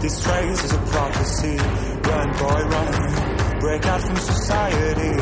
This 0.00 0.26
race 0.26 0.64
is 0.64 0.72
a 0.72 0.78
prophecy. 0.78 1.56
Run, 1.58 2.32
boy, 2.38 2.62
run. 2.72 3.60
Break 3.60 3.84
out 3.84 4.00
from 4.00 4.16
society. 4.16 5.16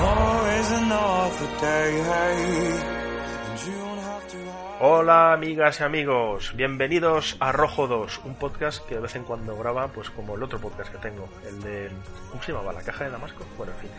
Always 0.00 0.70
another 0.70 1.60
day, 1.60 2.97
Hola 5.00 5.32
amigas 5.32 5.78
y 5.78 5.84
amigos, 5.84 6.54
bienvenidos 6.56 7.36
a 7.38 7.52
Rojo 7.52 7.86
2, 7.86 8.22
un 8.24 8.34
podcast 8.34 8.84
que 8.84 8.96
de 8.96 9.00
vez 9.02 9.14
en 9.14 9.22
cuando 9.22 9.56
graba, 9.56 9.86
pues 9.86 10.10
como 10.10 10.34
el 10.34 10.42
otro 10.42 10.58
podcast 10.58 10.90
que 10.90 10.98
tengo, 10.98 11.28
el 11.48 11.60
de... 11.60 11.88
¿Cómo 12.30 12.42
se 12.42 12.50
llamaba? 12.50 12.72
¿La 12.72 12.82
caja 12.82 13.04
de 13.04 13.10
Damasco? 13.10 13.46
Bueno, 13.56 13.72
en 13.74 13.78
fin. 13.78 13.90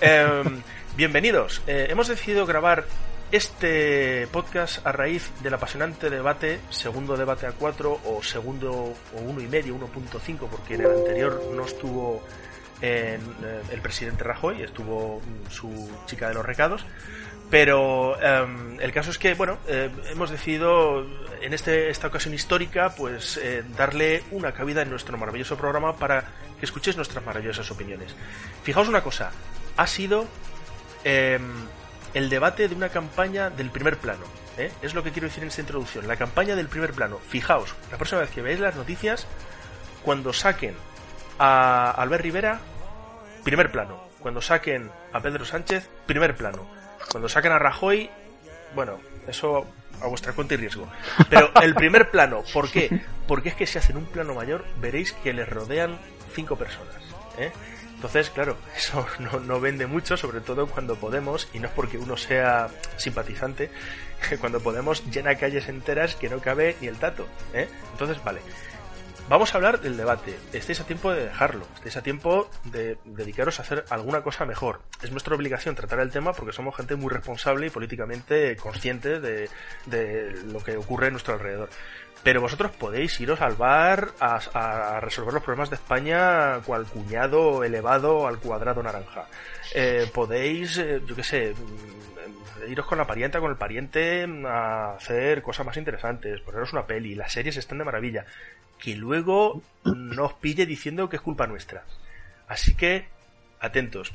Em, 0.00 0.62
bienvenidos, 0.96 1.62
Eh, 1.66 1.88
hemos 1.90 2.06
decidido 2.06 2.46
grabar 2.46 2.84
este 3.32 4.28
podcast 4.28 4.86
a 4.86 4.92
raíz 4.92 5.32
del 5.42 5.52
apasionante 5.52 6.10
debate, 6.10 6.60
segundo 6.70 7.16
debate 7.16 7.46
a 7.46 7.50
4 7.50 8.00
o 8.04 8.22
segundo 8.22 8.72
o 8.72 9.20
uno 9.20 9.40
y 9.40 9.48
medio, 9.48 9.74
1.5, 9.74 10.48
porque 10.48 10.74
en 10.74 10.82
el 10.82 10.92
anterior 10.92 11.42
no 11.56 11.64
estuvo 11.64 12.22
en, 12.80 13.20
eh, 13.20 13.62
el 13.72 13.80
presidente 13.80 14.22
Rajoy, 14.22 14.62
estuvo 14.62 15.18
mm, 15.18 15.50
su 15.50 15.90
chica 16.06 16.28
de 16.28 16.34
los 16.34 16.46
recados. 16.46 16.86
Pero 17.50 18.20
em, 18.20 18.80
el 18.80 18.92
caso 18.92 19.10
es 19.10 19.18
que, 19.18 19.34
bueno, 19.34 19.58
eh, 19.68 19.90
hemos 20.10 20.30
decidido 20.30 21.06
en 21.40 21.52
este, 21.52 21.90
esta 21.90 22.08
ocasión 22.08 22.34
histórica, 22.34 22.90
pues 22.96 23.36
eh, 23.36 23.62
darle 23.76 24.24
una 24.32 24.52
cabida 24.52 24.82
en 24.82 24.90
nuestro 24.90 25.16
maravilloso 25.16 25.56
programa 25.56 25.96
para 25.96 26.24
que 26.58 26.66
escuchéis 26.66 26.96
nuestras 26.96 27.24
maravillosas 27.24 27.70
opiniones. 27.70 28.14
Fijaos 28.62 28.88
una 28.88 29.02
cosa, 29.02 29.30
ha 29.76 29.86
sido 29.86 30.26
em, 31.04 31.42
el 32.14 32.28
debate 32.30 32.68
de 32.68 32.74
una 32.74 32.88
campaña 32.88 33.50
del 33.50 33.70
primer 33.70 33.98
plano. 33.98 34.24
¿eh? 34.58 34.72
Es 34.82 34.94
lo 34.94 35.02
que 35.02 35.12
quiero 35.12 35.28
decir 35.28 35.42
en 35.42 35.48
esta 35.48 35.60
introducción, 35.60 36.08
la 36.08 36.16
campaña 36.16 36.56
del 36.56 36.68
primer 36.68 36.92
plano. 36.92 37.18
Fijaos, 37.18 37.74
la 37.90 37.96
próxima 37.96 38.22
vez 38.22 38.30
que 38.30 38.42
veáis 38.42 38.58
las 38.58 38.74
noticias, 38.74 39.26
cuando 40.02 40.32
saquen 40.32 40.74
a 41.38 41.90
Albert 41.90 42.22
Rivera, 42.22 42.60
primer 43.44 43.70
plano. 43.70 44.04
Cuando 44.20 44.40
saquen 44.40 44.90
a 45.12 45.20
Pedro 45.20 45.44
Sánchez, 45.44 45.88
primer 46.06 46.34
plano. 46.34 46.66
Cuando 47.10 47.28
saquen 47.28 47.52
a 47.52 47.58
Rajoy, 47.58 48.10
bueno, 48.74 49.00
eso 49.26 49.66
a 50.00 50.06
vuestra 50.06 50.32
cuenta 50.32 50.54
y 50.54 50.56
riesgo. 50.58 50.88
Pero 51.30 51.50
el 51.62 51.74
primer 51.74 52.10
plano, 52.10 52.42
¿por 52.52 52.70
qué? 52.70 53.02
Porque 53.26 53.50
es 53.50 53.54
que 53.54 53.66
si 53.66 53.78
hacen 53.78 53.96
un 53.96 54.06
plano 54.06 54.34
mayor, 54.34 54.64
veréis 54.80 55.12
que 55.12 55.32
les 55.32 55.48
rodean 55.48 55.98
cinco 56.34 56.56
personas. 56.56 56.96
¿eh? 57.38 57.50
Entonces, 57.94 58.30
claro, 58.30 58.56
eso 58.76 59.06
no, 59.18 59.40
no 59.40 59.60
vende 59.60 59.86
mucho, 59.86 60.16
sobre 60.16 60.40
todo 60.40 60.66
cuando 60.66 60.96
Podemos, 60.96 61.48
y 61.54 61.58
no 61.58 61.68
es 61.68 61.72
porque 61.74 61.98
uno 61.98 62.16
sea 62.16 62.68
simpatizante, 62.96 63.70
cuando 64.40 64.60
Podemos 64.60 65.04
llena 65.10 65.36
calles 65.36 65.68
enteras 65.68 66.14
que 66.14 66.28
no 66.28 66.40
cabe 66.40 66.76
ni 66.80 66.88
el 66.88 66.96
tato. 66.96 67.26
¿eh? 67.54 67.68
Entonces, 67.92 68.22
vale. 68.22 68.40
Vamos 69.28 69.52
a 69.52 69.58
hablar 69.58 69.80
del 69.80 69.96
debate. 69.96 70.38
Estáis 70.52 70.80
a 70.80 70.86
tiempo 70.86 71.10
de 71.10 71.24
dejarlo. 71.24 71.66
Estáis 71.74 71.96
a 71.96 72.02
tiempo 72.02 72.48
de 72.62 72.96
dedicaros 73.04 73.58
a 73.58 73.62
hacer 73.62 73.84
alguna 73.90 74.22
cosa 74.22 74.44
mejor. 74.44 74.82
Es 75.02 75.10
nuestra 75.10 75.34
obligación 75.34 75.74
tratar 75.74 75.98
el 75.98 76.12
tema 76.12 76.32
porque 76.32 76.52
somos 76.52 76.76
gente 76.76 76.94
muy 76.94 77.10
responsable 77.10 77.66
y 77.66 77.70
políticamente 77.70 78.56
consciente 78.56 79.18
de, 79.18 79.50
de 79.86 80.30
lo 80.44 80.60
que 80.60 80.76
ocurre 80.76 81.08
a 81.08 81.10
nuestro 81.10 81.34
alrededor. 81.34 81.70
Pero 82.22 82.40
vosotros 82.40 82.70
podéis 82.72 83.20
iros 83.20 83.40
al 83.40 83.54
bar 83.54 84.10
a, 84.20 85.00
resolver 85.00 85.34
los 85.34 85.42
problemas 85.42 85.70
de 85.70 85.76
España 85.76 86.60
cual 86.64 86.86
cuñado 86.86 87.64
elevado 87.64 88.28
al 88.28 88.38
cuadrado 88.38 88.80
naranja. 88.80 89.26
Eh, 89.74 90.08
podéis, 90.14 90.78
eh, 90.78 91.02
yo 91.04 91.16
qué 91.16 91.24
sé, 91.24 91.52
mm, 91.52 92.70
iros 92.70 92.86
con 92.86 92.98
la 92.98 93.06
parienta, 93.06 93.40
con 93.40 93.50
el 93.50 93.56
pariente 93.56 94.26
a 94.46 94.94
hacer 94.94 95.42
cosas 95.42 95.66
más 95.66 95.76
interesantes, 95.76 96.40
poneros 96.42 96.72
una 96.72 96.86
peli, 96.86 97.16
las 97.16 97.32
series 97.32 97.56
están 97.56 97.78
de 97.78 97.84
maravilla 97.84 98.24
que 98.78 98.96
luego 98.96 99.62
no 99.84 100.26
os 100.26 100.34
pille 100.34 100.66
diciendo 100.66 101.08
que 101.08 101.16
es 101.16 101.22
culpa 101.22 101.46
nuestra. 101.46 101.84
Así 102.48 102.74
que, 102.74 103.06
atentos, 103.60 104.12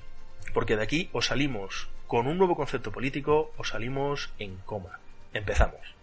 porque 0.54 0.76
de 0.76 0.84
aquí 0.84 1.10
os 1.12 1.28
salimos 1.28 1.90
con 2.08 2.28
un 2.28 2.38
nuevo 2.38 2.56
concepto 2.56 2.92
político, 2.92 3.54
os 3.58 3.70
salimos 3.70 4.34
en 4.38 4.58
coma. 4.58 5.00
Empezamos. 5.34 6.01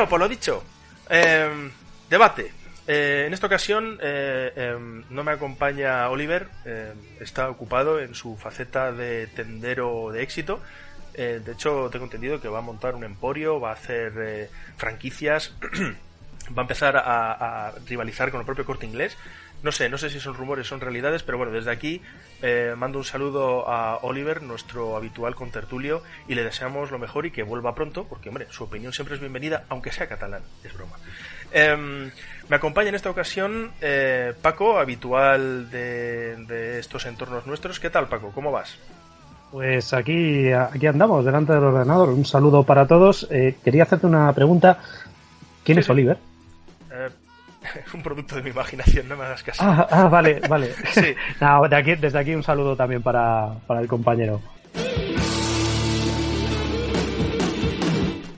Bueno, 0.00 0.08
por 0.08 0.20
lo 0.20 0.28
dicho, 0.30 0.64
eh, 1.10 1.70
debate. 2.08 2.50
Eh, 2.86 3.24
en 3.26 3.34
esta 3.34 3.48
ocasión 3.48 3.98
eh, 4.00 4.50
eh, 4.56 5.02
no 5.10 5.22
me 5.22 5.30
acompaña 5.30 6.08
Oliver, 6.08 6.48
eh, 6.64 6.94
está 7.20 7.50
ocupado 7.50 8.00
en 8.00 8.14
su 8.14 8.34
faceta 8.38 8.92
de 8.92 9.26
tendero 9.26 10.10
de 10.10 10.22
éxito. 10.22 10.58
Eh, 11.12 11.42
de 11.44 11.52
hecho, 11.52 11.90
tengo 11.92 12.06
entendido 12.06 12.40
que 12.40 12.48
va 12.48 12.60
a 12.60 12.62
montar 12.62 12.94
un 12.94 13.04
emporio, 13.04 13.60
va 13.60 13.72
a 13.72 13.74
hacer 13.74 14.48
franquicias, 14.78 15.54
va 16.56 16.62
a 16.62 16.62
empezar 16.62 16.96
a, 16.96 17.66
a 17.66 17.72
rivalizar 17.86 18.30
con 18.30 18.40
el 18.40 18.46
propio 18.46 18.64
corte 18.64 18.86
inglés. 18.86 19.18
No 19.62 19.72
sé, 19.72 19.88
no 19.90 19.98
sé 19.98 20.08
si 20.08 20.20
son 20.20 20.34
rumores, 20.34 20.66
son 20.66 20.80
realidades, 20.80 21.22
pero 21.22 21.36
bueno, 21.36 21.52
desde 21.52 21.70
aquí 21.70 22.00
eh, 22.40 22.72
mando 22.76 22.98
un 22.98 23.04
saludo 23.04 23.68
a 23.68 23.98
Oliver, 23.98 24.42
nuestro 24.42 24.96
habitual 24.96 25.34
contertulio, 25.34 26.02
y 26.28 26.34
le 26.34 26.44
deseamos 26.44 26.90
lo 26.90 26.98
mejor 26.98 27.26
y 27.26 27.30
que 27.30 27.42
vuelva 27.42 27.74
pronto, 27.74 28.04
porque 28.08 28.30
hombre, 28.30 28.46
su 28.50 28.64
opinión 28.64 28.92
siempre 28.94 29.16
es 29.16 29.20
bienvenida, 29.20 29.64
aunque 29.68 29.92
sea 29.92 30.08
catalán, 30.08 30.42
es 30.64 30.72
broma. 30.72 30.96
Em, 31.52 32.10
me 32.48 32.56
acompaña 32.56 32.88
en 32.88 32.94
esta 32.94 33.10
ocasión 33.10 33.72
eh, 33.82 34.32
Paco, 34.40 34.78
habitual 34.78 35.70
de, 35.70 36.36
de 36.46 36.78
estos 36.78 37.04
entornos 37.06 37.46
nuestros. 37.46 37.78
¿Qué 37.80 37.90
tal, 37.90 38.08
Paco? 38.08 38.30
¿Cómo 38.34 38.50
vas? 38.52 38.78
Pues 39.50 39.92
aquí, 39.92 40.52
aquí 40.52 40.86
andamos, 40.86 41.24
delante 41.24 41.52
del 41.52 41.64
ordenador. 41.64 42.10
Un 42.10 42.24
saludo 42.24 42.62
para 42.62 42.86
todos. 42.86 43.26
Eh, 43.30 43.56
quería 43.64 43.82
hacerte 43.82 44.06
una 44.06 44.32
pregunta. 44.32 44.78
¿Quién 45.64 45.76
Sí, 45.76 45.80
es 45.80 45.86
sí. 45.86 45.92
Oliver? 45.92 46.18
Eh, 47.74 47.84
un 47.94 48.02
producto 48.02 48.36
de 48.36 48.42
mi 48.42 48.50
imaginación, 48.50 49.08
no 49.08 49.16
me 49.16 49.24
hagas 49.24 49.42
caso. 49.42 49.62
Ah, 49.64 49.86
ah, 49.90 50.08
vale, 50.08 50.40
vale. 50.48 50.72
Sí. 50.92 51.14
No, 51.40 51.68
de 51.68 51.76
aquí, 51.76 51.94
desde 51.94 52.18
aquí 52.18 52.34
un 52.34 52.42
saludo 52.42 52.76
también 52.76 53.02
para, 53.02 53.54
para 53.66 53.80
el 53.80 53.88
compañero. 53.88 54.40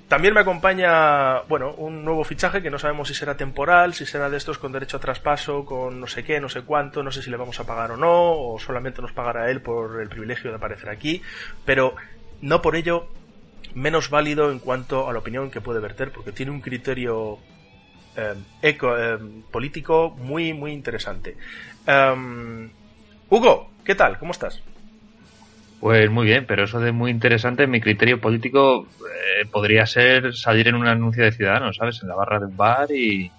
También 0.08 0.34
me 0.34 0.40
acompaña, 0.40 1.40
bueno, 1.48 1.72
un 1.78 2.04
nuevo 2.04 2.22
fichaje 2.22 2.60
que 2.60 2.68
no 2.68 2.78
sabemos 2.78 3.08
si 3.08 3.14
será 3.14 3.34
temporal, 3.34 3.94
si 3.94 4.04
será 4.04 4.28
de 4.28 4.36
estos 4.36 4.58
con 4.58 4.70
derecho 4.70 4.98
a 4.98 5.00
traspaso, 5.00 5.64
con 5.64 5.98
no 5.98 6.06
sé 6.06 6.22
qué, 6.22 6.38
no 6.38 6.50
sé 6.50 6.62
cuánto, 6.62 7.02
no 7.02 7.10
sé 7.10 7.22
si 7.22 7.30
le 7.30 7.38
vamos 7.38 7.58
a 7.60 7.64
pagar 7.64 7.92
o 7.92 7.96
no, 7.96 8.32
o 8.32 8.58
solamente 8.58 9.00
nos 9.00 9.12
pagará 9.12 9.50
él 9.50 9.62
por 9.62 10.02
el 10.02 10.10
privilegio 10.10 10.50
de 10.50 10.56
aparecer 10.56 10.90
aquí, 10.90 11.22
pero 11.64 11.94
no 12.42 12.60
por 12.60 12.76
ello 12.76 13.08
menos 13.74 14.10
válido 14.10 14.52
en 14.52 14.58
cuanto 14.58 15.08
a 15.08 15.14
la 15.14 15.20
opinión 15.20 15.50
que 15.50 15.62
puede 15.62 15.80
verter, 15.80 16.12
porque 16.12 16.30
tiene 16.30 16.52
un 16.52 16.60
criterio 16.60 17.38
eco, 18.60 18.96
eh, 18.98 19.18
político 19.50 20.10
muy, 20.18 20.52
muy 20.54 20.72
interesante. 20.72 21.36
Em, 21.86 22.70
Hugo, 23.28 23.70
¿qué 23.84 23.94
tal? 23.94 24.18
¿Cómo 24.18 24.32
estás? 24.32 24.62
Pues 25.80 26.08
muy 26.10 26.26
bien, 26.26 26.46
pero 26.46 26.64
eso 26.64 26.78
de 26.78 26.92
muy 26.92 27.10
interesante, 27.10 27.66
mi 27.66 27.80
criterio 27.80 28.20
político 28.20 28.86
eh, 29.40 29.46
podría 29.50 29.84
ser 29.86 30.32
salir 30.34 30.68
en 30.68 30.76
un 30.76 30.86
anuncio 30.86 31.24
de 31.24 31.32
Ciudadanos, 31.32 31.76
¿sabes? 31.76 32.00
En 32.02 32.08
la 32.08 32.14
barra 32.14 32.38
de 32.38 32.46
un 32.46 32.56
bar 32.56 32.86
y, 32.92 33.32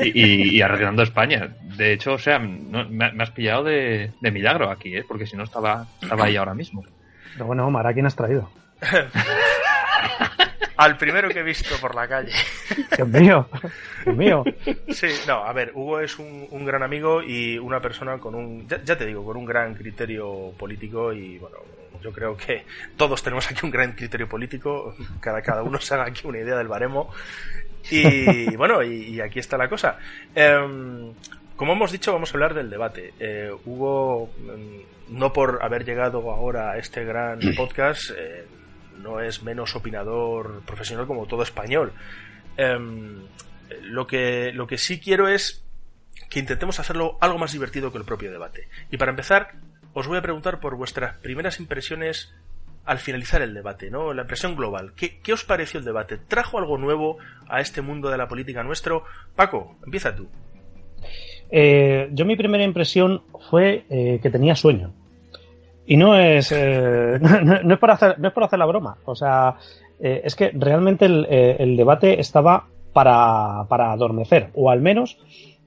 y, 0.00 0.56
y 0.56 0.62
arreglando 0.62 1.02
España. 1.02 1.54
De 1.76 1.92
hecho, 1.92 2.14
o 2.14 2.18
sea, 2.18 2.38
no- 2.38 2.88
me, 2.88 3.12
me 3.12 3.22
has 3.22 3.32
pillado 3.32 3.64
de, 3.64 4.14
de 4.18 4.30
milagro 4.30 4.70
aquí, 4.70 4.96
¿eh? 4.96 5.04
Porque 5.06 5.26
si 5.26 5.36
no 5.36 5.44
estaba, 5.44 5.86
estaba 6.00 6.24
ahí 6.24 6.36
ahora 6.36 6.54
mismo. 6.54 6.82
Pero 7.34 7.44
bueno, 7.44 7.66
Omar, 7.66 7.86
¿a 7.86 7.92
quién 7.92 8.06
has 8.06 8.16
traído? 8.16 8.50
Al 10.76 10.96
primero 10.96 11.28
que 11.28 11.40
he 11.40 11.42
visto 11.42 11.74
por 11.80 11.94
la 11.94 12.08
calle. 12.08 12.32
Dios 12.96 13.08
mío, 13.08 13.48
Dios 14.04 14.16
mío. 14.16 14.44
Sí, 14.88 15.08
no, 15.26 15.44
a 15.44 15.52
ver, 15.52 15.72
Hugo 15.74 16.00
es 16.00 16.18
un, 16.18 16.46
un 16.50 16.64
gran 16.64 16.82
amigo 16.82 17.22
y 17.22 17.58
una 17.58 17.80
persona 17.80 18.18
con 18.18 18.34
un, 18.34 18.68
ya, 18.68 18.82
ya 18.82 18.96
te 18.96 19.06
digo, 19.06 19.24
con 19.24 19.36
un 19.36 19.44
gran 19.44 19.74
criterio 19.74 20.52
político 20.58 21.12
y 21.12 21.38
bueno, 21.38 21.58
yo 22.02 22.12
creo 22.12 22.36
que 22.36 22.64
todos 22.96 23.22
tenemos 23.22 23.50
aquí 23.50 23.60
un 23.64 23.70
gran 23.70 23.92
criterio 23.92 24.28
político, 24.28 24.94
cada, 25.20 25.42
cada 25.42 25.62
uno 25.62 25.80
se 25.80 25.94
haga 25.94 26.06
aquí 26.06 26.26
una 26.26 26.38
idea 26.38 26.56
del 26.56 26.68
baremo 26.68 27.10
y 27.90 28.54
bueno, 28.56 28.82
y, 28.82 29.14
y 29.14 29.20
aquí 29.20 29.38
está 29.38 29.56
la 29.56 29.68
cosa. 29.68 29.98
Em, 30.34 31.12
como 31.56 31.72
hemos 31.72 31.92
dicho, 31.92 32.12
vamos 32.12 32.30
a 32.30 32.34
hablar 32.34 32.54
del 32.54 32.70
debate. 32.70 33.14
Eh, 33.20 33.50
Hugo, 33.64 34.30
mm, 34.38 35.16
no 35.18 35.32
por 35.32 35.60
haber 35.62 35.84
llegado 35.84 36.30
ahora 36.30 36.72
a 36.72 36.78
este 36.78 37.04
gran 37.04 37.38
podcast, 37.56 38.10
eh, 38.16 38.46
no 38.98 39.20
es 39.20 39.42
menos 39.42 39.74
opinador 39.76 40.62
profesional 40.66 41.06
como 41.06 41.26
todo 41.26 41.42
español. 41.42 41.92
Em, 42.56 43.22
lo 43.82 44.06
que, 44.06 44.52
lo 44.52 44.66
que 44.66 44.78
sí 44.78 45.00
quiero 45.00 45.28
es 45.28 45.64
que 46.28 46.40
intentemos 46.40 46.80
hacerlo 46.80 47.18
algo 47.20 47.38
más 47.38 47.52
divertido 47.52 47.92
que 47.92 47.98
el 47.98 48.04
propio 48.04 48.30
debate. 48.30 48.68
Y 48.90 48.96
para 48.96 49.10
empezar, 49.10 49.52
os 49.92 50.06
voy 50.06 50.18
a 50.18 50.22
preguntar 50.22 50.60
por 50.60 50.76
vuestras 50.76 51.16
primeras 51.18 51.60
impresiones 51.60 52.34
al 52.84 52.98
finalizar 52.98 53.42
el 53.42 53.54
debate, 53.54 53.90
¿no? 53.90 54.12
La 54.12 54.22
impresión 54.22 54.56
global. 54.56 54.92
¿Qué, 54.96 55.20
qué 55.20 55.32
os 55.32 55.44
pareció 55.44 55.78
el 55.78 55.84
debate? 55.84 56.16
¿Trajo 56.16 56.58
algo 56.58 56.78
nuevo 56.78 57.18
a 57.48 57.60
este 57.60 57.80
mundo 57.80 58.10
de 58.10 58.18
la 58.18 58.28
política 58.28 58.62
nuestro? 58.62 59.04
Paco, 59.36 59.76
empieza 59.84 60.14
tú. 60.14 60.28
Eh, 61.50 62.08
yo 62.12 62.24
mi 62.24 62.34
primera 62.34 62.64
impresión 62.64 63.24
fue 63.50 63.84
eh, 63.90 64.18
que 64.22 64.30
tenía 64.30 64.56
sueño. 64.56 64.94
Y 65.86 65.96
no 65.96 66.16
es, 66.16 66.52
eh, 66.52 67.18
no, 67.64 67.74
es 67.74 67.78
por 67.78 67.90
hacer, 67.90 68.18
no 68.18 68.28
es 68.28 68.34
por 68.34 68.44
hacer 68.44 68.58
la 68.58 68.66
broma. 68.66 68.96
O 69.04 69.14
sea, 69.14 69.56
eh, 70.00 70.22
es 70.24 70.36
que 70.36 70.50
realmente 70.54 71.06
el, 71.06 71.26
eh, 71.28 71.56
el 71.58 71.76
debate 71.76 72.20
estaba 72.20 72.66
para, 72.92 73.64
para 73.68 73.92
adormecer. 73.92 74.50
O 74.54 74.70
al 74.70 74.80
menos 74.80 75.18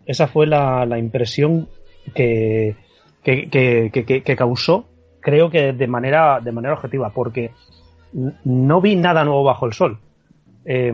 esa 0.05 0.27
fue 0.27 0.47
la, 0.47 0.85
la 0.85 0.97
impresión 0.99 1.67
que, 2.13 2.75
que, 3.23 3.49
que, 3.49 4.21
que- 4.23 4.35
causó, 4.35 4.85
creo 5.19 5.49
que 5.49 5.73
de 5.73 5.87
manera, 5.87 6.39
de 6.39 6.51
manera 6.51 6.75
objetiva, 6.75 7.09
porque 7.09 7.51
no 8.43 8.81
vi 8.81 8.95
nada 8.95 9.23
nuevo 9.25 9.43
bajo 9.43 9.65
el 9.65 9.73
sol. 9.73 9.97
Eh, 10.67 10.91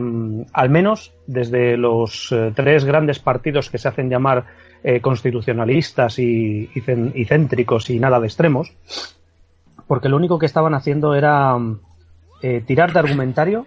al 0.52 0.70
menos 0.70 1.14
desde 1.26 1.76
los 1.76 2.34
tres 2.54 2.84
grandes 2.84 3.18
partidos 3.18 3.70
que 3.70 3.78
se 3.78 3.88
hacen 3.88 4.10
llamar 4.10 4.44
eh, 4.84 5.00
constitucionalistas 5.00 6.18
y, 6.18 6.70
y 6.74 6.80
cen- 6.80 7.12
y 7.14 7.24
céntricos 7.24 7.88
y 7.90 7.98
nada 7.98 8.20
de 8.20 8.26
extremos, 8.26 8.72
porque 9.86 10.08
lo 10.08 10.16
único 10.16 10.38
que 10.38 10.46
estaban 10.46 10.74
haciendo 10.74 11.14
era 11.14 11.56
mm, 11.56 11.80
eh, 12.42 12.62
tirar 12.66 12.92
de 12.92 12.98
argumentario, 12.98 13.66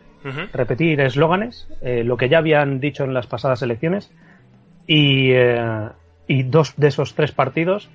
repetir 0.54 1.00
eslóganes, 1.02 1.68
eh, 1.82 2.04
lo 2.04 2.18
que 2.18 2.30
ya 2.30 2.40
habían 2.40 2.80
dicho 2.80 3.04
en 3.04 3.14
las 3.14 3.28
pasadas 3.28 3.62
elecciones, 3.62 4.12
y, 4.88 5.32
y 6.28 6.44
dos 6.44 6.74
de 6.78 6.88
esos 6.88 7.14
tres 7.16 7.32
partidos 7.32 7.90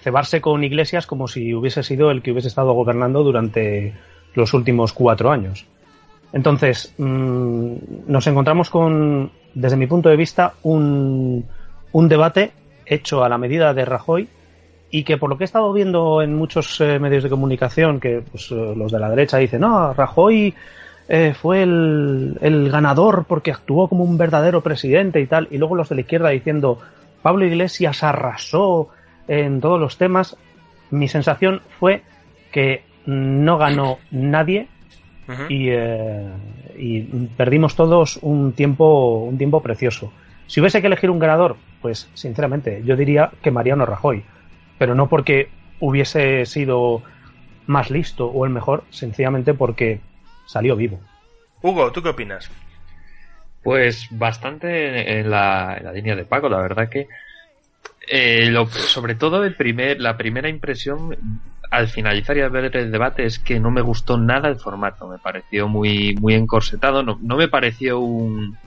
cebarse 0.00 0.42
con 0.42 0.64
Iglesias 0.64 1.06
como 1.06 1.28
si 1.28 1.54
hubiese 1.54 1.82
sido 1.82 2.10
el 2.10 2.20
que 2.20 2.32
hubiese 2.32 2.48
estado 2.48 2.74
gobernando 2.74 3.22
durante 3.22 3.94
los 4.34 4.52
últimos 4.52 4.92
cuatro 4.92 5.30
años. 5.30 5.66
Entonces, 6.34 6.94
mm, 6.98 7.74
nos 8.06 8.26
encontramos 8.26 8.68
con, 8.68 9.30
desde 9.54 9.76
mi 9.76 9.86
punto 9.86 10.08
de 10.10 10.16
vista, 10.16 10.54
un, 10.62 11.44
un 11.92 12.08
debate 12.08 12.52
hecho 12.86 13.24
a 13.24 13.28
la 13.28 13.38
medida 13.38 13.74
de 13.74 13.84
Rajoy 13.84 14.28
y 14.90 15.04
que 15.04 15.16
por 15.16 15.30
lo 15.30 15.38
que 15.38 15.44
he 15.44 15.46
estado 15.46 15.72
viendo 15.72 16.20
en 16.20 16.34
muchos 16.34 16.80
eh, 16.80 16.98
medios 16.98 17.22
de 17.22 17.30
comunicación, 17.30 18.00
que 18.00 18.20
pues, 18.20 18.50
eh, 18.50 18.74
los 18.76 18.92
de 18.92 18.98
la 18.98 19.08
derecha 19.08 19.38
dicen, 19.38 19.62
no, 19.62 19.94
Rajoy 19.94 20.54
eh, 21.08 21.34
fue 21.34 21.62
el, 21.62 22.38
el 22.40 22.70
ganador 22.70 23.24
porque 23.26 23.50
actuó 23.50 23.88
como 23.88 24.04
un 24.04 24.18
verdadero 24.18 24.60
presidente 24.60 25.20
y 25.20 25.26
tal, 25.26 25.48
y 25.50 25.58
luego 25.58 25.76
los 25.76 25.88
de 25.88 25.94
la 25.94 26.00
izquierda 26.02 26.28
diciendo, 26.28 26.78
Pablo 27.22 27.46
Iglesias 27.46 28.02
arrasó 28.02 28.88
en 29.28 29.60
todos 29.60 29.80
los 29.80 29.96
temas, 29.96 30.36
mi 30.90 31.08
sensación 31.08 31.62
fue 31.78 32.02
que 32.50 32.84
no 33.06 33.58
ganó 33.58 33.98
nadie 34.10 34.68
y, 35.48 35.68
eh, 35.70 36.28
y 36.76 37.00
perdimos 37.36 37.74
todos 37.74 38.18
un 38.22 38.52
tiempo, 38.52 39.24
un 39.24 39.38
tiempo 39.38 39.60
precioso. 39.62 40.12
Si 40.52 40.60
hubiese 40.60 40.82
que 40.82 40.86
elegir 40.88 41.08
un 41.08 41.18
ganador, 41.18 41.56
pues 41.80 42.10
sinceramente 42.12 42.82
yo 42.84 42.94
diría 42.94 43.30
que 43.40 43.50
Mariano 43.50 43.86
Rajoy, 43.86 44.22
pero 44.76 44.94
no 44.94 45.08
porque 45.08 45.48
hubiese 45.80 46.44
sido 46.44 47.02
más 47.66 47.90
listo 47.90 48.26
o 48.26 48.44
el 48.44 48.52
mejor, 48.52 48.84
sencillamente 48.90 49.54
porque 49.54 50.00
salió 50.44 50.76
vivo. 50.76 51.00
Hugo, 51.62 51.90
¿tú 51.90 52.02
qué 52.02 52.10
opinas? 52.10 52.50
Pues 53.62 54.08
bastante 54.10 55.20
en 55.20 55.30
la, 55.30 55.74
en 55.78 55.84
la 55.84 55.92
línea 55.92 56.16
de 56.16 56.26
Paco, 56.26 56.50
la 56.50 56.60
verdad 56.60 56.90
que 56.90 57.06
eh, 58.06 58.50
lo- 58.50 58.66
sobre 58.66 59.14
todo 59.14 59.44
el 59.44 59.54
primer, 59.56 60.02
la 60.02 60.18
primera 60.18 60.50
impresión 60.50 61.16
al 61.70 61.88
finalizar 61.88 62.36
y 62.36 62.42
al 62.42 62.50
ver 62.50 62.76
el 62.76 62.92
debate 62.92 63.24
es 63.24 63.38
que 63.38 63.58
no 63.58 63.70
me 63.70 63.80
gustó 63.80 64.18
nada 64.18 64.50
el 64.50 64.56
formato, 64.56 65.08
me 65.08 65.18
pareció 65.18 65.66
muy, 65.66 66.14
muy 66.20 66.34
encorsetado, 66.34 67.02
no, 67.02 67.18
no 67.22 67.38
me 67.38 67.48
pareció 67.48 68.00
un, 68.00 68.58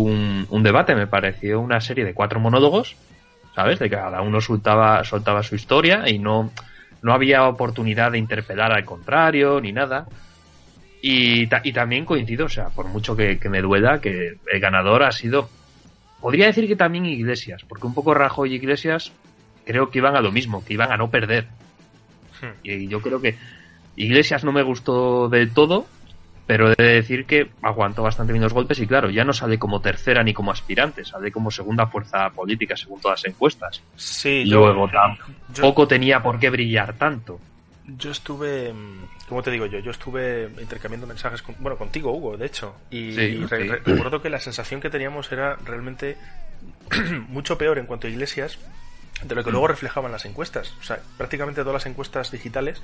un, 0.00 0.46
un 0.50 0.62
debate, 0.62 0.94
me 0.94 1.06
pareció 1.06 1.60
una 1.60 1.80
serie 1.80 2.04
de 2.04 2.14
cuatro 2.14 2.40
monólogos, 2.40 2.96
¿sabes? 3.54 3.78
De 3.78 3.88
que 3.90 3.96
cada 3.96 4.22
uno 4.22 4.40
soltaba, 4.40 5.04
soltaba 5.04 5.42
su 5.42 5.54
historia 5.54 6.08
y 6.08 6.18
no, 6.18 6.50
no 7.02 7.12
había 7.12 7.46
oportunidad 7.48 8.12
de 8.12 8.18
interpelar 8.18 8.72
al 8.72 8.84
contrario 8.84 9.60
ni 9.60 9.72
nada. 9.72 10.06
Y, 11.02 11.46
ta- 11.48 11.60
y 11.64 11.72
también 11.72 12.04
coincido, 12.04 12.46
o 12.46 12.48
sea, 12.48 12.68
por 12.68 12.86
mucho 12.86 13.16
que, 13.16 13.38
que 13.38 13.48
me 13.48 13.60
duela, 13.60 14.00
que 14.00 14.34
el 14.52 14.60
ganador 14.60 15.02
ha 15.02 15.10
sido. 15.12 15.48
Podría 16.20 16.46
decir 16.46 16.68
que 16.68 16.76
también 16.76 17.04
Iglesias, 17.06 17.62
porque 17.68 17.86
un 17.88 17.94
poco 17.94 18.14
Rajoy 18.14 18.52
y 18.52 18.54
Iglesias 18.56 19.10
creo 19.66 19.90
que 19.90 19.98
iban 19.98 20.14
a 20.16 20.20
lo 20.20 20.30
mismo, 20.30 20.64
que 20.64 20.74
iban 20.74 20.92
a 20.92 20.96
no 20.96 21.10
perder. 21.10 21.48
Hmm. 22.40 22.54
Y 22.62 22.86
yo 22.86 23.00
creo 23.00 23.20
que 23.20 23.36
Iglesias 23.96 24.44
no 24.44 24.52
me 24.52 24.62
gustó 24.62 25.28
del 25.28 25.52
todo, 25.52 25.86
pero 26.52 26.70
he 26.70 26.74
de 26.76 26.92
decir 26.96 27.24
que 27.24 27.50
aguantó 27.62 28.02
bastante 28.02 28.34
bien 28.34 28.42
los 28.42 28.52
golpes 28.52 28.78
y 28.78 28.86
claro, 28.86 29.08
ya 29.08 29.24
no 29.24 29.32
sale 29.32 29.58
como 29.58 29.80
tercera 29.80 30.22
ni 30.22 30.34
como 30.34 30.50
aspirante, 30.52 31.02
sale 31.02 31.32
como 31.32 31.50
segunda 31.50 31.86
fuerza 31.86 32.28
política 32.28 32.76
según 32.76 33.00
todas 33.00 33.22
las 33.24 33.32
encuestas. 33.32 33.80
Sí, 33.96 34.44
yo, 34.46 34.58
luego 34.58 34.86
yo- 34.86 34.92
tampoco 34.92 35.88
tenía 35.88 36.22
por 36.22 36.38
qué 36.38 36.50
brillar 36.50 36.92
tanto. 36.98 37.40
Yo 37.86 38.10
estuve, 38.10 38.70
mm, 38.70 38.98
¿cómo 39.30 39.42
te 39.42 39.50
digo 39.50 39.64
yo? 39.64 39.78
Yo 39.78 39.92
estuve 39.92 40.50
intercambiando 40.60 41.06
mensajes, 41.06 41.40
con, 41.40 41.54
bueno, 41.58 41.78
contigo, 41.78 42.12
Hugo, 42.12 42.36
de 42.36 42.44
hecho. 42.44 42.74
Y, 42.90 43.12
Sí, 43.12 43.20
y 43.22 43.46
re- 43.46 43.62
sí. 43.62 43.68
re- 43.70 43.80
recuerdo 43.82 44.20
que 44.20 44.28
la 44.28 44.38
sensación 44.38 44.82
que 44.82 44.90
teníamos 44.90 45.32
era 45.32 45.56
realmente 45.64 46.18
mucho 47.28 47.56
peor 47.56 47.78
en 47.78 47.86
cuanto 47.86 48.08
a 48.08 48.10
iglesias 48.10 48.58
de 49.22 49.34
lo 49.34 49.42
que 49.42 49.50
luego 49.50 49.68
reflejaban 49.68 50.12
las 50.12 50.26
encuestas. 50.26 50.74
O 50.80 50.82
sea, 50.84 50.98
prácticamente 51.16 51.62
todas 51.62 51.72
las 51.74 51.86
encuestas 51.86 52.30
digitales, 52.30 52.82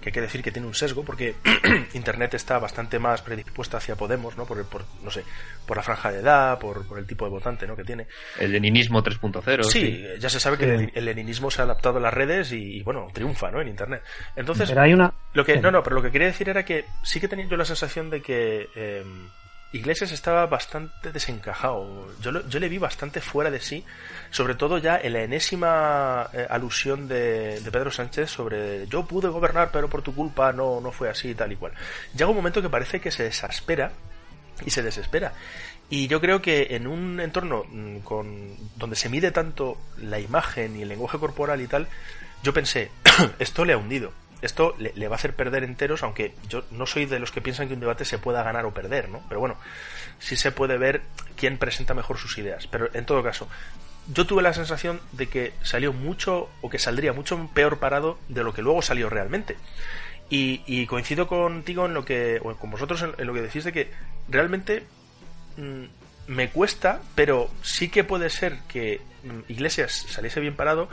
que 0.00 0.10
hay 0.10 0.12
que 0.12 0.20
decir 0.20 0.42
que 0.42 0.52
tiene 0.52 0.66
un 0.68 0.74
sesgo, 0.74 1.04
porque 1.04 1.34
Internet 1.94 2.34
está 2.34 2.58
bastante 2.58 2.98
más 2.98 3.22
predispuesta 3.22 3.78
hacia 3.78 3.96
Podemos, 3.96 4.36
¿no? 4.36 4.46
Por, 4.46 4.58
el- 4.58 4.64
por 4.64 4.84
no 5.02 5.10
sé, 5.10 5.24
por 5.66 5.76
la 5.76 5.82
franja 5.82 6.12
de 6.12 6.20
edad, 6.20 6.58
por, 6.58 6.86
por 6.86 6.98
el 6.98 7.06
tipo 7.06 7.24
de 7.24 7.30
votante, 7.30 7.66
¿no? 7.66 7.74
Que 7.76 7.84
tiene. 7.84 8.06
El 8.38 8.52
leninismo 8.52 9.02
3.0. 9.02 9.64
Sí, 9.64 10.04
ya 10.20 10.28
se 10.30 10.38
sabe 10.40 10.56
que 10.58 10.64
el, 10.74 10.92
el 10.94 11.04
leninismo 11.04 11.50
se 11.50 11.60
ha 11.62 11.64
adaptado 11.64 11.98
a 11.98 12.00
las 12.00 12.14
redes 12.14 12.52
y, 12.52 12.76
y, 12.78 12.82
bueno, 12.82 13.08
triunfa, 13.12 13.50
¿no? 13.50 13.60
En 13.60 13.68
Internet. 13.68 14.02
Entonces, 14.36 14.68
Pero 14.68 14.82
hay 14.82 14.92
una... 14.94 15.12
lo 15.34 15.44
que, 15.44 15.54
Sí. 15.54 15.60
no, 15.60 15.70
no, 15.70 15.82
pero 15.82 15.96
lo 15.96 16.02
que 16.02 16.10
quería 16.12 16.28
decir 16.28 16.48
era 16.48 16.64
que 16.64 16.84
sí 17.02 17.18
que 17.20 17.28
tenía 17.28 17.46
yo 17.46 17.56
la 17.56 17.64
sensación 17.64 18.08
de 18.10 18.22
que 18.22 18.68
eh, 18.76 19.04
Iglesias 19.72 20.12
estaba 20.12 20.46
bastante 20.46 21.12
desencajado. 21.12 22.08
Yo, 22.22 22.32
lo- 22.32 22.48
yo 22.48 22.58
le 22.58 22.68
vi 22.70 22.78
bastante 22.78 23.20
fuera 23.20 23.50
de 23.50 23.60
sí, 23.60 23.84
sobre 24.30 24.54
todo 24.54 24.78
ya 24.78 24.96
en 24.98 25.12
la 25.12 25.22
enésima 25.22 26.30
eh, 26.32 26.46
alusión 26.48 27.06
de, 27.06 27.60
Pedro 27.70 27.90
Sánchez 27.90 28.30
sobre 28.30 28.86
yo 28.86 29.04
pude 29.06 29.28
gobernar, 29.28 29.70
pero 29.70 29.88
por 29.88 30.00
tu 30.02 30.14
culpa 30.14 30.52
no, 30.52 30.80
no 30.80 30.90
fue 30.90 31.10
así, 31.10 31.34
tal 31.34 31.52
y 31.52 31.56
cual. 31.56 31.72
Llega 32.14 32.30
un 32.30 32.36
momento 32.36 32.62
que 32.62 32.70
parece 32.70 32.98
que 33.00 33.10
se 33.10 33.24
desaspera 33.24 33.92
y 34.64 34.70
se 34.70 34.82
desespera. 34.82 35.34
Y 35.90 36.06
yo 36.08 36.20
creo 36.20 36.40
que 36.42 36.68
en 36.70 36.86
un 36.86 37.20
entorno 37.20 37.64
mm, 37.68 37.98
con 37.98 38.54
donde 38.76 38.96
se 38.96 39.08
mide 39.08 39.30
tanto 39.32 39.78
la 39.98 40.18
imagen 40.18 40.76
y 40.76 40.82
el 40.82 40.88
lenguaje 40.88 41.18
corporal 41.18 41.60
y 41.60 41.66
tal, 41.66 41.88
yo 42.42 42.52
pensé, 42.54 42.90
esto 43.38 43.64
le 43.66 43.74
ha 43.74 43.76
hundido. 43.78 44.12
Esto 44.40 44.76
le, 44.78 45.08
va 45.08 45.16
a 45.16 45.18
hacer 45.18 45.34
perder 45.34 45.64
enteros, 45.64 46.02
aunque 46.02 46.34
yo 46.48 46.64
no 46.70 46.86
soy 46.86 47.06
de 47.06 47.18
los 47.18 47.32
que 47.32 47.40
piensan 47.40 47.66
que 47.66 47.74
un 47.74 47.80
debate 47.80 48.04
se 48.04 48.18
pueda 48.18 48.42
ganar 48.42 48.66
o 48.66 48.72
perder, 48.72 49.08
¿no? 49.08 49.20
Pero 49.28 49.40
bueno, 49.40 49.56
sí 50.20 50.36
se 50.36 50.52
puede 50.52 50.78
ver 50.78 51.02
quién 51.36 51.58
presenta 51.58 51.94
mejor 51.94 52.18
sus 52.18 52.38
ideas. 52.38 52.68
Pero 52.68 52.88
en 52.94 53.04
todo 53.04 53.22
caso, 53.22 53.48
yo 54.12 54.26
tuve 54.26 54.42
la 54.42 54.54
sensación 54.54 55.00
de 55.12 55.26
que 55.26 55.52
salió 55.62 55.92
mucho, 55.92 56.48
o 56.60 56.70
que 56.70 56.78
saldría 56.78 57.12
mucho 57.12 57.50
peor 57.52 57.78
parado 57.78 58.18
de 58.28 58.44
lo 58.44 58.54
que 58.54 58.62
luego 58.62 58.80
salió 58.80 59.10
realmente. 59.10 59.56
Y, 60.30 60.86
coincido 60.86 61.26
contigo 61.26 61.86
en 61.86 61.94
lo 61.94 62.04
que, 62.04 62.38
o 62.42 62.54
con 62.56 62.70
vosotros 62.70 63.02
en, 63.02 63.14
en 63.16 63.26
lo 63.26 63.32
que 63.32 63.40
decís 63.40 63.64
de 63.64 63.72
que 63.72 63.90
realmente 64.28 64.84
mm, 65.56 65.84
me 66.28 66.50
cuesta, 66.50 67.00
pero 67.14 67.50
sí 67.62 67.88
que 67.88 68.04
puede 68.04 68.30
ser 68.30 68.58
que 68.68 69.00
mm, 69.24 69.50
Iglesias 69.50 70.06
saliese 70.08 70.40
bien 70.40 70.54
parado 70.54 70.88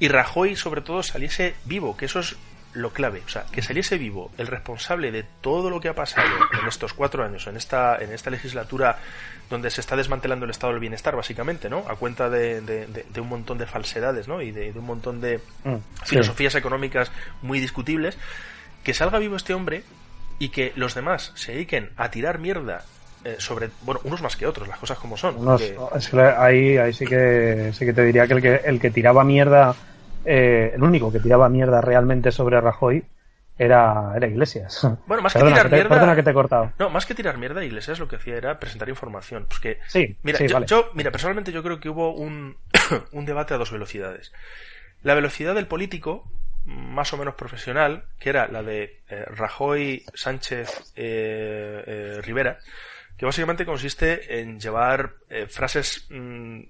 y 0.00 0.08
Rajoy 0.08 0.56
sobre 0.56 0.80
todo 0.80 1.02
saliese 1.02 1.54
vivo, 1.66 1.96
que 1.96 2.06
eso 2.06 2.20
es 2.20 2.36
lo 2.74 2.90
clave, 2.92 3.22
o 3.24 3.28
sea, 3.28 3.44
que 3.52 3.60
saliese 3.62 3.98
vivo 3.98 4.30
el 4.38 4.46
responsable 4.46 5.10
de 5.12 5.24
todo 5.42 5.68
lo 5.68 5.78
que 5.80 5.88
ha 5.88 5.94
pasado 5.94 6.26
en 6.60 6.66
estos 6.66 6.94
cuatro 6.94 7.22
años, 7.24 7.46
en 7.46 7.56
esta, 7.56 7.96
en 7.98 8.12
esta 8.12 8.30
legislatura 8.30 8.98
donde 9.50 9.70
se 9.70 9.82
está 9.82 9.94
desmantelando 9.96 10.46
el 10.46 10.50
estado 10.50 10.72
del 10.72 10.80
bienestar, 10.80 11.14
básicamente, 11.14 11.68
¿no? 11.68 11.84
A 11.88 11.96
cuenta 11.96 12.30
de, 12.30 12.62
de- 12.62 12.86
de- 12.86 13.04
de 13.12 13.20
un 13.20 13.28
montón 13.28 13.58
de 13.58 13.66
falsedades, 13.66 14.26
¿no? 14.26 14.40
Y 14.40 14.52
de, 14.52 14.70
un 14.70 14.86
montón 14.86 15.20
de 15.20 15.38
Mm, 15.64 15.74
sí. 15.74 15.82
filosofías 16.06 16.54
económicas 16.54 17.12
muy 17.42 17.60
discutibles, 17.60 18.16
que 18.82 18.94
salga 18.94 19.18
vivo 19.18 19.36
este 19.36 19.52
hombre 19.52 19.82
y 20.38 20.48
que 20.48 20.72
los 20.74 20.94
demás 20.94 21.32
se 21.34 21.52
dediquen 21.52 21.90
a 21.98 22.10
tirar 22.10 22.38
mierda 22.38 22.84
eh, 23.24 23.36
sobre, 23.38 23.68
bueno, 23.82 24.00
unos 24.04 24.22
más 24.22 24.34
que 24.36 24.46
otros, 24.46 24.66
las 24.66 24.78
cosas 24.78 24.98
como 24.98 25.16
son. 25.18 25.36
Unos- 25.36 25.62
porque- 25.62 25.98
es 25.98 26.08
que 26.08 26.20
ahí, 26.22 26.76
ahí 26.78 26.92
sí 26.94 27.04
que 27.04 27.70
sí 27.74 27.84
que 27.84 27.92
te 27.92 28.02
diría 28.04 28.26
que 28.26 28.32
el 28.34 28.40
que, 28.42 28.54
el 28.64 28.80
que 28.80 28.90
tiraba 28.90 29.22
mierda, 29.24 29.74
eh, 30.24 30.72
el 30.74 30.82
único 30.82 31.12
que 31.12 31.20
tiraba 31.20 31.48
mierda 31.48 31.80
realmente 31.80 32.30
sobre 32.32 32.60
Rajoy 32.60 33.04
era, 33.58 34.12
era 34.16 34.26
Iglesias. 34.26 34.80
Bueno, 35.06 35.22
más 35.22 35.32
que 35.34 35.40
tirar 35.40 35.62
que 35.64 35.68
te, 35.68 35.76
mierda- 35.76 35.88
perdona 35.88 36.14
que 36.16 36.22
te 36.22 36.30
he 36.30 36.34
cortado. 36.34 36.72
No, 36.78 36.90
más 36.90 37.06
que 37.06 37.14
tirar 37.14 37.38
mierda, 37.38 37.64
Iglesias 37.64 37.98
lo 37.98 38.08
que 38.08 38.16
hacía 38.16 38.36
era 38.36 38.58
presentar 38.58 38.88
información. 38.88 39.46
Pues 39.48 39.60
que, 39.60 39.78
Sí, 39.88 40.16
mira, 40.22 40.38
sí, 40.38 40.48
yo, 40.48 40.54
vale. 40.54 40.66
yo- 40.66 40.90
mira, 40.94 41.10
personalmente 41.10 41.52
yo 41.52 41.62
creo 41.62 41.78
que 41.80 41.88
hubo 41.88 42.14
un, 42.14 42.56
un 43.12 43.24
debate 43.26 43.54
a 43.54 43.58
dos 43.58 43.70
velocidades. 43.72 44.32
La 45.02 45.14
velocidad 45.14 45.54
del 45.54 45.66
político, 45.66 46.30
más 46.64 47.12
o 47.12 47.16
menos 47.18 47.34
profesional, 47.34 48.04
que 48.18 48.30
era 48.30 48.46
la 48.48 48.62
de 48.62 49.00
eh, 49.10 49.24
Rajoy, 49.34 50.04
Sánchez, 50.14 50.92
eh, 50.96 51.84
eh, 51.86 52.20
Rivera, 52.22 52.58
que 53.16 53.26
básicamente 53.26 53.66
consiste 53.66 54.40
en 54.40 54.58
llevar 54.60 55.12
eh, 55.28 55.46
frases 55.48 56.06
mm, 56.10 56.60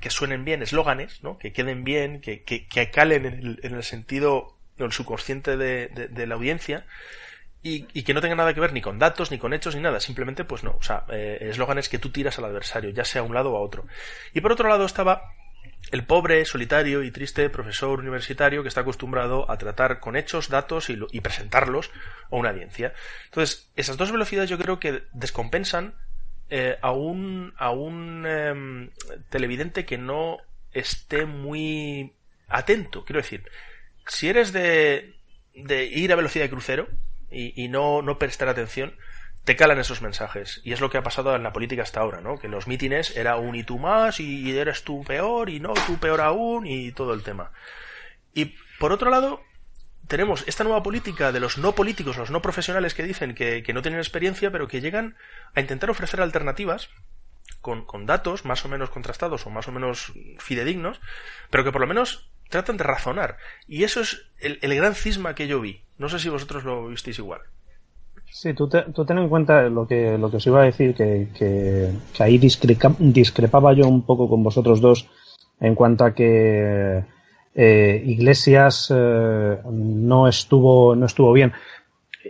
que 0.00 0.10
suenen 0.10 0.44
bien, 0.44 0.62
eslóganes, 0.62 1.22
¿no? 1.22 1.38
que 1.38 1.52
queden 1.52 1.84
bien, 1.84 2.20
que, 2.20 2.42
que, 2.42 2.66
que 2.66 2.90
calen 2.90 3.24
en 3.26 3.34
el, 3.34 3.60
en 3.62 3.74
el 3.74 3.82
sentido, 3.82 4.56
en 4.78 4.86
el 4.86 4.92
subconsciente 4.92 5.56
de, 5.56 5.88
de- 5.88 6.08
de 6.08 6.26
la 6.26 6.34
audiencia, 6.34 6.86
y, 7.62 7.86
y 7.94 8.02
que 8.04 8.14
no 8.14 8.20
tenga 8.20 8.36
nada 8.36 8.54
que 8.54 8.60
ver 8.60 8.72
ni 8.72 8.80
con 8.80 8.98
datos, 8.98 9.30
ni 9.32 9.38
con 9.38 9.52
hechos, 9.52 9.74
ni 9.74 9.80
nada. 9.80 9.98
Simplemente, 9.98 10.44
pues 10.44 10.62
no. 10.62 10.76
O 10.78 10.82
sea, 10.82 11.04
eh, 11.10 11.38
eslóganes 11.50 11.88
que 11.88 11.98
tú 11.98 12.10
tiras 12.10 12.38
al 12.38 12.44
adversario, 12.44 12.90
ya 12.90 13.04
sea 13.04 13.22
a 13.22 13.24
un 13.24 13.34
lado 13.34 13.52
o 13.52 13.56
a 13.56 13.60
otro. 13.60 13.86
Y 14.32 14.40
por 14.40 14.52
otro 14.52 14.68
lado 14.68 14.84
estaba 14.84 15.32
el 15.90 16.04
pobre, 16.04 16.44
solitario 16.44 17.02
y 17.02 17.10
triste 17.10 17.48
profesor 17.50 17.98
universitario 17.98 18.62
que 18.62 18.68
está 18.68 18.82
acostumbrado 18.82 19.50
a 19.50 19.56
tratar 19.58 19.98
con 19.98 20.14
hechos, 20.14 20.48
datos 20.48 20.90
y, 20.90 20.98
y 21.10 21.20
presentarlos 21.22 21.90
a 22.30 22.36
una 22.36 22.50
audiencia. 22.50 22.92
Entonces, 23.24 23.68
esas 23.74 23.96
dos 23.96 24.12
velocidades 24.12 24.48
yo 24.50 24.58
creo 24.58 24.78
que 24.78 25.02
descompensan 25.12 25.94
eh, 26.50 26.78
a 26.80 26.92
un, 26.92 27.54
a 27.56 27.70
un 27.70 28.24
em, 28.26 28.90
televidente 29.30 29.84
que 29.84 29.98
no 29.98 30.38
esté 30.72 31.26
muy 31.26 32.12
atento. 32.48 33.04
Quiero 33.04 33.20
decir, 33.20 33.44
si 34.06 34.28
eres 34.28 34.52
de, 34.52 35.16
de 35.54 35.84
ir 35.84 36.12
a 36.12 36.16
velocidad 36.16 36.44
de 36.44 36.50
crucero 36.50 36.88
y, 37.30 37.60
y 37.62 37.68
no, 37.68 38.02
no 38.02 38.18
prestar 38.18 38.48
atención, 38.48 38.94
te 39.46 39.56
calan 39.56 39.78
esos 39.78 40.02
mensajes. 40.02 40.60
Y 40.64 40.72
es 40.72 40.80
lo 40.80 40.90
que 40.90 40.98
ha 40.98 41.02
pasado 41.02 41.34
en 41.36 41.44
la 41.44 41.52
política 41.52 41.82
hasta 41.82 42.00
ahora, 42.00 42.20
¿no? 42.20 42.36
Que 42.36 42.46
en 42.48 42.52
los 42.52 42.66
mítines 42.66 43.16
era 43.16 43.36
un 43.36 43.54
y 43.54 43.62
tú 43.62 43.78
más, 43.78 44.18
y 44.18 44.56
eres 44.58 44.82
tú 44.82 45.04
peor, 45.04 45.50
y 45.50 45.60
no, 45.60 45.72
tú 45.86 45.98
peor 45.98 46.20
aún, 46.20 46.66
y 46.66 46.90
todo 46.90 47.14
el 47.14 47.22
tema. 47.22 47.52
Y 48.34 48.56
por 48.80 48.92
otro 48.92 49.08
lado, 49.08 49.40
tenemos 50.08 50.44
esta 50.46 50.64
nueva 50.64 50.82
política 50.82 51.32
de 51.32 51.40
los 51.40 51.58
no 51.58 51.72
políticos, 51.74 52.16
los 52.16 52.30
no 52.30 52.42
profesionales 52.42 52.94
que 52.94 53.02
dicen 53.02 53.34
que, 53.34 53.62
que 53.62 53.72
no 53.72 53.82
tienen 53.82 54.00
experiencia, 54.00 54.50
pero 54.50 54.68
que 54.68 54.80
llegan 54.80 55.16
a 55.54 55.60
intentar 55.60 55.90
ofrecer 55.90 56.20
alternativas 56.20 56.88
con, 57.60 57.84
con 57.84 58.06
datos 58.06 58.44
más 58.44 58.64
o 58.64 58.68
menos 58.68 58.90
contrastados 58.90 59.46
o 59.46 59.50
más 59.50 59.66
o 59.68 59.72
menos 59.72 60.12
fidedignos, 60.38 61.00
pero 61.50 61.64
que 61.64 61.72
por 61.72 61.80
lo 61.80 61.86
menos 61.86 62.28
tratan 62.48 62.76
de 62.76 62.84
razonar. 62.84 63.36
Y 63.66 63.84
eso 63.84 64.00
es 64.00 64.26
el, 64.38 64.58
el 64.62 64.74
gran 64.76 64.94
cisma 64.94 65.34
que 65.34 65.48
yo 65.48 65.60
vi. 65.60 65.82
No 65.98 66.08
sé 66.08 66.18
si 66.18 66.28
vosotros 66.28 66.64
lo 66.64 66.86
visteis 66.88 67.18
igual. 67.18 67.40
Sí, 68.30 68.52
tú, 68.54 68.68
te- 68.68 68.82
tú 68.92 69.04
ten 69.06 69.18
en 69.18 69.28
cuenta 69.28 69.62
lo 69.62 69.86
que, 69.86 70.18
lo 70.18 70.30
que 70.30 70.36
os 70.36 70.46
iba 70.46 70.60
a 70.60 70.64
decir, 70.64 70.94
que, 70.94 71.28
que, 71.36 71.90
ahí 72.22 72.38
discreca- 72.38 72.94
discrepaba 72.98 73.72
yo 73.72 73.86
un 73.88 74.04
poco 74.04 74.28
con 74.28 74.42
vosotros 74.42 74.80
dos 74.80 75.08
en 75.60 75.74
cuanto 75.74 76.04
a 76.04 76.14
que 76.14 77.02
eh, 77.56 78.02
Iglesias 78.04 78.92
eh, 78.94 79.58
no 79.64 80.28
estuvo 80.28 80.94
no 80.94 81.06
estuvo 81.06 81.32
bien. 81.32 81.52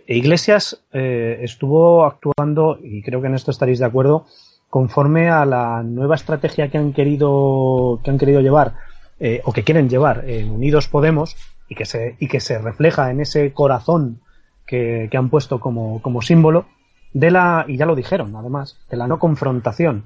Iglesias 0.07 0.85
eh, 0.93 1.41
estuvo 1.43 2.05
actuando, 2.05 2.79
y 2.83 3.03
creo 3.03 3.21
que 3.21 3.27
en 3.29 3.35
esto 3.35 3.51
estaréis 3.51 3.79
de 3.79 3.87
acuerdo, 3.87 4.27
conforme 4.71 5.31
a 5.31 5.45
la 5.45 5.83
nueva 5.83 6.15
estrategia 6.15 6.69
que 6.69 6.79
han 6.79 6.93
querido, 6.93 8.01
que 8.05 8.11
han 8.11 8.19
querido 8.19 8.41
llevar, 8.41 8.75
eh, 9.19 9.41
o 9.45 9.53
que 9.53 9.65
quieren 9.65 9.89
llevar 9.89 10.29
en 10.29 10.51
Unidos 10.51 10.89
Podemos, 10.89 11.37
y 11.69 11.75
que 11.75 11.87
se, 11.87 12.17
y 12.21 12.29
que 12.29 12.41
se 12.41 12.59
refleja 12.59 13.11
en 13.11 13.21
ese 13.21 13.53
corazón 13.53 14.21
que, 14.67 15.09
que 15.11 15.17
han 15.17 15.31
puesto 15.31 15.59
como, 15.59 16.01
como 16.03 16.23
símbolo 16.23 16.67
de 17.13 17.31
la, 17.31 17.65
y 17.67 17.77
ya 17.77 17.87
lo 17.87 17.97
dijeron 17.97 18.37
además, 18.37 18.79
de 18.91 18.97
la 18.97 19.09
no 19.09 19.19
confrontación. 19.19 20.05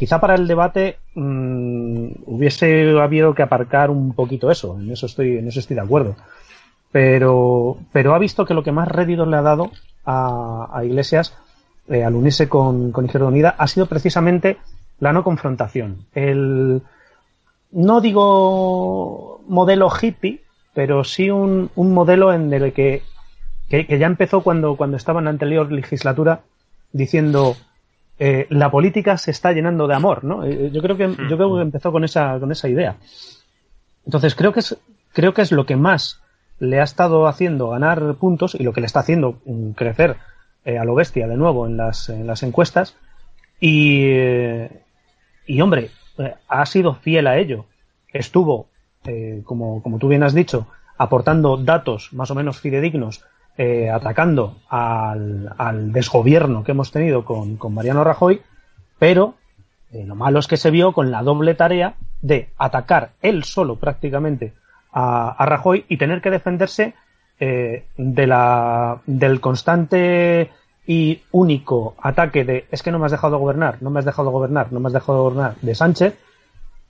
Quizá 0.00 0.18
para 0.18 0.34
el 0.34 0.46
debate 0.46 0.96
mm, 1.14 2.22
hubiese 2.24 2.98
habido 2.98 3.34
que 3.34 3.42
aparcar 3.42 3.90
un 3.90 4.14
poquito 4.14 4.50
eso, 4.50 4.78
en 4.80 4.90
eso 4.90 5.04
estoy, 5.04 5.36
en 5.36 5.46
eso 5.46 5.60
estoy 5.60 5.74
de 5.74 5.82
acuerdo. 5.82 6.16
Pero, 6.90 7.76
pero 7.92 8.14
ha 8.14 8.18
visto 8.18 8.46
que 8.46 8.54
lo 8.54 8.62
que 8.62 8.72
más 8.72 8.88
réditos 8.88 9.28
le 9.28 9.36
ha 9.36 9.42
dado 9.42 9.70
a, 10.06 10.80
Iglesias 10.82 11.36
eh, 11.86 12.02
al 12.02 12.14
unirse 12.14 12.48
con, 12.48 12.92
con 12.92 13.04
Izquierda 13.04 13.28
Unida 13.28 13.54
ha 13.58 13.66
sido 13.66 13.84
precisamente 13.84 14.56
la 15.00 15.12
no 15.12 15.22
confrontación. 15.22 16.06
El, 16.14 16.80
no 17.70 18.00
digo 18.00 19.42
modelo 19.48 19.90
hippie, 19.90 20.40
pero 20.72 21.04
sí 21.04 21.30
un, 21.30 21.70
un 21.76 21.92
modelo 21.92 22.32
en 22.32 22.50
el 22.54 22.72
que, 22.72 23.02
que, 23.68 23.86
que 23.86 23.98
ya 23.98 24.06
empezó 24.06 24.40
cuando, 24.40 24.76
cuando 24.76 24.96
estaba 24.96 25.18
en 25.18 25.26
la 25.26 25.30
anterior 25.32 25.70
legislatura 25.70 26.40
diciendo 26.90 27.54
eh, 28.20 28.46
la 28.50 28.70
política 28.70 29.16
se 29.18 29.32
está 29.32 29.50
llenando 29.52 29.88
de 29.88 29.94
amor, 29.94 30.22
¿no? 30.22 30.44
Eh, 30.44 30.70
Yo 30.72 30.80
creo 30.82 30.96
que 30.96 31.08
yo 31.08 31.36
creo 31.36 31.56
que 31.56 31.62
empezó 31.62 31.90
con 31.90 32.04
esa 32.04 32.38
con 32.38 32.52
esa 32.52 32.68
idea. 32.68 32.96
Entonces 34.04 34.36
creo 34.36 34.52
que 34.52 34.60
es 34.60 34.78
creo 35.12 35.34
que 35.34 35.42
es 35.42 35.50
lo 35.50 35.66
que 35.66 35.74
más 35.74 36.20
le 36.60 36.80
ha 36.80 36.84
estado 36.84 37.26
haciendo 37.26 37.70
ganar 37.70 38.14
puntos 38.14 38.54
y 38.54 38.62
lo 38.62 38.72
que 38.72 38.80
le 38.80 38.86
está 38.86 39.00
haciendo 39.00 39.40
mm, 39.44 39.70
crecer 39.70 40.16
eh, 40.64 40.78
a 40.78 40.84
lo 40.84 40.94
bestia 40.94 41.26
de 41.26 41.36
nuevo 41.36 41.66
en 41.66 41.76
las, 41.76 42.08
en 42.10 42.26
las 42.26 42.42
encuestas. 42.42 42.96
Y, 43.58 44.04
eh, 44.04 44.82
y 45.46 45.60
hombre, 45.60 45.90
ha 46.48 46.66
sido 46.66 46.94
fiel 46.94 47.26
a 47.26 47.38
ello. 47.38 47.64
Estuvo, 48.12 48.68
eh, 49.04 49.42
como, 49.44 49.82
como 49.82 49.98
tú 49.98 50.08
bien 50.08 50.22
has 50.22 50.34
dicho, 50.34 50.66
aportando 50.98 51.56
datos 51.56 52.12
más 52.12 52.30
o 52.30 52.34
menos 52.34 52.60
fidedignos, 52.60 53.24
eh, 53.58 53.90
atacando 53.90 54.56
al, 54.68 55.52
al 55.58 55.92
desgobierno 55.92 56.64
que 56.64 56.72
hemos 56.72 56.90
tenido 56.92 57.24
con, 57.24 57.56
con 57.56 57.74
Mariano 57.74 58.04
Rajoy, 58.04 58.40
pero 58.98 59.34
eh, 59.92 60.04
lo 60.06 60.14
malo 60.14 60.38
es 60.38 60.46
que 60.46 60.56
se 60.56 60.70
vio 60.70 60.92
con 60.92 61.10
la 61.10 61.22
doble 61.22 61.54
tarea 61.54 61.94
de 62.22 62.48
atacar 62.56 63.10
él 63.22 63.44
solo 63.44 63.76
prácticamente 63.76 64.54
a, 64.92 65.30
a 65.30 65.46
Rajoy 65.46 65.84
y 65.88 65.96
tener 65.96 66.20
que 66.20 66.30
defenderse 66.30 66.94
eh, 67.38 67.86
de 67.96 68.26
la, 68.26 69.00
del 69.06 69.40
constante 69.40 70.50
y 70.86 71.22
único 71.32 71.96
ataque 72.00 72.44
de 72.44 72.66
es 72.70 72.82
que 72.82 72.90
no 72.90 72.98
me 72.98 73.06
has 73.06 73.12
dejado 73.12 73.38
gobernar, 73.38 73.78
no 73.82 73.90
me 73.90 73.98
has 73.98 74.04
dejado 74.04 74.30
gobernar, 74.30 74.72
no 74.72 74.80
me 74.80 74.86
has 74.86 74.92
dejado 74.92 75.22
gobernar 75.22 75.56
de 75.60 75.74
Sánchez. 75.74 76.18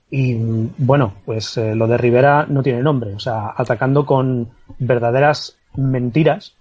Y 0.09 0.35
bueno, 0.77 1.13
pues 1.25 1.55
lo 1.55 1.87
de 1.87 1.97
Rivera 1.97 2.45
no 2.47 2.63
tiene 2.63 2.81
nombre, 2.81 3.13
o 3.13 3.19
sea, 3.19 3.53
atacando 3.55 4.05
con 4.05 4.49
verdaderas 4.77 5.60
mentiras 5.75 6.55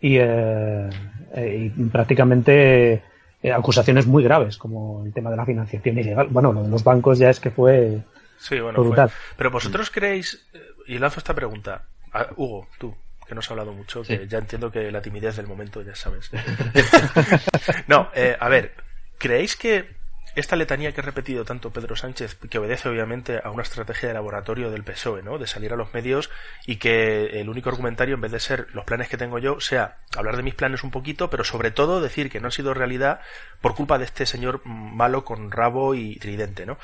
y, 0.00 0.16
eh, 0.18 0.88
eh, 1.34 1.72
y 1.76 1.84
prácticamente 1.84 3.02
eh, 3.42 3.52
acusaciones 3.52 4.06
muy 4.06 4.22
graves, 4.24 4.56
como 4.56 5.04
el 5.04 5.12
tema 5.12 5.30
de 5.30 5.36
la 5.36 5.46
financiación 5.46 5.98
ilegal. 5.98 6.28
Bueno, 6.30 6.52
lo 6.52 6.62
de 6.62 6.68
los 6.68 6.84
bancos 6.84 7.18
ya 7.18 7.30
es 7.30 7.40
que 7.40 7.50
fue 7.50 8.02
Sí, 8.38 8.58
bueno, 8.60 8.76
fue- 8.76 8.86
brutal. 8.86 9.10
Pero 9.36 9.50
vosotros 9.50 9.90
creéis, 9.90 10.46
eh, 10.52 10.60
y 10.88 10.98
lanzo 10.98 11.18
esta 11.20 11.34
pregunta, 11.34 11.84
a 12.12 12.28
Hugo, 12.36 12.68
tú, 12.78 12.94
que 13.26 13.34
no 13.34 13.40
has 13.40 13.50
hablado 13.50 13.72
mucho, 13.72 14.02
que 14.02 14.18
Sí. 14.18 14.26
ya 14.28 14.38
entiendo 14.38 14.70
que 14.70 14.90
la 14.92 15.02
timidez 15.02 15.36
del 15.36 15.46
momento, 15.46 15.82
ya 15.82 15.94
sabes. 15.94 16.30
no, 17.88 18.08
eh, 18.14 18.36
a 18.38 18.48
ver, 18.48 18.72
¿creéis 19.18 19.56
que 19.56 19.96
esta 20.36 20.54
letanía 20.54 20.92
que 20.92 21.00
ha 21.00 21.04
repetido 21.04 21.44
tanto 21.44 21.72
Pedro 21.72 21.96
Sánchez, 21.96 22.36
que 22.50 22.58
obedece 22.58 22.90
obviamente 22.90 23.40
a 23.42 23.50
una 23.50 23.62
estrategia 23.62 24.08
de 24.08 24.14
laboratorio 24.14 24.70
del 24.70 24.84
PSOE, 24.84 25.22
¿no? 25.22 25.38
De 25.38 25.46
salir 25.46 25.72
a 25.72 25.76
los 25.76 25.94
medios 25.94 26.30
y 26.66 26.76
que 26.76 27.40
el 27.40 27.48
único 27.48 27.70
argumentario, 27.70 28.14
en 28.14 28.20
vez 28.20 28.32
de 28.32 28.40
ser 28.40 28.68
los 28.74 28.84
planes 28.84 29.08
que 29.08 29.16
tengo 29.16 29.38
yo, 29.38 29.60
sea 29.60 29.96
hablar 30.14 30.36
de 30.36 30.42
mis 30.42 30.54
planes 30.54 30.84
un 30.84 30.90
poquito, 30.90 31.30
pero 31.30 31.42
sobre 31.42 31.70
todo 31.70 32.02
decir 32.02 32.30
que 32.30 32.38
no 32.38 32.48
han 32.48 32.52
sido 32.52 32.74
realidad 32.74 33.20
por 33.62 33.74
culpa 33.74 33.96
de 33.96 34.04
este 34.04 34.26
señor 34.26 34.60
malo 34.66 35.24
con 35.24 35.50
rabo 35.50 35.94
y 35.94 36.16
tridente, 36.16 36.66
¿no? 36.66 36.78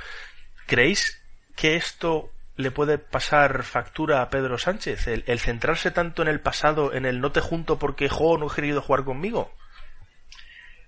¿Creéis 0.67 1.23
que 1.55 1.77
esto 1.77 2.31
le 2.57 2.71
puede 2.71 2.97
pasar 2.97 3.65
factura 3.65 4.23
a 4.23 4.31
Pedro 4.31 4.57
Sánchez? 4.57 5.09
El, 5.09 5.25
el 5.27 5.41
centrarse 5.41 5.91
tanto 5.91 6.23
en 6.23 6.29
el 6.29 6.41
pasado, 6.41 6.95
en 6.95 7.05
el 7.05 7.21
no 7.21 7.33
te 7.33 7.43
junto 7.43 7.79
porque 7.79 8.09
jo, 8.09 8.39
no 8.39 8.47
he 8.47 8.55
querido 8.55 8.81
jugar 8.81 9.05
conmigo. 9.05 9.53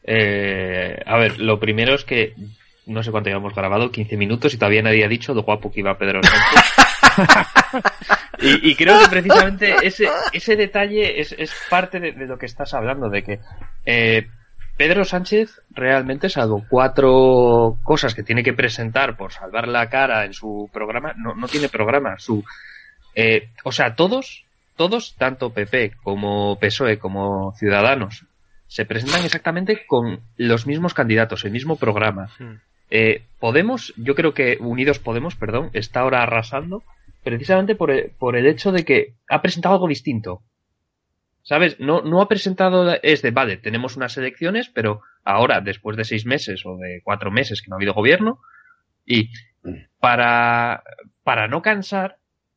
Eh, 0.05 1.01
a 1.05 1.17
ver, 1.17 1.39
lo 1.39 1.59
primero 1.59 1.95
es 1.95 2.05
que 2.05 2.35
no 2.87 3.03
sé 3.03 3.11
cuánto 3.11 3.31
llevamos 3.31 3.55
grabado, 3.55 3.91
15 3.91 4.17
minutos 4.17 4.53
y 4.53 4.59
todavía 4.59 4.83
nadie 4.83 5.05
ha 5.05 5.09
dicho 5.09 5.33
lo 5.33 5.43
guapo 5.43 5.73
que 5.73 5.81
iba 5.81 5.97
Pedro 5.97 6.21
Sánchez. 6.23 7.83
y, 8.63 8.71
y 8.71 8.75
creo 8.75 8.99
que 9.01 9.09
precisamente 9.09 9.75
ese, 9.83 10.09
ese 10.33 10.57
detalle 10.57 11.21
es, 11.21 11.35
es 11.39 11.53
parte 11.71 11.99
de, 11.99 12.13
de 12.13 12.27
lo 12.27 12.37
que 12.37 12.47
estás 12.47 12.75
hablando, 12.75 13.09
de 13.09 13.23
que 13.23 13.41
eh, 13.87 14.27
Pedro 14.77 15.05
Sánchez 15.05 15.63
realmente, 15.71 16.29
salvo 16.29 16.65
cuatro 16.69 17.79
cosas 17.85 18.15
que 18.15 18.25
tiene 18.25 18.43
que 18.43 18.53
presentar 18.53 19.17
por 19.17 19.33
salvar 19.33 19.69
la 19.69 19.89
cara 19.89 20.25
en 20.25 20.35
su 20.35 20.69
programa, 20.73 21.15
no, 21.17 21.35
no 21.35 21.47
tiene 21.47 21.69
programa. 21.69 22.19
Su, 22.19 22.45
eh, 23.15 23.51
o 23.63 23.71
sea, 23.71 23.95
todos, 23.95 24.45
todos, 24.77 25.15
tanto 25.17 25.51
PP 25.51 25.93
como 26.03 26.59
PSOE 26.59 26.99
como 26.99 27.53
Ciudadanos, 27.57 28.25
se 28.67 28.85
presentan 28.85 29.25
exactamente 29.25 29.87
con 29.87 30.21
los 30.37 30.67
mismos 30.67 30.95
candidatos, 30.95 31.45
el 31.45 31.53
mismo 31.53 31.77
programa. 31.77 32.29
Hmm. 32.39 32.55
Eh, 32.91 33.23
Podemos, 33.41 33.93
yo 33.97 34.15
creo 34.15 34.35
que 34.35 34.59
Unidos 34.61 34.99
Podemos, 34.99 35.37
perdón, 35.37 35.71
está 35.73 36.01
ahora 36.01 36.23
arrasando 36.23 36.83
precisamente 37.23 37.75
por 37.75 37.91
el, 37.91 38.11
por 38.19 38.37
el 38.37 38.47
hecho 38.47 38.71
de 38.71 38.85
que 38.85 39.15
ha 39.29 39.43
presentado 39.43 39.75
algo 39.75 39.89
distinto. 39.89 40.43
¿Sabes? 41.43 41.79
No, 41.79 42.01
no 42.01 42.23
ha 42.23 42.29
presentado, 42.29 42.97
es 43.03 43.21
de, 43.21 43.31
vale, 43.31 43.59
tenemos 43.59 43.97
unas 43.97 44.17
elecciones, 44.17 44.71
pero 44.71 45.03
ahora, 45.25 45.61
después 45.61 45.97
de 45.97 46.05
seis 46.05 46.25
meses 46.25 46.65
o 46.65 46.77
de 46.77 47.03
cuatro 47.05 47.31
meses 47.31 47.61
que 47.61 47.69
no 47.69 47.75
ha 47.75 47.79
habido 47.79 47.93
gobierno, 47.93 48.41
y 49.05 49.31
para, 49.99 50.83
para 51.23 51.49
no 51.49 51.61
cansar, 51.61 52.17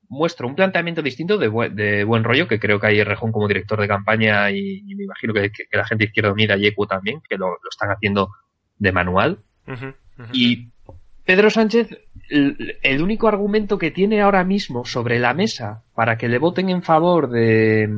muestra 0.10 0.48
un 0.48 0.56
planteamiento 0.56 1.02
distinto 1.02 1.38
de, 1.38 1.48
buen- 1.50 1.76
de 1.76 2.04
buen 2.04 2.24
rollo, 2.24 2.48
que 2.48 2.60
creo 2.60 2.80
que 2.80 2.88
hay 2.88 3.04
Rejón 3.04 3.32
como 3.32 3.48
director 3.48 3.80
de 3.82 3.88
campaña 3.88 4.50
y, 4.52 4.84
y 4.88 4.96
me 4.96 5.04
imagino 5.04 5.34
que, 5.34 5.52
la 5.72 5.86
gente 5.86 6.04
de 6.06 6.08
Izquierda 6.10 6.32
Unida 6.32 6.56
y 6.58 6.68
ECU 6.68 6.86
también, 6.88 7.22
que 7.28 7.38
lo, 7.38 7.48
lo 7.50 7.70
están 7.70 7.90
haciendo 7.92 8.32
de 8.78 8.92
manual. 8.92 9.40
Y 10.34 10.70
Pedro 11.26 11.50
Sánchez, 11.50 11.90
el, 12.30 12.78
el 12.82 13.02
único 13.04 13.28
argumento 13.28 13.78
que 13.78 13.92
tiene 13.92 14.22
ahora 14.22 14.44
mismo 14.46 14.86
sobre 14.86 15.20
la 15.20 15.34
mesa 15.34 15.84
para 15.94 16.18
que 16.18 16.30
le 16.30 16.40
voten 16.40 16.70
en 16.70 16.84
favor 16.84 17.30
de, 17.30 17.90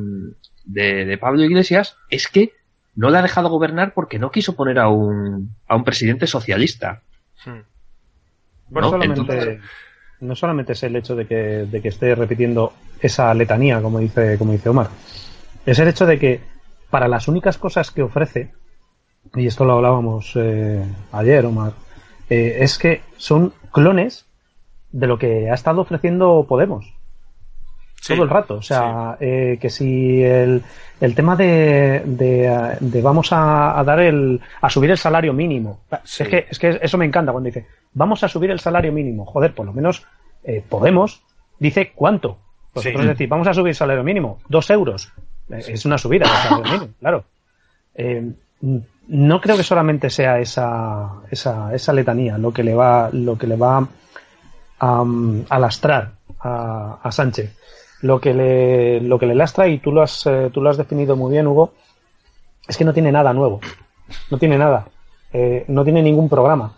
de, 0.64 1.04
de 1.04 1.18
Pablo 1.18 1.44
Iglesias 1.44 1.96
es 2.10 2.26
que 2.28 2.52
no 2.96 3.08
le 3.10 3.18
ha 3.18 3.22
dejado 3.22 3.48
gobernar 3.48 3.94
porque 3.94 4.18
no 4.18 4.32
quiso 4.32 4.56
poner 4.56 4.80
a 4.80 4.88
un, 4.88 5.54
a 5.68 5.76
un 5.76 5.84
presidente 5.84 6.26
socialista. 6.26 7.02
Hmm. 7.46 7.60
No, 8.70 8.80
¿no? 8.80 8.90
solamente, 8.90 9.20
Entonces- 9.20 9.60
no 10.20 10.36
solamente 10.36 10.72
es 10.72 10.82
el 10.82 10.96
hecho 10.96 11.16
de 11.16 11.26
que, 11.26 11.34
de 11.34 11.80
que 11.82 11.88
esté 11.88 12.14
repitiendo 12.14 12.72
esa 13.00 13.32
letanía, 13.34 13.80
como 13.80 13.98
dice, 13.98 14.36
como 14.38 14.52
dice 14.52 14.68
Omar, 14.68 14.88
es 15.66 15.78
el 15.78 15.88
hecho 15.88 16.06
de 16.06 16.18
que 16.18 16.40
para 16.90 17.08
las 17.08 17.28
únicas 17.28 17.58
cosas 17.58 17.90
que 17.90 18.02
ofrece, 18.02 18.52
y 19.34 19.46
esto 19.46 19.64
lo 19.64 19.74
hablábamos 19.74 20.32
eh, 20.36 20.84
ayer, 21.12 21.46
Omar, 21.46 21.72
eh, 22.28 22.58
es 22.60 22.78
que 22.78 23.02
son 23.16 23.52
clones 23.72 24.26
de 24.92 25.06
lo 25.06 25.18
que 25.18 25.50
ha 25.50 25.54
estado 25.54 25.82
ofreciendo 25.82 26.46
Podemos 26.48 26.99
Sí, 28.00 28.14
todo 28.14 28.24
el 28.24 28.30
rato. 28.30 28.54
O 28.56 28.62
sea, 28.62 29.16
eh, 29.20 29.58
que 29.60 29.68
si 29.70 30.22
el, 30.22 30.62
el 31.00 31.14
tema 31.14 31.36
de, 31.36 32.02
de, 32.06 32.76
de 32.80 33.02
vamos 33.02 33.32
a, 33.32 33.78
a 33.78 33.84
dar 33.84 34.00
el 34.00 34.40
a 34.60 34.70
subir 34.70 34.90
el 34.90 34.98
salario 34.98 35.32
mínimo. 35.32 35.80
Sí. 36.04 36.22
Es 36.22 36.28
que 36.28 36.46
es 36.50 36.58
que 36.58 36.78
eso 36.82 36.96
me 36.98 37.04
encanta 37.04 37.32
cuando 37.32 37.48
dice 37.48 37.66
vamos 37.92 38.22
a 38.24 38.28
subir 38.28 38.50
el 38.50 38.60
salario 38.60 38.92
mínimo. 38.92 39.24
Joder, 39.26 39.54
por 39.54 39.66
lo 39.66 39.72
menos 39.72 40.06
eh, 40.44 40.64
Podemos 40.66 41.22
dice 41.58 41.92
cuánto. 41.94 42.38
Vosotros 42.74 43.02
Sí. 43.02 43.08
decís 43.08 43.28
vamos 43.28 43.46
a 43.48 43.52
subir 43.54 43.70
el 43.70 43.74
salario 43.74 44.02
mínimo 44.04 44.38
dos 44.48 44.70
euros. 44.70 45.12
Eh, 45.50 45.62
Es 45.68 45.84
una 45.84 45.98
subida 45.98 46.26
del 46.26 46.36
salario 46.36 46.64
mínimo, 46.72 46.92
claro. 47.00 47.24
Eh, 47.94 48.30
no 49.08 49.40
creo 49.40 49.56
que 49.56 49.62
solamente 49.64 50.08
sea 50.10 50.38
esa, 50.38 51.10
esa, 51.30 51.74
esa 51.74 51.92
letanía 51.92 52.38
lo 52.38 52.52
que 52.52 52.62
le 52.62 52.74
va 52.74 53.10
lo 53.12 53.36
que 53.36 53.46
le 53.46 53.56
va 53.56 53.86
a, 54.78 55.04
a 55.48 55.58
lastrar 55.58 56.12
a, 56.40 56.98
a 57.02 57.10
Sánchez. 57.12 57.56
Lo 58.02 58.20
que 58.20 58.32
le 58.34 59.00
lo 59.00 59.18
que 59.18 59.26
le 59.26 59.34
lastra 59.34 59.68
y 59.68 59.78
tú 59.78 59.92
lo 59.92 60.02
has 60.02 60.26
eh, 60.26 60.50
tú 60.52 60.60
lo 60.62 60.70
has 60.70 60.76
definido 60.76 61.16
muy 61.16 61.32
bien, 61.32 61.46
Hugo, 61.46 61.74
es 62.66 62.76
que 62.76 62.84
no 62.84 62.92
tiene 62.94 63.12
nada 63.12 63.32
nuevo. 63.34 63.60
No 64.30 64.38
tiene 64.38 64.58
nada. 64.58 64.86
Eh, 65.32 65.64
no 65.68 65.84
tiene 65.84 66.02
ningún 66.02 66.28
programa. 66.28 66.74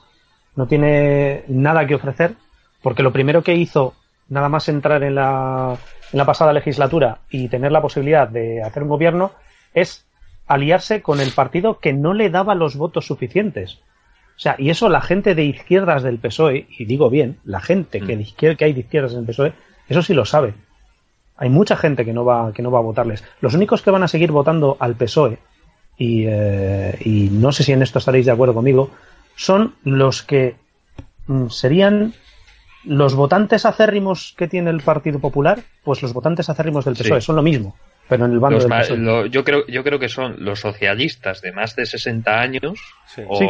No 0.56 0.66
tiene 0.66 1.44
nada 1.48 1.86
que 1.86 1.94
ofrecer 1.94 2.34
porque 2.82 3.02
lo 3.02 3.12
primero 3.12 3.42
que 3.42 3.54
hizo 3.54 3.94
nada 4.28 4.48
más 4.48 4.68
entrar 4.68 5.02
en 5.04 5.14
la 5.14 5.76
en 6.12 6.18
la 6.18 6.24
pasada 6.26 6.52
legislatura 6.52 7.18
y 7.30 7.48
tener 7.48 7.72
la 7.72 7.80
posibilidad 7.80 8.28
de 8.28 8.62
hacer 8.62 8.82
un 8.82 8.88
gobierno 8.90 9.32
es 9.72 10.04
aliarse 10.46 11.00
con 11.00 11.20
el 11.20 11.30
partido 11.30 11.78
que 11.78 11.92
no 11.94 12.12
le 12.12 12.28
daba 12.28 12.54
los 12.54 12.76
votos 12.76 13.06
suficientes. 13.06 13.78
O 14.36 14.40
sea, 14.42 14.56
y 14.58 14.70
eso 14.70 14.88
la 14.88 15.00
gente 15.00 15.34
de 15.34 15.44
izquierdas 15.44 16.02
del 16.02 16.18
PSOE, 16.18 16.66
y 16.76 16.84
digo 16.84 17.08
bien, 17.08 17.38
la 17.44 17.60
gente 17.60 18.00
que, 18.00 18.16
de 18.16 18.24
izquier- 18.24 18.56
que 18.56 18.64
hay 18.64 18.72
de 18.72 18.80
izquierdas 18.80 19.12
en 19.12 19.20
el 19.20 19.24
PSOE, 19.26 19.52
eso 19.88 20.02
sí 20.02 20.12
lo 20.14 20.24
sabe. 20.24 20.54
Hay 21.42 21.48
mucha 21.50 21.76
gente 21.76 22.04
que 22.04 22.12
no 22.12 22.24
va, 22.24 22.52
que 22.52 22.62
no 22.62 22.70
va 22.70 22.78
a 22.78 22.82
votarles. 22.82 23.24
Los 23.40 23.54
únicos 23.54 23.82
que 23.82 23.90
van 23.90 24.04
a 24.04 24.08
seguir 24.08 24.30
votando 24.30 24.76
al 24.78 24.94
PSOE, 24.94 25.38
y, 25.98 26.24
eh, 26.28 26.96
y 27.04 27.30
no 27.32 27.50
sé 27.50 27.64
si 27.64 27.72
en 27.72 27.82
esto 27.82 27.98
estaréis 27.98 28.26
de 28.26 28.32
acuerdo 28.32 28.54
conmigo, 28.54 28.90
son 29.34 29.74
los 29.82 30.22
que 30.22 30.54
mm, 31.26 31.48
serían 31.48 32.14
los 32.84 33.14
votantes 33.16 33.66
acérrimos 33.66 34.34
que 34.38 34.46
tiene 34.46 34.70
el 34.70 34.82
Partido 34.82 35.18
Popular, 35.18 35.58
pues 35.82 36.00
los 36.02 36.12
votantes 36.12 36.48
acérrimos 36.48 36.84
del 36.84 36.94
Sí. 36.96 37.02
PSOE 37.02 37.20
son 37.20 37.34
lo 37.36 37.42
mismo, 37.42 37.76
pero 38.08 38.24
en 38.26 38.32
el 38.32 38.38
bando 38.38 38.58
Los 38.58 38.68
del 38.68 38.78
PSOE. 38.78 38.98
lo- 38.98 39.26
yo, 39.26 39.42
creo, 39.42 39.66
yo 39.66 39.82
creo 39.82 39.98
que 39.98 40.08
son 40.08 40.36
los 40.44 40.60
socialistas 40.60 41.42
de 41.42 41.50
más 41.50 41.74
de 41.74 41.86
60 41.86 42.40
años 42.40 42.78
Sí. 43.08 43.22
o, 43.28 43.36
Sí. 43.36 43.46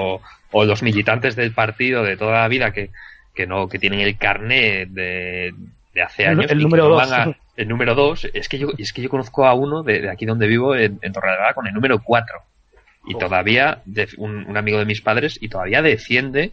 o 0.52 0.64
los 0.64 0.82
militantes 0.82 1.36
del 1.36 1.52
partido 1.52 2.02
de 2.04 2.16
toda 2.16 2.40
la 2.40 2.48
vida 2.48 2.72
que, 2.72 2.88
que 3.34 3.46
no 3.46 3.68
que 3.68 3.78
tienen 3.78 4.00
el 4.00 4.16
carné 4.16 4.86
de, 4.86 5.52
de 5.94 6.02
hace 6.02 6.26
años 6.26 6.50
el 6.50 6.58
número 6.58 6.84
no 6.84 6.90
dos. 6.90 7.10
van 7.10 7.28
a- 7.30 7.36
el 7.56 7.68
número 7.68 7.94
dos 7.94 8.26
es 8.32 8.48
que 8.48 8.58
yo 8.58 8.68
es 8.78 8.92
que 8.92 9.02
yo 9.02 9.08
conozco 9.10 9.46
a 9.46 9.54
uno 9.54 9.82
de, 9.82 10.00
de 10.00 10.10
aquí 10.10 10.24
donde 10.24 10.46
vivo 10.46 10.74
en, 10.74 10.98
en 11.02 11.12
con 11.54 11.66
el 11.66 11.74
número 11.74 12.02
4 12.02 12.36
y 13.06 13.14
Oh. 13.14 13.18
todavía 13.18 13.82
de- 13.84 14.08
un, 14.16 14.46
un 14.48 14.56
amigo 14.56 14.78
de 14.78 14.84
mis 14.86 15.00
padres 15.02 15.36
y 15.40 15.48
todavía 15.48 15.82
defiende 15.82 16.52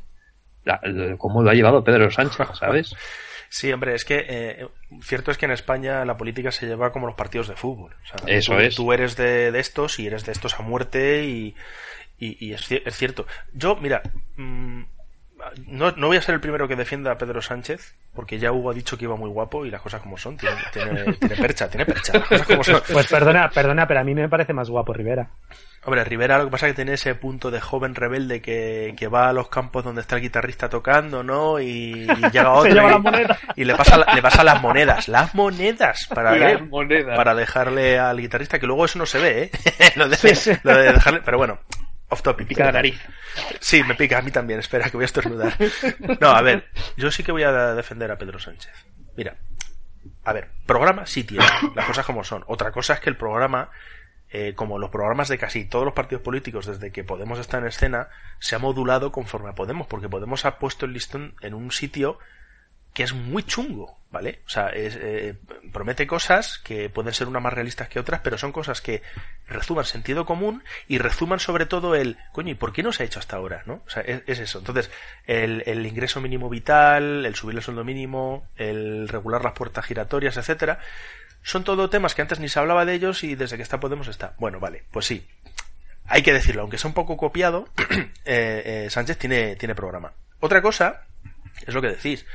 la- 0.65 0.80
lo- 0.84 1.17
cómo 1.17 1.41
lo 1.41 1.49
ha 1.49 1.54
llevado 1.54 1.84
Pedro 1.84 2.12
Sánchez 2.12 2.47
sabes 2.60 2.93
Sí, 3.52 3.71
hombre, 3.73 3.95
es 3.95 4.06
que 4.06 4.25
eh, 4.30 4.67
cierto 5.02 5.32
es 5.32 5.38
que 5.39 5.45
en 5.47 5.52
España 5.52 6.06
la 6.06 6.17
política 6.17 6.52
se 6.52 6.67
lleva 6.67 6.91
como 6.91 7.08
los 7.08 7.15
partidos 7.15 7.47
de 7.47 7.56
fútbol. 7.56 7.95
O 8.04 8.06
sea, 8.06 8.17
Eso 8.28 8.54
tú, 8.54 8.60
es. 8.60 8.75
Tú 8.75 8.93
eres 8.93 9.15
de, 9.17 9.52
de 9.52 9.60
estos 9.60 9.97
y 9.97 10.06
eres 10.06 10.23
de 10.23 10.34
estos 10.34 10.60
a 10.60 10.62
muerte 10.62 11.23
y, 11.25 11.56
y, 12.19 12.45
y 12.45 12.54
es, 12.54 12.71
es 12.71 12.95
cierto. 12.95 13.25
Yo, 13.52 13.75
mira, 13.78 14.04
mm, 14.38 14.84
no, 15.67 15.91
no 15.91 16.08
voy 16.08 16.17
a 16.17 16.21
ser 16.21 16.36
el 16.36 16.41
primero 16.41 16.67
que 16.67 16.75
defienda 16.75 17.12
a 17.12 17.17
Pedro 17.17 17.41
Sánchez, 17.41 17.95
porque 18.13 18.39
ya 18.39 18.52
Hugo 18.52 18.71
ha 18.71 18.73
dicho 18.73 18.97
que 18.97 19.06
iba 19.06 19.15
muy 19.15 19.30
guapo 19.30 19.65
y 19.65 19.71
las 19.71 19.82
cosas 19.82 20.02
como 20.02 20.17
son. 20.17 20.38
Tiene, 20.38 20.56
tiene, 20.73 21.13
tiene 21.13 21.36
percha, 21.36 21.69
tiene 21.69 21.86
percha. 21.86 22.13
Las 22.13 22.28
cosas 22.28 22.47
como 22.47 22.63
son. 22.63 22.82
Pues 22.91 23.08
perdona, 23.08 23.49
perdona, 23.49 23.88
pero 23.88 23.99
a 23.99 24.04
mí 24.04 24.13
me 24.15 24.28
parece 24.30 24.54
más 24.54 24.69
guapo 24.69 24.93
Rivera. 24.93 25.30
Hombre, 25.86 26.04
Rivera 26.04 26.38
lo 26.38 26.45
que 26.45 26.52
pasa 26.52 26.67
es 26.67 26.73
que 26.73 26.75
tiene 26.75 26.93
ese 26.93 27.15
punto 27.15 27.52
de 27.52 27.62
joven 27.62 27.95
rebelde 27.95 28.41
que, 28.41 28.93
que 28.97 29.08
va 29.08 29.30
a 29.30 29.34
los 29.34 29.47
campos 29.47 29.86
donde 29.86 30.02
está 30.02 30.17
el 30.17 30.21
guitarrista 30.21 30.67
tocando, 30.67 31.23
¿no? 31.23 31.58
Y, 31.62 32.02
y 32.04 32.30
llega 32.34 32.52
otro 32.54 32.69
lleva 32.69 33.02
y, 33.56 33.63
le 33.63 33.75
pasa 33.75 33.97
la- 33.97 34.13
le 34.13 34.21
pasa 34.21 34.43
las 34.43 34.62
monedas, 34.62 35.08
las 35.08 35.34
monedas 35.34 36.06
para 36.13 36.36
Las 36.36 36.58
¿qué? 36.58 36.63
monedas. 36.63 37.15
para 37.15 37.34
dejarle 37.34 37.97
al 37.97 38.17
guitarrista 38.19 38.60
que 38.60 38.67
luego 38.67 38.84
eso 38.86 38.99
no 38.99 39.06
se 39.06 39.19
ve, 39.19 39.43
¿eh? 39.43 39.52
lo, 39.95 40.10
de, 40.10 40.17
Sí, 40.17 40.36
sí. 40.36 40.52
lo 40.63 40.75
de 40.78 40.91
dejarle, 40.91 41.21
pero 41.23 41.38
bueno, 41.38 41.60
off 42.10 42.22
topic. 42.22 42.48
pica 42.48 42.65
la 42.65 42.72
nariz 42.72 43.00
Sí, 43.60 43.84
me 43.84 43.95
pica 43.95 44.17
a 44.17 44.22
mí 44.22 44.32
también, 44.32 44.60
espera 44.60 44.89
que 44.89 44.98
voy 44.98 45.04
a 45.04 45.06
estornudar. 45.06 45.56
No, 46.19 46.30
a 46.30 46.41
ver, 46.41 46.67
yo 46.98 47.12
sí 47.12 47.24
que 47.24 47.32
voy 47.32 47.43
a 47.43 47.74
defender 47.74 48.12
a 48.12 48.17
Pedro 48.17 48.39
Sánchez. 48.39 48.74
Mira, 49.15 49.38
a 50.24 50.34
ver, 50.34 50.50
programa 50.65 51.06
sí 51.06 51.24
tiene, 51.24 51.45
las 51.76 51.86
cosas 51.86 52.06
como 52.06 52.24
son. 52.24 52.43
Otra 52.48 52.72
cosa 52.72 52.93
es 52.93 53.00
que 53.00 53.10
el 53.10 53.17
programa 53.17 53.69
eh, 54.32 54.54
como 54.56 54.78
los 54.78 54.91
programas 54.91 55.28
de 55.28 55.39
casi 55.39 55.65
todos 55.65 55.86
los 55.86 55.95
partidos 55.95 56.22
políticos 56.22 56.67
desde 56.67 56.91
que 56.91 57.04
Podemos 57.04 57.39
está 57.39 57.58
en 57.58 57.65
escena, 57.65 58.10
se 58.38 58.56
ha 58.56 58.60
modulado 58.60 59.12
conforme 59.12 59.50
a 59.50 59.56
Podemos, 59.56 59.88
porque 59.88 60.08
Podemos 60.08 60.45
ha 60.45 60.60
puesto 60.60 60.86
el 60.86 60.93
listón 60.93 61.34
en 61.41 61.56
un 61.56 61.72
sitio 61.72 62.19
que 62.93 63.04
es 63.04 63.13
muy 63.13 63.43
chungo, 63.43 63.97
¿vale? 64.12 64.41
O 64.45 64.49
sea, 64.49 64.69
es, 64.69 64.97
eh, 64.99 65.36
promete 65.71 66.08
cosas 66.08 66.58
que 66.60 66.89
pueden 66.89 67.13
ser 67.13 67.28
unas 67.28 67.41
más 67.41 67.54
realistas 67.54 67.88
que 67.88 67.99
otras, 67.99 68.21
pero 68.21 68.38
son 68.38 68.52
cosas 68.52 68.82
que 68.82 69.02
rezuman 69.47 69.86
sentido 69.86 70.25
común 70.25 70.63
y 70.88 70.97
rezuman 70.97 71.39
sobre 71.39 71.65
todo 71.65 71.95
el, 71.95 72.17
coño, 72.32 72.52
¿y 72.52 72.56
por 72.56 72.73
qué 72.73 72.84
no 72.84 72.91
se 72.91 73.04
ha 73.04 73.06
hecho 73.06 73.19
hasta 73.19 73.38
ahora, 73.38 73.63
no? 73.65 73.82
O 73.86 73.89
sea, 73.89 74.02
es, 74.04 74.23
es 74.28 74.39
eso. 74.39 74.60
Entonces, 74.60 74.91
el, 75.28 75.63
el 75.65 75.86
ingreso 75.86 76.21
mínimo 76.21 76.49
vital, 76.49 77.25
el 77.25 77.36
subir 77.36 77.56
el 77.56 77.63
sueldo 77.63 77.84
mínimo, 77.84 78.47
el 78.56 79.08
regular 79.08 79.43
las 79.43 79.54
puertas 79.54 79.86
giratorias, 79.86 80.38
etcétera, 80.38 80.80
son 81.41 81.63
todo 81.63 81.89
temas 81.89 82.15
que 82.15 82.21
antes 82.21 82.39
ni 82.39 82.49
se 82.49 82.60
hablaba 82.60 82.86
de 82.86 82.93
ellos 82.93 83.23
y 83.23 83.36
desde 83.36 83.58
que 83.58 83.63
está 83.63 83.80
Podemos 83.80 84.08
está. 84.08 84.34
Bueno, 84.39 84.60
vale, 84.60 84.84
pues 84.91 85.06
sí. 85.06 85.25
Hay 86.06 86.23
que 86.23 86.34
decirlo, 86.34 86.63
aunque 86.63 86.80
sea 86.80 86.89
un 86.89 86.95
poco 86.95 87.17
copiado, 87.17 87.69
eh, 88.25 88.86
eh, 88.86 88.88
Sánchez 88.89 89.17
tiene, 89.17 89.56
tiene 89.56 89.75
programa. 89.75 90.13
Otra 90.39 90.62
cosa 90.62 91.04
es 91.65 91.73
lo 91.73 91.82
que 91.82 91.89
decís 91.89 92.25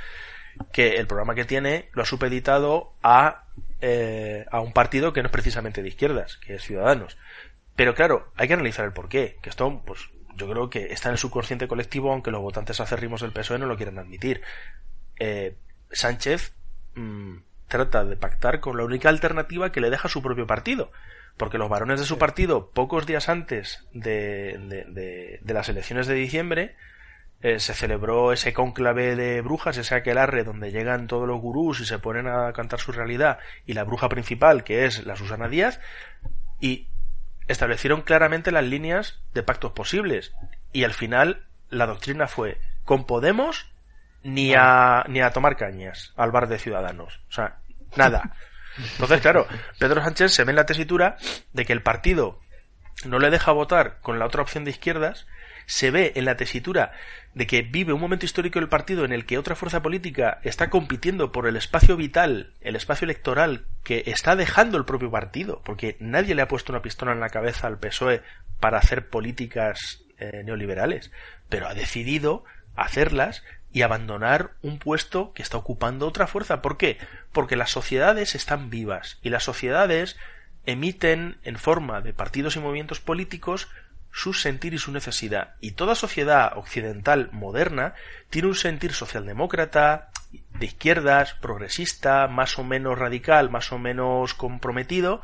que 0.72 0.96
el 0.96 1.06
programa 1.06 1.34
que 1.34 1.44
tiene 1.44 1.88
lo 1.92 2.02
ha 2.02 2.06
supeditado 2.06 2.92
a, 3.02 3.44
eh, 3.80 4.46
a 4.50 4.60
un 4.60 4.72
partido 4.72 5.12
que 5.12 5.22
no 5.22 5.26
es 5.26 5.32
precisamente 5.32 5.82
de 5.82 5.88
izquierdas, 5.88 6.36
que 6.38 6.54
es 6.54 6.62
Ciudadanos. 6.62 7.16
Pero 7.76 7.94
claro, 7.94 8.32
hay 8.36 8.48
que 8.48 8.54
analizar 8.54 8.84
el 8.84 8.92
porqué, 8.92 9.38
que 9.42 9.50
esto, 9.50 9.82
pues, 9.84 10.10
yo 10.36 10.48
creo 10.48 10.70
que 10.70 10.92
está 10.92 11.08
en 11.08 11.14
el 11.14 11.18
subconsciente 11.18 11.68
colectivo, 11.68 12.12
aunque 12.12 12.30
los 12.30 12.40
votantes 12.40 12.80
acérrimos 12.80 13.20
del 13.20 13.32
PSOE 13.32 13.58
no 13.58 13.66
lo 13.66 13.76
quieran 13.76 13.98
admitir. 13.98 14.42
Eh, 15.18 15.56
Sánchez 15.90 16.54
mm, 16.94 17.36
trata 17.68 18.04
de 18.04 18.16
pactar 18.16 18.60
con 18.60 18.76
la 18.76 18.84
única 18.84 19.08
alternativa 19.08 19.72
que 19.72 19.80
le 19.80 19.90
deja 19.90 20.08
su 20.08 20.22
propio 20.22 20.46
partido. 20.46 20.90
Porque 21.36 21.58
los 21.58 21.68
varones 21.68 21.98
de 21.98 22.06
su 22.06 22.16
partido, 22.16 22.70
pocos 22.70 23.06
días 23.06 23.28
antes 23.28 23.84
de, 23.92 24.56
de, 24.68 24.84
de, 24.84 25.40
de 25.42 25.54
las 25.54 25.68
elecciones 25.68 26.06
de 26.06 26.14
diciembre, 26.14 26.76
eh, 27.44 27.60
se 27.60 27.74
celebró 27.74 28.32
ese 28.32 28.54
cónclave 28.54 29.16
de 29.16 29.42
brujas, 29.42 29.76
ese 29.76 29.94
aquelarre 29.94 30.44
donde 30.44 30.72
llegan 30.72 31.06
todos 31.06 31.28
los 31.28 31.38
gurús 31.42 31.78
y 31.80 31.84
se 31.84 31.98
ponen 31.98 32.26
a 32.26 32.50
cantar 32.54 32.80
su 32.80 32.90
realidad, 32.90 33.38
y 33.66 33.74
la 33.74 33.84
bruja 33.84 34.08
principal, 34.08 34.64
que 34.64 34.86
es 34.86 35.04
la 35.04 35.14
Susana 35.14 35.46
Díaz, 35.46 35.78
y 36.58 36.88
establecieron 37.46 38.00
claramente 38.00 38.50
las 38.50 38.64
líneas 38.64 39.20
de 39.34 39.42
pactos 39.42 39.72
posibles. 39.72 40.32
Y 40.72 40.84
al 40.84 40.94
final 40.94 41.44
la 41.68 41.84
doctrina 41.84 42.28
fue 42.28 42.62
con 42.82 43.04
Podemos 43.04 43.70
ni 44.22 44.54
a, 44.54 45.04
ni 45.08 45.20
a 45.20 45.28
tomar 45.28 45.58
cañas 45.58 46.14
al 46.16 46.30
bar 46.30 46.48
de 46.48 46.58
Ciudadanos. 46.58 47.20
O 47.28 47.32
sea, 47.32 47.58
nada. 47.94 48.36
Entonces, 48.92 49.20
claro, 49.20 49.46
Pedro 49.78 50.02
Sánchez 50.02 50.32
se 50.32 50.44
ve 50.44 50.52
en 50.52 50.56
la 50.56 50.64
tesitura 50.64 51.18
de 51.52 51.66
que 51.66 51.74
el 51.74 51.82
partido 51.82 52.40
no 53.04 53.18
le 53.18 53.28
deja 53.28 53.52
votar 53.52 54.00
con 54.00 54.18
la 54.18 54.24
otra 54.24 54.40
opción 54.40 54.64
de 54.64 54.70
izquierdas, 54.70 55.26
se 55.66 55.90
ve 55.90 56.12
en 56.16 56.24
la 56.24 56.36
tesitura 56.36 56.92
de 57.34 57.46
que 57.46 57.62
vive 57.62 57.92
un 57.92 58.00
momento 58.00 58.26
histórico 58.26 58.60
del 58.60 58.68
partido 58.68 59.04
en 59.04 59.12
el 59.12 59.26
que 59.26 59.38
otra 59.38 59.56
fuerza 59.56 59.82
política 59.82 60.38
está 60.44 60.70
compitiendo 60.70 61.32
por 61.32 61.46
el 61.46 61.56
espacio 61.56 61.96
vital, 61.96 62.52
el 62.60 62.76
espacio 62.76 63.04
electoral 63.04 63.64
que 63.82 64.04
está 64.06 64.36
dejando 64.36 64.78
el 64.78 64.84
propio 64.84 65.10
partido, 65.10 65.60
porque 65.64 65.96
nadie 65.98 66.34
le 66.34 66.42
ha 66.42 66.48
puesto 66.48 66.72
una 66.72 66.82
pistola 66.82 67.12
en 67.12 67.20
la 67.20 67.30
cabeza 67.30 67.66
al 67.66 67.78
PSOE 67.78 68.22
para 68.60 68.78
hacer 68.78 69.08
políticas 69.08 70.04
eh, 70.18 70.42
neoliberales, 70.44 71.10
pero 71.48 71.66
ha 71.66 71.74
decidido 71.74 72.44
hacerlas 72.76 73.42
y 73.72 73.82
abandonar 73.82 74.52
un 74.62 74.78
puesto 74.78 75.32
que 75.32 75.42
está 75.42 75.56
ocupando 75.56 76.06
otra 76.06 76.28
fuerza. 76.28 76.62
¿Por 76.62 76.76
qué? 76.76 76.98
Porque 77.32 77.56
las 77.56 77.70
sociedades 77.70 78.36
están 78.36 78.70
vivas 78.70 79.18
y 79.22 79.30
las 79.30 79.42
sociedades 79.42 80.16
emiten 80.64 81.38
en 81.42 81.58
forma 81.58 82.00
de 82.00 82.12
partidos 82.12 82.56
y 82.56 82.60
movimientos 82.60 83.00
políticos 83.00 83.68
su 84.14 84.32
sentir 84.32 84.74
y 84.74 84.78
su 84.78 84.92
necesidad. 84.92 85.56
Y 85.60 85.72
toda 85.72 85.96
sociedad 85.96 86.56
occidental 86.56 87.30
moderna 87.32 87.94
tiene 88.30 88.46
un 88.46 88.54
sentir 88.54 88.92
socialdemócrata, 88.92 90.10
de 90.56 90.66
izquierdas, 90.66 91.34
progresista, 91.34 92.28
más 92.28 92.56
o 92.60 92.62
menos 92.62 92.96
radical, 92.96 93.50
más 93.50 93.72
o 93.72 93.78
menos 93.78 94.34
comprometido, 94.34 95.20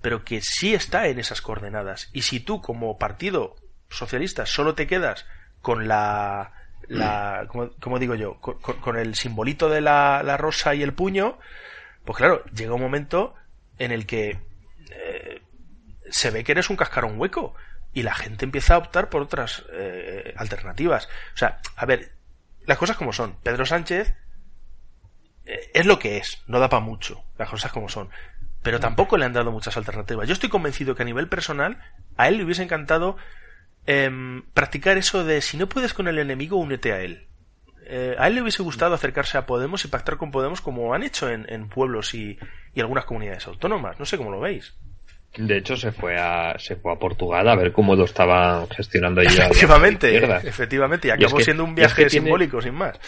pero 0.00 0.24
que 0.24 0.40
sí 0.40 0.72
está 0.72 1.08
en 1.08 1.18
esas 1.18 1.42
coordenadas. 1.42 2.08
Y 2.14 2.22
si 2.22 2.40
tú 2.40 2.62
como 2.62 2.96
partido 2.96 3.54
socialista 3.90 4.46
solo 4.46 4.74
te 4.74 4.86
quedas 4.86 5.26
con 5.60 5.86
la, 5.86 6.52
la 6.88 7.44
como, 7.48 7.72
como 7.80 7.98
digo 7.98 8.14
yo, 8.14 8.40
con, 8.40 8.58
con, 8.58 8.96
el 8.96 9.14
simbolito 9.14 9.68
de 9.68 9.82
la, 9.82 10.22
la, 10.24 10.38
rosa 10.38 10.74
y 10.74 10.82
el 10.82 10.94
puño, 10.94 11.38
pues 12.06 12.16
claro, 12.16 12.42
llega 12.46 12.72
un 12.72 12.80
momento 12.80 13.34
en 13.78 13.92
el 13.92 14.06
que 14.06 14.40
eh, 14.90 15.42
se 16.10 16.30
ve 16.30 16.44
que 16.44 16.52
eres 16.52 16.70
un 16.70 16.76
cascarón 16.76 17.20
hueco 17.20 17.54
y 17.92 18.02
la 18.02 18.14
gente 18.14 18.44
empieza 18.44 18.74
a 18.74 18.78
optar 18.78 19.08
por 19.08 19.22
otras 19.22 19.64
eh, 19.72 20.34
alternativas. 20.36 21.08
O 21.34 21.36
sea, 21.36 21.60
a 21.76 21.86
ver, 21.86 22.12
las 22.66 22.78
cosas 22.78 22.96
como 22.96 23.12
son. 23.12 23.36
Pedro 23.42 23.66
Sánchez 23.66 24.14
eh, 25.44 25.70
es 25.74 25.86
lo 25.86 25.98
que 25.98 26.18
es, 26.18 26.42
no 26.46 26.58
da 26.58 26.68
para 26.68 26.80
mucho, 26.80 27.24
las 27.38 27.50
cosas 27.50 27.72
como 27.72 27.88
son. 27.88 28.10
Pero 28.62 28.78
tampoco 28.78 29.16
le 29.16 29.24
han 29.24 29.32
dado 29.32 29.50
muchas 29.50 29.76
alternativas. 29.76 30.28
Yo 30.28 30.34
estoy 30.34 30.48
convencido 30.48 30.94
que 30.94 31.02
a 31.02 31.06
nivel 31.06 31.28
personal 31.28 31.78
a 32.16 32.28
él 32.28 32.36
le 32.36 32.44
hubiese 32.44 32.62
encantado 32.62 33.16
eh, 33.86 34.42
practicar 34.54 34.96
eso 34.98 35.24
de 35.24 35.40
si 35.40 35.56
no 35.56 35.68
puedes 35.68 35.94
con 35.94 36.06
el 36.06 36.18
enemigo, 36.18 36.56
únete 36.56 36.92
a 36.92 37.00
él. 37.00 37.26
Eh, 37.84 38.14
a 38.18 38.28
él 38.28 38.36
le 38.36 38.42
hubiese 38.42 38.62
gustado 38.62 38.94
acercarse 38.94 39.36
a 39.36 39.46
Podemos 39.46 39.84
y 39.84 39.88
pactar 39.88 40.16
con 40.16 40.30
Podemos 40.30 40.60
como 40.60 40.94
han 40.94 41.02
hecho 41.02 41.28
en, 41.28 41.46
en 41.52 41.68
pueblos 41.68 42.14
y, 42.14 42.38
y 42.72 42.80
algunas 42.80 43.04
comunidades 43.04 43.48
autónomas. 43.48 43.98
No 43.98 44.06
sé 44.06 44.16
cómo 44.16 44.30
lo 44.30 44.38
veis. 44.38 44.74
De 45.36 45.56
hecho, 45.56 45.76
se 45.76 45.92
fue 45.92 46.16
a 46.18 46.58
se 46.58 46.76
fue 46.76 46.92
a 46.92 46.96
Portugal 46.96 47.48
a 47.48 47.56
ver 47.56 47.72
cómo 47.72 47.96
lo 47.96 48.04
estaban 48.04 48.68
gestionando 48.68 49.22
allí. 49.22 49.34
efectivamente, 49.34 50.16
efectivamente, 50.46 51.08
y 51.08 51.10
acabó 51.10 51.22
y 51.22 51.26
es 51.26 51.34
que, 51.34 51.44
siendo 51.44 51.64
un 51.64 51.74
viaje 51.74 52.02
es 52.02 52.06
que 52.06 52.10
simbólico, 52.10 52.58
tiene... 52.58 52.70
sin 52.70 52.74
más. 52.74 53.00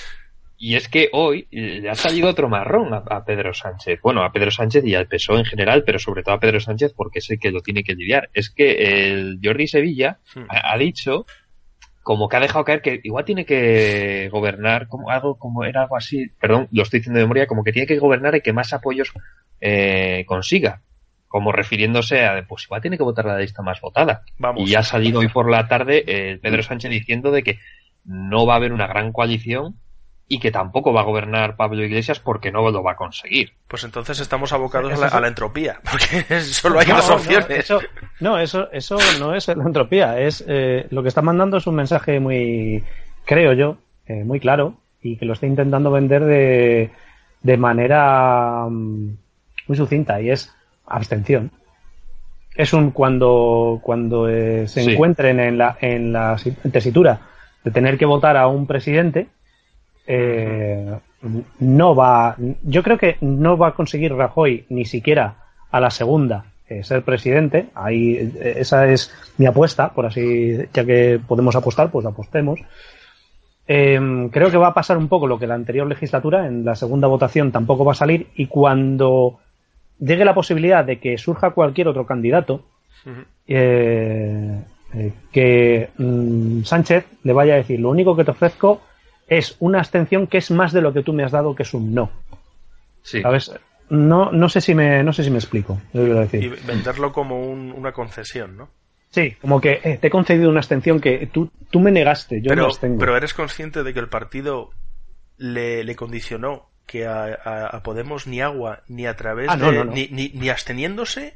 Y 0.56 0.76
es 0.76 0.88
que 0.88 1.10
hoy 1.12 1.46
le 1.50 1.90
ha 1.90 1.94
salido 1.94 2.30
otro 2.30 2.48
marrón 2.48 2.94
a, 2.94 2.98
a, 2.98 3.24
Pedro 3.24 3.52
Sánchez. 3.52 4.00
Bueno, 4.02 4.24
a 4.24 4.32
Pedro 4.32 4.50
Sánchez 4.50 4.84
y 4.86 4.94
al 4.94 5.08
PSOE 5.08 5.40
en 5.40 5.44
general, 5.44 5.82
pero 5.84 5.98
sobre 5.98 6.22
todo 6.22 6.36
a 6.36 6.40
Pedro 6.40 6.60
Sánchez 6.60 6.94
porque 6.96 7.18
es 7.18 7.28
el 7.30 7.38
que 7.38 7.50
lo 7.50 7.60
tiene 7.60 7.84
que 7.84 7.94
lidiar. 7.94 8.30
Es 8.32 8.48
que 8.48 9.08
el 9.08 9.40
Jordi 9.42 9.66
Sevilla 9.66 10.20
hmm. 10.34 10.44
ha, 10.48 10.72
ha, 10.72 10.78
dicho 10.78 11.26
como 12.02 12.28
que 12.28 12.36
ha 12.36 12.40
dejado 12.40 12.64
caer 12.64 12.80
que 12.80 13.00
igual 13.02 13.26
tiene 13.26 13.44
que 13.44 14.28
gobernar 14.30 14.88
como 14.88 15.10
algo 15.10 15.36
como 15.38 15.64
era 15.64 15.82
algo 15.82 15.96
así, 15.96 16.28
perdón, 16.40 16.68
lo 16.70 16.84
estoy 16.84 17.00
diciendo 17.00 17.18
de 17.18 17.24
memoria, 17.24 17.46
como 17.46 17.64
que 17.64 17.72
tiene 17.72 17.86
que 17.86 17.98
gobernar 17.98 18.34
y 18.36 18.40
que 18.40 18.52
más 18.52 18.72
apoyos 18.72 19.12
eh, 19.60 20.24
consiga 20.26 20.82
como 21.34 21.50
refiriéndose 21.50 22.24
a, 22.24 22.46
pues 22.46 22.62
igual 22.62 22.80
tiene 22.80 22.96
que 22.96 23.02
votar 23.02 23.24
la 23.24 23.40
lista 23.40 23.60
más 23.60 23.80
votada. 23.80 24.22
Vamos. 24.38 24.70
Y 24.70 24.76
ha 24.76 24.84
salido 24.84 25.18
hoy 25.18 25.26
por 25.26 25.50
la 25.50 25.66
tarde 25.66 26.04
eh, 26.06 26.38
Pedro 26.40 26.62
Sánchez 26.62 26.92
diciendo 26.92 27.32
de 27.32 27.42
que 27.42 27.58
no 28.04 28.46
va 28.46 28.52
a 28.52 28.56
haber 28.58 28.72
una 28.72 28.86
gran 28.86 29.10
coalición 29.10 29.74
y 30.28 30.38
que 30.38 30.52
tampoco 30.52 30.92
va 30.92 31.00
a 31.00 31.04
gobernar 31.04 31.56
Pablo 31.56 31.84
Iglesias 31.84 32.20
porque 32.20 32.52
no 32.52 32.70
lo 32.70 32.84
va 32.84 32.92
a 32.92 32.96
conseguir. 32.96 33.54
Pues 33.66 33.82
entonces 33.82 34.20
estamos 34.20 34.52
abocados 34.52 34.92
a 34.92 34.96
la, 34.96 35.08
a 35.08 35.20
la, 35.20 35.26
entropía, 35.26 35.80
porque 35.90 36.40
solo 36.42 36.78
hay 36.78 36.86
no, 36.86 36.94
dos 36.98 37.10
opciones. 37.10 37.48
No, 37.48 37.56
eso, 37.56 37.80
no, 38.20 38.38
eso, 38.38 38.70
eso 38.70 38.98
no 39.18 39.34
es 39.34 39.48
la 39.48 39.64
entropía, 39.64 40.20
es 40.20 40.44
eh, 40.46 40.86
lo 40.90 41.02
que 41.02 41.08
está 41.08 41.20
mandando 41.20 41.56
es 41.56 41.66
un 41.66 41.74
mensaje 41.74 42.20
muy, 42.20 42.84
creo 43.24 43.54
yo, 43.54 43.78
eh, 44.06 44.22
muy 44.22 44.38
claro 44.38 44.76
y 45.02 45.16
que 45.16 45.26
lo 45.26 45.32
está 45.32 45.48
intentando 45.48 45.90
vender 45.90 46.24
de, 46.24 46.92
de 47.42 47.56
manera 47.56 48.66
um, 48.66 49.16
muy 49.66 49.76
sucinta 49.76 50.20
y 50.22 50.30
es 50.30 50.54
abstención. 50.86 51.50
Es 52.54 52.72
un 52.72 52.92
cuando, 52.92 53.80
cuando 53.82 54.28
eh, 54.28 54.68
se 54.68 54.84
sí. 54.84 54.92
encuentren 54.92 55.40
en 55.40 55.58
la, 55.58 55.76
en 55.80 56.12
la 56.12 56.36
tesitura 56.70 57.20
de 57.64 57.70
tener 57.70 57.98
que 57.98 58.06
votar 58.06 58.36
a 58.36 58.46
un 58.46 58.66
presidente, 58.66 59.26
eh, 60.06 60.98
no 61.58 61.94
va, 61.94 62.36
yo 62.62 62.82
creo 62.82 62.98
que 62.98 63.16
no 63.20 63.56
va 63.56 63.68
a 63.68 63.74
conseguir 63.74 64.14
Rajoy 64.14 64.66
ni 64.68 64.84
siquiera 64.84 65.36
a 65.70 65.80
la 65.80 65.90
segunda 65.90 66.44
eh, 66.68 66.84
ser 66.84 67.02
presidente. 67.02 67.66
Ahí, 67.74 68.32
esa 68.40 68.86
es 68.86 69.12
mi 69.38 69.46
apuesta, 69.46 69.92
por 69.92 70.06
así, 70.06 70.56
ya 70.72 70.84
que 70.84 71.20
podemos 71.26 71.56
apostar, 71.56 71.90
pues 71.90 72.06
apostemos. 72.06 72.60
Eh, 73.66 74.28
creo 74.30 74.50
que 74.50 74.58
va 74.58 74.68
a 74.68 74.74
pasar 74.74 74.98
un 74.98 75.08
poco 75.08 75.26
lo 75.26 75.38
que 75.38 75.46
la 75.46 75.54
anterior 75.54 75.86
legislatura, 75.86 76.46
en 76.46 76.64
la 76.64 76.74
segunda 76.74 77.08
votación 77.08 77.50
tampoco 77.50 77.84
va 77.84 77.92
a 77.92 77.96
salir, 77.96 78.28
y 78.34 78.46
cuando 78.46 79.40
llegue 79.98 80.24
la 80.24 80.34
posibilidad 80.34 80.84
de 80.84 80.98
que 80.98 81.18
surja 81.18 81.50
cualquier 81.50 81.88
otro 81.88 82.06
candidato, 82.06 82.64
uh 83.06 83.10
-huh. 83.10 83.24
eh, 83.48 84.62
eh, 84.94 85.12
que 85.32 85.90
mmm, 85.98 86.62
Sánchez 86.62 87.06
le 87.22 87.32
vaya 87.32 87.54
a 87.54 87.58
decir, 87.58 87.80
lo 87.80 87.90
único 87.90 88.16
que 88.16 88.24
te 88.24 88.30
ofrezco 88.30 88.82
es 89.26 89.56
una 89.60 89.78
abstención 89.78 90.26
que 90.26 90.38
es 90.38 90.50
más 90.50 90.72
de 90.72 90.82
lo 90.82 90.92
que 90.92 91.02
tú 91.02 91.12
me 91.12 91.24
has 91.24 91.32
dado, 91.32 91.54
que 91.54 91.62
es 91.62 91.74
un 91.74 91.94
no. 91.94 92.10
Sí. 93.02 93.22
¿Sabes? 93.22 93.52
No, 93.90 94.32
no 94.32 94.48
sé 94.48 94.60
si 94.60 94.74
me, 94.74 95.02
no 95.02 95.12
sé 95.12 95.24
si 95.24 95.30
me 95.30 95.38
explico. 95.38 95.80
Decir. 95.92 96.42
Y 96.42 96.48
venderlo 96.66 97.12
como 97.12 97.40
un, 97.40 97.72
una 97.72 97.92
concesión, 97.92 98.56
¿no? 98.56 98.68
Sí, 99.10 99.36
como 99.40 99.60
que 99.60 99.80
eh, 99.84 99.98
te 100.00 100.08
he 100.08 100.10
concedido 100.10 100.50
una 100.50 100.60
abstención 100.60 101.00
que 101.00 101.28
tú, 101.32 101.50
tú 101.70 101.80
me 101.80 101.92
negaste, 101.92 102.40
yo 102.40 102.48
pero, 102.48 102.62
no 102.62 102.66
abstengo. 102.66 102.98
Pero 102.98 103.16
eres 103.16 103.32
consciente 103.32 103.82
de 103.82 103.94
que 103.94 104.00
el 104.00 104.08
partido 104.08 104.70
le, 105.36 105.84
le 105.84 105.94
condicionó 105.94 106.66
que 106.86 107.06
a, 107.06 107.24
a, 107.44 107.66
a, 107.68 107.82
Podemos 107.82 108.26
ni 108.26 108.40
agua 108.40 108.80
ni 108.88 109.06
a 109.06 109.16
través 109.16 109.48
ah, 109.50 109.56
de, 109.56 109.62
no, 109.62 109.72
no, 109.72 109.84
no. 109.84 109.92
Ni, 109.92 110.08
ni, 110.10 110.28
ni, 110.34 110.48
absteniéndose 110.50 111.34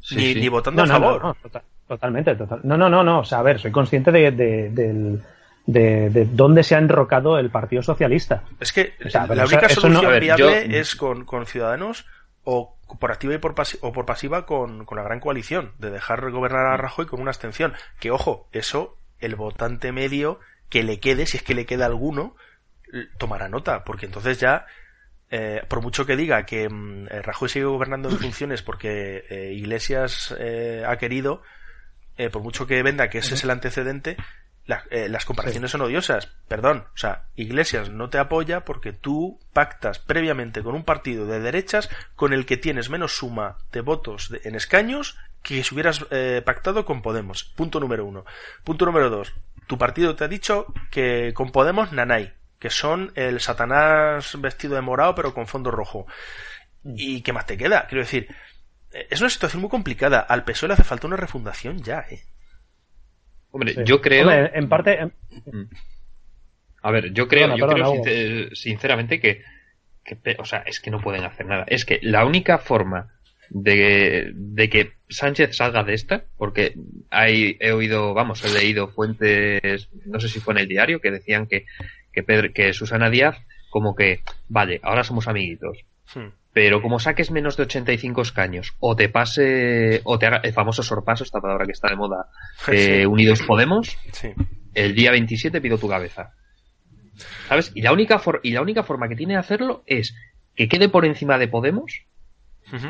Sí, 0.00 0.16
ni, 0.16 0.32
sí. 0.34 0.40
ni 0.40 0.48
votando 0.48 0.82
a 0.82 0.86
favor. 0.86 1.22
no, 1.22 1.28
no, 1.28 1.36
tota- 1.42 1.62
totalmente, 1.88 2.34
total. 2.36 2.60
No, 2.62 2.76
no, 2.76 2.88
no, 2.88 3.02
no. 3.02 3.20
O 3.20 3.24
sea, 3.24 3.38
a 3.38 3.42
ver, 3.42 3.58
soy 3.58 3.72
consciente 3.72 4.12
de, 4.12 4.30
de, 4.30 4.70
del- 4.70 5.22
de- 5.66 6.10
de 6.10 6.24
dónde 6.26 6.62
se 6.62 6.76
ha 6.76 6.78
enrocado 6.78 7.38
el 7.38 7.50
Partido 7.50 7.82
Socialista. 7.82 8.44
Es 8.60 8.72
que 8.72 8.94
O 9.04 9.10
sea, 9.10 9.22
pero 9.22 9.34
la 9.34 9.44
única 9.46 9.66
eso 9.66 9.80
solución 9.80 10.04
no- 10.04 10.08
A 10.08 10.12
ver, 10.12 10.22
viable 10.22 10.68
yo- 10.68 10.76
es 10.78 10.94
con, 10.94 11.24
con 11.24 11.46
Ciudadanos 11.46 12.06
o 12.44 12.76
por 13.00 13.10
activa 13.10 13.34
y 13.34 13.38
por, 13.38 13.56
pasi- 13.56 13.78
o 13.80 13.92
por 13.92 14.06
pasiva 14.06 14.46
con, 14.46 14.84
con 14.84 14.96
la 14.96 15.02
gran 15.02 15.18
coalición, 15.18 15.72
de 15.80 15.90
dejar 15.90 16.30
gobernar 16.30 16.66
a 16.66 16.76
Rajoy 16.76 17.06
con 17.06 17.20
una 17.20 17.30
abstención. 17.30 17.72
Que 17.98 18.12
ojo, 18.12 18.46
eso 18.52 18.96
el 19.18 19.34
votante 19.34 19.90
medio 19.90 20.38
que 20.68 20.84
le 20.84 21.00
quede, 21.00 21.26
si 21.26 21.38
es 21.38 21.42
que 21.42 21.54
le 21.54 21.66
queda 21.66 21.86
alguno, 21.86 22.36
tomará 23.18 23.48
nota, 23.48 23.84
porque 23.84 24.06
entonces 24.06 24.38
ya, 24.40 24.66
eh, 25.30 25.62
por 25.68 25.82
mucho 25.82 26.06
que 26.06 26.16
diga 26.16 26.44
que 26.46 26.68
mm, 26.68 27.06
eh, 27.10 27.22
Rajoy 27.22 27.48
sigue 27.48 27.64
gobernando 27.64 28.08
en 28.08 28.18
funciones 28.18 28.62
porque 28.62 29.24
eh, 29.28 29.52
Iglesias 29.54 30.34
eh, 30.38 30.84
ha 30.86 30.96
querido, 30.98 31.42
eh, 32.16 32.30
por 32.30 32.42
mucho 32.42 32.66
que 32.66 32.82
venda 32.82 33.10
que 33.10 33.18
ese 33.18 33.34
es 33.34 33.44
el 33.44 33.50
antecedente, 33.50 34.16
eh, 34.90 35.08
las 35.08 35.24
comparaciones 35.24 35.70
son 35.70 35.82
odiosas. 35.82 36.26
Perdón, 36.48 36.86
o 36.92 36.96
sea, 36.96 37.26
Iglesias 37.36 37.90
no 37.90 38.08
te 38.10 38.18
apoya 38.18 38.64
porque 38.64 38.92
tú 38.92 39.38
pactas 39.52 39.98
previamente 40.00 40.62
con 40.62 40.74
un 40.74 40.84
partido 40.84 41.26
de 41.26 41.38
derechas 41.40 41.88
con 42.16 42.32
el 42.32 42.46
que 42.46 42.56
tienes 42.56 42.90
menos 42.90 43.16
suma 43.16 43.58
de 43.72 43.80
votos 43.80 44.28
de- 44.30 44.40
en 44.44 44.54
escaños 44.56 45.18
que 45.42 45.62
si 45.62 45.72
hubieras 45.74 46.04
pactado 46.44 46.84
con 46.84 47.02
Podemos. 47.02 47.44
Punto 47.44 47.78
número 47.78 48.04
uno. 48.04 48.24
Punto 48.64 48.86
número 48.86 49.08
dos. 49.10 49.32
Tu 49.68 49.78
partido 49.78 50.16
te 50.16 50.24
ha 50.24 50.28
dicho 50.28 50.66
que 50.90 51.32
con 51.34 51.52
Podemos 51.52 51.92
nanay, 51.92 52.32
que 52.58 52.70
son 52.70 53.12
el 53.14 53.40
Satanás 53.40 54.40
vestido 54.40 54.74
de 54.74 54.80
morado 54.80 55.14
pero 55.14 55.34
con 55.34 55.46
fondo 55.46 55.70
rojo. 55.70 56.06
¿Y 56.84 57.20
qué 57.22 57.32
más 57.32 57.46
te 57.46 57.56
queda? 57.56 57.86
Quiero 57.88 58.02
decir, 58.04 58.28
eh, 58.92 59.06
es 59.10 59.20
una 59.20 59.30
situación 59.30 59.60
muy 59.60 59.70
complicada. 59.70 60.20
Al 60.20 60.44
PSOE 60.44 60.68
le 60.68 60.74
hace 60.74 60.84
falta 60.84 61.06
una 61.06 61.16
refundación 61.16 61.82
ya, 61.82 62.06
¿eh? 62.10 62.20
Hombre, 63.50 63.74
Sí. 63.74 63.80
yo 63.84 64.00
creo. 64.00 64.22
Hombre, 64.28 64.50
en 64.54 64.68
parte, 64.68 64.98
en- 65.00 65.12
A 66.82 66.90
ver, 66.90 67.12
yo 67.12 67.26
creo, 67.26 67.48
Perdona, 67.48 67.86
yo 67.96 68.02
creo 68.02 68.54
sinceramente 68.54 69.18
que, 69.20 69.42
que 70.04 70.36
o 70.38 70.44
sea, 70.44 70.60
es 70.60 70.78
que 70.80 70.90
no 70.90 71.00
pueden 71.00 71.24
hacer 71.24 71.46
nada. 71.46 71.64
Es 71.66 71.84
que 71.84 71.98
la 72.02 72.24
única 72.24 72.58
forma 72.58 73.12
de, 73.48 74.30
de 74.34 74.68
que 74.68 74.92
Sánchez 75.08 75.56
salga 75.56 75.82
de 75.84 75.94
esta, 75.94 76.24
porque 76.36 76.74
hay, 77.10 77.56
he 77.60 77.72
oído, 77.72 78.12
vamos, 78.14 78.44
he 78.44 78.52
leído 78.52 78.88
fuentes, 78.88 79.88
no 80.04 80.20
sé 80.20 80.28
si 80.28 80.38
fue 80.40 80.54
en 80.54 80.58
el 80.58 80.68
diario, 80.68 81.00
que 81.00 81.10
decían 81.10 81.46
que, 81.46 81.64
que, 82.16 82.22
Pedro- 82.22 82.52
que 82.54 82.72
Susana 82.72 83.10
Díaz, 83.10 83.36
como 83.70 83.94
que, 83.94 84.22
vale, 84.48 84.80
ahora 84.82 85.04
somos 85.04 85.28
amiguitos, 85.28 85.78
Hmm. 86.14 86.28
pero 86.52 86.80
como 86.80 86.98
saques 86.98 87.30
menos 87.30 87.56
de 87.58 87.64
85 87.64 88.22
escaños, 88.22 88.72
o 88.80 88.96
te 88.96 89.08
pase, 89.10 90.00
o 90.04 90.18
te 90.18 90.26
haga 90.26 90.40
el 90.42 90.52
famoso 90.54 90.82
sorpaso, 90.82 91.24
esta 91.24 91.40
palabra 91.40 91.66
que 91.66 91.72
está 91.72 91.88
de 91.90 91.96
moda, 91.96 92.28
eh, 92.72 93.00
Sí. 93.00 93.06
Unidos 93.06 93.42
Podemos, 93.46 93.98
Sí. 94.12 94.32
el 94.74 94.94
día 94.94 95.10
27 95.10 95.60
pido 95.60 95.76
tu 95.78 95.88
cabeza. 95.88 96.32
¿Sabes? 97.48 97.72
Y 97.74 97.82
la 97.82 97.92
única, 97.92 98.18
for- 98.18 98.40
y 98.42 98.52
la 98.52 98.62
única 98.62 98.82
forma 98.82 99.08
que 99.08 99.16
tiene 99.16 99.34
de 99.34 99.40
hacerlo 99.40 99.82
es 99.86 100.14
que 100.54 100.68
quede 100.68 100.88
por 100.88 101.04
encima 101.04 101.36
de 101.38 101.48
Podemos 101.48 102.02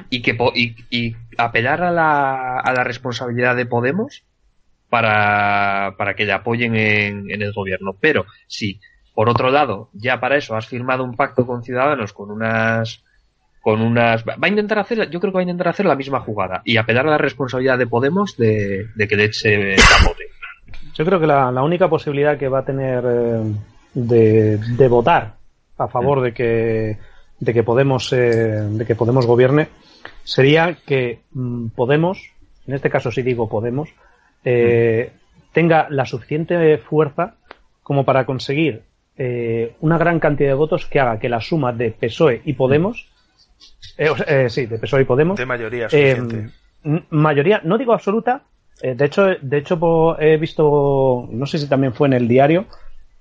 y 0.08 0.22
que 0.22 0.34
po- 0.34 0.52
y, 0.54 0.74
y 0.90 1.14
apelar 1.36 1.82
a 1.82 1.90
la, 1.90 2.58
a 2.60 2.72
la 2.72 2.82
responsabilidad 2.84 3.54
de 3.56 3.66
Podemos 3.66 4.22
para, 4.88 5.94
para 5.98 6.14
que 6.14 6.24
le 6.24 6.32
apoyen 6.32 6.74
en, 6.76 7.30
en 7.30 7.42
el 7.42 7.52
gobierno. 7.52 7.96
Pero 8.00 8.24
si, 8.46 8.80
por 9.16 9.30
otro 9.30 9.50
lado, 9.50 9.88
ya 9.94 10.20
para 10.20 10.36
eso 10.36 10.54
has 10.56 10.66
firmado 10.66 11.02
un 11.02 11.16
pacto 11.16 11.46
con 11.46 11.62
Ciudadanos 11.62 12.12
con 12.12 12.30
unas 12.30 13.02
con 13.62 13.80
unas 13.80 14.22
va 14.26 14.36
a 14.38 14.48
intentar 14.48 14.78
hacer 14.78 15.08
yo 15.08 15.18
creo 15.20 15.32
que 15.32 15.36
va 15.36 15.40
a 15.40 15.44
intentar 15.44 15.68
hacer 15.68 15.86
la 15.86 15.96
misma 15.96 16.20
jugada 16.20 16.60
y 16.66 16.76
apelar 16.76 17.06
a 17.06 17.12
la 17.12 17.18
responsabilidad 17.18 17.78
de 17.78 17.86
Podemos 17.86 18.36
de, 18.36 18.88
de 18.94 19.08
que 19.08 19.16
le 19.16 19.24
eche 19.24 19.74
capote. 19.76 20.24
yo 20.94 21.06
creo 21.06 21.18
que 21.18 21.26
la, 21.26 21.50
la 21.50 21.62
única 21.62 21.88
posibilidad 21.88 22.36
que 22.36 22.48
va 22.48 22.58
a 22.58 22.64
tener 22.66 23.04
eh, 23.08 23.54
de, 23.94 24.58
de 24.58 24.88
votar 24.88 25.36
a 25.78 25.88
favor 25.88 26.20
de 26.20 26.34
que 26.34 26.98
de 27.40 27.54
que 27.54 27.62
Podemos 27.62 28.12
eh, 28.12 28.18
de 28.68 28.84
que 28.84 28.96
Podemos 28.96 29.24
gobierne 29.24 29.68
sería 30.24 30.76
que 30.86 31.20
mm, 31.32 31.68
Podemos, 31.68 32.32
en 32.66 32.74
este 32.74 32.90
caso 32.90 33.10
sí 33.10 33.22
digo 33.22 33.48
Podemos, 33.48 33.88
eh, 34.44 35.10
tenga 35.52 35.86
la 35.88 36.04
suficiente 36.04 36.76
fuerza 36.76 37.36
como 37.82 38.04
para 38.04 38.26
conseguir 38.26 38.82
eh, 39.18 39.74
una 39.80 39.98
gran 39.98 40.20
cantidad 40.20 40.50
de 40.50 40.54
votos 40.54 40.86
que 40.86 41.00
haga 41.00 41.18
que 41.18 41.28
la 41.28 41.40
suma 41.40 41.72
de 41.72 41.90
PSOE 41.90 42.42
y 42.44 42.52
Podemos, 42.54 43.08
eh, 43.98 44.10
o 44.10 44.16
sea, 44.16 44.26
eh, 44.44 44.50
sí, 44.50 44.66
de 44.66 44.78
PSOE 44.78 45.02
y 45.02 45.04
Podemos, 45.04 45.38
De 45.38 45.46
mayoría 45.46 45.86
eh, 45.92 46.16
suficiente. 46.16 46.50
mayoría, 47.10 47.60
no 47.64 47.78
digo 47.78 47.92
absoluta, 47.94 48.42
eh, 48.82 48.94
de 48.94 49.04
hecho, 49.06 49.26
de 49.40 49.56
hecho 49.58 49.78
po- 49.78 50.16
he 50.20 50.36
visto, 50.36 51.28
no 51.30 51.46
sé 51.46 51.58
si 51.58 51.68
también 51.68 51.94
fue 51.94 52.08
en 52.08 52.12
el 52.14 52.28
diario, 52.28 52.66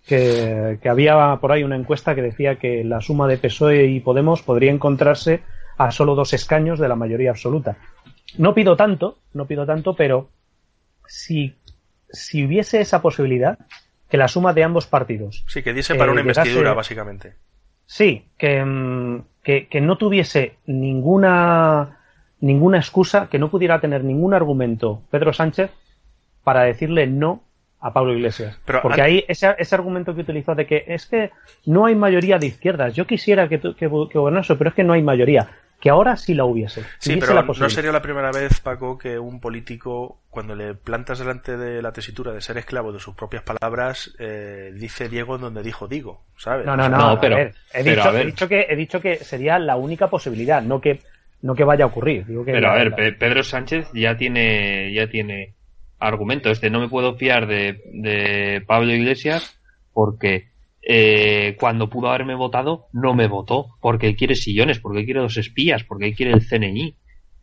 que, 0.05 0.77
que 0.83 0.89
había 0.89 1.37
por 1.41 1.51
ahí 1.51 1.63
una 1.63 1.75
encuesta 1.75 2.13
que 2.13 2.21
decía 2.21 2.55
que 2.57 2.83
la 2.83 3.01
suma 3.01 3.27
de 3.27 3.37
PSOE 3.37 3.85
y 3.85 3.99
Podemos 4.01 4.41
podría 4.43 4.71
encontrarse 4.71 5.41
a 5.77 5.91
solo 5.91 6.13
dos 6.15 6.33
escaños 6.33 6.77
de 6.79 6.87
la 6.87 6.95
mayoría 6.95 7.31
absoluta. 7.31 7.77
No 8.37 8.53
pido 8.53 8.75
tanto, 8.75 9.17
no 9.33 9.45
pido 9.47 9.65
tanto, 9.65 9.95
pero 9.95 10.29
si, 11.07 11.55
si 12.09 12.45
hubiese 12.45 12.81
esa 12.81 13.01
posibilidad, 13.01 13.57
que 14.09 14.17
la 14.17 14.27
suma 14.27 14.53
de 14.53 14.63
ambos 14.63 14.85
partidos 14.87 15.43
Sí, 15.47 15.63
que 15.63 15.73
diese 15.73 15.95
para 15.95 16.09
eh, 16.09 16.13
una 16.13 16.21
llegase- 16.21 16.39
investidura, 16.47 16.73
básicamente. 16.73 17.33
Sí, 17.87 18.25
que, 18.37 18.63
mm, 18.65 19.21
que, 19.43 19.67
que 19.67 19.81
no 19.81 19.97
tuviese 19.97 20.55
ninguna, 20.65 21.99
ninguna 22.39 22.77
excusa, 22.77 23.27
que 23.29 23.39
no 23.39 23.49
pudiera 23.49 23.79
tener 23.79 24.03
ningún 24.03 24.33
argumento 24.33 25.01
Pedro 25.11 25.33
Sánchez 25.33 25.71
para 26.43 26.63
decirle 26.63 27.07
no 27.07 27.43
a 27.79 27.93
Pablo 27.93 28.13
Iglesias. 28.13 28.59
Pero 28.65 28.81
Porque 28.81 29.01
an- 29.01 29.07
ahí 29.07 29.25
ese, 29.27 29.53
ese 29.59 29.75
argumento 29.75 30.15
que 30.15 30.21
utilizó 30.21 30.55
de 30.55 30.65
que 30.65 30.83
es 30.87 31.05
que 31.05 31.31
no 31.65 31.85
hay 31.85 31.95
mayoría 31.95 32.39
de 32.39 32.47
izquierdas. 32.47 32.93
Yo 32.95 33.05
quisiera 33.05 33.47
que, 33.47 33.59
que, 33.59 33.73
que 33.75 33.87
gobernase, 33.87 34.55
pero 34.55 34.69
es 34.71 34.75
que 34.75 34.83
no 34.83 34.93
hay 34.93 35.03
mayoría. 35.03 35.47
Que 35.79 35.89
ahora 35.89 36.15
sí 36.17 36.33
la 36.33 36.45
hubiese. 36.45 36.83
Sí, 36.97 37.17
pero 37.17 37.33
la 37.33 37.43
no 37.43 37.69
sería 37.69 37.91
la 37.91 38.01
primera 38.01 38.31
vez, 38.31 38.59
Paco, 38.59 38.97
que 38.97 39.19
un 39.19 39.39
político, 39.39 40.19
cuando 40.29 40.55
le 40.55 40.73
plantas 40.73 41.19
delante 41.19 41.57
de 41.57 41.81
la 41.81 41.91
tesitura 41.91 42.31
de 42.31 42.41
ser 42.41 42.57
esclavo 42.57 42.91
de 42.91 42.99
sus 42.99 43.13
propias 43.13 43.43
palabras, 43.43 44.15
eh, 44.17 44.71
dice 44.73 45.09
Diego 45.09 45.35
en 45.35 45.41
donde 45.41 45.61
dijo 45.61 45.87
digo, 45.87 46.23
¿sabes? 46.37 46.65
No, 46.65 46.75
no, 46.75 46.89
no. 46.89 47.09
A 47.09 47.19
pero- 47.21 47.35
ver, 47.35 47.53
he, 47.73 47.83
pero 47.83 47.95
dicho, 47.97 48.09
a 48.09 48.11
ver. 48.11 48.21
he 48.21 48.25
dicho 48.25 48.47
que 48.47 48.65
he 48.69 48.75
dicho 48.75 48.99
que 49.01 49.17
sería 49.17 49.59
la 49.59 49.75
única 49.75 50.09
posibilidad, 50.09 50.61
no 50.61 50.81
que 50.81 51.01
no 51.41 51.53
que 51.53 51.63
vaya 51.63 51.83
a 51.83 51.87
ocurrir. 51.87 52.25
Digo 52.25 52.43
que 52.43 52.53
Pero 52.53 52.71
a 52.71 52.75
ver, 52.75 53.17
Pedro 53.19 53.43
Sánchez 53.43 53.87
ya 53.93 54.17
tiene, 54.17 54.91
ya 54.93 55.07
tiene 55.07 55.53
argumento. 55.99 56.49
Este 56.49 56.71
no 56.71 56.79
me 56.79 56.89
puedo 56.89 57.15
fiar 57.17 57.45
de, 57.45 57.81
de 57.93 58.63
Pablo 58.65 58.91
Iglesias 58.93 59.59
porque 59.93 60.49
eh, 60.87 61.57
cuando 61.59 61.89
pudo 61.89 62.09
haberme 62.09 62.35
votado 62.35 62.87
no 62.93 63.15
me 63.15 63.27
votó 63.27 63.75
porque 63.81 64.07
él 64.07 64.15
quiere 64.15 64.35
sillones, 64.35 64.79
porque 64.79 64.99
él 64.99 65.05
quiere 65.05 65.21
los 65.21 65.35
espías, 65.37 65.83
porque 65.83 66.05
él 66.05 66.15
quiere 66.15 66.31
el 66.31 66.47
CNI. 66.47 66.95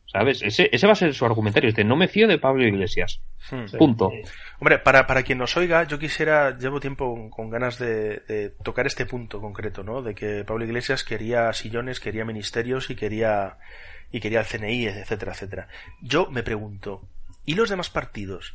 ¿Sabes? 0.06 0.42
Ese, 0.42 0.68
ese 0.70 0.86
va 0.86 0.92
a 0.92 0.96
ser 0.96 1.14
su 1.14 1.24
argumentario. 1.24 1.70
Este 1.70 1.84
no 1.84 1.96
me 1.96 2.06
fío 2.06 2.28
de 2.28 2.38
Pablo 2.38 2.66
Iglesias. 2.66 3.22
hmm. 3.50 3.78
Punto. 3.78 4.12
Hombre, 4.60 4.78
para, 4.78 5.06
para 5.06 5.22
quien 5.22 5.38
nos 5.38 5.56
oiga, 5.56 5.84
yo 5.84 5.98
quisiera, 5.98 6.58
llevo 6.58 6.80
tiempo 6.80 7.14
con, 7.14 7.30
con 7.30 7.48
ganas 7.48 7.78
de, 7.78 8.20
de 8.28 8.50
tocar 8.62 8.86
este 8.86 9.06
punto 9.06 9.40
concreto, 9.40 9.82
¿no? 9.82 10.02
De 10.02 10.14
que 10.14 10.44
Pablo 10.44 10.66
Iglesias 10.66 11.02
quería 11.02 11.50
sillones, 11.54 11.98
quería 11.98 12.26
ministerios 12.26 12.90
y 12.90 12.94
quería, 12.94 13.56
y 14.12 14.20
quería 14.20 14.40
el 14.40 14.46
CNI, 14.46 14.86
etcétera, 14.88 15.32
etcétera. 15.32 15.68
Yo 16.02 16.30
me 16.30 16.42
pregunto, 16.42 17.08
¿y 17.46 17.54
los 17.54 17.70
demás 17.70 17.88
partidos? 17.88 18.52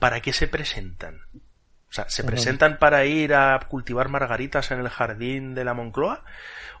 ¿Para 0.00 0.20
qué 0.20 0.32
se 0.32 0.48
presentan? 0.48 1.20
O 1.90 1.94
sea, 1.96 2.08
¿se 2.08 2.24
presentan 2.24 2.78
para 2.78 3.04
ir 3.04 3.32
a 3.32 3.58
cultivar 3.68 4.08
margaritas 4.08 4.70
en 4.70 4.80
el 4.80 4.88
jardín 4.88 5.54
de 5.54 5.64
la 5.64 5.72
Moncloa? 5.72 6.24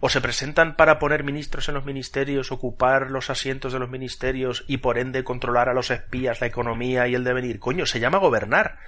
¿O 0.00 0.08
se 0.08 0.20
presentan 0.20 0.76
para 0.76 0.98
poner 0.98 1.24
ministros 1.24 1.68
en 1.68 1.74
los 1.74 1.84
ministerios, 1.84 2.52
ocupar 2.52 3.10
los 3.10 3.30
asientos 3.30 3.72
de 3.72 3.78
los 3.78 3.88
ministerios 3.88 4.64
y 4.66 4.78
por 4.78 4.98
ende 4.98 5.24
controlar 5.24 5.68
a 5.68 5.74
los 5.74 5.90
espías, 5.90 6.40
la 6.40 6.48
economía 6.48 7.08
y 7.08 7.14
el 7.14 7.24
devenir? 7.24 7.60
Coño, 7.60 7.86
se 7.86 8.00
llama 8.00 8.18
gobernar. 8.18 8.78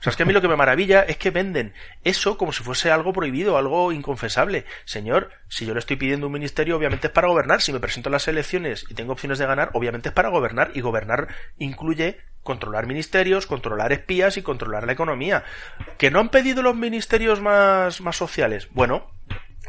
O 0.00 0.02
sea, 0.02 0.10
es 0.10 0.16
que 0.16 0.22
a 0.22 0.26
mí 0.26 0.32
lo 0.32 0.40
que 0.40 0.48
me 0.48 0.56
maravilla 0.56 1.02
es 1.02 1.16
que 1.16 1.30
venden 1.30 1.74
eso 2.04 2.38
como 2.38 2.52
si 2.52 2.62
fuese 2.62 2.90
algo 2.90 3.12
prohibido, 3.12 3.58
algo 3.58 3.92
inconfesable. 3.92 4.64
Señor, 4.84 5.30
si 5.48 5.66
yo 5.66 5.74
le 5.74 5.80
estoy 5.80 5.96
pidiendo 5.96 6.26
un 6.26 6.32
ministerio, 6.32 6.76
obviamente 6.76 7.08
es 7.08 7.12
para 7.12 7.28
gobernar. 7.28 7.60
Si 7.60 7.72
me 7.72 7.80
presento 7.80 8.08
a 8.08 8.12
las 8.12 8.28
elecciones 8.28 8.86
y 8.88 8.94
tengo 8.94 9.12
opciones 9.12 9.38
de 9.38 9.46
ganar, 9.46 9.70
obviamente 9.74 10.10
es 10.10 10.14
para 10.14 10.28
gobernar. 10.28 10.70
Y 10.74 10.80
gobernar 10.80 11.28
incluye 11.58 12.20
controlar 12.42 12.86
ministerios, 12.86 13.46
controlar 13.46 13.92
espías 13.92 14.36
y 14.36 14.42
controlar 14.42 14.86
la 14.86 14.92
economía. 14.92 15.44
¿Que 15.98 16.10
no 16.10 16.20
han 16.20 16.30
pedido 16.30 16.62
los 16.62 16.76
ministerios 16.76 17.40
más, 17.40 18.00
más 18.00 18.16
sociales? 18.16 18.68
Bueno, 18.72 19.10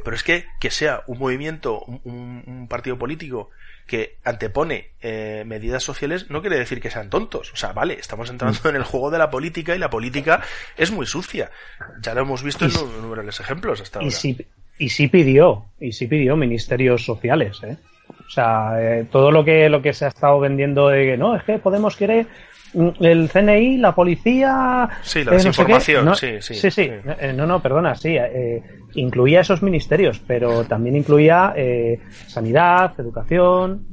pero 0.03 0.15
es 0.15 0.23
que 0.23 0.45
que 0.59 0.71
sea 0.71 1.03
un 1.07 1.19
movimiento, 1.19 1.81
un, 1.81 2.67
partido 2.69 2.97
político 2.97 3.49
que 3.89 4.17
antepone 4.23 4.91
eh, 5.01 5.43
medidas 5.45 5.83
sociales 5.83 6.29
no 6.29 6.41
quiere 6.41 6.57
decir 6.57 6.79
que 6.79 6.91
sean 6.91 7.09
tontos. 7.09 7.51
O 7.51 7.55
sea, 7.57 7.73
vale, 7.73 7.95
estamos 7.95 8.29
entrando 8.29 8.69
en 8.69 8.75
el 8.75 8.83
juego 8.83 9.09
de 9.11 9.17
la 9.17 9.29
política 9.29 9.75
y 9.75 9.79
la 9.79 9.89
política 9.89 10.41
es 10.77 10.91
muy 10.91 11.05
sucia. 11.05 11.51
Ya 11.99 12.13
lo 12.13 12.21
hemos 12.21 12.43
visto 12.43 12.65
en 12.65 12.71
Y 12.71 12.75
innumerables 12.75 13.39
ejemplos 13.39 13.81
hasta 13.81 13.99
y 13.99 14.05
ahora. 14.05 14.15
sí, 14.15 14.37
y 14.77 14.89
sí 14.89 15.07
pidió, 15.07 15.65
y 15.79 15.91
sí 15.91 16.07
pidió 16.07 16.37
ministerios 16.37 17.03
sociales, 17.03 17.57
¿eh? 17.63 17.77
O 18.07 18.29
sea, 18.29 18.73
eh, 18.79 19.05
todo 19.11 19.31
lo 19.31 19.43
que, 19.43 19.69
lo 19.69 19.81
que 19.81 19.93
se 19.93 20.05
ha 20.05 20.09
estado 20.09 20.39
vendiendo 20.39 20.87
de 20.87 21.05
que 21.05 21.17
no, 21.17 21.35
es 21.35 21.43
que 21.43 21.57
Podemos 21.57 21.95
quiere 21.95 22.27
el 22.73 23.29
CNI, 23.29 23.77
la 23.77 23.93
policía. 23.95 24.89
Sí, 25.01 25.23
la 25.23 25.31
eh, 25.31 25.33
no 25.35 25.39
sé 25.39 25.43
qué. 25.43 25.49
desinformación, 25.49 26.05
No, 26.05 26.15
sí, 26.15 26.27
sí, 26.39 26.53
Sí, 26.55 26.71
sí. 26.71 26.71
sí. 26.71 26.89
Eh, 27.19 27.33
no, 27.35 27.45
no, 27.45 27.61
perdona, 27.61 27.95
sí. 27.95 28.15
eh, 28.17 28.61
incluía 28.95 29.41
esos 29.41 29.61
ministerios, 29.63 30.19
pero 30.25 30.63
también 30.65 30.95
incluía 30.95 31.53
eh, 31.55 31.99
sanidad, 32.27 32.93
educación, 32.99 33.85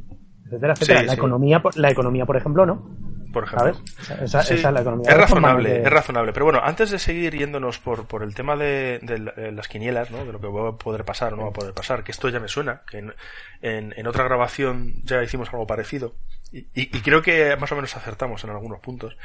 etcétera, 0.47 0.73
etcétera. 0.75 1.01
Sí, 1.01 1.07
la. 1.07 1.15
Economía, 1.15 1.63
la 1.77 1.91
economía, 1.91 2.25
por 2.27 2.37
ejemplo, 2.37 2.65
¿no. 2.67 2.89
Por 3.33 3.45
ejemplo. 3.45 3.75
¿Sabes? 4.03 4.23
Esa, 4.23 4.43
Sí, 4.43 4.55
esa 4.55 4.69
es 4.69 4.75
la 4.75 4.81
economía. 4.81 5.11
es 5.11 5.17
de 5.17 5.27
forma 5.27 5.49
razonable, 5.49 5.83
es 5.83 5.91
razonable. 5.91 6.33
Pero 6.33 6.45
bueno, 6.47 6.61
antes 6.63 6.91
de 6.91 6.99
seguir 6.99 7.37
yéndonos 7.37 7.79
por, 7.79 8.07
por 8.07 8.23
el 8.23 8.35
tema 8.35 8.57
de, 8.57 8.99
de 9.03 9.19
la- 9.19 9.33
las 9.53 9.69
quinielas, 9.69 10.11
¿no? 10.11 10.25
de 10.25 10.33
lo 10.33 10.41
que 10.41 10.47
va 10.47 10.71
a 10.71 10.73
poder 10.77 11.05
pasar 11.05 11.33
o 11.33 11.37
no 11.37 11.43
va 11.45 11.49
a 11.51 11.53
poder 11.53 11.75
pasar, 11.75 12.05
que 12.05 12.13
esto 12.13 12.29
ya 12.29 12.41
me 12.41 12.49
suena, 12.49 12.83
que 12.91 12.99
en, 12.99 13.15
en- 13.63 13.95
en 13.97 14.07
otra 14.07 14.25
grabación 14.25 14.95
ya 15.05 15.23
hicimos 15.23 15.49
algo 15.53 15.67
parecido, 15.67 16.15
y, 16.53 16.59
y- 16.61 16.97
y 16.97 17.01
creo 17.03 17.23
que 17.23 17.57
más 17.57 17.71
o 17.73 17.75
menos 17.77 17.97
acertamos 17.97 18.43
en 18.45 18.51
algunos 18.51 18.81
puntos. 18.81 19.17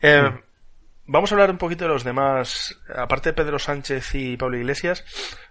Eh, 0.00 0.30
Vamos 1.12 1.32
a 1.32 1.34
hablar 1.34 1.50
un 1.50 1.58
poquito 1.58 1.84
de 1.86 1.88
los 1.90 2.04
demás, 2.04 2.78
aparte 2.94 3.30
de 3.30 3.32
Pedro 3.32 3.58
Sánchez 3.58 4.14
y 4.14 4.36
Pablo 4.36 4.58
Iglesias, 4.58 5.04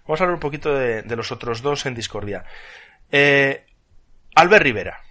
vamos 0.08 0.22
a 0.22 0.24
hablar 0.24 0.36
un 0.36 0.40
poquito 0.40 0.74
de, 0.74 1.02
de 1.02 1.16
los 1.18 1.34
otros 1.34 1.62
dos 1.62 1.86
en 1.86 1.96
discordia. 1.96 2.46
Eh, 3.12 3.66
Albert 4.36 4.64
Rivera. 4.64 5.02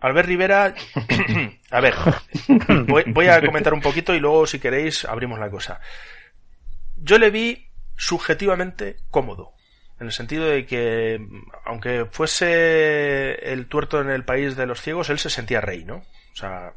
Albert 0.00 0.28
Rivera, 0.28 0.74
a 1.70 1.80
ver, 1.80 1.94
voy, 2.86 3.04
voy 3.06 3.26
a 3.28 3.44
comentar 3.44 3.74
un 3.74 3.80
poquito 3.80 4.14
y 4.14 4.20
luego 4.20 4.46
si 4.46 4.58
queréis 4.58 5.04
abrimos 5.04 5.38
la 5.38 5.50
cosa. 5.50 5.80
Yo 6.96 7.18
le 7.18 7.30
vi 7.30 7.70
subjetivamente 7.96 8.96
cómodo, 9.10 9.54
en 10.00 10.06
el 10.06 10.12
sentido 10.12 10.46
de 10.46 10.64
que 10.64 11.20
aunque 11.64 12.06
fuese 12.10 13.52
el 13.52 13.66
tuerto 13.66 14.00
en 14.00 14.10
el 14.10 14.24
país 14.24 14.56
de 14.56 14.66
los 14.66 14.80
ciegos, 14.80 15.10
él 15.10 15.18
se 15.18 15.30
sentía 15.30 15.60
rey, 15.60 15.84
¿no? 15.84 15.96
O 15.96 16.36
sea, 16.36 16.72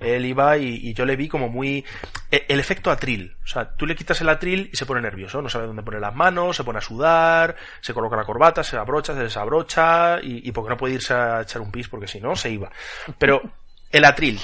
él 0.00 0.24
iba 0.26 0.56
y, 0.58 0.92
yo 0.94 1.04
le 1.04 1.16
vi 1.16 1.28
como 1.28 1.48
muy... 1.48 1.84
e- 2.30 2.46
El 2.48 2.60
efecto 2.60 2.90
atril. 2.90 3.36
O 3.42 3.46
sea, 3.46 3.70
tú 3.76 3.86
le 3.86 3.96
quitas 3.96 4.20
el 4.20 4.28
atril 4.28 4.70
y 4.72 4.76
se 4.76 4.86
pone 4.86 5.00
nervioso. 5.00 5.42
No 5.42 5.48
sabe 5.48 5.66
dónde 5.66 5.82
poner 5.82 6.00
las 6.00 6.14
manos, 6.14 6.56
se 6.56 6.64
pone 6.64 6.78
a 6.78 6.82
sudar, 6.82 7.56
se 7.80 7.94
coloca 7.94 8.16
la 8.16 8.24
corbata, 8.24 8.62
se 8.62 8.76
abrocha, 8.76 9.14
se 9.14 9.20
desabrocha 9.24 10.20
y, 10.22 10.48
y 10.48 10.52
porque 10.52 10.70
no 10.70 10.76
puede 10.76 10.94
irse 10.94 11.14
a 11.14 11.42
echar 11.42 11.60
un 11.62 11.72
pis 11.72 11.88
porque 11.88 12.06
si 12.08 12.20
no, 12.20 12.36
se 12.36 12.50
iba. 12.50 12.70
Pero 13.18 13.42
el 13.90 14.04
atril, 14.04 14.38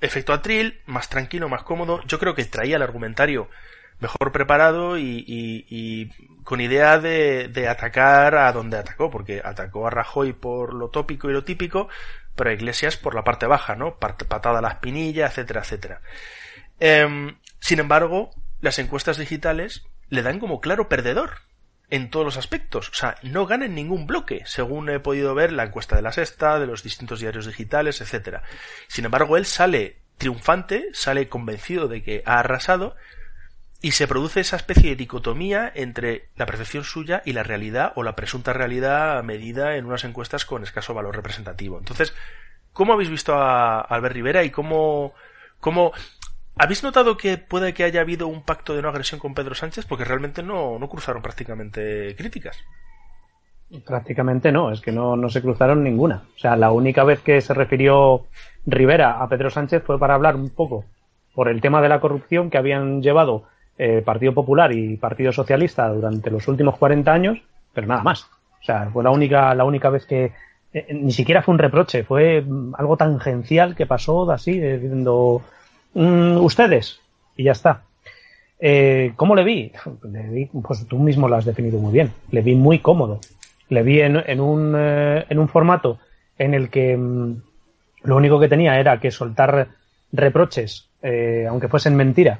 efecto 0.00 0.32
atril, 0.32 0.80
más 0.86 1.08
tranquilo, 1.08 1.48
más 1.48 1.62
cómodo, 1.62 2.00
yo 2.06 2.18
creo 2.18 2.34
que 2.34 2.44
traía 2.44 2.76
el 2.76 2.82
argumentario 2.82 3.48
mejor 3.98 4.30
preparado 4.30 4.98
y, 4.98 5.24
y- 5.26 5.66
y 5.70 6.10
con 6.44 6.60
idea 6.60 6.98
de, 6.98 7.48
de 7.48 7.66
atacar 7.68 8.34
a 8.36 8.52
donde 8.52 8.76
atacó, 8.76 9.10
porque 9.10 9.40
atacó 9.42 9.86
a 9.86 9.90
Rajoy 9.90 10.32
por 10.34 10.74
lo 10.74 10.88
tópico 10.90 11.30
y 11.30 11.32
lo 11.32 11.44
típico, 11.44 11.88
pero 12.36 12.52
Iglesias 12.52 12.96
por 12.96 13.14
la 13.14 13.24
parte 13.24 13.46
baja, 13.46 13.74
¿no? 13.74 13.98
Patada 13.98 14.58
a 14.58 14.62
la 14.62 14.68
espinilla, 14.68 15.26
etcétera, 15.26 15.62
etcétera. 15.62 16.00
Em, 16.78 17.38
sin 17.58 17.80
embargo, 17.80 18.30
las 18.60 18.78
encuestas 18.78 19.16
digitales 19.18 19.84
le 20.08 20.22
dan 20.22 20.38
como 20.38 20.60
claro 20.60 20.88
perdedor 20.88 21.40
en 21.90 22.10
todos 22.10 22.26
los 22.26 22.36
aspectos. 22.36 22.90
O 22.90 22.94
sea, 22.94 23.16
no 23.22 23.46
gana 23.46 23.66
en 23.66 23.74
ningún 23.74 24.06
bloque, 24.06 24.42
según 24.46 24.88
he 24.90 25.00
podido 25.00 25.34
ver 25.34 25.52
la 25.52 25.64
encuesta 25.64 25.96
de 25.96 26.02
la 26.02 26.12
sexta, 26.12 26.58
de 26.58 26.66
los 26.66 26.82
distintos 26.82 27.20
diarios 27.20 27.46
digitales, 27.46 28.00
etcétera. 28.00 28.42
Sin 28.88 29.04
embargo, 29.04 29.36
él 29.36 29.46
sale 29.46 29.98
triunfante, 30.18 30.88
sale 30.92 31.28
convencido 31.28 31.88
de 31.88 32.02
que 32.02 32.22
ha 32.26 32.38
arrasado 32.38 32.96
y 33.82 33.92
se 33.92 34.08
produce 34.08 34.40
esa 34.40 34.56
especie 34.56 34.90
de 34.90 34.96
dicotomía 34.96 35.70
entre 35.74 36.28
la 36.36 36.46
percepción 36.46 36.84
suya 36.84 37.22
y 37.24 37.32
la 37.32 37.42
realidad 37.42 37.92
o 37.96 38.02
la 38.02 38.16
presunta 38.16 38.52
realidad 38.52 39.22
medida 39.22 39.76
en 39.76 39.86
unas 39.86 40.04
encuestas 40.04 40.44
con 40.44 40.62
escaso 40.62 40.94
valor 40.94 41.14
representativo. 41.14 41.78
Entonces, 41.78 42.14
¿cómo 42.72 42.92
habéis 42.94 43.10
visto 43.10 43.34
a 43.34 43.80
Albert 43.80 44.14
Rivera 44.14 44.44
y 44.44 44.50
cómo, 44.50 45.12
cómo 45.60 45.92
habéis 46.56 46.82
notado 46.82 47.16
que 47.16 47.36
puede 47.36 47.74
que 47.74 47.84
haya 47.84 48.00
habido 48.00 48.28
un 48.28 48.42
pacto 48.42 48.74
de 48.74 48.82
no 48.82 48.88
agresión 48.88 49.20
con 49.20 49.34
Pedro 49.34 49.54
Sánchez? 49.54 49.84
Porque 49.86 50.04
realmente 50.04 50.42
no, 50.42 50.78
no 50.78 50.88
cruzaron 50.88 51.22
prácticamente 51.22 52.14
críticas. 52.16 52.58
Prácticamente 53.84 54.52
no, 54.52 54.70
es 54.70 54.80
que 54.80 54.92
no, 54.92 55.16
no 55.16 55.28
se 55.28 55.42
cruzaron 55.42 55.82
ninguna. 55.82 56.22
O 56.36 56.38
sea, 56.38 56.56
la 56.56 56.70
única 56.70 57.04
vez 57.04 57.20
que 57.20 57.40
se 57.40 57.52
refirió 57.52 58.26
Rivera 58.64 59.20
a 59.20 59.28
Pedro 59.28 59.50
Sánchez 59.50 59.82
fue 59.84 59.98
para 59.98 60.14
hablar 60.14 60.36
un 60.36 60.50
poco 60.50 60.84
por 61.34 61.48
el 61.48 61.60
tema 61.60 61.82
de 61.82 61.88
la 61.88 62.00
corrupción 62.00 62.48
que 62.48 62.58
habían 62.58 63.02
llevado 63.02 63.44
eh, 63.78 64.02
Partido 64.04 64.32
Popular 64.32 64.72
y 64.72 64.96
Partido 64.96 65.32
Socialista 65.32 65.88
durante 65.88 66.30
los 66.30 66.48
últimos 66.48 66.76
40 66.78 67.12
años, 67.12 67.38
pero 67.72 67.86
nada 67.86 68.02
más. 68.02 68.24
O 68.60 68.64
sea, 68.64 68.88
fue 68.92 69.04
la 69.04 69.10
única, 69.10 69.54
la 69.54 69.64
única 69.64 69.90
vez 69.90 70.06
que 70.06 70.32
eh, 70.72 70.86
ni 70.92 71.12
siquiera 71.12 71.42
fue 71.42 71.52
un 71.54 71.58
reproche, 71.58 72.04
fue 72.04 72.42
mm, 72.42 72.74
algo 72.76 72.96
tangencial 72.96 73.74
que 73.74 73.86
pasó 73.86 74.30
así, 74.30 74.58
diciendo 74.58 75.42
"Mm, 75.94 76.36
ustedes 76.38 77.00
y 77.36 77.44
ya 77.44 77.52
está. 77.52 77.82
Eh, 78.58 79.12
¿Cómo 79.16 79.34
le 79.34 79.44
vi? 79.44 79.72
Le 80.02 80.22
vi, 80.28 80.44
pues 80.46 80.86
tú 80.86 80.98
mismo 80.98 81.28
lo 81.28 81.36
has 81.36 81.44
definido 81.44 81.78
muy 81.78 81.92
bien. 81.92 82.12
Le 82.30 82.42
vi 82.42 82.54
muy 82.54 82.80
cómodo. 82.80 83.20
Le 83.68 83.82
vi 83.82 84.00
en, 84.00 84.40
un, 84.40 84.74
eh, 84.76 85.24
en 85.28 85.38
un 85.38 85.48
formato 85.48 85.98
en 86.38 86.54
el 86.54 86.70
que 86.70 86.96
mm, 86.96 87.42
lo 88.04 88.16
único 88.16 88.38
que 88.38 88.48
tenía 88.48 88.78
era 88.78 89.00
que 89.00 89.10
soltar 89.10 89.68
reproches, 90.12 90.88
aunque 91.48 91.68
fuesen 91.68 91.96
mentira, 91.96 92.38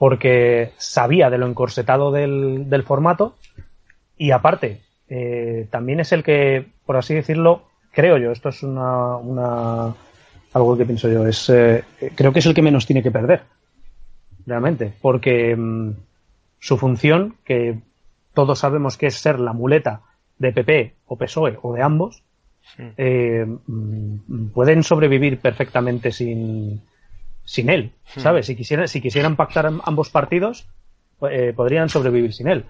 porque 0.00 0.72
sabía 0.78 1.28
de 1.28 1.36
lo 1.36 1.46
encorsetado 1.46 2.10
del, 2.10 2.70
del 2.70 2.84
formato 2.84 3.36
y 4.16 4.30
aparte, 4.30 4.80
eh, 5.10 5.68
también 5.70 6.00
es 6.00 6.12
el 6.12 6.22
que, 6.22 6.68
por 6.86 6.96
así 6.96 7.14
decirlo, 7.14 7.64
creo 7.92 8.16
yo, 8.16 8.32
esto 8.32 8.48
es 8.48 8.62
una, 8.62 9.16
una 9.16 9.94
algo 10.54 10.78
que 10.78 10.86
pienso 10.86 11.06
yo, 11.10 11.26
es 11.26 11.50
eh, 11.50 11.84
creo 12.14 12.32
que 12.32 12.38
es 12.38 12.46
el 12.46 12.54
que 12.54 12.62
menos 12.62 12.86
tiene 12.86 13.02
que 13.02 13.10
perder, 13.10 13.42
realmente, 14.46 14.90
porque 15.02 15.54
mm, 15.54 15.90
su 16.58 16.78
función, 16.78 17.34
que 17.44 17.78
todos 18.32 18.58
sabemos 18.58 18.96
que 18.96 19.08
es 19.08 19.16
ser 19.16 19.38
la 19.38 19.52
muleta 19.52 20.00
de 20.38 20.52
PP 20.52 20.94
o 21.08 21.16
PSOE 21.16 21.58
o 21.60 21.74
de 21.74 21.82
ambos, 21.82 22.22
eh, 22.96 23.44
mm, 23.44 24.48
pueden 24.54 24.82
sobrevivir 24.82 25.40
perfectamente 25.40 26.10
sin, 26.10 26.80
sin 27.50 27.68
él, 27.68 27.90
¿sabes? 28.20 28.46
Si 28.46 28.54
quisieran, 28.54 28.86
si 28.86 29.00
quisieran 29.00 29.34
pactar 29.34 29.66
am- 29.66 29.80
ambos 29.84 30.08
partidos, 30.08 30.68
eh, 31.28 31.52
podrían 31.56 31.88
sobrevivir 31.88 32.32
sin 32.32 32.46
él. 32.46 32.64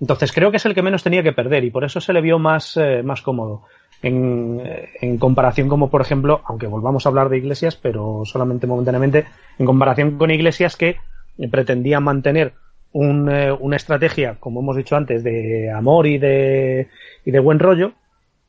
Entonces 0.00 0.30
creo 0.30 0.52
que 0.52 0.58
es 0.58 0.64
el 0.66 0.74
que 0.74 0.82
menos 0.82 1.02
tenía 1.02 1.24
que 1.24 1.32
perder 1.32 1.64
y 1.64 1.70
por 1.72 1.82
eso 1.82 2.00
se 2.00 2.12
le 2.12 2.20
vio 2.20 2.38
más, 2.38 2.76
eh, 2.76 3.02
más 3.02 3.22
cómodo. 3.22 3.62
En, 4.02 4.60
eh, 4.64 4.88
en 5.00 5.18
comparación 5.18 5.68
como, 5.68 5.90
por 5.90 6.00
ejemplo, 6.00 6.42
aunque 6.44 6.68
volvamos 6.68 7.04
a 7.04 7.08
hablar 7.08 7.28
de 7.28 7.38
Iglesias, 7.38 7.74
pero 7.74 8.22
solamente 8.24 8.68
momentáneamente, 8.68 9.26
en 9.58 9.66
comparación 9.66 10.16
con 10.16 10.30
Iglesias 10.30 10.76
que 10.76 10.96
pretendía 11.50 11.98
mantener 11.98 12.52
un, 12.92 13.28
eh, 13.30 13.50
una 13.50 13.76
estrategia, 13.76 14.36
como 14.38 14.60
hemos 14.60 14.76
dicho 14.76 14.96
antes, 14.96 15.24
de 15.24 15.70
amor 15.72 16.06
y 16.06 16.18
de, 16.18 16.86
y 17.24 17.30
de 17.32 17.38
buen 17.40 17.58
rollo, 17.58 17.92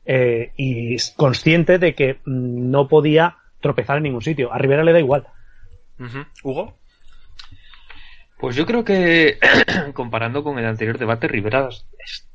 eh, 0.06 0.52
y 0.56 0.96
consciente 1.16 1.78
de 1.78 1.94
que 1.96 2.14
mm, 2.24 2.70
no 2.70 2.86
podía 2.88 3.36
tropezar 3.60 3.96
en 3.96 4.04
ningún 4.04 4.22
sitio. 4.22 4.52
A 4.52 4.58
Rivera 4.58 4.84
le 4.84 4.92
da 4.92 5.00
igual. 5.00 5.26
¿Hugo? 6.42 6.78
Pues 8.38 8.56
yo 8.56 8.66
creo 8.66 8.84
que 8.84 9.38
comparando 9.94 10.42
con 10.42 10.58
el 10.58 10.66
anterior 10.66 10.98
debate, 10.98 11.28
Rivera 11.28 11.68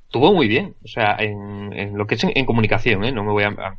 estuvo 0.04 0.34
muy 0.34 0.48
bien. 0.48 0.76
O 0.84 0.88
sea, 0.88 1.18
en, 1.20 1.98
lo 1.98 2.08
que 2.08 2.16
es 2.16 2.24
en, 2.24 2.46
comunicación, 2.46 3.04
¿eh? 3.04 3.12
No 3.12 3.24
me 3.24 3.32
voy 3.32 3.44
a, 3.44 3.50
a- 3.50 3.78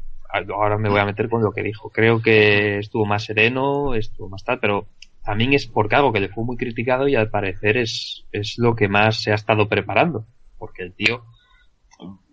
ahora 0.55 0.77
me 0.77 0.91
voy 0.91 1.01
a 1.01 1.07
meter 1.07 1.29
con 1.29 1.43
lo 1.43 1.53
que 1.53 1.63
dijo. 1.63 1.91
Creo 1.91 2.21
que 2.21 2.79
estuvo 2.79 3.07
más 3.07 3.25
sereno, 3.25 3.95
estuvo 3.95 4.29
más 4.29 4.45
tal, 4.45 4.61
pero 4.61 4.89
también 5.25 5.55
es 5.55 5.67
porque 5.67 5.97
algo 5.97 6.13
que 6.13 6.21
le 6.21 6.29
fue 6.29 6.45
muy 6.45 6.57
criticado 6.57 7.09
y 7.09 7.15
al 7.15 7.31
parecer 7.31 7.79
es, 7.79 8.27
es 8.33 8.59
lo 8.59 8.75
que 8.77 8.89
más 8.89 9.23
se 9.23 9.33
ha 9.33 9.35
estado 9.35 9.69
preparando. 9.69 10.27
Porque 10.59 10.83
el 10.83 10.93
tío 10.93 11.25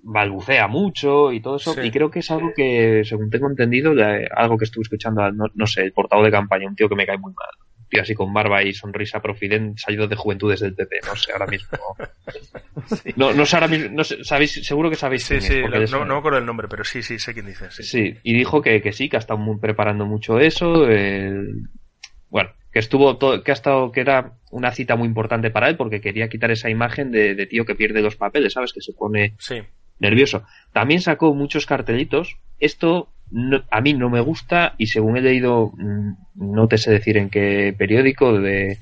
balbucea 0.08 0.68
mucho 0.68 1.32
y 1.32 1.39
todo 1.41 1.56
eso. 1.56 1.74
Sí. 1.74 1.82
Y 1.84 1.91
creo 1.91 2.12
que 2.12 2.20
es 2.20 2.30
algo 2.30 2.51
que, 2.56 3.01
según 3.03 3.30
tengo 3.32 3.49
entendido, 3.49 3.93
algo 4.36 4.58
que 4.58 4.66
estuve 4.66 4.84
escuchando, 4.84 5.22
al- 5.24 5.36
no, 5.36 5.45
no 5.56 5.66
sé, 5.68 5.82
el 5.82 5.93
portavoz 5.93 6.26
de 6.26 6.32
campaña, 6.32 6.68
un 6.68 6.76
tío 6.76 6.88
que 6.88 6.95
me 6.95 7.06
cae 7.08 7.18
muy 7.18 7.34
mal. 7.34 7.47
Un 7.80 7.88
tío 7.89 8.01
así 8.03 8.14
con 8.14 8.32
barba 8.34 8.62
y 8.64 8.74
sonrisa 8.74 9.20
profidente, 9.22 9.82
salido 9.82 10.08
de 10.08 10.16
juventudes 10.16 10.60
del 10.60 10.76
PP, 10.76 10.97
no 11.08 11.16
sé, 11.16 11.32
ahora 11.32 11.47
mismo. 11.47 11.78
No, 13.16 13.34
no 13.34 13.45
sé 13.45 13.56
ahora 13.56 13.68
mismo, 13.70 13.88
no 13.91 14.03
sé, 14.03 14.24
sabéis, 14.24 14.51
seguro 14.66 14.89
que 14.89 14.95
sabéis 14.97 15.24
Sí, 15.24 15.38
quién 15.39 15.41
sí, 15.41 15.62
no, 15.64 15.99
no, 15.99 16.06
no 16.06 16.14
me 16.16 16.20
acuerdo 16.20 16.39
el 16.39 16.45
nombre, 16.45 16.68
pero 16.68 16.84
sí, 16.84 17.01
sí, 17.01 17.18
sé 17.20 17.34
quién 17.34 17.45
dice. 17.45 17.72
Sí. 17.72 17.84
Sí, 17.84 18.14
y 18.22 18.34
dijo 18.34 18.62
que, 18.62 18.82
que 18.82 18.91
sí, 18.91 19.08
que 19.10 19.16
ha 19.16 19.20
estado 19.20 19.39
muy 19.39 19.58
preparando 19.60 20.06
mucho 20.06 20.39
eso. 20.39 20.88
el- 20.88 21.70
Bueno, 22.30 22.49
que 22.72 22.80
estuvo 22.80 23.18
todo, 23.18 23.41
que 23.43 23.51
ha 23.51 23.53
estado, 23.53 23.91
que 23.93 24.01
era 24.01 24.34
una 24.51 24.72
cita 24.72 24.95
muy 24.97 25.08
importante 25.08 25.49
para 25.51 25.70
él 25.70 25.78
porque 25.78 26.01
quería 26.01 26.28
quitar 26.28 26.51
esa 26.51 26.70
imagen 26.70 27.12
de, 27.12 27.34
de 27.34 27.45
tío 27.47 27.66
que 27.66 27.76
pierde 27.76 28.01
los 28.01 28.18
papeles, 28.18 28.53
¿sabes? 28.53 28.74
Que 28.74 28.82
se 28.82 28.91
pone 28.93 29.36
Sí. 29.39 29.62
Nervioso. 30.00 30.43
También 30.74 31.02
sacó 31.02 31.34
muchos 31.34 31.66
cartelitos. 31.66 32.38
Esto 32.60 33.10
a 33.72 33.82
mí 33.82 33.93
no 33.93 34.10
me 34.10 34.22
gusta 34.22 34.76
y 34.78 34.88
según 34.88 35.18
he 35.18 35.22
leído, 35.22 35.72
mm, 35.76 36.14
no 36.36 36.68
te 36.68 36.78
sé 36.78 36.91
decir 36.91 37.18
en 37.18 37.30
qué 37.30 37.74
periódico, 37.78 38.39
de, 38.39 38.78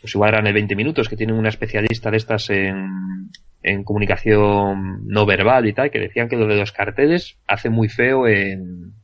pues 0.00 0.14
igual 0.14 0.30
eran 0.30 0.46
el 0.46 0.54
20 0.54 0.76
minutos, 0.76 1.08
que 1.08 1.16
tienen 1.16 1.36
una 1.36 1.48
especialista 1.48 2.10
de 2.10 2.16
estas 2.16 2.50
en, 2.50 3.30
en 3.62 3.84
comunicación 3.84 5.06
no 5.06 5.26
verbal 5.26 5.66
y 5.66 5.72
tal, 5.72 5.90
que 5.90 5.98
decían 5.98 6.28
que 6.28 6.36
lo 6.36 6.46
de 6.46 6.56
los 6.56 6.72
carteles 6.72 7.36
hace 7.46 7.68
muy 7.68 7.88
feo 7.88 8.28
en, 8.28 8.94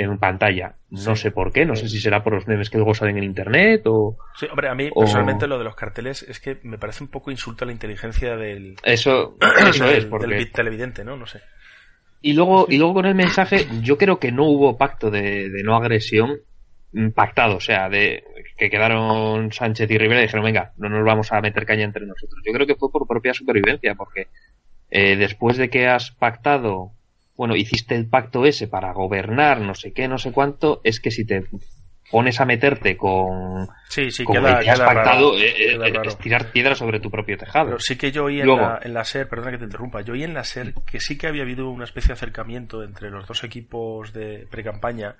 en 0.00 0.16
pantalla. 0.18 0.76
No 0.90 1.16
Sí. 1.16 1.22
sé 1.22 1.30
por 1.32 1.52
qué, 1.52 1.66
no 1.66 1.74
sé 1.76 1.88
si 1.88 1.98
será 2.00 2.22
por 2.22 2.32
los 2.32 2.46
memes 2.46 2.70
que 2.70 2.78
luego 2.78 2.94
salen 2.94 3.18
en 3.18 3.24
internet 3.24 3.82
o 3.86 4.16
Sí, 4.36 4.46
hombre, 4.50 4.68
a 4.68 4.74
mí 4.74 4.88
O- 4.94 5.00
personalmente 5.00 5.46
lo 5.46 5.58
de 5.58 5.64
los 5.64 5.74
carteles 5.74 6.22
es 6.22 6.40
que 6.40 6.58
me 6.62 6.78
parece 6.78 7.02
un 7.04 7.10
poco 7.10 7.30
insulto 7.30 7.64
a 7.64 7.66
la 7.66 7.72
inteligencia 7.72 8.36
del, 8.36 8.76
eso, 8.84 9.36
eso 9.68 9.84
del, 9.86 9.96
es, 9.98 10.04
porque 10.06 10.26
del 10.28 10.38
bit 10.38 10.52
televidente, 10.52 11.04
¿no? 11.04 11.16
No 11.16 11.26
sé. 11.26 11.40
Y 12.22 12.32
luego, 12.32 12.66
y 12.68 12.78
luego 12.78 12.94
con 12.94 13.06
el 13.06 13.14
mensaje, 13.14 13.66
yo 13.82 13.96
creo 13.98 14.18
que 14.18 14.32
no 14.32 14.44
hubo 14.44 14.76
pacto 14.78 15.10
de, 15.10 15.50
de 15.50 15.62
no 15.62 15.76
agresión 15.76 16.38
pactado, 17.14 17.56
o 17.56 17.60
sea, 17.60 17.88
de 17.90 18.24
que 18.56 18.70
quedaron 18.70 19.52
Sánchez 19.52 19.90
y 19.90 19.98
Rivera 19.98 20.20
y 20.20 20.24
dijeron, 20.24 20.44
venga, 20.44 20.72
no 20.78 20.88
nos 20.88 21.04
vamos 21.04 21.30
a 21.32 21.40
meter 21.40 21.66
caña 21.66 21.84
entre 21.84 22.06
nosotros. 22.06 22.40
Yo 22.46 22.52
creo 22.52 22.66
que 22.66 22.74
fue 22.76 22.90
por 22.90 23.06
propia 23.06 23.34
supervivencia, 23.34 23.94
porque 23.94 24.28
eh, 24.90 25.16
después 25.16 25.58
de 25.58 25.68
que 25.70 25.86
has 25.86 26.10
pactado, 26.12 26.92
bueno, 27.38 27.56
hiciste 27.56 27.94
el 27.94 28.06
pacto 28.08 28.44
ese 28.44 28.68
para 28.68 28.92
gobernar, 28.92 29.60
no 29.62 29.74
sé 29.74 29.92
qué, 29.94 30.08
no 30.08 30.18
sé 30.18 30.32
cuánto, 30.32 30.80
es 30.84 31.00
que 31.00 31.10
si 31.10 31.24
te 31.24 31.44
pones 32.10 32.40
a 32.40 32.44
meterte 32.46 32.96
con, 32.96 33.68
Sí, 33.88 34.10
sí, 34.10 34.24
con 34.24 34.36
queda, 34.36 34.58
el 34.58 34.64
que 34.64 34.70
has 34.70 34.80
pactado, 34.80 35.32
raro, 35.32 35.38
eh, 35.38 35.74
eh, 35.74 35.92
es 36.04 36.18
tirar 36.18 36.50
piedra 36.52 36.74
sobre 36.74 37.00
tu 37.00 37.10
propio 37.10 37.36
tejado. 37.38 37.66
Pero 37.66 37.80
sí 37.80 37.96
que 37.96 38.10
yo 38.10 38.24
oí 38.24 38.40
en, 38.40 38.46
Luego- 38.46 38.62
la, 38.62 38.80
en 38.82 38.92
la 38.94 39.04
SER, 39.04 39.28
perdona 39.28 39.52
que 39.52 39.58
te 39.58 39.64
interrumpa, 39.64 40.00
yo 40.00 40.14
oí 40.14 40.24
en 40.24 40.34
la 40.34 40.42
SER 40.42 40.74
que 40.90 41.00
sí 41.00 41.16
que 41.16 41.26
había 41.28 41.42
habido 41.42 41.68
una 41.70 41.84
especie 41.84 42.08
de 42.08 42.14
acercamiento 42.14 42.82
entre 42.82 43.10
los 43.10 43.26
dos 43.26 43.44
equipos 43.44 44.12
de 44.12 44.46
pre-campaña 44.50 45.14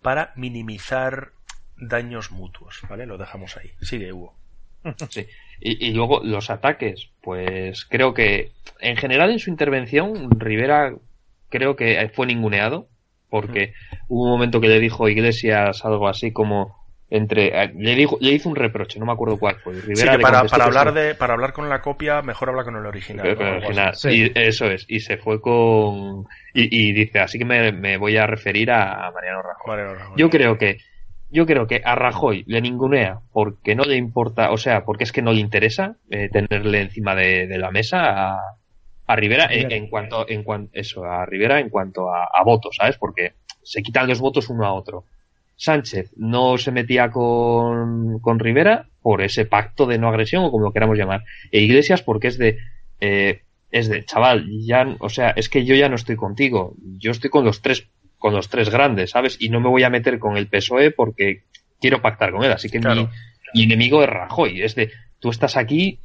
para 0.00 0.32
minimizar 0.36 1.30
daños 1.76 2.30
mutuos, 2.30 2.82
¿vale? 2.88 3.04
Lo 3.06 3.18
dejamos 3.18 3.56
ahí. 3.56 3.72
Sigue, 3.82 4.12
Hugo. 4.12 4.34
Sí. 5.08 5.26
Y, 5.60 5.88
y 5.88 5.92
luego 5.94 6.20
los 6.22 6.50
ataques, 6.50 7.08
pues 7.22 7.84
creo 7.86 8.12
que 8.12 8.52
en 8.80 8.96
general 8.98 9.30
en 9.30 9.38
su 9.38 9.48
intervención 9.50 10.28
Rivera 10.38 10.94
creo 11.54 11.76
que 11.76 12.10
fue 12.12 12.26
ninguneado 12.26 12.88
porque 13.30 13.74
hubo 14.08 14.24
un 14.24 14.30
momento 14.30 14.60
que 14.60 14.68
le 14.68 14.80
dijo 14.80 15.08
Iglesias 15.08 15.84
algo 15.84 16.08
así 16.08 16.32
como 16.32 16.84
entre 17.10 17.68
le 17.76 17.94
dijo 17.94 18.18
le 18.20 18.32
hizo 18.32 18.48
un 18.48 18.56
reproche, 18.56 18.98
no 18.98 19.06
me 19.06 19.12
acuerdo 19.12 19.38
cuál 19.38 19.56
fue. 19.56 19.74
Sí, 19.74 19.80
Rivera 19.86 20.12
que 20.12 20.18
le 20.18 20.22
para, 20.22 20.42
que 20.42 20.62
hablar 20.62 20.88
sí. 20.88 20.94
de, 20.94 21.14
para 21.14 21.34
hablar 21.34 21.52
con 21.52 21.68
la 21.68 21.80
copia, 21.80 22.22
mejor 22.22 22.48
habla 22.48 22.64
con 22.64 22.74
el 22.76 22.86
original. 22.86 23.36
Con 23.36 23.46
el 23.46 23.54
original. 23.54 23.94
Sí. 23.94 24.08
Y 24.08 24.32
eso 24.34 24.66
es, 24.66 24.84
y 24.88 24.98
se 24.98 25.16
fue 25.18 25.40
con 25.40 26.24
y, 26.54 26.88
y 26.88 26.92
dice, 26.92 27.20
así 27.20 27.38
que 27.38 27.44
me, 27.44 27.70
me 27.70 27.98
voy 27.98 28.16
a 28.16 28.26
referir 28.26 28.72
a 28.72 29.10
Mariano 29.12 29.42
Rajoy. 29.42 29.94
Rajoy. 29.94 30.16
Yo 30.16 30.28
creo 30.28 30.58
que 30.58 30.78
yo 31.30 31.46
creo 31.46 31.68
que 31.68 31.82
a 31.84 31.94
Rajoy 31.94 32.44
le 32.48 32.60
ningunea 32.60 33.20
porque 33.32 33.76
no 33.76 33.84
le 33.84 33.96
importa, 33.96 34.50
o 34.50 34.56
sea, 34.56 34.84
porque 34.84 35.04
es 35.04 35.12
que 35.12 35.22
no 35.22 35.32
le 35.32 35.40
interesa 35.40 35.96
eh, 36.10 36.28
tenerle 36.30 36.80
encima 36.80 37.14
de, 37.14 37.46
de 37.46 37.58
la 37.58 37.70
mesa 37.70 37.98
a, 38.00 38.40
a 39.06 39.16
Rivera 39.16 39.44
en, 39.44 39.50
Rivera. 39.64 39.76
en 39.76 39.88
cuanto 39.88 40.28
en 40.28 40.42
cuanto 40.42 40.70
eso 40.72 41.04
a 41.04 41.26
Rivera 41.26 41.60
en 41.60 41.68
cuanto 41.70 42.10
a, 42.10 42.24
a 42.32 42.42
votos, 42.44 42.76
¿sabes? 42.76 42.96
Porque 42.96 43.34
se 43.62 43.82
quitan 43.82 44.08
los 44.08 44.20
votos 44.20 44.48
uno 44.48 44.66
a 44.66 44.72
otro. 44.72 45.04
Sánchez 45.56 46.10
no 46.16 46.58
se 46.58 46.72
metía 46.72 47.10
con, 47.10 48.18
con 48.20 48.38
Rivera 48.38 48.88
por 49.02 49.22
ese 49.22 49.46
pacto 49.46 49.86
de 49.86 49.98
no 49.98 50.08
agresión 50.08 50.44
o 50.44 50.50
como 50.50 50.64
lo 50.64 50.72
queramos 50.72 50.98
llamar. 50.98 51.24
E 51.52 51.60
Iglesias 51.60 52.02
porque 52.02 52.28
es 52.28 52.38
de 52.38 52.58
eh, 53.00 53.42
es 53.70 53.88
de 53.88 54.04
chaval, 54.04 54.46
ya, 54.64 54.96
o 55.00 55.08
sea, 55.08 55.30
es 55.30 55.48
que 55.48 55.64
yo 55.64 55.74
ya 55.74 55.88
no 55.88 55.96
estoy 55.96 56.14
contigo, 56.14 56.74
yo 56.98 57.10
estoy 57.10 57.28
con 57.28 57.44
los 57.44 57.60
tres 57.60 57.88
con 58.18 58.32
los 58.32 58.48
tres 58.48 58.70
grandes, 58.70 59.10
¿sabes? 59.10 59.36
Y 59.38 59.50
no 59.50 59.60
me 59.60 59.68
voy 59.68 59.82
a 59.82 59.90
meter 59.90 60.18
con 60.18 60.36
el 60.36 60.46
PSOE 60.48 60.86
E 60.86 60.90
porque 60.92 61.42
quiero 61.80 62.00
pactar 62.00 62.32
con 62.32 62.42
él. 62.42 62.52
Así 62.52 62.70
que 62.70 62.80
Claro. 62.80 63.02
mi, 63.02 63.08
mi 63.54 63.62
enemigo 63.64 64.02
es 64.02 64.08
Rajoy. 64.08 64.62
Es 64.62 64.74
de, 64.74 64.90
tú 65.18 65.28
estás 65.28 65.58
aquí 65.58 65.98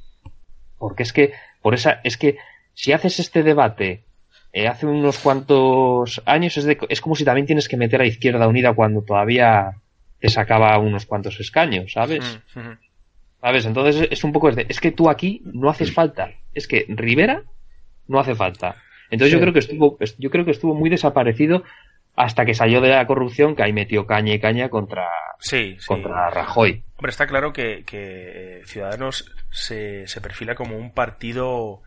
porque 0.78 1.04
es 1.04 1.14
que, 1.14 1.32
por 1.62 1.74
esa, 1.76 2.02
es 2.04 2.18
que 2.18 2.38
si 2.80 2.94
haces 2.94 3.20
este 3.20 3.44
debate 3.44 4.06
eh, 4.54 4.70
hace 4.70 4.86
unos 4.86 5.20
cuantos 5.20 6.22
años, 6.26 6.56
es, 6.56 6.64
de, 6.64 6.78
es 6.88 7.02
como 7.02 7.14
si 7.14 7.26
también 7.26 7.46
tienes 7.46 7.68
que 7.68 7.76
meter 7.76 8.00
a 8.00 8.06
Izquierda 8.06 8.48
Unida 8.48 8.74
cuando 8.74 9.02
todavía 9.02 9.74
te 10.22 10.30
sacaba 10.30 10.78
unos 10.78 11.06
cuantos 11.06 11.38
escaños, 11.42 11.92
¿sabes? 11.92 12.42
Mm. 12.56 13.42
¿Sabes? 13.42 13.66
Entonces 13.66 14.08
es 14.10 14.24
un 14.24 14.32
poco, 14.32 14.48
es, 14.48 14.56
de, 14.56 14.66
es 14.70 14.80
que 14.80 14.92
tú 14.92 15.10
aquí 15.10 15.42
no 15.44 15.70
haces 15.70 15.94
falta. 15.94 16.32
Es 16.54 16.68
que 16.70 16.86
Rivera 16.88 17.44
no 18.08 18.18
hace 18.18 18.34
falta. 18.34 18.78
Entonces 19.12 19.34
Sí. 19.34 19.38
yo 19.38 19.42
creo 19.42 19.54
que 19.54 19.60
estuvo, 19.60 19.98
yo 20.18 20.30
creo 20.30 20.46
que 20.46 20.52
estuvo 20.52 20.74
muy 20.74 20.90
desaparecido 20.90 21.64
hasta 22.16 22.46
que 22.46 22.54
salió 22.54 22.80
de 22.80 22.90
la 22.92 23.06
corrupción, 23.08 23.58
que 23.58 23.64
ahí 23.64 23.74
metió 23.74 24.06
caña 24.08 24.34
y 24.34 24.40
caña 24.40 24.70
contra, 24.70 25.06
Sí, 25.40 25.76
sí. 25.80 25.86
contra 25.86 26.30
Rajoy. 26.30 26.82
Hombre, 26.96 27.10
está 27.10 27.28
claro 27.28 27.52
que, 27.52 27.84
que, 27.86 28.60
eh, 28.60 28.62
Ciudadanos 28.66 29.34
se, 29.52 30.08
se 30.08 30.22
perfila 30.22 30.56
como 30.56 30.78
un 30.78 30.94
partido 30.94 31.82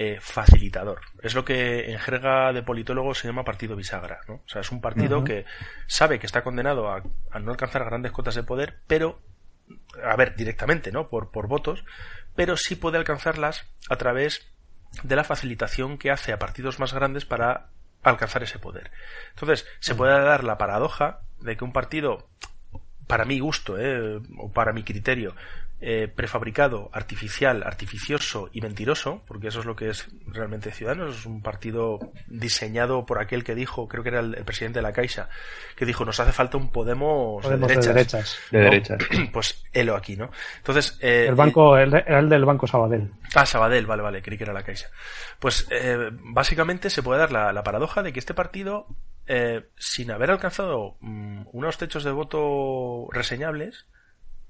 eh, 0.00 0.18
facilitador. 0.20 1.00
Es 1.22 1.34
lo 1.34 1.44
que 1.44 1.90
en 1.90 1.98
jerga 1.98 2.52
de 2.52 2.62
politólogos 2.62 3.18
se 3.18 3.26
llama 3.26 3.44
partido 3.44 3.74
bisagra, 3.74 4.20
¿no? 4.28 4.34
O 4.34 4.48
sea, 4.48 4.60
es 4.60 4.70
un 4.70 4.80
partido 4.80 5.24
que 5.24 5.44
sabe 5.88 6.20
que 6.20 6.26
está 6.26 6.44
condenado 6.44 6.88
a, 6.88 7.02
a 7.32 7.38
no 7.40 7.50
alcanzar 7.50 7.84
grandes 7.84 8.12
cotas 8.12 8.36
de 8.36 8.44
poder, 8.44 8.78
pero, 8.86 9.20
a 10.04 10.14
ver, 10.14 10.36
directamente, 10.36 10.92
¿no? 10.92 11.08
Por, 11.08 11.32
por 11.32 11.48
votos, 11.48 11.84
pero 12.36 12.56
sí 12.56 12.76
puede 12.76 12.96
alcanzarlas 12.96 13.66
a 13.90 13.96
través 13.96 14.48
de 15.02 15.16
la 15.16 15.24
facilitación 15.24 15.98
que 15.98 16.12
hace 16.12 16.32
a 16.32 16.38
partidos 16.38 16.78
más 16.78 16.94
grandes 16.94 17.24
para 17.24 17.70
alcanzar 18.04 18.44
ese 18.44 18.60
poder. 18.60 18.92
Entonces, 19.30 19.66
se 19.80 19.96
puede 19.96 20.12
dar 20.12 20.44
la 20.44 20.58
paradoja 20.58 21.22
de 21.40 21.56
que 21.56 21.64
un 21.64 21.72
partido 21.72 22.28
para 23.08 23.24
mi 23.24 23.40
gusto, 23.40 23.76
eh, 23.80 24.20
o 24.36 24.52
para 24.52 24.72
mi 24.72 24.84
criterio, 24.84 25.34
eh, 25.80 26.08
prefabricado, 26.08 26.90
artificial, 26.92 27.62
artificioso 27.62 28.50
y 28.52 28.60
mentiroso, 28.60 29.22
porque 29.26 29.48
eso 29.48 29.60
es 29.60 29.66
lo 29.66 29.76
que 29.76 29.90
es 29.90 30.08
realmente 30.26 30.72
Ciudadanos, 30.72 31.18
es 31.18 31.26
un 31.26 31.40
partido 31.40 32.00
diseñado 32.26 33.06
por 33.06 33.20
aquel 33.20 33.44
que 33.44 33.54
dijo, 33.54 33.86
creo 33.86 34.02
que 34.02 34.08
era 34.08 34.20
el, 34.20 34.34
el 34.34 34.44
presidente 34.44 34.80
de 34.80 34.82
la 34.82 34.92
Caixa, 34.92 35.28
que 35.76 35.86
dijo, 35.86 36.04
nos 36.04 36.18
hace 36.18 36.32
falta 36.32 36.56
un 36.56 36.70
Podemos, 36.70 37.42
Podemos 37.42 37.68
de 37.68 37.76
de 37.76 37.86
derechas. 37.86 38.38
De 38.50 38.58
derechas. 38.60 38.98
Pues 39.32 39.64
helo 39.72 39.94
aquí, 39.94 40.16
¿no? 40.16 40.30
Entonces, 40.56 40.98
eh, 41.00 41.26
El 41.28 41.34
banco, 41.34 41.76
el, 41.76 41.94
era 41.94 42.18
el 42.18 42.28
del 42.28 42.44
Banco 42.44 42.66
Sabadell. 42.66 43.12
Ah, 43.34 43.46
Sabadell, 43.46 43.86
vale, 43.86 44.02
vale, 44.02 44.22
creí 44.22 44.36
que 44.36 44.44
era 44.44 44.52
la 44.52 44.62
Caixa. 44.62 44.88
Pues 45.38 45.66
eh, 45.70 46.10
básicamente 46.12 46.90
se 46.90 47.02
puede 47.02 47.20
dar 47.20 47.32
la, 47.32 47.52
la 47.52 47.62
paradoja 47.62 48.02
de 48.02 48.12
que 48.12 48.18
este 48.18 48.34
partido, 48.34 48.86
eh, 49.26 49.68
sin 49.76 50.10
haber 50.10 50.30
alcanzado 50.30 50.96
mm, 51.00 51.42
unos 51.52 51.78
techos 51.78 52.04
de 52.04 52.10
voto 52.10 53.06
reseñables, 53.12 53.86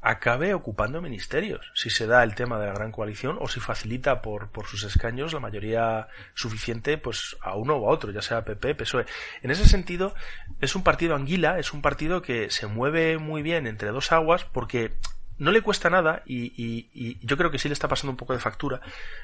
acabe 0.01 0.55
ocupando 0.55 1.03
ministerios, 1.03 1.70
si 1.74 1.90
se 1.90 2.07
da 2.07 2.22
el 2.22 2.34
tema 2.34 2.59
de 2.59 2.66
la 2.66 2.72
gran 2.72 2.92
coalición 2.92 3.36
o 3.40 3.49
si 3.49 3.59
facilita 3.61 4.22
por, 4.22 4.51
por 4.51 4.66
sus 4.66 4.84
escaños 4.84 5.32
la 5.32 5.40
mayoría 5.40 6.07
suficiente 6.34 6.99
pues 6.99 7.36
a 7.40 7.57
uno 7.57 7.74
o 7.76 7.88
a 7.88 7.92
otro, 7.92 8.12
ya 8.12 8.22
sea 8.22 8.44
PP, 8.44 8.74
PSOE. 8.76 9.07
En 9.42 9.51
ese 9.51 9.66
sentido, 9.68 10.14
es 10.61 10.76
un 10.76 10.84
partido 10.84 11.14
anguila, 11.16 11.59
es 11.59 11.72
un 11.72 11.82
partido 11.82 12.22
que 12.22 12.51
se 12.51 12.66
mueve 12.68 13.18
muy 13.18 13.42
bien 13.42 13.66
entre 13.66 13.88
dos 13.90 14.12
aguas 14.12 14.44
porque 14.44 14.92
no 15.36 15.53
le 15.53 15.62
cuesta 15.62 15.88
nada, 15.90 16.22
y, 16.26 16.46
y- 16.61 16.90
y 16.92 17.18
yo 17.24 17.36
creo 17.36 17.51
que 17.51 17.59
sí 17.59 17.68
le 17.68 17.72
está 17.72 17.86
pasando 17.88 18.11
un 18.11 18.16
poco 18.16 18.32
de 18.32 18.40
factura, 18.40 18.80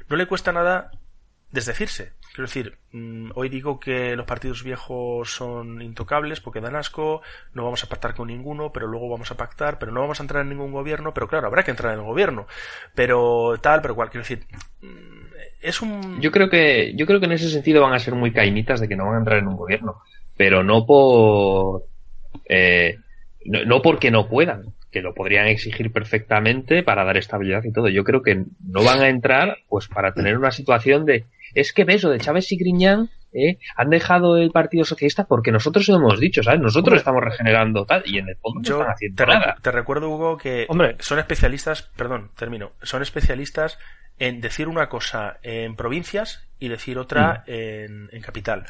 no 0.09 0.17
le 0.17 0.27
cuesta 0.27 0.53
nada 0.53 0.91
desdecirse. 1.55 2.13
Quiero 2.35 2.49
decir, 2.49 2.79
mm, 2.91 3.31
hoy 3.37 3.49
digo 3.49 3.79
que 3.79 4.17
los 4.17 4.27
partidos 4.27 4.65
viejos 4.65 5.33
son 5.33 5.81
intocables 5.81 6.41
porque 6.41 6.61
dan 6.61 6.75
asco, 6.75 7.23
no 7.55 7.65
vamos 7.65 7.85
a 7.85 7.89
pactar 7.89 8.15
con 8.15 8.27
ninguno, 8.27 8.73
pero 8.73 8.89
luego 8.89 9.09
vamos 9.09 9.31
a 9.31 9.37
pactar, 9.37 9.79
pero 9.79 9.93
no 9.93 10.01
vamos 10.01 10.19
a 10.19 10.25
entrar 10.25 10.43
en 10.43 10.49
ningún 10.49 10.73
gobierno, 10.73 11.15
pero 11.15 11.29
claro, 11.29 11.47
habrá 11.47 11.63
que 11.63 11.71
entrar 11.71 11.95
en 11.95 12.01
el 12.01 12.07
gobierno, 12.07 12.47
pero 12.95 13.57
tal, 13.63 13.81
pero 13.81 13.95
cual. 13.95 14.11
Quiero 14.11 14.25
decir, 14.25 14.45
mm, 14.83 15.25
es 15.63 15.81
un... 15.81 16.21
Yo 16.21 16.33
creo 16.33 16.51
que, 16.51 16.93
yo 16.97 17.07
creo 17.07 17.21
que 17.21 17.27
en 17.27 17.33
ese 17.33 17.49
sentido 17.49 17.83
van 17.83 17.95
a 17.95 18.01
ser 18.01 18.15
muy 18.15 18.33
cainitas 18.33 18.81
de 18.81 18.89
que 18.89 18.97
no 18.97 19.07
van 19.07 19.15
a 19.15 19.19
entrar 19.19 19.39
en 19.39 19.47
un 19.47 19.57
gobierno, 19.57 20.03
pero 20.37 20.65
no 20.65 20.85
por, 20.85 21.85
eh, 22.49 22.99
no, 23.45 23.65
no 23.65 23.81
porque 23.81 24.11
no 24.11 24.29
puedan, 24.29 24.75
que 24.91 25.03
lo 25.03 25.15
podrían 25.15 25.47
exigir 25.47 25.93
perfectamente 25.93 26.83
para 26.83 27.05
dar 27.05 27.17
estabilidad 27.17 27.63
y 27.63 27.73
todo. 27.73 27.89
Yo 27.89 28.03
creo 28.03 28.23
que 28.23 28.45
no 28.67 28.83
van 28.83 29.03
a 29.03 29.09
entrar, 29.09 29.59
pues 29.69 29.87
para 29.87 30.13
tener 30.13 30.37
una 30.37 30.51
situación 30.51 31.05
de, 31.05 31.27
es 31.55 31.73
que 31.73 31.85
ves, 31.85 32.03
lo 32.03 32.11
de 32.11 32.19
Chávez 32.21 32.51
y 32.53 32.57
Griñán, 32.57 33.11
eh, 33.33 33.59
han 33.77 33.91
dejado 33.91 34.37
el 34.37 34.51
Partido 34.51 34.85
Socialista 34.85 35.25
porque 35.25 35.51
nosotros 35.51 35.89
lo 35.89 35.97
hemos 35.97 36.21
dicho, 36.21 36.43
¿sabes? 36.43 36.61
Nosotros 36.61 36.93
Hombre. 36.93 36.99
estamos 36.99 37.25
regenerando 37.25 37.85
tal, 37.85 38.03
y 38.07 38.19
en 38.19 38.29
el 38.29 38.37
fondo 38.37 38.61
no 38.61 38.77
están 38.81 38.95
haciendo 38.95 39.25
te, 39.25 39.27
nada. 39.27 39.57
te 39.61 39.71
recuerdo, 39.73 40.09
Hugo, 40.09 40.37
que 40.39 40.67
Hombre. 40.69 40.97
son 41.01 41.19
especialistas, 41.19 41.83
perdón, 41.97 42.31
termino, 42.37 42.73
son 42.83 43.03
especialistas 43.03 43.79
en 44.19 44.41
decir 44.41 44.69
una 44.69 44.89
cosa 44.89 45.39
en 45.43 45.75
provincias 45.75 46.47
y 46.61 46.69
decir 46.69 46.99
otra 46.99 47.43
en, 47.47 48.09
en 48.13 48.23
capital. 48.23 48.67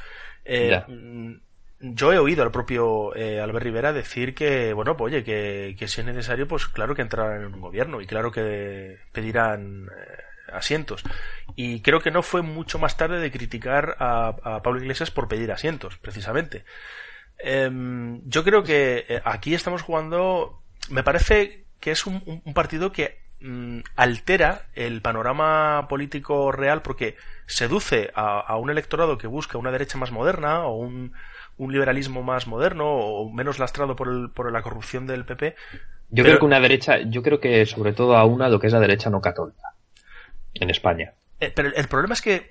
Eh, 0.46 0.82
mm, 0.88 1.34
yo 1.80 2.12
he 2.12 2.18
oído 2.18 2.42
al 2.42 2.50
propio 2.50 3.14
eh, 3.14 3.40
Albert 3.40 3.64
Rivera 3.64 3.92
decir 3.92 4.34
que, 4.34 4.72
bueno, 4.72 4.96
pues 4.96 5.12
oye, 5.12 5.24
que, 5.24 5.76
que 5.78 5.88
si 5.88 6.00
es 6.00 6.06
necesario, 6.06 6.48
pues 6.48 6.66
claro 6.66 6.94
que 6.94 7.02
entrarán 7.02 7.42
en 7.42 7.54
un 7.54 7.60
gobierno 7.60 8.00
y 8.00 8.06
claro 8.06 8.32
que 8.32 8.98
pedirán 9.12 9.88
eh, 9.94 10.22
asientos. 10.52 11.02
Y 11.56 11.80
creo 11.82 12.00
que 12.00 12.10
no 12.10 12.22
fue 12.22 12.42
mucho 12.42 12.78
más 12.78 12.96
tarde 12.96 13.20
de 13.20 13.30
criticar 13.30 13.96
a, 14.00 14.34
a 14.42 14.62
Pablo 14.62 14.80
Iglesias 14.80 15.10
por 15.10 15.28
pedir 15.28 15.52
asientos, 15.52 15.96
precisamente. 15.98 16.64
Em, 17.38 18.20
yo 18.28 18.44
creo 18.44 18.62
que 18.62 19.04
eh, 19.08 19.20
aquí 19.24 19.54
estamos 19.54 19.82
jugando. 19.82 20.60
Me 20.90 21.02
parece 21.02 21.64
que 21.80 21.90
es 21.90 22.06
un, 22.06 22.42
un- 22.44 22.54
partido 22.54 22.92
que 22.92 23.18
mm, 23.40 23.80
altera 23.96 24.66
el 24.74 25.00
panorama 25.02 25.86
político 25.88 26.50
real 26.52 26.82
porque 26.82 27.16
seduce 27.46 28.10
a, 28.14 28.40
a 28.40 28.56
un 28.56 28.70
electorado 28.70 29.18
que 29.18 29.26
busca 29.26 29.58
una 29.58 29.70
derecha 29.70 29.98
más 29.98 30.10
moderna 30.12 30.64
o 30.64 30.76
un, 30.76 31.12
un 31.58 31.72
liberalismo 31.72 32.22
más 32.22 32.46
moderno 32.46 32.86
o 32.86 33.30
menos 33.30 33.58
lastrado 33.58 33.94
por, 33.96 34.08
el, 34.08 34.30
por 34.30 34.50
la 34.50 34.62
corrupción 34.62 35.06
del 35.06 35.24
PP. 35.24 35.54
Yo 36.10 36.22
Pero- 36.22 36.24
creo 36.24 36.38
que 36.40 36.44
una 36.46 36.60
derecha, 36.60 36.98
yo 37.00 37.22
creo 37.22 37.40
que 37.40 37.66
sobre 37.66 37.92
todo 37.92 38.16
a 38.16 38.24
una 38.24 38.48
lo 38.48 38.58
que 38.58 38.66
es 38.68 38.72
la 38.72 38.80
derecha 38.80 39.10
no 39.10 39.20
católica 39.20 39.74
en 40.54 40.70
España. 40.70 41.12
Eh, 41.44 41.52
pero 41.54 41.68
el, 41.74 41.88
problema 41.88 42.14
es 42.14 42.22
que, 42.22 42.50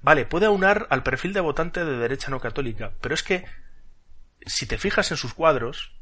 vale, 0.00 0.24
puede 0.26 0.46
aunar 0.46 0.86
al 0.90 1.02
perfil 1.02 1.32
de 1.32 1.40
votante 1.40 1.84
de 1.84 1.96
derecha 1.98 2.30
no 2.30 2.40
católica, 2.40 2.92
pero 3.00 3.14
es 3.14 3.22
que 3.22 3.44
si 4.46 4.66
te 4.66 4.78
fijas 4.78 5.10
en 5.10 5.16
sus 5.16 5.34
cuadros, 5.34 5.94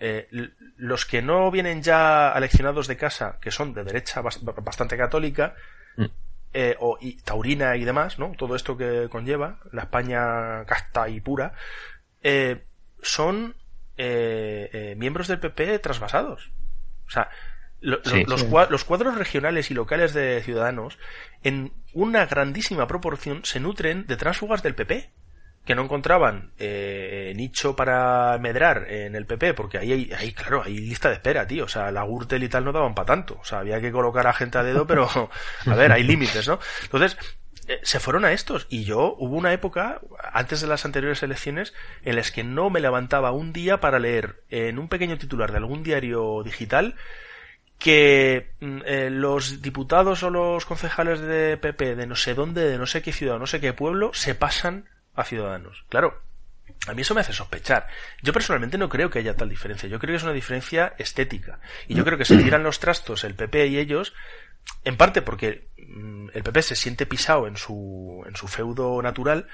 eh, 0.00 0.28
los 0.76 1.06
que 1.06 1.22
no 1.22 1.50
vienen 1.50 1.82
ya 1.82 2.30
aleccionados 2.32 2.88
de 2.88 2.96
casa, 2.96 3.38
que 3.40 3.50
son 3.50 3.72
de 3.74 3.84
derecha 3.84 4.22
bas- 4.22 4.40
bastante 4.62 4.96
católica, 4.96 5.54
Mm. 5.96 6.06
eh, 6.54 6.76
o, 6.80 6.98
y 7.00 7.22
taurina 7.22 7.76
y 7.76 7.84
demás, 7.84 8.18
¿no? 8.18 8.32
Todo 8.36 8.56
esto 8.56 8.76
que 8.76 9.08
conlleva, 9.10 9.60
la 9.72 9.82
España 9.82 10.64
casta 10.66 11.08
y 11.08 11.20
pura, 11.20 11.52
eh, 12.22 12.64
son 13.02 13.54
miembros 14.96 15.28
del 15.28 15.38
PP 15.38 15.78
trasvasados. 15.78 16.50
O 17.06 17.10
sea, 17.10 17.30
lo- 17.84 17.98
lo- 17.98 18.10
Sí. 18.10 18.24
los, 18.26 18.40
Sí. 18.40 18.46
cua- 18.48 18.68
los 18.68 18.84
cuadros 18.84 19.16
regionales 19.16 19.70
y 19.70 19.74
locales 19.74 20.14
de 20.14 20.42
ciudadanos, 20.42 20.98
en 21.42 21.72
una 21.92 22.26
grandísima 22.26 22.86
proporción, 22.86 23.44
se 23.44 23.60
nutren 23.60 24.06
de 24.06 24.16
tránsfugas 24.16 24.62
del 24.62 24.74
PP 24.74 25.10
que 25.64 25.74
no 25.74 25.82
encontraban 25.84 26.52
eh, 26.58 27.32
nicho 27.36 27.74
para 27.74 28.36
medrar 28.38 28.90
en 28.90 29.14
el 29.16 29.24
PP, 29.24 29.54
porque 29.54 29.78
ahí, 29.78 29.92
hay, 29.92 30.12
ahí, 30.12 30.32
claro, 30.32 30.62
hay 30.62 30.76
lista 30.76 31.08
de 31.08 31.14
espera, 31.14 31.46
tío. 31.46 31.64
O 31.64 31.68
sea, 31.68 31.90
la 31.90 32.04
Gürtel 32.04 32.42
y 32.42 32.48
tal 32.50 32.64
no 32.66 32.72
daban 32.72 32.94
para 32.94 33.06
tanto. 33.06 33.38
O 33.40 33.44
sea, 33.44 33.60
había 33.60 33.80
que 33.80 33.90
colocar 33.90 34.26
a 34.26 34.32
gente 34.34 34.58
a 34.58 34.62
dedo, 34.62 34.86
pero, 34.86 35.08
a 35.66 35.74
ver, 35.74 35.92
hay 35.92 36.02
límites, 36.02 36.46
¿no? 36.48 36.58
Entonces, 36.82 37.16
eh, 37.66 37.80
se 37.82 37.98
fueron 37.98 38.26
a 38.26 38.32
estos. 38.32 38.66
Y 38.68 38.84
yo, 38.84 39.14
hubo 39.18 39.36
una 39.36 39.54
época, 39.54 40.00
antes 40.34 40.60
de 40.60 40.66
las 40.66 40.84
anteriores 40.84 41.22
elecciones, 41.22 41.72
en 42.02 42.16
las 42.16 42.30
que 42.30 42.44
no 42.44 42.68
me 42.68 42.80
levantaba 42.80 43.32
un 43.32 43.54
día 43.54 43.80
para 43.80 43.98
leer 43.98 44.42
en 44.50 44.78
un 44.78 44.88
pequeño 44.88 45.16
titular 45.16 45.50
de 45.50 45.56
algún 45.56 45.82
diario 45.82 46.42
digital 46.44 46.94
que 47.78 48.54
mm, 48.60 48.80
eh, 48.84 49.10
los 49.10 49.62
diputados 49.62 50.22
o 50.22 50.30
los 50.30 50.64
concejales 50.64 51.20
de 51.20 51.56
PP 51.56 51.96
de 51.96 52.06
no 52.06 52.16
sé 52.16 52.34
dónde, 52.34 52.68
de 52.68 52.78
no 52.78 52.86
sé 52.86 53.02
qué 53.02 53.12
ciudad, 53.12 53.38
no 53.38 53.46
sé 53.46 53.60
qué 53.60 53.72
pueblo, 53.72 54.12
se 54.14 54.34
pasan 54.34 54.88
a 55.14 55.24
ciudadanos. 55.24 55.84
Claro, 55.88 56.22
a 56.86 56.94
mí 56.94 57.02
eso 57.02 57.14
me 57.14 57.20
hace 57.20 57.32
sospechar. 57.32 57.86
Yo 58.22 58.32
personalmente 58.32 58.78
no 58.78 58.88
creo 58.88 59.10
que 59.10 59.18
haya 59.18 59.36
tal 59.36 59.48
diferencia. 59.48 59.88
Yo 59.88 59.98
creo 59.98 60.12
que 60.12 60.16
es 60.16 60.22
una 60.22 60.32
diferencia 60.32 60.94
estética. 60.98 61.60
Y 61.88 61.94
yo 61.94 62.04
creo 62.04 62.18
que 62.18 62.24
se 62.24 62.36
tiran 62.36 62.62
los 62.62 62.78
trastos 62.78 63.24
el 63.24 63.34
PP 63.34 63.68
y 63.68 63.78
ellos, 63.78 64.14
en 64.84 64.96
parte 64.96 65.22
porque 65.22 65.68
mm, 65.78 66.28
el 66.34 66.42
PP 66.42 66.62
se 66.62 66.76
siente 66.76 67.06
pisado 67.06 67.46
en 67.46 67.56
su, 67.56 68.24
en 68.26 68.36
su 68.36 68.48
feudo 68.48 69.00
natural, 69.02 69.46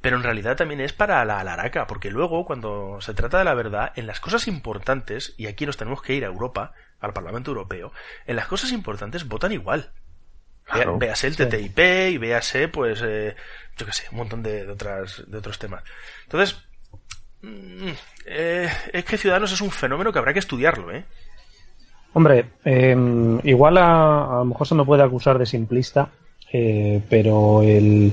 pero 0.00 0.16
en 0.16 0.22
realidad 0.22 0.56
también 0.56 0.80
es 0.80 0.92
para 0.92 1.24
la 1.24 1.40
alaraca, 1.40 1.86
porque 1.86 2.10
luego, 2.10 2.44
cuando 2.44 3.00
se 3.00 3.14
trata 3.14 3.38
de 3.38 3.44
la 3.44 3.54
verdad, 3.54 3.92
en 3.96 4.06
las 4.06 4.20
cosas 4.20 4.46
importantes, 4.46 5.34
y 5.36 5.46
aquí 5.46 5.66
nos 5.66 5.76
tenemos 5.76 6.02
que 6.02 6.14
ir 6.14 6.24
a 6.24 6.28
Europa, 6.28 6.72
al 7.00 7.12
Parlamento 7.12 7.50
Europeo, 7.50 7.92
en 8.26 8.36
las 8.36 8.46
cosas 8.46 8.72
importantes 8.72 9.26
votan 9.28 9.52
igual. 9.52 9.90
Claro. 10.70 10.98
véase 10.98 11.28
el 11.28 11.34
Sí. 11.34 11.46
TTIP 11.46 11.78
y 12.10 12.18
véase, 12.18 12.68
pues, 12.68 13.00
eh, 13.02 13.34
yo 13.78 13.86
qué 13.86 13.92
sé, 13.92 14.04
un 14.12 14.18
montón 14.18 14.42
de, 14.42 14.66
de 14.66 14.72
otras, 14.72 15.24
de 15.26 15.38
otros 15.38 15.58
temas. 15.58 15.82
Entonces, 16.24 16.58
mm, 17.40 17.88
eh, 18.26 18.68
es 18.92 19.04
que 19.06 19.16
Ciudadanos 19.16 19.50
es 19.50 19.62
un 19.62 19.70
fenómeno 19.70 20.12
que 20.12 20.18
habrá 20.18 20.34
que 20.34 20.40
estudiarlo, 20.40 20.92
¿eh? 20.92 21.04
Hombre, 22.12 22.50
eh, 22.66 22.94
igual 23.44 23.78
a, 23.78 24.24
a 24.24 24.38
lo 24.40 24.44
mejor 24.46 24.66
se 24.66 24.74
me 24.74 24.84
puede 24.84 25.02
acusar 25.02 25.38
de 25.38 25.46
simplista, 25.46 26.10
eh, 26.52 27.02
pero 27.08 27.62
el, 27.62 28.12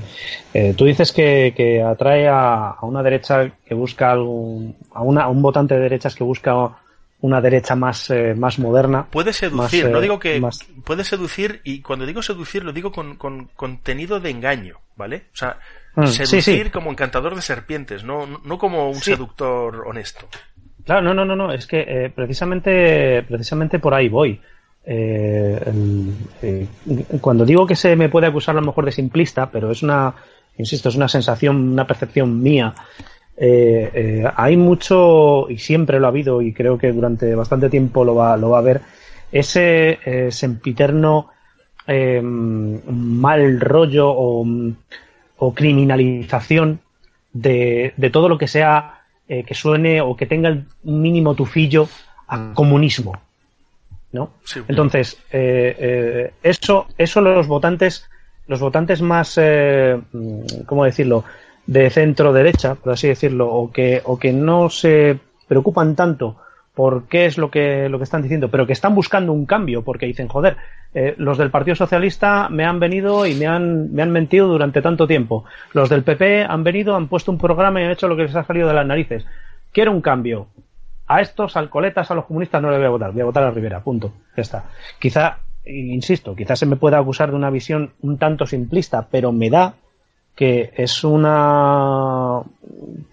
eh, 0.54 0.74
tú 0.76 0.86
dices 0.86 1.12
que, 1.12 1.52
que 1.54 1.82
atrae 1.82 2.26
a, 2.26 2.70
a 2.70 2.86
una 2.86 3.02
derecha 3.02 3.50
que 3.66 3.74
busca 3.74 4.12
algún, 4.12 4.76
a, 4.94 5.02
una, 5.02 5.24
a 5.24 5.28
un 5.28 5.42
votante 5.42 5.74
de 5.74 5.80
derechas 5.80 6.14
que 6.14 6.24
busca 6.24 6.54
una 7.20 7.40
derecha 7.40 7.74
más, 7.74 8.10
eh, 8.10 8.34
más 8.36 8.58
moderna. 8.58 9.06
Puede 9.10 9.32
seducir, 9.32 9.84
Más, 9.84 9.92
no 9.92 9.98
eh, 9.98 10.02
digo 10.02 10.18
que 10.18 10.38
más- 10.40 10.60
puede 10.84 11.02
seducir, 11.04 11.60
y 11.64 11.80
cuando 11.80 12.04
digo 12.06 12.22
seducir 12.22 12.62
lo 12.64 12.72
digo 12.72 12.92
con, 12.92 13.16
con 13.16 13.46
contenido 13.56 14.20
de 14.20 14.30
engaño, 14.30 14.78
¿vale? 14.96 15.24
O 15.32 15.36
sea, 15.36 15.58
Mm, 15.94 16.06
seducir 16.08 16.64
sí. 16.66 16.70
como 16.70 16.90
encantador 16.90 17.34
de 17.34 17.40
serpientes, 17.40 18.04
no, 18.04 18.26
no 18.26 18.58
como 18.58 18.90
un 18.90 18.96
Sí. 18.96 19.12
seductor 19.12 19.84
honesto. 19.86 20.26
Claro, 20.84 21.00
no, 21.00 21.14
no, 21.14 21.24
no, 21.24 21.34
no, 21.34 21.52
es 21.52 21.66
que 21.66 21.80
eh, 21.88 22.10
precisamente, 22.14 23.22
precisamente 23.22 23.78
por 23.78 23.94
ahí 23.94 24.08
voy. 24.10 24.38
Eh, 24.84 25.58
el- 25.66 26.14
eh, 26.42 26.66
cuando 27.20 27.44
digo 27.44 27.66
que 27.66 27.74
se 27.74 27.96
me 27.96 28.08
puede 28.10 28.26
acusar 28.26 28.56
a 28.56 28.60
lo 28.60 28.66
mejor 28.66 28.84
de 28.84 28.92
simplista, 28.92 29.50
pero 29.50 29.70
es 29.72 29.82
una, 29.82 30.14
insisto, 30.58 30.90
es 30.90 30.94
una 30.96 31.08
sensación, 31.08 31.56
una 31.72 31.86
percepción 31.86 32.40
mía. 32.42 32.74
Eh, 33.36 33.90
eh, 33.92 34.24
hay 34.34 34.56
mucho, 34.56 35.50
y 35.50 35.58
siempre 35.58 36.00
lo 36.00 36.06
ha 36.06 36.08
habido, 36.08 36.40
y 36.40 36.52
creo 36.52 36.78
que 36.78 36.92
durante 36.92 37.34
bastante 37.34 37.68
tiempo 37.68 38.04
lo 38.04 38.14
va, 38.14 38.36
lo 38.36 38.50
va 38.50 38.58
a 38.58 38.60
haber, 38.60 38.80
ese 39.30 39.98
eh, 40.04 40.32
sempiterno 40.32 41.28
eh, 41.86 42.20
mal 42.22 43.60
rollo 43.60 44.08
o, 44.10 44.46
o 45.38 45.54
criminalización 45.54 46.80
de, 47.32 47.92
de 47.96 48.10
todo 48.10 48.28
lo 48.28 48.38
que 48.38 48.48
sea 48.48 49.02
eh, 49.28 49.44
que 49.44 49.54
suene 49.54 50.00
o 50.00 50.16
que 50.16 50.26
tenga 50.26 50.48
el 50.48 50.64
mínimo 50.84 51.34
tufillo 51.34 51.88
a 52.28 52.54
comunismo. 52.54 53.20
¿no? 54.12 54.30
Sí. 54.44 54.60
Entonces, 54.66 55.18
eso, 55.30 56.86
eso 56.96 57.20
los 57.20 57.46
votantes, 57.46 58.08
los 58.46 58.60
votantes 58.60 59.02
más, 59.02 59.36
eh, 59.36 60.00
mm, 60.12 60.62
¿cómo 60.64 60.84
decirlo?, 60.84 61.24
de 61.66 61.90
centro 61.90 62.32
derecha, 62.32 62.74
por 62.76 62.92
así 62.92 63.08
decirlo, 63.08 63.52
o 63.52 63.72
que, 63.72 64.00
o 64.04 64.18
que 64.18 64.32
no 64.32 64.70
se 64.70 65.18
preocupan 65.48 65.96
tanto 65.96 66.36
por 66.74 67.04
qué 67.04 67.24
es 67.24 67.38
lo 67.38 67.50
que, 67.50 67.88
lo 67.88 67.96
que 67.98 68.04
están 68.04 68.20
diciendo, 68.20 68.50
pero 68.50 68.66
que 68.66 68.74
están 68.74 68.94
buscando 68.94 69.32
un 69.32 69.46
cambio, 69.46 69.82
porque 69.82 70.04
dicen, 70.04 70.28
joder, 70.28 70.58
eh, 70.92 71.14
los 71.16 71.38
del 71.38 71.50
Partido 71.50 71.74
Socialista 71.74 72.48
me 72.50 72.66
han 72.66 72.78
venido 72.78 73.26
y 73.26 73.34
me 73.34 73.46
han, 73.46 73.92
me 73.94 74.02
han 74.02 74.10
mentido 74.10 74.46
durante 74.46 74.82
tanto 74.82 75.06
tiempo. 75.06 75.44
Los 75.72 75.88
del 75.88 76.02
PP 76.02 76.44
han 76.44 76.64
venido, 76.64 76.94
han 76.94 77.08
puesto 77.08 77.32
un 77.32 77.38
programa 77.38 77.80
y 77.80 77.84
han 77.84 77.92
hecho 77.92 78.08
lo 78.08 78.16
que 78.16 78.24
les 78.24 78.36
ha 78.36 78.44
salido 78.44 78.68
de 78.68 78.74
las 78.74 78.86
narices. 78.86 79.24
Quiero 79.72 79.90
un 79.90 80.02
cambio. 80.02 80.48
A 81.06 81.22
estos 81.22 81.56
alcoletas, 81.56 82.10
a 82.10 82.14
los 82.14 82.26
comunistas 82.26 82.60
no 82.60 82.70
les 82.70 82.78
voy 82.78 82.86
a 82.86 82.90
votar, 82.90 83.12
voy 83.12 83.22
a 83.22 83.26
votar 83.26 83.44
a 83.44 83.50
Rivera, 83.50 83.80
punto. 83.80 84.12
Ya 84.36 84.42
está. 84.42 84.64
Quizá, 84.98 85.38
insisto, 85.64 86.34
quizás 86.34 86.58
se 86.58 86.66
me 86.66 86.76
pueda 86.76 86.98
acusar 86.98 87.30
de 87.30 87.36
una 87.36 87.48
visión 87.48 87.92
un 88.02 88.18
tanto 88.18 88.44
simplista, 88.44 89.06
pero 89.10 89.32
me 89.32 89.48
da 89.48 89.76
que 90.36 90.72
es 90.76 91.02
una 91.02 92.42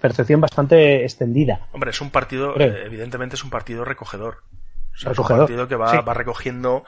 percepción 0.02 0.42
bastante 0.42 1.04
extendida. 1.04 1.68
Hombre, 1.72 1.92
es 1.92 2.02
un 2.02 2.12
partido, 2.12 2.60
evidentemente 2.60 3.36
es 3.36 3.44
un 3.44 3.50
partido 3.50 3.86
recogedor. 3.86 4.44
O 4.94 4.98
sea, 4.98 5.10
Recogedor, 5.12 5.46
Es 5.46 5.50
un 5.52 5.58
partido 5.58 5.68
que 5.68 5.76
va, 5.76 5.92
sí. 5.92 5.98
va 6.08 6.14
recogiendo. 6.14 6.84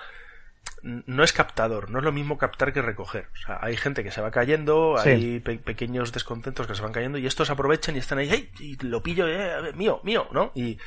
No 0.84 1.24
es 1.24 1.34
captador, 1.34 1.90
no 1.90 1.98
es 2.00 2.06
lo 2.06 2.12
mismo 2.12 2.38
captar 2.38 2.72
que 2.74 2.82
recoger. 2.82 3.28
O 3.34 3.38
sea, 3.48 3.60
hay 3.62 3.76
gente 3.76 4.04
que 4.04 4.12
se 4.12 4.22
va 4.22 4.30
cayendo, 4.30 4.98
Sí. 5.02 5.10
hay 5.10 5.40
pe- 5.40 5.58
pequeños 5.58 6.12
descontentos 6.12 6.68
que 6.68 6.76
se 6.76 6.82
van 6.84 6.92
cayendo 6.92 7.18
y 7.18 7.26
estos 7.26 7.50
aprovechan 7.50 7.96
y 7.96 8.00
están 8.00 8.20
ahí, 8.20 8.28
"Hey, 8.30 8.52
y 8.60 8.76
lo 8.86 9.02
pillo, 9.02 9.28
eh, 9.28 9.54
a 9.54 9.62
ver, 9.62 9.76
mío, 9.76 10.00
mío, 10.04 10.28
¿no? 10.32 10.52
Y, 10.54 10.78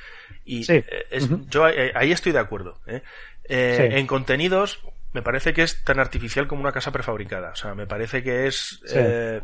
y 0.45 0.63
Sí. 0.63 0.85
es- 1.11 1.29
yo 1.49 1.65
ahí 1.65 2.13
estoy 2.13 2.31
de 2.33 2.39
acuerdo. 2.39 2.79
¿eh? 2.87 3.03
Eh, 3.49 3.89
Sí. 3.91 3.99
En 3.99 4.07
contenidos, 4.07 4.79
me 5.13 5.23
parece 5.23 5.53
que 5.55 5.63
es 5.63 5.83
tan 5.85 5.99
artificial 6.01 6.47
como 6.47 6.61
una 6.63 6.73
casa 6.73 6.93
prefabricada. 6.93 7.51
O 7.51 7.57
sea, 7.57 7.75
me 7.75 7.87
parece 7.87 8.23
que 8.23 8.47
es. 8.47 8.81
Sí. 8.85 8.95
eh, 8.97 9.41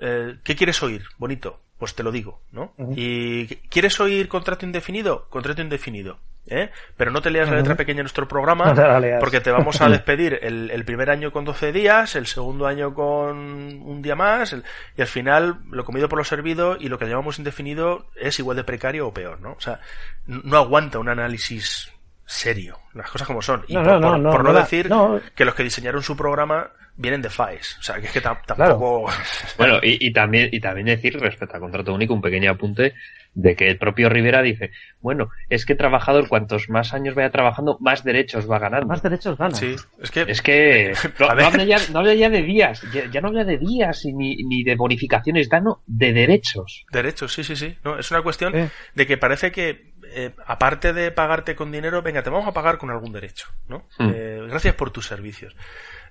eh, 0.00 0.36
¿Qué 0.44 0.54
quieres 0.56 0.82
oír? 0.82 1.04
Bonito. 1.18 1.60
Pues 1.78 1.94
te 1.94 2.02
lo 2.02 2.10
digo, 2.10 2.42
¿no? 2.50 2.74
¿Y 2.96 3.46
quieres 3.68 4.00
oír 4.00 4.26
contrato 4.26 4.66
indefinido? 4.66 5.28
Contrato 5.30 5.62
indefinido. 5.62 6.18
¿eh? 6.48 6.70
Pero 6.96 7.12
no 7.12 7.22
te 7.22 7.30
leas 7.30 7.48
la 7.48 7.54
letra 7.56 7.76
pequeña 7.76 8.00
en 8.00 8.04
nuestro 8.04 8.26
programa 8.26 8.64
No 8.64 8.74
te 8.74 8.82
porque 9.20 9.40
te 9.40 9.52
vamos 9.52 9.80
a 9.80 9.88
despedir 9.92 10.40
el, 10.42 10.70
el 10.72 10.84
primer 10.84 11.08
año 11.08 11.30
con 11.30 11.44
12 11.44 11.70
días, 11.72 12.16
el 12.16 12.26
segundo 12.26 12.66
año 12.66 12.94
con 12.94 13.36
un 13.38 14.02
día 14.02 14.16
más 14.16 14.52
el- 14.54 14.64
y 14.96 15.02
al 15.02 15.06
final 15.06 15.60
lo 15.70 15.84
comido 15.84 16.08
por 16.08 16.18
lo 16.18 16.24
servido 16.24 16.76
y 16.80 16.88
lo 16.88 16.98
que 16.98 17.06
llamamos 17.06 17.38
indefinido 17.38 18.06
es 18.16 18.38
igual 18.40 18.56
de 18.56 18.64
precario 18.64 19.06
o 19.06 19.14
peor, 19.14 19.40
¿no? 19.40 19.52
O 19.52 19.60
sea, 19.60 19.78
no 20.26 20.56
aguanta 20.56 20.98
un 20.98 21.08
análisis 21.10 21.92
serio, 22.28 22.78
las 22.94 23.10
cosas 23.10 23.26
como 23.26 23.40
son. 23.42 23.64
Y 23.68 23.74
No, 23.74 23.82
por, 23.82 23.92
no, 23.92 23.98
no, 24.00 24.08
por- 24.10 24.18
no, 24.20 24.30
por 24.30 24.42
no 24.44 24.48
no 24.50 24.54
da- 24.54 24.60
decir 24.60 24.88
no. 24.90 25.20
que 25.34 25.44
los 25.44 25.54
que 25.54 25.62
diseñaron 25.64 26.02
su 26.02 26.16
programa 26.16 26.70
vienen 26.96 27.22
de 27.22 27.30
FAES. 27.30 27.78
O 27.78 27.82
sea, 27.82 28.00
que 28.00 28.06
es 28.06 28.12
que 28.12 28.22
tam- 28.22 28.44
tampoco... 28.44 29.10
Bueno, 29.56 29.78
y, 29.82 30.04
y 30.06 30.12
también 30.12 30.48
y 30.52 30.60
también 30.60 30.86
decir 30.88 31.18
respecto 31.18 31.54
al 31.54 31.60
contrato 31.60 31.94
único 31.94 32.12
un 32.14 32.20
pequeño 32.20 32.50
apunte 32.50 32.94
de 33.34 33.54
que 33.54 33.68
el 33.68 33.78
propio 33.78 34.08
Rivera 34.08 34.42
dice, 34.42 34.72
bueno, 35.00 35.30
es 35.48 35.64
que 35.64 35.76
trabajador 35.76 36.26
cuantos 36.28 36.68
más 36.68 36.92
años 36.92 37.14
vaya 37.14 37.30
trabajando, 37.30 37.76
más 37.80 38.02
derechos 38.02 38.50
va 38.50 38.58
ganando. 38.58 38.86
Más 38.88 39.00
derechos 39.02 39.38
ganan. 39.38 39.54
Sí, 39.54 39.76
es 40.02 40.10
que... 40.10 40.22
Es 40.22 40.42
que 40.42 40.92
no, 41.20 41.26
habla 41.28 41.64
ya, 41.64 41.76
no 41.92 42.00
habla 42.00 42.14
ya 42.14 42.30
de 42.30 42.42
días, 42.42 42.82
ya, 42.92 43.04
ya 43.10 43.20
no 43.20 43.28
habla 43.28 43.44
de 43.44 43.58
días 43.58 44.04
y 44.04 44.12
ni, 44.12 44.34
ni 44.44 44.64
de 44.64 44.74
bonificaciones, 44.74 45.48
da 45.48 45.60
no, 45.60 45.82
de 45.86 46.12
derechos. 46.12 46.84
Derechos, 46.90 47.32
sí, 47.32 47.44
sí, 47.44 47.54
sí. 47.54 47.76
No, 47.84 47.96
es 47.98 48.10
una 48.10 48.22
cuestión 48.22 48.70
de 48.94 49.06
que 49.06 49.16
parece 49.18 49.52
que, 49.52 49.87
eh, 50.12 50.34
aparte 50.46 50.92
de 50.92 51.10
pagarte 51.10 51.54
con 51.54 51.70
dinero, 51.72 52.02
venga, 52.02 52.22
te 52.22 52.30
vamos 52.30 52.48
a 52.48 52.52
pagar 52.52 52.78
con 52.78 52.90
algún 52.90 53.12
derecho, 53.12 53.48
¿no? 53.68 53.86
Hmm. 53.98 54.10
Eh, 54.14 54.46
gracias 54.48 54.74
por 54.74 54.90
tus 54.90 55.06
servicios. 55.06 55.54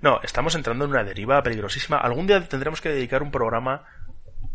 No, 0.02 0.20
estamos 0.24 0.56
entrando 0.56 0.86
en 0.86 0.91
una 0.91 1.04
deriva 1.04 1.41
peligrosísima. 1.43 1.98
Algún 1.98 2.28
día 2.28 2.48
tendremos 2.48 2.82
que 2.82 2.89
dedicar 2.89 3.24
un 3.24 3.32
programa 3.32 3.84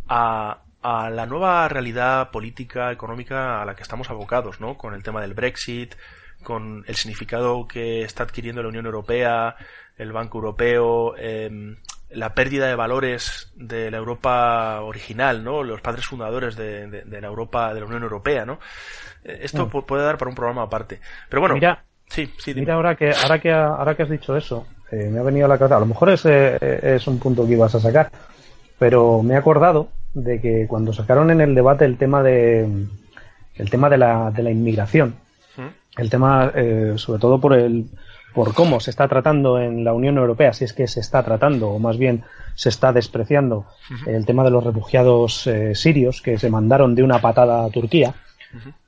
a, 0.08 0.62
a 0.82 1.10
la 1.10 1.26
nueva 1.26 1.68
realidad 1.68 2.30
política, 2.30 2.92
económica 2.92 3.62
a 3.62 3.64
la 3.64 3.74
que 3.74 3.82
estamos 3.82 4.10
abocados, 4.10 4.60
¿no? 4.60 4.76
Con 4.76 4.94
el 4.94 5.02
tema 5.02 5.20
del 5.20 5.34
Brexit, 5.34 5.94
con 6.42 6.84
el 6.86 6.96
significado 6.96 7.66
que 7.66 8.02
está 8.02 8.24
adquiriendo 8.24 8.62
la 8.62 8.68
Unión 8.68 8.86
Europea, 8.86 9.56
el 9.96 10.12
Banco 10.12 10.38
Europeo, 10.38 11.16
em, 11.16 11.76
la 12.14 12.34
pérdida 12.34 12.66
de 12.66 12.74
valores 12.74 13.52
de 13.56 13.90
la 13.90 13.96
Europa 13.98 14.80
original, 14.82 15.42
¿no? 15.44 15.62
Los 15.62 15.80
padres 15.80 16.06
fundadores 16.06 16.56
de, 16.56 16.86
de- 16.88 17.02
de 17.04 17.20
la 17.20 17.26
Europa, 17.28 17.72
de 17.74 17.80
la 17.80 17.86
Unión 17.86 18.02
Europea, 18.02 18.44
¿no? 18.44 18.58
Eh, 19.24 19.40
Esto 19.42 19.66
Mm. 19.66 19.70
pu- 19.70 19.84
puede 19.86 20.04
dar 20.04 20.18
para 20.18 20.28
un 20.28 20.34
programa 20.34 20.62
aparte. 20.62 21.00
Pero 21.28 21.40
bueno, 21.40 21.54
Mira, 21.54 21.82
sí, 22.08 22.30
sí. 22.38 22.54
Mira, 22.54 22.74
ahora 22.74 22.94
que, 22.96 23.10
ahora 23.12 23.38
que, 23.40 23.50
ahora 23.52 23.94
que 23.94 24.02
has 24.02 24.10
dicho 24.10 24.36
eso, 24.36 24.66
eh, 24.90 25.08
me 25.10 25.20
ha 25.20 25.22
venido 25.22 25.46
a 25.46 25.48
la 25.48 25.58
cabeza, 25.58 25.76
a 25.76 25.80
lo 25.80 25.86
mejor 25.86 26.10
ese 26.10 26.56
eh, 26.60 26.94
es 26.96 27.06
un 27.06 27.18
punto 27.18 27.46
que 27.46 27.52
ibas 27.52 27.74
a 27.74 27.80
sacar, 27.80 28.10
pero 28.78 29.22
me 29.22 29.34
he 29.34 29.36
acordado 29.36 29.88
de 30.14 30.40
que 30.40 30.66
cuando 30.68 30.92
sacaron 30.92 31.30
en 31.30 31.40
el 31.40 31.54
debate 31.54 31.84
el 31.86 31.96
tema 31.96 32.22
de 32.22 32.68
el 33.54 33.70
tema 33.70 33.88
de 33.88 33.98
la, 33.98 34.30
de 34.30 34.42
la 34.42 34.50
inmigración, 34.50 35.14
¿Mm? 35.56 36.00
el 36.00 36.10
tema 36.10 36.50
eh, 36.54 36.94
sobre 36.96 37.20
todo 37.20 37.40
por 37.40 37.52
el 37.54 37.86
por 38.34 38.54
cómo 38.54 38.80
se 38.80 38.90
está 38.90 39.08
tratando 39.08 39.60
en 39.60 39.84
la 39.84 39.92
Unión 39.92 40.18
Europea, 40.18 40.52
si 40.52 40.64
es 40.64 40.72
que 40.72 40.86
se 40.86 41.00
está 41.00 41.22
tratando 41.22 41.70
o 41.70 41.78
más 41.78 41.98
bien 41.98 42.24
se 42.54 42.68
está 42.68 42.92
despreciando 42.92 43.66
el 44.06 44.26
tema 44.26 44.44
de 44.44 44.50
los 44.50 44.64
refugiados 44.64 45.46
eh, 45.46 45.74
sirios 45.74 46.20
que 46.22 46.38
se 46.38 46.50
mandaron 46.50 46.94
de 46.94 47.02
una 47.02 47.20
patada 47.20 47.64
a 47.64 47.70
Turquía, 47.70 48.14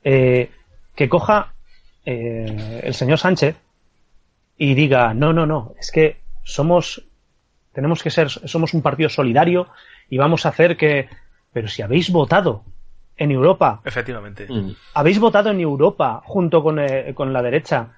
eh, 0.03 0.51
que 0.95 1.09
coja 1.09 1.53
eh, 2.05 2.81
el 2.83 2.93
señor 2.93 3.17
Sánchez 3.17 3.55
y 4.57 4.73
diga 4.73 5.13
no 5.13 5.33
no 5.33 5.45
no 5.45 5.73
es 5.79 5.91
que 5.91 6.21
somos 6.43 7.03
tenemos 7.73 8.03
que 8.03 8.11
ser 8.11 8.29
somos 8.29 8.73
un 8.73 8.81
partido 8.81 9.09
solidario 9.09 9.67
y 10.09 10.17
vamos 10.17 10.45
a 10.45 10.49
hacer 10.49 10.77
que 10.77 11.09
pero 11.51 11.67
si 11.67 11.81
habéis 11.81 12.11
votado 12.11 12.63
en 13.17 13.31
Europa 13.31 13.81
Efectivamente. 13.83 14.45
Mm. 14.49 14.75
habéis 14.93 15.19
votado 15.19 15.49
en 15.49 15.59
Europa 15.59 16.21
junto 16.25 16.61
con, 16.61 16.79
eh, 16.79 17.13
con 17.15 17.33
la 17.33 17.41
derecha 17.41 17.93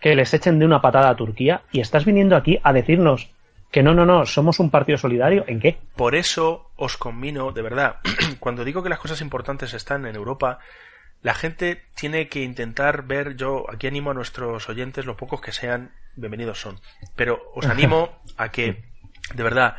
que 0.00 0.14
les 0.14 0.32
echen 0.34 0.58
de 0.58 0.64
una 0.64 0.80
patada 0.80 1.10
a 1.10 1.16
Turquía 1.16 1.62
y 1.70 1.80
estás 1.80 2.04
viniendo 2.04 2.36
aquí 2.36 2.58
a 2.62 2.72
decirnos 2.72 3.30
que 3.70 3.82
no, 3.82 3.94
no, 3.94 4.04
no, 4.04 4.26
somos 4.26 4.58
un 4.58 4.70
partido 4.70 4.98
solidario. 4.98 5.44
¿En 5.46 5.60
qué? 5.60 5.78
Por 5.94 6.14
eso 6.14 6.70
os 6.76 6.96
conmino, 6.96 7.52
de 7.52 7.62
verdad, 7.62 7.96
cuando 8.40 8.64
digo 8.64 8.82
que 8.82 8.88
las 8.88 8.98
cosas 8.98 9.20
importantes 9.20 9.74
están 9.74 10.06
en 10.06 10.16
Europa, 10.16 10.58
la 11.22 11.34
gente 11.34 11.82
tiene 11.94 12.28
que 12.28 12.42
intentar 12.42 13.04
ver, 13.04 13.36
yo 13.36 13.66
aquí 13.70 13.86
animo 13.86 14.10
a 14.10 14.14
nuestros 14.14 14.68
oyentes, 14.68 15.04
los 15.04 15.16
pocos 15.16 15.40
que 15.40 15.52
sean, 15.52 15.92
bienvenidos 16.16 16.60
son, 16.60 16.80
pero 17.14 17.52
os 17.54 17.66
animo 17.68 18.22
a 18.36 18.50
que, 18.50 18.82
de 19.34 19.42
verdad, 19.42 19.76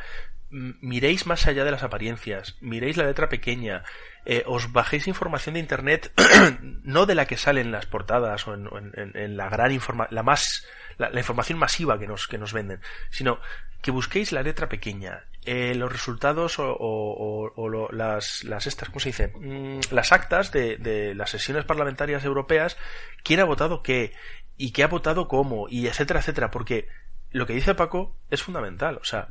miréis 0.52 1.26
más 1.26 1.46
allá 1.46 1.64
de 1.64 1.70
las 1.70 1.82
apariencias, 1.82 2.56
miréis 2.60 2.96
la 2.96 3.06
letra 3.06 3.28
pequeña, 3.28 3.84
eh, 4.26 4.44
os 4.46 4.70
bajéis 4.72 5.08
información 5.08 5.54
de 5.54 5.60
internet, 5.60 6.12
no 6.84 7.06
de 7.06 7.14
la 7.14 7.26
que 7.26 7.36
sale 7.36 7.60
en 7.60 7.72
las 7.72 7.86
portadas 7.86 8.46
o 8.46 8.54
en, 8.54 9.36
la 9.36 9.48
gran 9.48 9.72
informa 9.72 10.06
la 10.10 10.22
más 10.22 10.66
la, 10.98 11.10
la 11.10 11.20
información 11.20 11.58
masiva 11.58 11.98
que 11.98 12.06
nos, 12.06 12.28
que 12.28 12.38
nos 12.38 12.52
venden, 12.52 12.80
sino 13.10 13.40
que 13.80 13.90
busquéis 13.90 14.30
la 14.30 14.42
letra 14.42 14.68
pequeña, 14.68 15.24
eh, 15.44 15.74
los 15.74 15.90
resultados 15.90 16.56
o, 16.58 17.88
las 17.90 18.44
estas, 18.66 18.88
¿cómo 18.90 19.00
se 19.00 19.08
dice? 19.08 19.32
Mm, 19.34 19.80
las 19.90 20.12
actas 20.12 20.52
de, 20.52 20.76
de 20.76 21.14
las 21.14 21.30
sesiones 21.30 21.64
parlamentarias 21.64 22.24
europeas, 22.24 22.76
quién 23.24 23.40
ha 23.40 23.44
votado 23.44 23.82
qué, 23.82 24.12
y 24.56 24.70
qué 24.72 24.84
ha 24.84 24.88
votado 24.88 25.26
cómo, 25.26 25.68
y 25.68 25.88
etcétera, 25.88 26.20
etcétera, 26.20 26.50
porque 26.50 26.88
lo 27.30 27.46
que 27.46 27.54
dice 27.54 27.74
Paco 27.74 28.16
es 28.30 28.42
fundamental, 28.42 28.98
o 29.00 29.04
sea, 29.04 29.30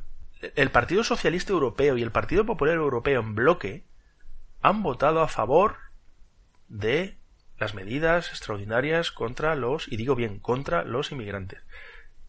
el 0.56 0.72
Partido 0.72 1.04
Socialista 1.04 1.54
Europeo 1.54 1.98
y 1.98 2.04
el 2.04 2.12
Partido 2.12 2.46
Popular 2.46 2.76
Europeo 2.76 3.20
en 3.22 3.36
bloque 3.36 3.84
han 4.62 4.84
votado 4.84 5.22
a 5.22 5.28
favor 5.28 5.78
de 6.68 7.18
las 7.58 7.74
medidas 7.74 8.30
extraordinarias 8.30 9.12
contra 9.12 9.56
los, 9.56 9.92
y 9.92 9.98
digo 9.98 10.16
bien, 10.16 10.39
contra 10.39 10.84
los 10.84 11.12
inmigrantes. 11.12 11.62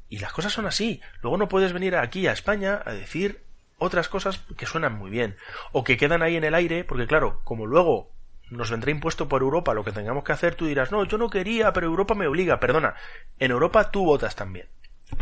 Y 0.08 0.18
las 0.18 0.32
cosas 0.32 0.52
son 0.52 0.66
así. 0.66 1.00
Luego 1.22 1.38
no 1.38 1.48
puedes 1.48 1.72
venir 1.72 1.96
aquí 1.96 2.26
a 2.26 2.32
España 2.32 2.82
a 2.84 2.92
decir 2.92 3.42
otras 3.78 4.08
cosas 4.08 4.44
que 4.56 4.66
suenan 4.66 4.96
muy 4.96 5.10
bien 5.10 5.36
o 5.72 5.84
que 5.84 5.96
quedan 5.96 6.22
ahí 6.22 6.36
en 6.36 6.44
el 6.44 6.54
aire, 6.54 6.84
porque 6.84 7.06
claro, 7.06 7.40
como 7.44 7.66
luego 7.66 8.12
nos 8.50 8.70
vendrá 8.70 8.90
impuesto 8.90 9.28
por 9.28 9.40
Europa 9.40 9.72
lo 9.72 9.84
que 9.84 9.92
tengamos 9.92 10.24
que 10.24 10.32
hacer, 10.32 10.54
tú 10.54 10.66
dirás, 10.66 10.92
no, 10.92 11.04
yo 11.04 11.16
no 11.16 11.30
quería, 11.30 11.72
pero 11.72 11.86
Europa 11.86 12.14
me 12.14 12.26
obliga. 12.26 12.60
Perdona, 12.60 12.94
en 13.38 13.50
Europa 13.50 13.90
tú 13.90 14.04
votas 14.04 14.36
también. 14.36 14.68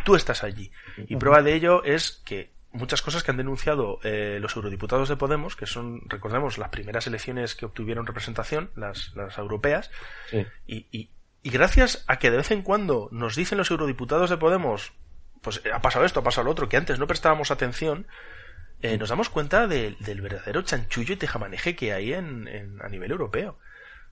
Tú 0.05 0.17
estás 0.17 0.43
allí. 0.43 0.73
Y 0.97 1.17
prueba 1.17 1.43
de 1.43 1.55
ello 1.55 1.85
es 1.85 2.23
que 2.25 2.51
muchas 2.73 3.03
cosas 3.03 3.23
que 3.23 3.31
han 3.31 3.37
denunciado 3.37 3.99
eh, 4.05 4.39
los 4.41 4.55
eurodiputados 4.57 5.09
de 5.09 5.17
Podemos, 5.17 5.57
que 5.57 5.67
son, 5.67 6.01
recordemos, 6.07 6.57
las 6.59 6.69
primeras 6.69 7.07
elecciones 7.07 7.55
que 7.55 7.67
obtuvieron 7.67 8.07
representación, 8.07 8.71
las, 8.77 9.13
las 9.17 9.37
europeas, 9.39 9.91
Sí. 10.31 10.47
y, 10.67 10.87
y, 10.93 11.11
y 11.43 11.51
gracias 11.51 12.05
a 12.07 12.19
que 12.19 12.31
de 12.31 12.37
vez 12.39 12.51
en 12.51 12.63
cuando 12.63 13.09
nos 13.13 13.35
dicen 13.37 13.59
los 13.59 13.71
eurodiputados 13.71 14.31
de 14.31 14.37
Podemos, 14.37 14.93
pues 15.41 15.63
eh, 15.65 15.71
ha 15.73 15.81
pasado 15.81 16.05
esto, 16.05 16.21
ha 16.21 16.25
pasado 16.25 16.45
lo 16.45 16.51
otro, 16.53 16.69
que 16.69 16.77
antes 16.77 16.99
no 16.99 17.07
prestábamos 17.07 17.51
atención, 17.51 18.07
eh, 18.83 18.97
nos 18.99 19.09
damos 19.09 19.29
cuenta 19.31 19.67
de- 19.67 19.97
del 20.01 20.21
verdadero 20.21 20.63
chanchullo 20.63 21.15
y 21.15 21.17
tejamaneje 21.17 21.75
que 21.77 21.93
hay 21.93 22.13
en, 22.13 22.47
en- 22.49 22.81
a 22.83 22.89
nivel 22.89 23.11
europeo. 23.11 23.59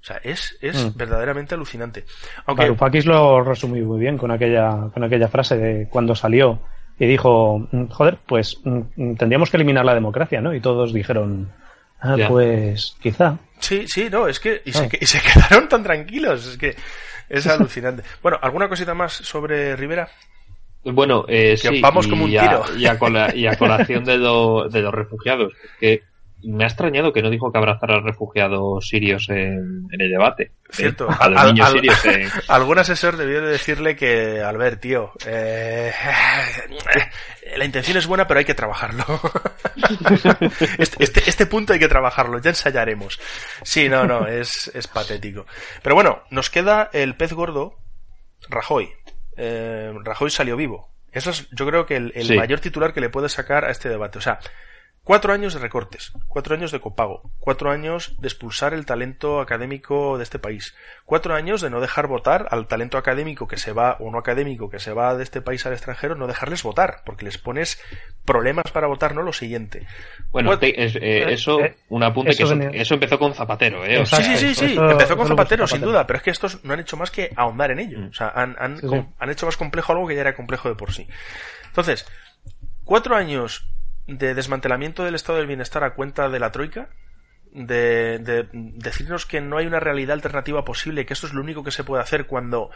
O 0.00 0.04
sea, 0.04 0.18
es, 0.22 0.56
es 0.60 0.76
Mm. 0.94 0.96
verdaderamente 0.96 1.54
alucinante. 1.54 2.04
Aunque, 2.46 2.62
Varoufakis 2.64 3.04
lo 3.06 3.42
resumió 3.42 3.84
muy 3.84 3.98
bien 3.98 4.16
con 4.18 4.30
aquella, 4.30 4.90
con 4.94 5.02
aquella 5.04 5.28
frase 5.28 5.56
de 5.56 5.88
cuando 5.88 6.14
salió 6.14 6.62
y 6.98 7.06
dijo, 7.06 7.66
"Mm, 7.70 7.86
joder, 7.86 8.18
pues 8.26 8.58
mm, 8.64 8.80
mm, 8.96 9.16
tendríamos 9.16 9.50
que 9.50 9.56
eliminar 9.56 9.84
la 9.84 9.94
democracia, 9.94 10.40
¿no? 10.40 10.54
Y 10.54 10.60
todos 10.60 10.92
dijeron, 10.92 11.50
ah, 12.00 12.16
Ya. 12.16 12.28
pues 12.28 12.96
quizá. 13.00 13.38
Sí, 13.60 13.84
sí, 13.88 14.08
no, 14.10 14.28
es 14.28 14.38
que. 14.40 14.62
Y 14.64 14.72
se, 14.72 14.84
Ah. 14.84 14.88
que- 14.88 14.98
y 15.00 15.06
se 15.06 15.18
quedaron 15.60 15.68
tan 15.68 15.82
tranquilos, 15.82 16.46
es 16.46 16.56
que. 16.58 16.74
Es 17.28 17.46
alucinante. 17.46 18.02
Bueno, 18.22 18.38
¿alguna 18.40 18.68
cosita 18.68 18.94
más 18.94 19.12
sobre 19.12 19.76
Rivera? 19.76 20.08
Bueno, 20.84 21.24
eh, 21.28 21.56
sí, 21.58 21.80
vamos 21.80 22.06
y 22.06 22.10
como 22.10 22.24
un 22.24 22.36
a- 22.38 22.40
tiro. 22.40 22.62
Y 22.78 22.86
a, 22.86 22.98
cola- 22.98 23.34
y 23.34 23.46
a 23.46 23.56
colación 23.56 24.04
de, 24.04 24.16
lo- 24.18 24.68
de 24.68 24.80
los 24.80 24.94
refugiados. 24.94 25.52
Que 25.78 26.02
me 26.42 26.64
ha 26.64 26.66
extrañado 26.68 27.12
que 27.12 27.22
no 27.22 27.30
dijo 27.30 27.50
que 27.50 27.58
abrazara 27.58 27.96
a 27.96 28.00
refugiados 28.00 28.86
sirios 28.88 29.28
en, 29.28 29.86
en 29.90 30.00
el 30.00 30.10
debate. 30.10 30.52
Cierto. 30.70 31.08
Eh, 31.10 31.14
A 31.18 31.28
los 31.28 31.40
Al- 31.40 31.46
niños 31.48 31.66
al- 31.66 31.72
sirios 31.72 32.04
en- 32.04 32.28
Algún 32.48 32.78
asesor 32.78 33.16
debió 33.16 33.40
de 33.42 33.48
decirle 33.52 33.96
que, 33.96 34.40
Albert, 34.42 34.80
tío, 34.80 35.12
eh, 35.26 35.92
la 37.56 37.64
intención 37.64 37.96
es 37.96 38.06
buena, 38.06 38.26
pero 38.26 38.38
hay 38.38 38.44
que 38.46 38.54
trabajarlo. 38.54 39.04
Este, 40.78 41.02
este, 41.02 41.22
este 41.28 41.46
punto 41.46 41.72
hay 41.72 41.78
que 41.78 41.88
trabajarlo, 41.88 42.38
ya 42.40 42.50
ensayaremos. 42.50 43.18
Sí, 43.62 43.88
no, 43.88 44.04
no, 44.06 44.26
es, 44.26 44.70
es 44.74 44.86
patético. 44.86 45.46
Pero 45.82 45.94
bueno, 45.94 46.22
nos 46.30 46.50
queda 46.50 46.90
el 46.92 47.16
pez 47.16 47.32
gordo, 47.32 47.76
Rajoy. 48.48 48.90
Eh, 49.36 49.92
Rajoy 50.04 50.30
salió 50.30 50.56
vivo. 50.56 50.92
Eso 51.12 51.30
es, 51.30 51.48
yo 51.50 51.66
creo 51.66 51.86
que 51.86 51.96
el, 51.96 52.12
el 52.14 52.26
Sí. 52.26 52.36
mayor 52.36 52.60
titular 52.60 52.92
que 52.92 53.00
le 53.00 53.08
puede 53.08 53.28
sacar 53.28 53.64
a 53.64 53.70
este 53.70 53.88
debate. 53.88 54.18
O 54.18 54.20
sea, 54.20 54.38
Cuatro 55.08 55.32
años 55.32 55.54
de 55.54 55.60
recortes, 55.60 56.12
cuatro 56.26 56.54
años 56.54 56.70
de 56.70 56.80
copago, 56.80 57.22
cuatro 57.40 57.70
años 57.70 58.14
de 58.18 58.28
expulsar 58.28 58.74
el 58.74 58.84
talento 58.84 59.40
académico 59.40 60.18
de 60.18 60.22
este 60.22 60.38
país, 60.38 60.74
cuatro 61.06 61.34
años 61.34 61.62
de 61.62 61.70
no 61.70 61.80
dejar 61.80 62.08
votar 62.08 62.46
al 62.50 62.66
talento 62.66 62.98
académico 62.98 63.48
que 63.48 63.56
se 63.56 63.72
va 63.72 63.96
o 64.00 64.10
no 64.10 64.18
académico 64.18 64.68
que 64.68 64.78
se 64.80 64.92
va 64.92 65.16
de 65.16 65.22
este 65.22 65.40
país 65.40 65.64
al 65.64 65.72
extranjero, 65.72 66.14
no 66.14 66.26
dejarles 66.26 66.62
votar, 66.62 67.00
porque 67.06 67.24
les 67.24 67.38
pones 67.38 67.80
problemas 68.26 68.70
para 68.70 68.86
votar, 68.86 69.14
no 69.14 69.22
lo 69.22 69.32
siguiente. 69.32 69.86
Bueno, 70.30 70.58
te- 70.58 70.84
es- 70.84 70.96
eh, 70.96 71.32
eso, 71.32 71.58
eh, 71.60 71.74
un 71.88 72.02
apunte 72.02 72.32
eso 72.32 72.46
que 72.58 72.70
eso, 72.78 72.92
empezó 72.92 73.18
con 73.18 73.32
Zapatero, 73.32 73.86
¿eh? 73.86 74.00
O 74.00 74.04
Sí, 74.04 74.14
sea, 74.16 74.24
sí, 74.26 74.36
sí, 74.36 74.54
sí, 74.54 74.72
eso- 74.72 74.90
empezó 74.90 75.16
con 75.16 75.26
Zapatero, 75.26 75.66
sin 75.66 75.80
duda, 75.80 76.06
pero 76.06 76.18
es 76.18 76.22
que 76.22 76.30
estos 76.32 76.62
no 76.66 76.74
han 76.74 76.80
hecho 76.80 76.98
más 76.98 77.10
que 77.10 77.30
ahondar 77.34 77.70
en 77.70 77.78
ello. 77.78 77.98
Mm. 77.98 78.08
O 78.08 78.12
sea, 78.12 78.28
han, 78.34 78.56
han, 78.58 78.74
Sí, 78.76 78.82
sí. 78.82 78.88
com- 78.88 79.10
han 79.18 79.30
hecho 79.30 79.46
más 79.46 79.56
complejo 79.56 79.92
algo 79.94 80.06
que 80.06 80.16
ya 80.16 80.20
era 80.20 80.36
complejo 80.36 80.68
de 80.68 80.74
por 80.74 80.92
sí. 80.92 81.08
Entonces, 81.68 82.04
cuatro 82.84 83.16
años 83.16 83.66
de 84.08 84.34
desmantelamiento 84.34 85.04
del 85.04 85.14
estado 85.14 85.38
del 85.38 85.46
bienestar 85.46 85.84
a 85.84 85.94
cuenta 85.94 86.28
de 86.28 86.40
la 86.40 86.50
Troika, 86.50 86.88
de, 87.52 88.18
de 88.18 88.48
decirnos 88.52 89.26
que 89.26 89.40
no 89.40 89.58
hay 89.58 89.66
una 89.66 89.80
realidad 89.80 90.14
alternativa 90.14 90.64
posible, 90.64 91.06
que 91.06 91.12
esto 91.12 91.26
es 91.26 91.34
lo 91.34 91.40
único 91.40 91.62
que 91.62 91.70
se 91.70 91.84
puede 91.84 92.02
hacer 92.02 92.26
cuando 92.26 92.70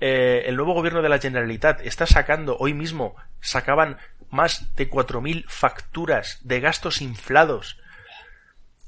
eh, 0.00 0.44
el 0.46 0.56
nuevo 0.56 0.74
gobierno 0.74 1.02
de 1.02 1.08
la 1.08 1.18
Generalitat 1.18 1.80
está 1.84 2.06
sacando, 2.06 2.56
hoy 2.58 2.74
mismo 2.74 3.16
sacaban 3.40 3.98
más 4.30 4.74
de 4.76 4.90
4.000 4.90 5.44
facturas 5.48 6.40
de 6.42 6.60
gastos 6.60 7.00
inflados 7.00 7.78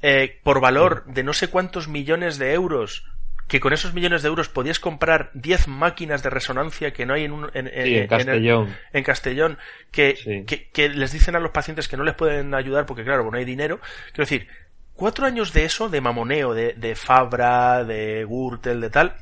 eh, 0.03 0.41
por 0.43 0.61
valor 0.61 1.05
de 1.07 1.23
no 1.23 1.33
sé 1.33 1.49
cuántos 1.49 1.89
millones 1.89 2.39
de 2.39 2.53
euros, 2.53 3.05
que 3.49 3.61
con 3.61 3.73
esos 3.73 3.95
millones 3.95 4.23
de 4.23 4.29
euros 4.29 4.49
podías 4.49 4.81
comprar 4.81 5.31
10 5.35 5.69
máquinas 5.69 6.23
de 6.23 6.31
resonancia 6.31 6.93
que 6.93 7.07
no 7.07 7.15
hay 7.15 7.25
en, 7.25 7.33
un, 7.33 7.51
en, 7.55 7.67
sí, 7.67 7.73
en 7.75 8.03
el- 8.03 8.09
Castellón. 8.09 8.77
en 8.93 9.05
Castellón, 9.05 9.59
que, 9.93 10.17
Sí. 10.17 10.45
que, 10.47 10.69
que 10.71 10.89
les 10.89 11.13
dicen 11.13 11.37
a 11.37 11.41
los 11.41 11.53
pacientes 11.53 11.87
que 11.89 11.97
no 11.97 12.03
les 12.05 12.15
pueden 12.15 12.55
ayudar 12.55 12.87
porque, 12.87 13.05
claro, 13.05 13.31
no 13.31 13.37
hay 13.39 13.45
dinero. 13.45 13.81
Quiero 14.09 14.25
decir, 14.25 14.49
cuatro 14.95 15.27
años 15.27 15.53
de 15.53 15.65
eso, 15.65 15.89
de 15.89 16.01
mamoneo, 16.01 16.55
de, 16.55 16.73
de 16.75 16.97
Fabra, 16.97 17.85
de 17.85 18.25
Gürtel, 18.29 18.81
de 18.81 18.91
tal, 18.91 19.15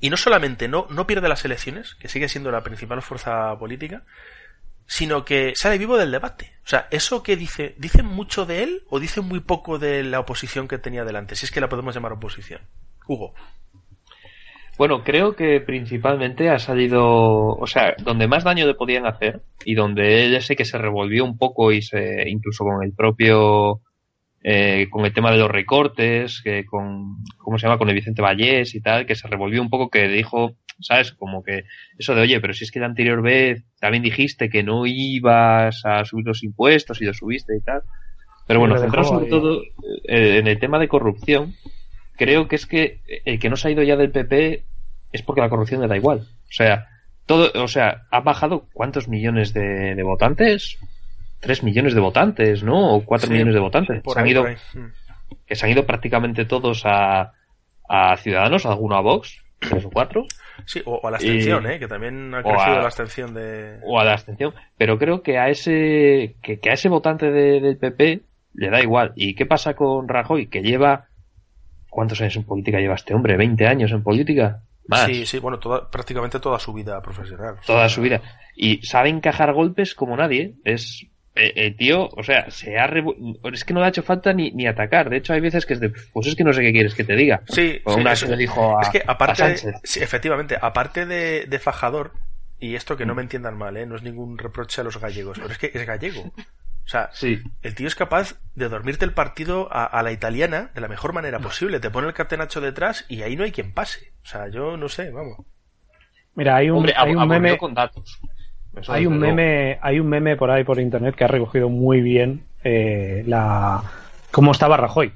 y 0.00 0.10
no 0.10 0.16
solamente 0.16 0.68
no, 0.68 0.86
no 0.90 1.06
pierde 1.06 1.28
las 1.28 1.44
elecciones, 1.44 1.94
que 1.96 2.08
sigue 2.08 2.28
siendo 2.28 2.50
la 2.52 2.62
principal 2.62 3.02
fuerza 3.02 3.58
política, 3.58 4.04
sino 4.86 5.24
que 5.24 5.52
sale 5.56 5.78
vivo 5.78 5.96
del 5.98 6.10
debate. 6.12 6.52
O 6.64 6.68
sea, 6.68 6.86
eso 6.90 7.22
que 7.22 7.36
dice, 7.36 7.74
¿dice 7.78 8.02
mucho 8.02 8.46
de 8.46 8.62
él 8.62 8.82
o 8.88 9.00
dice 9.00 9.20
muy 9.20 9.40
poco 9.40 9.78
de 9.78 10.02
la 10.04 10.20
oposición 10.20 10.68
que 10.68 10.78
tenía 10.78 11.04
delante? 11.04 11.36
Si 11.36 11.44
es 11.44 11.50
que 11.50 11.60
la 11.60 11.68
podemos 11.68 11.94
llamar 11.94 12.12
oposición. 12.12 12.60
Hugo. 13.08 13.34
Bueno, 14.78 15.02
creo 15.02 15.34
que 15.34 15.60
principalmente 15.60 16.50
ha 16.50 16.60
salido, 16.60 17.02
o 17.48 17.66
sea, 17.66 17.96
donde 18.04 18.28
más 18.28 18.44
daño 18.44 18.64
le 18.64 18.74
podían 18.74 19.06
hacer 19.06 19.42
y 19.64 19.74
donde 19.74 20.24
él 20.24 20.40
sé 20.40 20.54
que 20.54 20.64
se 20.64 20.78
revolvió 20.78 21.24
un 21.24 21.36
poco 21.36 21.72
y 21.72 21.82
se, 21.82 22.28
incluso 22.28 22.62
con 22.62 22.84
el 22.84 22.92
propio, 22.92 23.80
eh, 24.44 24.86
con 24.88 25.04
el 25.04 25.12
tema 25.12 25.32
de 25.32 25.38
los 25.38 25.50
recortes, 25.50 26.40
que 26.44 26.64
con, 26.64 27.16
¿cómo 27.38 27.58
se 27.58 27.66
llama? 27.66 27.78
Con 27.78 27.88
el 27.88 27.96
Vicente 27.96 28.22
Vallés 28.22 28.76
y 28.76 28.80
tal, 28.80 29.04
que 29.04 29.16
se 29.16 29.26
revolvió 29.26 29.60
un 29.60 29.68
poco 29.68 29.90
que 29.90 30.06
dijo, 30.06 30.52
¿sabes? 30.78 31.10
Como 31.10 31.42
que 31.42 31.64
eso 31.98 32.14
de, 32.14 32.20
oye, 32.20 32.40
pero 32.40 32.54
si 32.54 32.62
es 32.62 32.70
que 32.70 32.78
la 32.78 32.86
anterior 32.86 33.20
vez 33.20 33.64
también 33.80 34.04
dijiste 34.04 34.48
que 34.48 34.62
no 34.62 34.86
ibas 34.86 35.84
a 35.84 36.04
subir 36.04 36.24
los 36.24 36.44
impuestos 36.44 37.02
y 37.02 37.04
lo 37.04 37.14
subiste 37.14 37.56
y 37.56 37.62
tal. 37.62 37.82
Pero 38.46 38.60
bueno, 38.60 38.80
dejó 38.80 39.02
sobre 39.02 39.26
todo 39.26 39.60
eh, 40.04 40.38
en 40.38 40.46
el 40.46 40.60
tema 40.60 40.78
de 40.78 40.86
corrupción, 40.86 41.54
creo 42.18 42.48
que 42.48 42.56
es 42.56 42.66
que 42.66 43.00
el 43.24 43.38
que 43.38 43.48
no 43.48 43.56
se 43.56 43.68
ha 43.68 43.70
ido 43.70 43.82
ya 43.82 43.96
del 43.96 44.10
PP 44.10 44.64
es 45.12 45.22
porque 45.22 45.40
la 45.40 45.48
corrupción 45.48 45.80
le 45.80 45.88
da 45.88 45.96
igual. 45.96 46.18
O 46.20 46.52
sea, 46.52 46.86
todo, 47.26 47.50
o 47.62 47.68
sea, 47.68 48.02
ha 48.10 48.20
bajado 48.20 48.66
cuántos 48.74 49.08
millones 49.08 49.52
de, 49.54 49.94
de 49.94 50.02
votantes? 50.02 50.78
Tres 51.40 51.62
millones 51.62 51.94
de 51.94 52.00
votantes, 52.00 52.62
¿no? 52.62 52.94
O 52.94 53.04
cuatro 53.04 53.28
Sí, 53.28 53.32
millones 53.32 53.54
de 53.54 53.60
votantes. 53.60 54.02
Por 54.02 54.14
Se 54.14 54.20
han 54.20 54.26
ido, 54.26 54.42
por 54.42 54.50
ahí. 54.50 54.56
Que 55.46 55.54
se 55.54 55.64
han 55.66 55.72
ido 55.72 55.86
prácticamente 55.86 56.44
todos 56.44 56.82
a, 56.84 57.32
a 57.88 58.16
Ciudadanos, 58.16 58.66
alguno 58.66 58.96
a 58.96 59.00
Vox, 59.00 59.42
tres 59.60 59.84
o 59.84 59.90
cuatro, 59.90 60.24
Sí, 60.66 60.82
o, 60.84 60.94
o 60.96 61.06
a 61.06 61.10
la 61.12 61.16
abstención, 61.18 61.64
Y- 61.64 61.74
¿eh? 61.74 61.78
Que 61.78 61.86
también 61.86 62.34
ha 62.34 62.42
crecido 62.42 62.62
a- 62.62 62.78
la 62.80 62.84
abstención 62.86 63.32
de... 63.34 63.78
o 63.84 64.00
a 64.00 64.04
la 64.04 64.14
abstención. 64.14 64.52
Pero 64.76 64.98
creo 64.98 65.22
que 65.22 65.38
a 65.38 65.48
ese, 65.48 66.34
que, 66.42 66.58
que 66.58 66.70
a 66.70 66.72
ese 66.72 66.88
votante 66.88 67.30
de- 67.30 67.60
del 67.60 67.76
PP 67.76 68.20
le 68.54 68.70
da 68.70 68.80
igual. 68.82 69.12
¿Y 69.14 69.34
qué 69.36 69.46
pasa 69.46 69.74
con 69.74 70.08
Rajoy? 70.08 70.48
Que 70.48 70.62
lleva, 70.62 71.06
¿cuántos 71.90 72.20
años 72.20 72.36
en 72.36 72.44
política 72.44 72.78
lleva 72.78 72.94
este 72.94 73.14
hombre? 73.14 73.36
¿20 73.36 73.66
años 73.66 73.92
en 73.92 74.02
política? 74.02 74.62
Más. 74.86 75.06
Sí, 75.06 75.26
sí, 75.26 75.38
bueno, 75.38 75.58
toda, 75.58 75.90
prácticamente 75.90 76.40
toda 76.40 76.58
su 76.58 76.72
vida 76.72 77.00
profesional. 77.02 77.56
toda 77.66 77.88
su 77.88 78.00
vida. 78.00 78.22
Y 78.56 78.82
sabe 78.86 79.10
encajar 79.10 79.52
golpes 79.52 79.94
como 79.94 80.16
nadie. 80.16 80.54
Es 80.64 81.06
eh, 81.34 81.52
el 81.54 81.76
tío, 81.76 82.08
o 82.08 82.22
sea, 82.22 82.50
se 82.50 82.78
ha 82.78 82.90
es 83.52 83.64
que 83.64 83.74
no 83.74 83.80
le 83.80 83.86
ha 83.86 83.90
hecho 83.90 84.02
falta 84.02 84.32
ni, 84.32 84.50
ni 84.50 84.66
atacar. 84.66 85.10
De 85.10 85.18
hecho, 85.18 85.32
hay 85.34 85.40
veces 85.40 85.66
que 85.66 85.74
es 85.74 85.80
de, 85.80 85.92
pues 86.12 86.26
es 86.26 86.34
que 86.34 86.42
no 86.42 86.52
sé 86.52 86.62
qué 86.62 86.72
quieres 86.72 86.94
que 86.94 87.04
te 87.04 87.14
diga. 87.14 87.42
Sí, 87.48 87.80
O 87.84 87.94
sí, 87.94 88.00
una 88.00 88.14
le 88.14 88.36
dijo 88.36 88.78
a, 88.78 88.82
es 88.82 88.88
que 88.88 88.98
a 89.06 89.12
aparte, 89.12 89.36
Sánchez. 89.36 89.74
sí, 89.84 90.00
efectivamente, 90.00 90.56
aparte 90.60 91.06
de, 91.06 91.46
de 91.46 91.58
fajador, 91.58 92.12
y 92.58 92.74
esto 92.74 92.96
que 92.96 93.06
no 93.06 93.14
me 93.14 93.22
entiendan 93.22 93.56
mal, 93.56 93.76
¿eh? 93.76 93.86
no 93.86 93.94
es 93.94 94.02
ningún 94.02 94.36
reproche 94.36 94.80
a 94.80 94.84
los 94.84 94.98
gallegos, 94.98 95.38
pero 95.38 95.52
es 95.52 95.58
que 95.58 95.70
es 95.72 95.86
gallego. 95.86 96.32
O 96.88 96.90
sea, 96.90 97.10
Sí, 97.12 97.38
el 97.60 97.74
tío 97.74 97.86
es 97.86 97.94
capaz 97.94 98.36
de 98.54 98.68
dormirte 98.70 99.04
el 99.04 99.12
partido 99.12 99.68
a, 99.70 99.84
a 99.84 100.02
la 100.02 100.10
italiana 100.10 100.70
de 100.74 100.80
la 100.80 100.88
mejor 100.88 101.12
manera 101.12 101.38
posible. 101.38 101.80
Te 101.80 101.90
pone 101.90 102.08
el 102.08 102.14
catenacho 102.14 102.62
detrás 102.62 103.04
y 103.08 103.20
ahí 103.22 103.36
no 103.36 103.44
hay 103.44 103.52
quien 103.52 103.72
pase. 103.74 104.12
O 104.22 104.26
sea, 104.26 104.48
yo 104.48 104.76
no 104.78 104.88
sé, 104.88 105.10
vamos. 105.10 105.36
Mira, 106.34 106.56
hay 106.56 106.70
un, 106.70 106.78
hombre, 106.78 106.94
hay 106.96 107.14
un 107.14 107.28
meme. 107.28 107.58
con 107.58 107.74
datos. 107.74 108.18
Eso 108.74 108.92
Hay 108.92 109.06
un 109.06 109.18
meme, 109.18 109.78
hay 109.82 110.00
un 110.00 110.08
meme 110.08 110.36
por 110.36 110.50
ahí 110.50 110.64
por 110.64 110.80
internet 110.80 111.14
que 111.14 111.24
ha 111.24 111.28
recogido 111.28 111.68
muy 111.68 112.00
bien 112.00 112.46
eh, 112.64 113.22
la 113.26 113.82
cómo 114.30 114.52
estaba 114.52 114.76
Rajoy. 114.78 115.12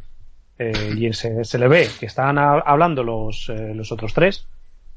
Eh, 0.59 0.95
y 0.97 1.13
se, 1.15 1.45
se 1.45 1.59
le 1.59 1.69
ve 1.69 1.89
que 1.99 2.07
están 2.07 2.37
ha- 2.39 2.59
hablando 2.61 3.03
los, 3.03 3.49
eh, 3.49 3.73
los 3.75 3.91
otros 3.93 4.13
tres 4.15 4.47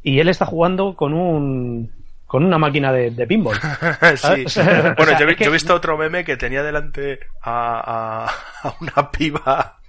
y 0.04 0.20
él 0.20 0.28
está 0.28 0.46
jugando 0.46 0.96
con 0.96 1.14
un 1.14 1.92
con 2.26 2.44
una 2.44 2.58
máquina 2.58 2.92
de, 2.92 3.12
de 3.12 3.28
pinball. 3.28 3.56
sí. 4.18 4.28
Bueno, 4.28 4.44
o 4.46 4.50
sea, 4.50 5.20
yo, 5.20 5.30
es 5.30 5.36
que- 5.38 5.44
yo 5.44 5.50
he 5.50 5.54
visto 5.54 5.74
otro 5.76 5.98
meme 5.98 6.24
que 6.24 6.38
tenía 6.38 6.64
delante 6.64 7.20
a, 7.42 8.26
a- 8.26 8.68
a 8.70 8.76
una 8.82 9.12
piba 9.12 9.80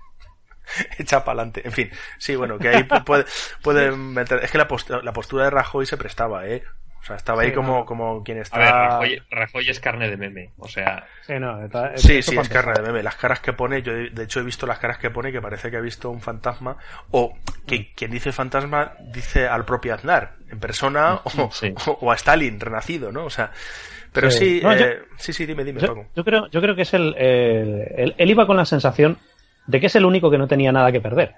hecha 0.98 1.24
para 1.24 1.40
adelante. 1.42 1.62
En 1.64 1.72
fin, 1.72 1.90
sí, 2.18 2.36
bueno, 2.36 2.58
que 2.58 2.68
ahí 2.68 2.82
pu- 2.82 3.04
puede, 3.04 3.24
puede 3.62 3.90
meter. 3.92 4.40
Es 4.42 4.50
que 4.50 4.58
la, 4.58 4.68
post- 4.68 4.90
la 4.90 5.12
postura 5.12 5.44
de 5.44 5.50
Rajoy 5.50 5.86
se 5.86 5.96
prestaba, 5.96 6.46
¿eh? 6.46 6.62
O 7.00 7.04
sea, 7.06 7.14
estaba 7.16 7.42
ahí 7.42 7.50
Sí, 7.50 7.54
como, 7.54 7.78
no. 7.78 7.84
como 7.84 8.24
quien 8.24 8.38
está. 8.38 8.56
A 8.56 8.58
ver, 8.58 8.72
Rajoy, 8.72 9.22
Rajoy 9.30 9.70
es 9.70 9.78
carne 9.78 10.10
de 10.10 10.16
meme. 10.16 10.50
O 10.58 10.66
sea, 10.66 11.06
Sí, 11.24 11.34
no, 11.38 11.62
está- 11.64 11.96
Sí, 11.96 12.20
sí, 12.20 12.36
es 12.36 12.48
carne 12.48 12.72
de 12.72 12.82
meme. 12.82 13.02
Las 13.04 13.14
caras 13.14 13.38
que 13.38 13.52
pone, 13.52 13.80
yo 13.82 13.92
he- 13.92 14.10
de 14.10 14.24
hecho 14.24 14.40
he 14.40 14.42
visto 14.42 14.66
las 14.66 14.80
caras 14.80 14.98
que 14.98 15.10
pone 15.10 15.30
que 15.30 15.40
parece 15.40 15.70
que 15.70 15.76
ha 15.76 15.80
visto 15.80 16.10
un 16.10 16.20
fantasma. 16.20 16.76
O 17.12 17.38
que 17.64 17.92
quien 17.94 18.10
dice 18.10 18.32
fantasma 18.32 18.94
dice 19.12 19.46
al 19.46 19.64
propio 19.64 19.94
Aznar 19.94 20.34
en 20.50 20.58
persona 20.60 21.20
o, 21.24 21.50
Sí. 21.52 21.72
o- 21.86 21.98
o 22.02 22.10
a 22.12 22.14
Stalin 22.14 22.58
renacido, 22.60 23.12
¿no? 23.12 23.24
O 23.24 23.30
sea, 23.30 23.50
pero 24.12 24.30
Sí. 24.30 24.60
sí, 24.60 24.60
No, 24.62 24.74
yo- 24.76 24.84
eh, 24.86 24.98
sí, 25.18 25.32
sí, 25.32 25.46
dime, 25.46 25.64
dime, 25.64 25.80
Yo, 25.80 25.88
Paco. 25.88 26.06
yo 26.14 26.24
creo, 26.24 26.46
yo 26.50 26.60
creo 26.60 26.74
que 26.76 26.82
es 26.82 26.94
el, 26.94 27.14
el- 27.16 27.82
él, 27.96 28.14
él 28.16 28.30
iba 28.30 28.46
con 28.46 28.56
la 28.56 28.64
sensación 28.64 29.18
de 29.66 29.80
que 29.80 29.86
es 29.86 29.96
el 29.96 30.04
único 30.04 30.30
que 30.30 30.38
no 30.38 30.46
tenía 30.46 30.72
nada 30.72 30.92
que 30.92 31.00
perder. 31.00 31.34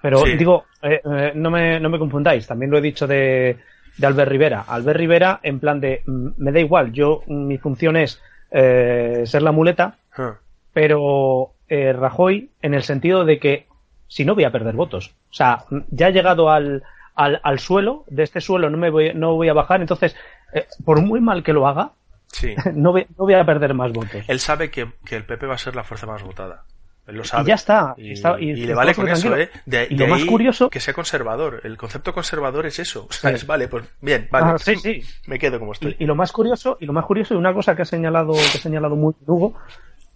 Pero 0.00 0.18
Sí. 0.18 0.36
digo, 0.36 0.64
eh, 0.82 1.00
eh, 1.04 1.32
no, 1.34 1.50
me, 1.50 1.78
no 1.78 1.88
me 1.88 1.98
confundáis, 1.98 2.46
también 2.46 2.70
lo 2.70 2.78
he 2.78 2.80
dicho 2.80 3.06
de, 3.06 3.56
de 3.98 4.06
Albert 4.06 4.30
Rivera. 4.30 4.64
Albert 4.66 4.98
Rivera, 4.98 5.38
en 5.42 5.60
plan 5.60 5.78
de, 5.80 6.02
mm, 6.06 6.28
me 6.38 6.50
da 6.50 6.58
igual, 6.60 6.92
yo, 6.92 7.22
mm, 7.26 7.46
mi 7.46 7.58
función 7.58 7.96
es 7.96 8.20
eh, 8.50 9.22
ser 9.24 9.42
la 9.42 9.52
muleta, 9.52 9.96
Ah, 10.16 10.34
pero 10.74 11.52
eh, 11.68 11.92
Rajoy, 11.92 12.50
en 12.60 12.74
el 12.74 12.82
sentido 12.82 13.24
de 13.24 13.38
que 13.38 13.66
si 14.08 14.24
no 14.26 14.34
voy 14.34 14.44
a 14.44 14.50
perder 14.52 14.74
votos. 14.74 15.14
O 15.30 15.34
sea, 15.34 15.64
mm, 15.70 15.78
ya 15.90 16.08
he 16.08 16.12
llegado 16.12 16.50
al, 16.50 16.82
al, 17.14 17.40
al 17.42 17.58
suelo, 17.58 18.04
de 18.08 18.22
este 18.22 18.40
suelo 18.40 18.70
no 18.70 18.78
me 18.78 18.90
voy, 18.90 19.12
no 19.14 19.34
voy 19.34 19.48
a 19.48 19.52
bajar, 19.54 19.80
entonces, 19.80 20.16
eh, 20.54 20.66
por 20.84 21.00
muy 21.00 21.20
mal 21.20 21.42
que 21.42 21.52
lo 21.52 21.66
haga, 21.66 21.92
Sí. 22.28 22.54
no 22.74 22.92
voy, 22.92 23.02
no 23.10 23.24
voy 23.24 23.34
a 23.34 23.44
perder 23.44 23.74
más 23.74 23.92
votos. 23.92 24.24
Él 24.26 24.40
sabe 24.40 24.70
que, 24.70 24.86
que 25.04 25.16
el 25.16 25.24
PP 25.24 25.46
va 25.46 25.54
a 25.54 25.58
ser 25.58 25.76
la 25.76 25.84
fuerza 25.84 26.06
más 26.06 26.22
votada. 26.22 26.64
Él 27.06 27.16
lo 27.16 27.24
sabe. 27.24 27.42
Y 27.42 27.46
ya 27.48 27.54
está. 27.56 27.94
Y, 27.98 28.12
está- 28.12 28.40
y 28.40 28.50
y 28.52 28.64
le 28.64 28.74
vale 28.74 28.94
con 28.94 29.08
eso, 29.08 29.28
tranquilo. 29.28 29.36
¿eh? 29.42 29.50
De, 29.66 29.88
Y 29.90 29.96
de 29.96 30.06
lo 30.06 30.14
más 30.14 30.24
curioso- 30.24 30.70
Que 30.70 30.78
sea 30.80 30.94
conservador. 30.94 31.60
El 31.64 31.76
concepto 31.76 32.14
conservador 32.14 32.64
es 32.64 32.78
eso. 32.78 33.06
O 33.10 33.12
sea, 33.12 33.30
Sí. 33.30 33.36
es, 33.36 33.46
vale, 33.46 33.66
pues 33.68 33.84
bien, 34.00 34.28
vale. 34.30 34.52
Ah, 34.54 34.58
sí, 34.58 34.76
sí. 34.76 35.02
Me 35.26 35.38
quedo 35.38 35.58
como 35.58 35.72
estoy. 35.72 35.96
Y, 35.98 36.04
y 36.04 36.06
lo 36.06 36.14
más 36.14 36.30
curioso, 36.32 36.78
y 36.80 36.86
lo 36.86 36.92
más 36.92 37.04
curioso, 37.04 37.34
y 37.34 37.36
una 37.36 37.52
cosa 37.52 37.74
que 37.76 37.82
ha 37.82 37.86
señalado, 37.86 38.32
que 38.32 38.38
ha 38.38 38.60
señalado 38.60 38.94
muy 38.96 39.14
Hugo, 39.26 39.58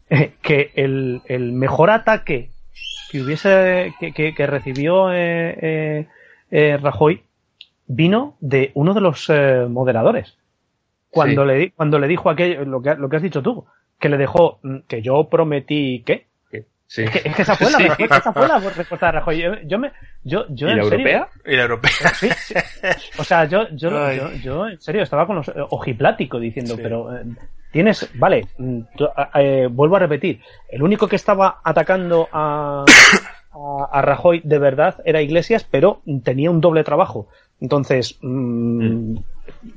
eh, 0.09 0.35
que 0.41 0.71
el, 0.77 1.21
el 1.27 1.53
mejor 1.53 1.91
ataque 1.91 2.51
que 3.11 3.21
hubiese, 3.21 3.93
que, 4.01 4.13
que- 4.13 4.35
que 4.35 4.47
recibió 4.47 5.13
eh, 5.13 5.59
eh, 5.61 6.07
eh, 6.51 6.77
Rajoy 6.81 7.23
vino 7.87 8.37
de 8.41 8.73
uno 8.75 8.95
de 8.95 9.01
los 9.01 9.29
eh, 9.31 9.67
moderadores. 9.69 10.37
Cuando 11.11 11.43
Sí. 11.43 11.49
le 11.49 11.55
di- 11.55 11.71
cuando 11.71 11.99
le 11.99 12.09
dijo 12.09 12.29
aquello, 12.31 12.65
lo 12.65 12.83
que, 12.83 12.95
lo 12.95 13.09
que 13.09 13.17
has 13.17 13.23
dicho 13.23 13.43
tú, 13.43 13.65
que 13.99 14.09
le 14.09 14.17
dejó, 14.19 14.59
mm, 14.63 14.79
que 14.89 15.01
yo 15.03 15.29
prometí 15.31 16.03
que, 16.05 16.27
que- 16.51 16.67
sí. 16.87 17.05
es 17.05 17.11
que, 17.11 17.29
es 17.29 17.35
que 17.37 17.43
esa 17.43 17.57
fue 17.57 17.71
la 17.71 17.79
Sí. 17.79 17.85
respuesta, 17.89 18.17
esa 18.19 18.33
fue 18.33 18.49
la 18.49 18.59
respuesta 18.59 19.07
de 19.07 19.13
Rajoy. 19.13 19.39
Yo, 19.41 19.53
yo 19.65 19.79
me, 19.79 19.93
yo, 20.25 20.45
yo 20.51 20.69
¿Y 20.69 20.71
en 20.73 20.77
la 20.79 20.83
serio- 20.85 20.99
europea? 21.09 21.29
Y 21.47 21.57
la 21.57 21.63
europea. 21.63 21.91
Sí, 22.15 22.29
sí. 22.37 22.55
O 23.19 23.25
sea, 23.25 23.45
yo, 23.47 23.69
yo, 23.71 23.91
yo, 24.13 24.33
yo, 24.43 24.69
en 24.69 24.81
serio, 24.81 25.03
estaba 25.03 25.27
con 25.27 25.37
los 25.37 25.49
eh, 25.49 25.53
ojiplático 25.71 26.39
diciendo, 26.39 26.75
Sí. 26.77 26.81
pero 26.83 27.17
eh, 27.17 27.23
tienes, 27.73 28.11
vale, 28.19 28.49
mm, 28.59 28.81
tú, 28.97 29.09
eh, 29.35 29.69
vuelvo 29.71 29.97
a 29.97 30.01
repetir, 30.01 30.41
el 30.69 30.83
único 30.83 31.09
que 31.09 31.17
estaba 31.17 31.61
atacando 31.65 32.29
a, 32.33 32.85
a, 33.57 33.89
a 33.99 34.03
Rajoy 34.03 34.41
de 34.45 34.59
verdad 34.59 34.97
era 35.05 35.23
Iglesias, 35.23 35.67
pero 35.71 36.01
tenía 36.23 36.51
un 36.51 36.61
doble 36.61 36.85
trabajo. 36.85 37.29
Entonces, 37.61 38.19
mm, 38.23 39.17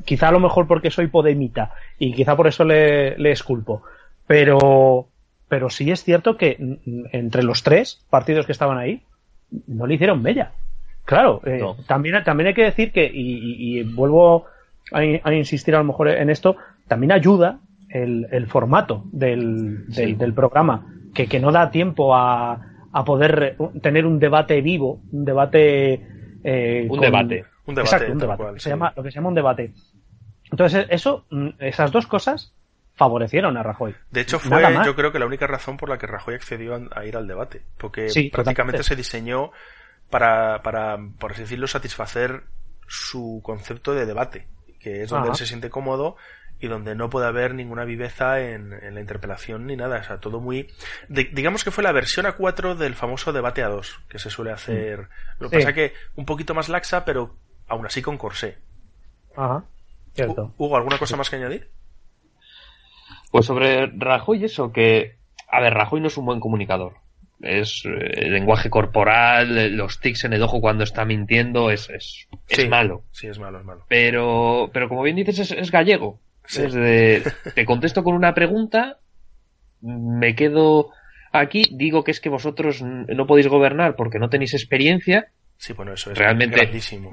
quizá 0.06 0.28
a 0.28 0.32
lo 0.32 0.40
mejor 0.40 0.68
porque 0.68 0.92
soy 0.92 1.08
podemita 1.08 1.74
y 1.98 2.14
quizá 2.14 2.36
por 2.36 2.48
eso 2.48 2.64
le, 2.66 3.18
le 3.18 3.32
esculpo, 3.32 3.84
pero, 4.28 5.08
pero 5.48 5.70
sí 5.70 5.90
es 5.92 6.04
cierto 6.04 6.38
que 6.38 6.58
mm, 6.60 7.06
entre 7.14 7.44
los 7.44 7.64
tres 7.64 8.02
partidos 8.10 8.46
que 8.46 8.52
estaban 8.52 8.78
ahí, 8.78 9.02
no 9.68 9.88
le 9.88 9.96
hicieron 9.96 10.22
bella. 10.22 10.52
Claro, 11.06 11.42
eh, 11.46 11.58
No. 11.60 11.76
también, 11.88 12.24
también 12.24 12.48
hay 12.48 12.54
que 12.54 12.64
decir 12.66 12.92
que, 12.92 13.06
y, 13.06 13.38
y- 13.38 13.80
y 13.80 13.84
vuelvo 13.84 14.46
a, 14.92 15.04
in- 15.04 15.22
a 15.24 15.34
insistir 15.34 15.74
a 15.76 15.80
lo 15.80 15.86
mejor 15.86 16.10
en 16.10 16.30
esto, 16.30 16.56
también 16.88 17.12
ayuda 17.12 17.60
el, 17.90 18.28
el 18.32 18.46
formato 18.48 19.04
del, 19.12 19.86
del, 19.88 19.94
Sí. 19.96 20.14
del 20.14 20.34
programa, 20.34 20.86
que, 21.16 21.26
que 21.28 21.40
no 21.40 21.52
da 21.52 21.72
tiempo 21.72 22.14
a, 22.16 22.62
a 22.94 23.04
poder 23.06 23.56
tener 23.82 24.06
un 24.06 24.20
debate 24.20 24.62
vivo, 24.62 25.02
un 25.12 25.26
debate... 25.26 25.94
eh, 26.44 26.82
Un 26.84 26.90
con- 26.90 27.00
debate. 27.02 27.46
Un 27.66 27.76
debate, 27.76 27.96
Exacto, 27.96 28.12
un 28.14 28.18
debate. 28.20 28.44
cual, 28.44 28.54
se 28.60 28.64
sí. 28.64 28.70
llama, 28.70 28.94
lo 28.96 29.04
que 29.04 29.12
se 29.12 29.16
llama 29.16 29.30
un 29.30 29.36
debate. 29.36 29.74
Entonces, 30.52 30.88
eso, 30.90 31.26
mm, 31.30 31.50
esas 31.60 31.92
dos 31.92 32.08
cosas 32.08 32.54
favorecieron 32.96 33.56
a 33.58 33.64
Rajoy. 33.64 33.96
De 34.12 34.22
hecho, 34.22 34.40
fue 34.40 34.62
yo 34.84 34.96
creo 34.96 35.12
que 35.12 35.20
la 35.20 35.26
única 35.28 35.46
razón 35.48 35.78
por 35.78 35.88
la 35.90 35.98
que 35.98 36.08
Rajoy 36.08 36.34
accedió 36.36 36.76
a, 36.76 37.00
a 37.00 37.06
ir 37.06 37.16
al 37.16 37.28
debate. 37.28 37.62
Porque 37.78 38.10
Sí, 38.10 38.30
prácticamente 38.30 38.80
totalmente. 38.80 38.84
se 38.84 38.96
diseñó 38.96 39.52
para, 40.10 40.62
para, 40.64 40.98
por 41.20 41.32
así 41.34 41.42
decirlo, 41.42 41.68
satisfacer 41.68 42.42
su 42.88 43.40
concepto 43.44 43.94
de 43.94 44.06
debate. 44.08 44.48
Que 44.80 45.04
es 45.04 45.10
donde 45.10 45.28
Ajá. 45.28 45.34
él 45.34 45.38
se 45.38 45.46
siente 45.46 45.70
cómodo 45.70 46.16
y 46.60 46.68
donde 46.68 46.94
no 46.96 47.10
puede 47.10 47.28
haber 47.28 47.54
ninguna 47.56 47.86
viveza 47.86 48.42
en, 48.42 48.74
en 48.74 48.94
la 48.96 49.00
interpelación 49.02 49.66
ni 49.66 49.76
nada. 49.76 50.00
O 50.00 50.04
sea, 50.04 50.18
todo 50.20 50.40
muy... 50.40 50.68
di- 51.08 51.30
digamos 51.34 51.64
que 51.64 51.72
fue 51.72 51.84
la 51.84 51.92
versión 51.92 52.26
A4 52.26 52.76
del 52.76 52.96
famoso 52.96 53.32
debate 53.32 53.64
A2 53.64 54.06
que 54.10 54.20
se 54.20 54.30
suele 54.30 54.52
hacer. 54.52 55.08
Lo 55.40 55.50
que 55.50 55.58
Sí. 55.58 55.64
pasa 55.64 55.74
que 55.74 55.94
un 56.16 56.26
poquito 56.26 56.54
más 56.54 56.68
laxa, 56.70 57.06
pero 57.06 57.36
aún 57.68 57.86
así 57.86 58.02
con 58.02 58.18
corsé. 58.18 58.58
Ajá, 59.38 59.64
cierto. 60.14 60.54
Hugo, 60.58 60.76
¿alguna 60.78 60.98
cosa 60.98 61.16
más 61.16 61.30
que 61.30 61.38
añadir? 61.38 61.70
Pues 63.32 63.46
sobre 63.46 63.88
Rajoy 63.96 64.44
eso, 64.44 64.72
que... 64.72 65.18
A 65.48 65.62
ver, 65.62 65.74
Rajoy 65.74 66.02
no 66.02 66.08
es 66.08 66.18
un 66.18 66.26
buen 66.26 66.40
comunicador. 66.40 66.96
Es 67.42 67.84
eh, 67.86 67.90
el 68.26 68.34
lenguaje 68.34 68.70
corporal, 68.70 69.58
eh, 69.58 69.70
los 69.70 70.00
tics 70.00 70.26
en 70.26 70.34
el 70.34 70.44
ojo 70.44 70.60
cuando 70.60 70.84
está 70.84 71.06
mintiendo, 71.06 71.72
es, 71.72 71.90
es, 71.90 72.28
es 72.50 72.68
malo. 72.70 73.04
Sí, 73.12 73.28
es 73.28 73.40
malo, 73.40 73.60
es 73.60 73.66
malo. 73.66 73.86
Pero, 73.88 74.70
pero 74.74 74.90
como 74.90 75.04
bien 75.04 75.16
dices, 75.16 75.40
es, 75.40 75.52
es 75.52 75.72
gallego. 75.72 76.20
Sí. 76.50 76.64
Es 76.64 76.74
de, 76.74 77.24
te 77.54 77.64
contesto 77.64 78.04
con 78.04 78.16
una 78.16 78.34
pregunta, 78.34 78.98
me 79.82 80.36
quedo 80.36 80.90
aquí, 81.32 81.62
digo 81.72 82.04
que 82.04 82.10
es 82.12 82.20
que 82.20 82.30
vosotros 82.30 82.82
no 82.82 83.28
podéis 83.28 83.48
gobernar 83.48 83.96
porque 83.96 84.18
no 84.20 84.30
tenéis 84.30 84.54
experiencia. 84.56 85.28
Sí, 85.58 85.74
bueno, 85.74 85.94
eso 85.94 86.12
es 86.12 86.18
Realmente, 86.18 86.58
grandísimo. 86.58 87.12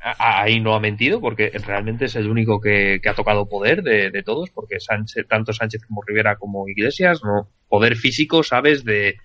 ahí 0.00 0.60
no 0.60 0.74
ha 0.74 0.80
mentido 0.80 1.20
porque 1.20 1.50
realmente 1.66 2.04
es 2.04 2.14
el 2.14 2.28
único 2.30 2.60
que, 2.60 3.00
que 3.02 3.08
ha 3.08 3.14
tocado 3.14 3.48
poder 3.48 3.82
de, 3.82 4.10
de 4.10 4.22
todos, 4.22 4.50
porque 4.50 4.78
Sánchez, 4.78 5.26
tanto 5.28 5.52
Sánchez 5.52 5.82
como 5.86 6.02
Rivera 6.06 6.36
como 6.36 6.68
Iglesias, 6.68 7.20
no 7.24 7.48
poder 7.68 7.96
físico, 7.96 8.42
sabes, 8.44 8.84
de, 8.84 9.16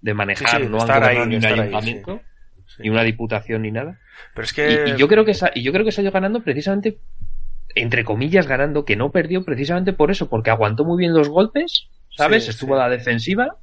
de 0.00 0.14
manejar, 0.14 0.48
Sí, 0.62 0.66
sí, 0.66 0.68
no 0.68 0.78
estar 0.78 1.04
ahí, 1.04 1.24
ni 1.28 1.36
un 1.36 1.44
ahí, 1.44 1.52
ayuntamiento, 1.60 2.20
Sí. 2.66 2.82
ni 2.82 2.90
una 2.90 3.04
diputación, 3.04 3.62
ni 3.62 3.70
nada. 3.70 4.00
Pero 4.34 4.44
es 4.44 4.52
Y, 4.52 4.56
que... 4.56 4.84
y 4.88 4.96
yo 4.96 5.06
creo 5.06 5.24
que 5.24 5.32
y 5.54 5.62
yo 5.62 5.72
creo 5.72 5.84
que 5.84 5.92
salió 5.92 6.10
ganando 6.10 6.42
precisamente 6.42 6.98
entre 7.76 8.04
comillas 8.04 8.46
ganando 8.46 8.84
que 8.84 8.96
no 8.96 9.10
perdió 9.12 9.44
precisamente 9.44 9.92
por 9.92 10.10
eso 10.10 10.28
porque 10.28 10.50
aguantó 10.50 10.84
muy 10.84 10.98
bien 10.98 11.14
los 11.14 11.28
golpes 11.28 11.88
sabes 12.10 12.44
Sí, 12.44 12.50
estuvo 12.50 12.74
sí. 12.74 12.80
a 12.80 12.88
la 12.88 12.90
defensiva 12.90 13.56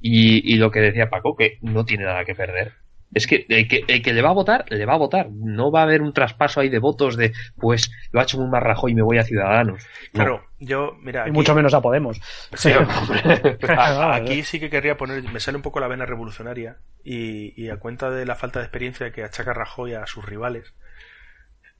y, 0.00 0.52
y 0.52 0.56
lo 0.56 0.70
que 0.70 0.80
decía 0.80 1.10
Paco 1.10 1.36
que 1.36 1.58
no 1.62 1.84
tiene 1.84 2.04
nada 2.04 2.24
que 2.24 2.34
perder 2.34 2.72
es 3.14 3.26
que 3.26 3.46
el, 3.48 3.66
que 3.68 3.84
el 3.88 4.02
que 4.02 4.12
le 4.12 4.20
va 4.20 4.28
a 4.28 4.34
votar 4.34 4.66
le 4.68 4.84
va 4.84 4.92
a 4.92 4.98
votar 4.98 5.30
no 5.32 5.70
va 5.72 5.80
a 5.80 5.84
haber 5.84 6.02
un 6.02 6.12
traspaso 6.12 6.60
ahí 6.60 6.68
de 6.68 6.78
votos 6.78 7.16
de 7.16 7.32
pues 7.56 7.90
lo 8.12 8.20
ha 8.20 8.24
hecho 8.24 8.38
muy 8.38 8.48
más 8.48 8.62
Rajoy 8.62 8.92
y 8.92 8.94
me 8.94 9.02
voy 9.02 9.16
a 9.16 9.22
Ciudadanos 9.24 9.82
No. 10.12 10.12
Claro, 10.12 10.44
yo, 10.58 10.92
mira, 11.00 11.26
Y 11.26 11.30
mucho 11.30 11.54
menos 11.54 11.72
a 11.72 11.80
Podemos. 11.80 12.20
sí, 12.54 12.70
aquí 14.12 14.42
sí 14.42 14.60
que 14.60 14.68
querría 14.70 14.96
poner, 14.98 15.22
me 15.22 15.40
sale 15.40 15.56
un 15.56 15.62
poco 15.62 15.80
la 15.80 15.88
vena 15.88 16.04
revolucionaria 16.04 16.76
y, 17.02 17.54
y 17.60 17.70
a 17.70 17.78
cuenta 17.78 18.10
de 18.10 18.26
la 18.26 18.34
falta 18.34 18.58
de 18.58 18.66
experiencia 18.66 19.10
que 19.10 19.24
achaca 19.24 19.54
Rajoy 19.54 19.94
a 19.94 20.06
sus 20.06 20.24
rivales. 20.26 20.74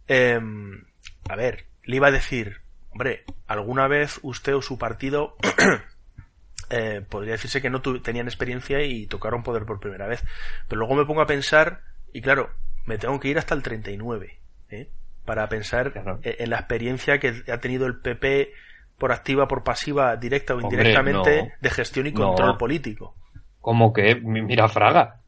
em, 0.06 0.84
a 1.28 1.36
ver, 1.36 1.66
le 1.88 1.96
iba 1.96 2.08
a 2.08 2.12
decir, 2.12 2.58
hombre, 2.90 3.24
alguna 3.46 3.88
vez 3.88 4.20
usted 4.22 4.54
o 4.54 4.62
su 4.62 4.76
partido 4.78 5.36
eh, 6.70 7.02
podría 7.08 7.32
decirse 7.32 7.62
que 7.62 7.70
no 7.70 7.80
tenían 7.80 8.26
experiencia 8.28 8.82
y 8.82 9.06
tocaron 9.06 9.42
poder 9.42 9.64
por 9.64 9.80
primera 9.80 10.06
vez. 10.06 10.22
Pero 10.68 10.80
luego 10.80 10.94
me 10.94 11.06
pongo 11.06 11.22
a 11.22 11.26
pensar, 11.26 11.80
y 12.12 12.20
claro, 12.20 12.50
me 12.86 12.98
tengo 12.98 13.18
que 13.20 13.28
ir 13.28 13.38
hasta 13.38 13.54
el 13.54 13.62
39, 13.62 14.38
¿eh? 14.70 14.88
para 15.24 15.48
pensar 15.48 15.92
Claro. 15.92 16.20
eh, 16.22 16.36
en 16.40 16.50
la 16.50 16.56
experiencia 16.56 17.18
que 17.18 17.42
ha 17.50 17.58
tenido 17.58 17.86
el 17.86 18.00
PP 18.00 18.52
por 18.98 19.12
activa, 19.12 19.46
por 19.48 19.62
pasiva, 19.64 20.16
directa 20.16 20.54
o 20.54 20.58
Hombre, 20.58 20.76
indirectamente, 20.76 21.42
no. 21.42 21.48
de 21.60 21.70
gestión 21.70 22.06
y 22.06 22.12
No. 22.12 22.26
control 22.28 22.56
político. 22.58 23.14
como 23.60 23.92
que 23.92 24.14
mi- 24.14 24.40
mira 24.42 24.68
Fraga 24.68 25.20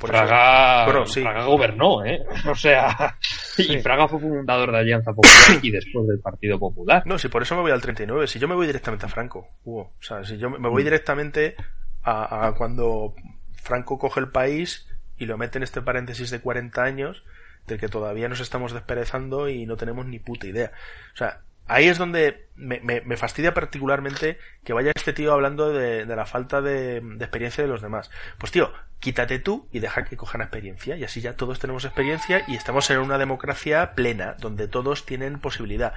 Fraga, 0.00 0.84
Bueno, 0.84 1.06
sí. 1.06 1.20
Fraga 1.22 1.44
gobernó 1.44 2.04
eh 2.04 2.20
o 2.50 2.54
sea 2.54 3.16
y 3.58 3.78
Fraga 3.78 4.08
fue 4.08 4.20
fundador 4.20 4.72
de 4.72 4.78
Alianza 4.78 5.12
Popular 5.12 5.58
y 5.62 5.70
después 5.70 6.06
del 6.06 6.20
Partido 6.20 6.58
Popular 6.58 7.02
No, 7.06 7.18
si 7.18 7.28
por 7.28 7.42
eso 7.42 7.54
me 7.56 7.62
voy 7.62 7.70
al 7.72 7.80
39, 7.80 8.26
si 8.26 8.38
yo 8.38 8.48
me 8.48 8.54
voy 8.54 8.66
directamente 8.66 9.06
a 9.06 9.08
Franco, 9.08 9.48
Hugo. 9.64 9.92
O 9.98 10.02
sea, 10.02 10.24
si 10.24 10.38
yo 10.38 10.50
me 10.50 10.58
me 10.58 10.68
Mm. 10.68 10.72
voy 10.72 10.84
directamente 10.84 11.56
a, 12.02 12.46
a 12.48 12.54
cuando 12.54 13.14
Franco 13.62 13.98
coge 13.98 14.20
el 14.20 14.28
país 14.30 14.88
y 15.16 15.26
lo 15.26 15.38
mete 15.38 15.58
en 15.58 15.62
este 15.64 15.82
paréntesis 15.82 16.30
de 16.30 16.40
40 16.40 16.82
años, 16.82 17.22
del 17.66 17.78
que 17.78 17.88
todavía 17.88 18.28
nos 18.28 18.40
estamos 18.40 18.72
desperezando 18.72 19.48
y 19.48 19.66
no 19.66 19.76
tenemos 19.76 20.04
ni 20.06 20.18
puta 20.18 20.46
idea. 20.48 20.72
O 21.14 21.16
sea, 21.16 21.42
ahí 21.66 21.88
es 21.88 21.98
donde 21.98 22.46
me, 22.54 22.80
me- 22.80 23.00
me 23.02 23.16
fastidia 23.16 23.54
particularmente 23.54 24.38
que 24.64 24.72
vaya 24.72 24.92
este 24.94 25.12
tío 25.12 25.32
hablando 25.32 25.72
de, 25.72 26.04
de 26.06 26.16
la 26.16 26.26
falta 26.26 26.60
de, 26.60 27.00
de 27.00 27.24
experiencia 27.24 27.62
de 27.64 27.68
los 27.68 27.82
demás. 27.82 28.10
Pues 28.38 28.52
tío, 28.52 28.72
quítate 29.00 29.38
tú 29.38 29.68
y 29.72 29.80
deja 29.80 30.04
que 30.04 30.16
cojan 30.16 30.42
experiencia 30.42 30.96
y 30.96 31.04
así 31.04 31.20
ya 31.20 31.34
todos 31.36 31.58
tenemos 31.58 31.84
experiencia 31.84 32.44
y 32.46 32.54
estamos 32.56 32.88
en 32.90 32.98
una 32.98 33.18
democracia 33.18 33.94
plena 33.94 34.36
donde 34.38 34.68
todos 34.68 35.06
tienen 35.06 35.38
posibilidad. 35.40 35.94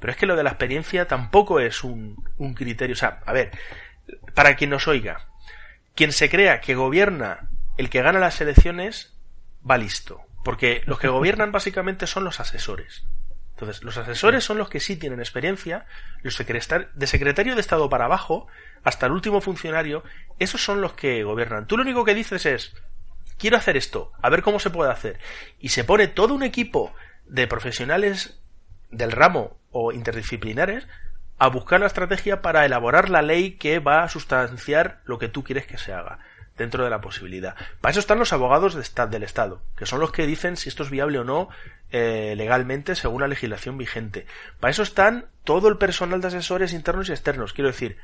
Pero 0.00 0.10
es 0.12 0.16
que 0.18 0.26
lo 0.26 0.36
de 0.36 0.42
la 0.42 0.50
experiencia 0.50 1.06
tampoco 1.08 1.58
es 1.60 1.82
un, 1.82 2.22
un 2.36 2.54
criterio. 2.54 2.94
O 2.94 2.98
sea, 2.98 3.20
a 3.24 3.32
ver, 3.32 3.50
para 4.34 4.54
quien 4.56 4.70
nos 4.70 4.86
oiga, 4.88 5.26
quien 5.94 6.12
se 6.12 6.28
crea 6.30 6.60
que 6.60 6.74
gobierna 6.74 7.48
el 7.78 7.90
que 7.90 8.02
gana 8.02 8.18
las 8.20 8.40
elecciones 8.40 9.14
va 9.68 9.78
listo. 9.78 10.20
Porque 10.44 10.82
los 10.86 10.98
que 11.00 11.08
gobiernan 11.08 11.50
básicamente 11.50 12.06
son 12.06 12.24
los 12.24 12.38
asesores. 12.40 13.04
Entonces, 13.56 13.82
los 13.82 13.96
asesores 13.96 14.44
son 14.44 14.58
los 14.58 14.68
que 14.68 14.80
sí 14.80 14.96
tienen 14.96 15.18
experiencia, 15.18 15.86
los 16.20 16.36
de 16.36 17.06
secretario 17.06 17.54
de 17.54 17.60
Estado 17.62 17.88
para 17.88 18.04
abajo, 18.04 18.48
hasta 18.84 19.06
el 19.06 19.12
último 19.12 19.40
funcionario, 19.40 20.04
esos 20.38 20.62
son 20.62 20.82
los 20.82 20.92
que 20.92 21.24
gobiernan. 21.24 21.66
Tú 21.66 21.78
lo 21.78 21.82
único 21.82 22.04
que 22.04 22.14
dices 22.14 22.44
es, 22.44 22.74
quiero 23.38 23.56
hacer 23.56 23.78
esto, 23.78 24.12
a 24.20 24.28
ver 24.28 24.42
cómo 24.42 24.58
se 24.58 24.68
puede 24.68 24.92
hacer. 24.92 25.18
Y 25.58 25.70
se 25.70 25.84
pone 25.84 26.06
todo 26.06 26.34
un 26.34 26.42
equipo 26.42 26.94
de 27.24 27.46
profesionales 27.46 28.38
del 28.90 29.10
ramo 29.10 29.56
o 29.70 29.90
interdisciplinares 29.90 30.86
a 31.38 31.48
buscar 31.48 31.80
la 31.80 31.86
estrategia 31.86 32.42
para 32.42 32.66
elaborar 32.66 33.08
la 33.08 33.22
ley 33.22 33.52
que 33.52 33.78
va 33.78 34.02
a 34.02 34.10
sustanciar 34.10 35.00
lo 35.06 35.18
que 35.18 35.28
tú 35.28 35.44
quieres 35.44 35.66
que 35.66 35.78
se 35.78 35.94
haga 35.94 36.18
dentro 36.56 36.84
de 36.84 36.90
la 36.90 37.00
posibilidad. 37.00 37.54
Para 37.80 37.90
eso 37.90 38.00
están 38.00 38.18
los 38.18 38.32
abogados 38.32 38.74
de 38.74 38.82
esta- 38.82 39.06
del 39.06 39.22
Estado, 39.22 39.62
que 39.76 39.86
son 39.86 40.00
los 40.00 40.12
que 40.12 40.26
dicen 40.26 40.56
si 40.56 40.68
esto 40.68 40.82
es 40.82 40.90
viable 40.90 41.18
o 41.18 41.24
no 41.24 41.48
eh, 41.92 42.34
legalmente 42.36 42.94
según 42.96 43.20
la 43.20 43.28
legislación 43.28 43.78
vigente. 43.78 44.26
Para 44.60 44.70
eso 44.72 44.82
están 44.82 45.26
todo 45.44 45.68
el 45.68 45.76
personal 45.78 46.20
de 46.20 46.28
asesores 46.28 46.72
internos 46.72 47.08
y 47.08 47.12
externos. 47.12 47.52
Quiero 47.52 47.68
decir, 47.70 47.96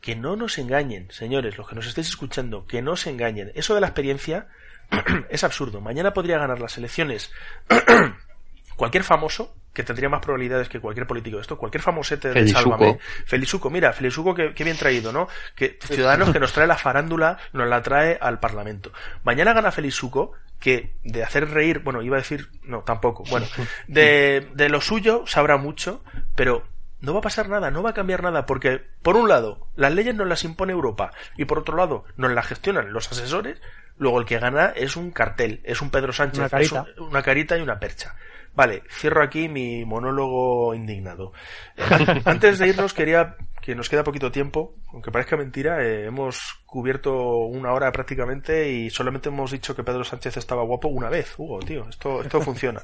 que 0.00 0.16
no 0.16 0.34
nos 0.34 0.56
engañen, 0.58 1.08
señores, 1.10 1.58
los 1.58 1.68
que 1.68 1.74
nos 1.74 1.86
estéis 1.86 2.08
escuchando, 2.08 2.66
que 2.66 2.80
no 2.82 2.96
se 2.96 3.10
engañen. 3.10 3.52
Eso 3.54 3.74
de 3.74 3.82
la 3.82 3.88
experiencia 3.88 4.48
es 5.30 5.44
absurdo. 5.44 5.80
Mañana 5.82 6.12
podría 6.14 6.38
ganar 6.38 6.58
las 6.58 6.78
elecciones 6.78 7.30
cualquier 8.76 9.04
famoso 9.04 9.54
que 9.72 9.82
tendría 9.84 10.08
más 10.08 10.20
probabilidades 10.20 10.68
que 10.68 10.80
cualquier 10.80 11.06
político 11.06 11.36
de 11.36 11.42
esto, 11.42 11.56
cualquier 11.56 11.82
famosete 11.82 12.28
de 12.28 12.34
Felizuco. 12.34 12.60
Sálvame. 12.78 12.98
Felizuco, 13.26 13.70
mira, 13.70 13.92
Felizuco 13.92 14.34
que, 14.34 14.52
que 14.54 14.64
bien 14.64 14.76
traído, 14.76 15.12
¿no? 15.12 15.28
Que 15.54 15.78
Ciudadanos 15.80 16.30
que 16.30 16.40
nos 16.40 16.52
trae 16.52 16.66
la 16.66 16.76
farándula, 16.76 17.38
nos 17.52 17.68
la 17.68 17.80
trae 17.82 18.18
al 18.20 18.40
Parlamento. 18.40 18.92
Mañana 19.24 19.52
gana 19.52 19.70
Felizuco, 19.70 20.32
que 20.58 20.94
de 21.04 21.22
hacer 21.22 21.48
reír, 21.50 21.78
bueno, 21.80 22.02
iba 22.02 22.16
a 22.16 22.20
decir, 22.20 22.48
no, 22.64 22.80
tampoco, 22.82 23.24
bueno, 23.30 23.46
de, 23.88 24.48
de 24.54 24.68
lo 24.68 24.80
suyo 24.80 25.24
sabrá 25.26 25.56
mucho, 25.56 26.02
pero 26.34 26.64
no 27.00 27.12
va 27.14 27.20
a 27.20 27.22
pasar 27.22 27.48
nada, 27.48 27.70
no 27.70 27.82
va 27.82 27.90
a 27.90 27.94
cambiar 27.94 28.22
nada, 28.22 28.44
porque, 28.44 28.82
por 29.02 29.16
un 29.16 29.28
lado, 29.28 29.66
las 29.76 29.94
leyes 29.94 30.14
nos 30.14 30.26
las 30.28 30.44
impone 30.44 30.72
Europa, 30.72 31.12
y 31.36 31.46
por 31.46 31.58
otro 31.60 31.76
lado, 31.76 32.04
nos 32.16 32.30
las 32.32 32.46
gestionan 32.46 32.92
los 32.92 33.10
asesores, 33.10 33.58
luego 33.96 34.18
el 34.20 34.26
que 34.26 34.38
gana 34.38 34.66
es 34.76 34.96
un 34.96 35.10
cartel, 35.10 35.60
es 35.64 35.80
un 35.80 35.90
Pedro 35.90 36.12
Sánchez, 36.12 36.40
Una 36.40 36.48
carita. 36.50 36.84
es 36.92 36.98
un- 37.00 37.08
una 37.08 37.22
carita 37.22 37.56
y 37.56 37.62
una 37.62 37.78
percha. 37.78 38.14
Vale, 38.54 38.82
cierro 38.90 39.22
aquí 39.22 39.48
mi 39.48 39.84
monólogo 39.84 40.74
indignado. 40.74 41.32
Eh, 41.76 41.82
an- 41.90 42.22
Antes 42.24 42.58
de 42.58 42.68
irnos, 42.68 42.92
quería, 42.94 43.36
que 43.62 43.74
nos 43.74 43.88
queda 43.88 44.04
poquito 44.04 44.30
tiempo, 44.32 44.74
aunque 44.92 45.10
parezca 45.12 45.36
mentira, 45.36 45.82
eh, 45.84 46.06
hemos 46.06 46.60
cubierto 46.66 47.12
una 47.46 47.72
hora 47.72 47.90
prácticamente 47.92 48.70
y 48.70 48.90
solamente 48.90 49.28
hemos 49.28 49.50
dicho 49.52 49.74
que 49.76 49.84
Pedro 49.84 50.04
Sánchez 50.04 50.36
estaba 50.36 50.62
guapo 50.64 50.88
una 50.88 51.08
vez. 51.08 51.34
Hugo, 51.38 51.60
tío, 51.60 51.88
esto, 51.88 52.22
esto 52.22 52.40
funciona. 52.42 52.82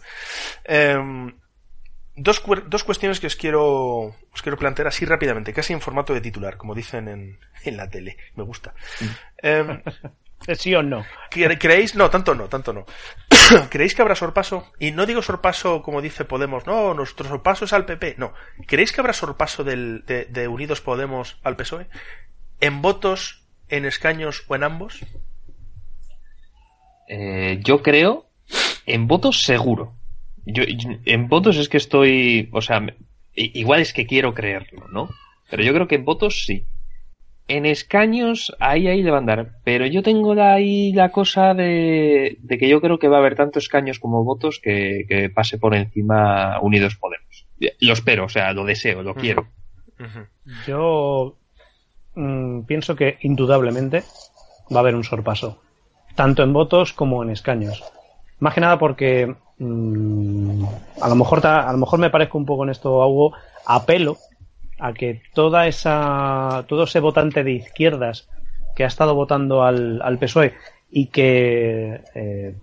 Em, 0.65 1.35
dos, 2.15 2.43
dos 2.69 2.85
cuestiones 2.85 3.21
que 3.21 3.27
os 3.27 3.37
quiero, 3.37 4.15
os 4.33 4.43
quiero 4.43 4.57
plantear 4.59 4.89
así 4.89 5.05
rápidamente, 5.05 5.53
casi 5.53 5.73
en 5.73 5.81
formato 5.81 6.15
de 6.15 6.21
titular, 6.21 6.57
como 6.57 6.75
dicen 6.75 7.09
en, 7.09 7.39
en 7.65 7.77
la 7.77 7.89
tele. 7.91 8.17
Me 8.37 8.45
gusta. 8.45 8.73
Em, 9.39 9.83
¿Sí 10.57 10.75
o 10.75 10.83
no? 10.83 11.05
¿Cre- 11.31 11.59
¿Creéis? 11.59 11.95
No, 11.97 12.09
tanto 12.11 12.35
no, 12.35 12.45
tanto 12.49 12.73
no. 12.73 12.85
¿Creéis 13.71 13.95
que 13.95 14.03
habrá 14.03 14.15
sorpaso? 14.15 14.71
Y 14.79 14.93
no 14.93 15.07
digo 15.07 15.23
sorpaso 15.23 15.83
como 15.83 16.01
dice 16.03 16.25
Podemos, 16.25 16.67
no, 16.67 16.95
nuestro 16.95 17.27
sorpaso 17.29 17.65
es 17.65 17.73
al 17.73 17.85
PP. 17.87 18.15
No. 18.19 18.33
¿Creéis 18.67 18.93
que 18.93 19.01
habrá 19.01 19.13
sorpaso 19.13 19.65
del, 19.65 20.05
de, 20.07 20.27
de 20.27 20.47
Unidos 20.49 20.81
Podemos 20.81 21.39
al 21.43 21.57
PSOE? 21.57 21.87
¿En 22.61 22.81
votos, 22.83 23.45
en 23.69 23.85
escaños 23.87 24.45
o 24.49 24.55
en 24.55 24.63
ambos? 24.65 25.01
Eh, 27.09 27.61
yo 27.63 27.83
creo 27.83 28.27
en 28.87 29.07
votos 29.07 29.43
seguro. 29.43 29.95
Yo, 30.45 30.63
yo- 30.65 30.91
en 31.05 31.29
votos 31.29 31.57
es 31.57 31.69
que 31.69 31.77
estoy, 31.77 32.49
o 32.53 32.61
sea, 32.63 32.81
igual 33.35 33.81
es 33.81 33.93
que 33.93 34.07
quiero 34.07 34.35
creerlo, 34.35 34.87
¿no? 34.89 35.09
Pero 35.51 35.63
yo 35.63 35.73
creo 35.73 35.89
que 35.89 35.97
en 35.97 36.05
votos 36.05 36.45
sí. 36.45 36.67
En 37.49 37.65
escaños 37.65 38.55
ahí 38.59 38.89
ahí 38.89 39.03
le 39.03 39.11
va 39.11 39.19
a 39.19 39.21
andar, 39.21 39.53
pero 39.63 39.87
yo 39.87 40.03
tengo 40.03 40.33
ahí 40.43 40.93
la 40.93 41.11
cosa 41.11 41.55
de, 41.55 42.39
de 42.41 42.59
que 42.59 42.69
yo 42.69 42.81
creo 42.81 42.99
que 42.99 43.07
va 43.09 43.17
a 43.17 43.21
haber 43.21 43.37
tanto 43.37 43.61
escaños 43.61 44.01
como 44.01 44.25
votos 44.25 44.59
que, 44.61 45.05
que 45.09 45.31
pase 45.31 45.57
por 45.57 45.75
encima 45.77 46.59
Unidos 46.61 46.97
Podemos. 46.97 47.47
Lo 47.81 47.93
espero, 47.93 48.25
o 48.25 48.29
sea, 48.29 48.53
lo 48.53 48.65
deseo, 48.65 49.03
lo 49.03 49.15
quiero. 49.15 49.47
Yo 50.67 51.37
mm, 52.17 52.63
pienso 52.63 52.97
que 52.97 53.19
indudablemente 53.23 54.03
va 54.73 54.79
a 54.79 54.81
haber 54.81 54.97
un 54.97 55.05
sorpaso, 55.05 55.63
tanto 56.17 56.43
en 56.43 56.53
votos 56.53 56.93
como 56.93 57.23
en 57.23 57.31
escaños. 57.31 57.85
Más 58.41 58.55
que 58.55 58.61
nada 58.61 58.79
porque 58.79 59.35
mm, 59.59 60.65
a 61.01 61.09
lo 61.09 61.15
mejor 61.15 61.41
ta- 61.41 61.69
a 61.69 61.73
lo 61.73 61.79
mejor 61.79 61.99
me 62.01 62.11
parezco 62.11 62.39
un 62.39 62.45
poco 62.45 62.65
en 62.65 62.71
esto, 62.71 63.07
Hugo, 63.07 63.35
apelo 63.65 64.17
a 64.79 64.93
que 64.93 65.23
toda 65.35 65.67
esa 65.67 66.65
todo 66.69 66.85
ese 66.85 67.01
votante 67.01 67.43
de 67.45 67.53
izquierdas 67.53 68.29
que 68.75 68.85
ha 68.85 68.89
estado 68.89 69.15
votando 69.15 69.63
al, 69.63 70.01
al 70.03 70.19
PSOE 70.19 70.55
y 70.91 71.07
que 71.07 72.01
eh, 72.15 72.55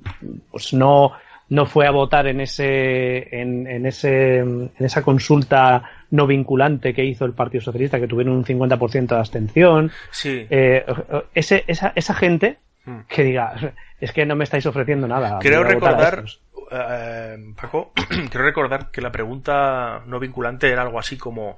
pues 0.51 0.73
no 0.73 1.13
no 1.49 1.65
fue 1.65 1.85
a 1.87 1.91
votar 1.91 2.25
en 2.27 2.39
ese 2.41 3.35
en, 3.39 3.67
en 3.67 3.85
ese 3.85 4.37
en 4.39 4.71
esa 4.79 5.01
consulta 5.01 5.83
no 6.11 6.25
vinculante 6.27 6.93
que 6.93 7.03
hizo 7.03 7.25
el 7.25 7.33
Partido 7.33 7.61
Socialista 7.63 7.99
que 7.99 8.07
tuvieron 8.07 8.35
un 8.35 8.45
50% 8.45 9.07
de 9.07 9.15
abstención 9.15 9.91
Sí. 10.11 10.47
eh, 10.49 10.85
ese, 11.33 11.63
esa, 11.67 11.91
esa 11.95 12.13
gente 12.13 12.57
Hmm. 12.85 13.03
que 13.07 13.23
diga 13.23 13.53
es 14.01 14.11
que 14.11 14.25
no 14.25 14.35
me 14.35 14.43
estáis 14.43 14.65
ofreciendo 14.65 15.07
nada 15.07 15.39
Creo 15.39 15.63
recordar, 15.63 16.15
estos". 16.15 16.41
eh, 16.69 17.37
Paco, 17.55 17.93
creo 18.29 18.43
recordar 18.43 18.91
que 18.91 18.99
la 18.99 19.09
pregunta 19.09 20.01
no 20.05 20.19
vinculante 20.19 20.69
era 20.69 20.81
algo 20.81 20.99
así 20.99 21.17
como 21.17 21.55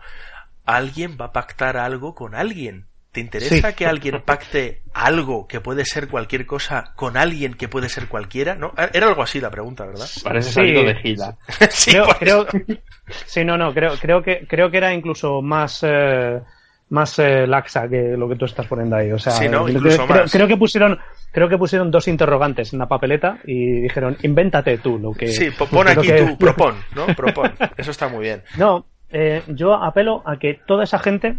¿alguien 0.66 1.18
va 1.20 1.26
a 1.26 1.32
pactar 1.34 1.78
algo 1.78 2.14
con 2.16 2.36
alguien? 2.36 2.86
¿Te 3.12 3.22
interesa 3.22 3.70
Sí. 3.70 3.76
que 3.76 3.86
alguien 3.86 4.22
pacte 4.26 4.82
algo 4.94 5.48
que 5.48 5.62
puede 5.62 5.86
ser 5.86 6.10
cualquier 6.10 6.46
cosa 6.46 6.92
con 6.98 7.16
alguien 7.16 7.54
que 7.54 7.70
puede 7.70 7.88
ser 7.88 8.08
cualquiera? 8.10 8.56
¿No? 8.56 8.74
Era 8.92 9.08
algo 9.08 9.24
así 9.24 9.40
la 9.40 9.50
pregunta, 9.50 9.86
¿verdad? 9.86 10.06
Parece 10.22 10.50
Sí. 10.50 10.56
salido 10.56 10.84
de 10.84 10.96
gira. 10.96 11.38
sí, 11.70 11.92
creo, 11.92 12.06
por 12.08 12.18
creo- 12.18 12.48
eso. 12.48 12.82
sí, 13.26 13.46
no, 13.46 13.58
no, 13.58 13.74
creo, 13.74 13.94
creo 14.02 14.22
que 14.22 14.46
creo 14.48 14.70
que 14.70 14.78
era 14.78 14.94
incluso 14.94 15.42
más 15.42 15.80
eh, 15.84 16.42
más 16.90 17.18
eh, 17.18 17.48
laxa 17.48 17.88
que 17.88 18.16
lo 18.18 18.28
que 18.30 18.36
tú 18.36 18.46
estás 18.46 18.68
poniendo 18.68 18.96
ahí. 18.98 19.12
O 19.12 19.18
sea, 19.18 19.32
Sí, 19.32 19.46
¿no? 19.48 19.64
creo, 19.64 19.78
Incluso 19.78 20.06
creo- 20.06 20.22
más. 20.24 20.32
creo 20.32 20.48
que 20.48 20.58
pusieron 20.58 21.00
creo 21.32 21.48
que 21.50 21.58
pusieron 21.58 21.90
dos 21.92 22.08
interrogantes 22.10 22.74
en 22.74 22.80
la 22.80 22.88
papeleta 22.88 23.40
y 23.46 23.82
dijeron 23.82 24.18
invéntate 24.24 24.78
tú 24.80 25.00
lo 25.00 25.14
que 25.14 25.28
Sí, 25.30 25.50
po- 25.52 25.68
pon 25.68 25.88
aquí 25.88 26.08
que- 26.08 26.22
tú, 26.22 26.38
propon, 26.38 26.76
¿no? 26.94 27.08
Propon. 27.16 27.54
Eso 27.78 27.92
está 27.92 28.10
muy 28.10 28.24
bien. 28.26 28.44
No, 28.58 28.86
eh, 29.18 29.42
yo 29.48 29.76
apelo 29.76 30.22
a 30.26 30.38
que 30.40 30.60
toda 30.68 30.84
esa 30.84 31.00
gente, 31.00 31.38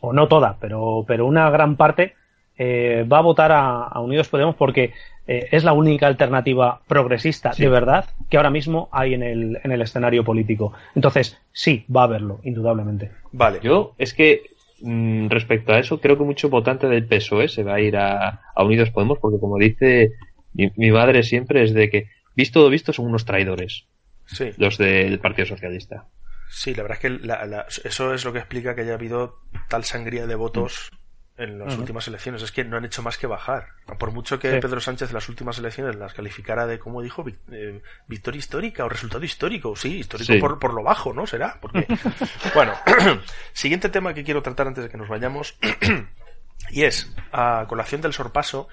o 0.00 0.12
no 0.12 0.28
toda, 0.28 0.56
pero, 0.60 1.04
pero 1.04 1.26
una 1.26 1.50
gran 1.50 1.76
parte, 1.76 2.14
eh, 2.56 3.04
va 3.12 3.18
a 3.18 3.22
votar 3.22 3.50
a, 3.50 3.82
a 3.82 4.00
Unidos 4.00 4.28
Podemos 4.28 4.54
porque 4.54 4.92
eh, 5.26 5.48
es 5.50 5.64
la 5.64 5.72
única 5.72 6.06
alternativa 6.06 6.80
progresista 6.86 7.52
de 7.56 7.68
verdad 7.68 8.04
que 8.30 8.36
ahora 8.36 8.50
mismo 8.50 8.88
hay 8.92 9.14
en 9.14 9.24
el, 9.24 9.58
en 9.64 9.72
el 9.72 9.82
escenario 9.82 10.22
político. 10.22 10.74
Entonces, 10.94 11.40
sí, 11.52 11.84
va 11.94 12.02
a 12.02 12.04
haberlo, 12.04 12.38
indudablemente. 12.44 13.10
Vale. 13.32 13.58
Yo, 13.64 13.94
es 13.98 14.14
que 14.14 14.42
mm, 14.80 15.26
respecto 15.28 15.72
a 15.72 15.80
eso, 15.80 16.00
creo 16.00 16.16
que 16.16 16.22
mucho 16.22 16.50
votante 16.50 16.86
del 16.86 17.06
PSOE 17.06 17.48
se 17.48 17.64
va 17.64 17.74
a 17.74 17.80
ir 17.80 17.96
a, 17.96 18.42
a 18.54 18.62
Unidos 18.62 18.90
Podemos, 18.90 19.18
porque 19.18 19.40
como 19.40 19.58
dice 19.58 20.12
mi, 20.54 20.70
mi 20.76 20.92
madre 20.92 21.24
siempre, 21.24 21.64
es 21.64 21.74
de 21.74 21.90
que, 21.90 22.06
visto 22.36 22.62
lo 22.62 22.70
visto, 22.70 22.92
son 22.92 23.06
unos 23.06 23.24
traidores, 23.24 23.86
Sí. 24.24 24.50
los 24.56 24.78
del 24.78 25.18
Partido 25.18 25.46
Socialista. 25.46 26.06
Sí, 26.54 26.74
la 26.74 26.82
verdad 26.82 26.98
es 26.98 27.00
que 27.02 27.26
la- 27.26 27.46
la- 27.46 27.66
eso 27.84 28.12
es 28.12 28.24
lo 28.26 28.32
que 28.32 28.38
explica 28.40 28.74
que 28.74 28.82
haya 28.82 28.92
habido 28.94 29.40
tal 29.68 29.84
sangría 29.84 30.26
de 30.26 30.34
votos 30.34 30.90
en 31.38 31.58
las 31.58 31.76
últimas 31.78 32.06
elecciones. 32.06 32.42
Es 32.42 32.52
que 32.52 32.62
no 32.62 32.76
han 32.76 32.84
hecho 32.84 33.02
más 33.02 33.16
que 33.16 33.26
bajar. 33.26 33.68
Por 33.98 34.12
mucho 34.12 34.38
que 34.38 34.52
Sí. 34.52 34.60
Pedro 34.60 34.80
Sánchez 34.80 35.08
en 35.08 35.14
las 35.14 35.28
últimas 35.30 35.58
elecciones 35.58 35.96
las 35.96 36.12
calificara 36.12 36.66
de, 36.66 36.78
como 36.78 37.00
dijo, 37.00 37.24
eh, 37.50 37.80
victoria 38.06 38.38
histórica 38.38 38.84
o 38.84 38.88
resultado 38.90 39.24
histórico. 39.24 39.74
Sí, 39.74 40.00
histórico 40.00 40.30
Sí. 40.34 40.38
por, 40.38 40.58
por 40.58 40.74
lo 40.74 40.82
bajo, 40.82 41.14
¿no? 41.14 41.26
Será. 41.26 41.58
Porque... 41.60 41.86
bueno, 42.54 42.74
siguiente 43.54 43.88
tema 43.88 44.12
que 44.12 44.22
quiero 44.22 44.42
tratar 44.42 44.66
antes 44.66 44.84
de 44.84 44.90
que 44.90 44.98
nos 44.98 45.08
vayamos. 45.08 45.56
y 46.70 46.82
es, 46.84 47.14
a 47.32 47.64
colación 47.66 48.02
del 48.02 48.12
sorpaso, 48.12 48.68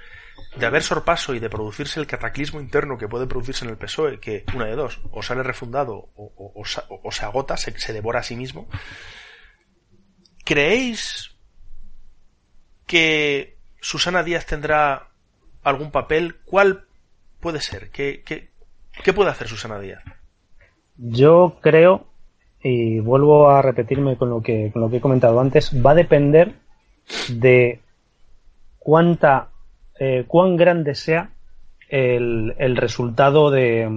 de 0.56 0.66
haber 0.66 0.84
sorpaso 0.84 1.34
y 1.36 1.40
de 1.40 1.50
producirse 1.50 2.00
el 2.00 2.08
cataclismo 2.08 2.60
interno 2.60 2.98
que 2.98 3.08
puede 3.08 3.28
producirse 3.28 3.66
en 3.66 3.72
el 3.72 3.78
PSOE, 3.78 4.20
que 4.20 4.46
una 4.56 4.66
de 4.66 4.76
dos, 4.76 5.00
o 5.12 5.22
sale 5.22 5.44
refundado 5.44 6.10
o, 6.16 6.64
o 6.66 7.12
se 7.12 7.26
agota, 7.26 7.58
se, 7.58 7.78
se 7.80 7.94
devora 7.94 8.20
a 8.20 8.24
sí 8.24 8.36
mismo. 8.36 8.68
¿Creéis 10.44 11.36
que 12.88 13.58
Susana 13.80 14.24
Díaz 14.24 14.48
tendrá 14.48 15.10
algún 15.62 15.92
papel? 15.92 16.38
¿Cuál 16.44 16.88
puede 17.40 17.62
ser? 17.62 17.92
¿Qué, 17.92 18.24
qué, 18.26 18.50
qué 19.04 19.14
puede 19.14 19.30
hacer 19.30 19.48
Susana 19.48 19.80
Díaz? 19.80 20.04
Yo 20.98 21.60
creo, 21.62 22.08
y 22.64 23.00
vuelvo 23.00 23.50
a 23.52 23.62
repetirme 23.62 24.18
con 24.18 24.32
lo 24.32 24.42
que, 24.42 24.72
con 24.74 24.82
lo 24.82 24.90
que 24.90 24.98
he 24.98 25.02
comentado 25.02 25.40
antes, 25.40 25.72
va 25.86 25.92
a 25.92 25.96
depender 25.96 26.56
de 27.30 27.80
cuánta, 28.80 29.50
eh, 30.00 30.24
cuán 30.28 30.56
grande 30.56 30.96
sea 30.96 31.30
el, 31.90 32.56
el 32.58 32.78
resultado 32.78 33.52
de, 33.52 33.88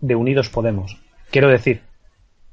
de 0.00 0.14
Unidos 0.14 0.48
Podemos. 0.48 0.98
Quiero 1.30 1.48
decir, 1.48 1.82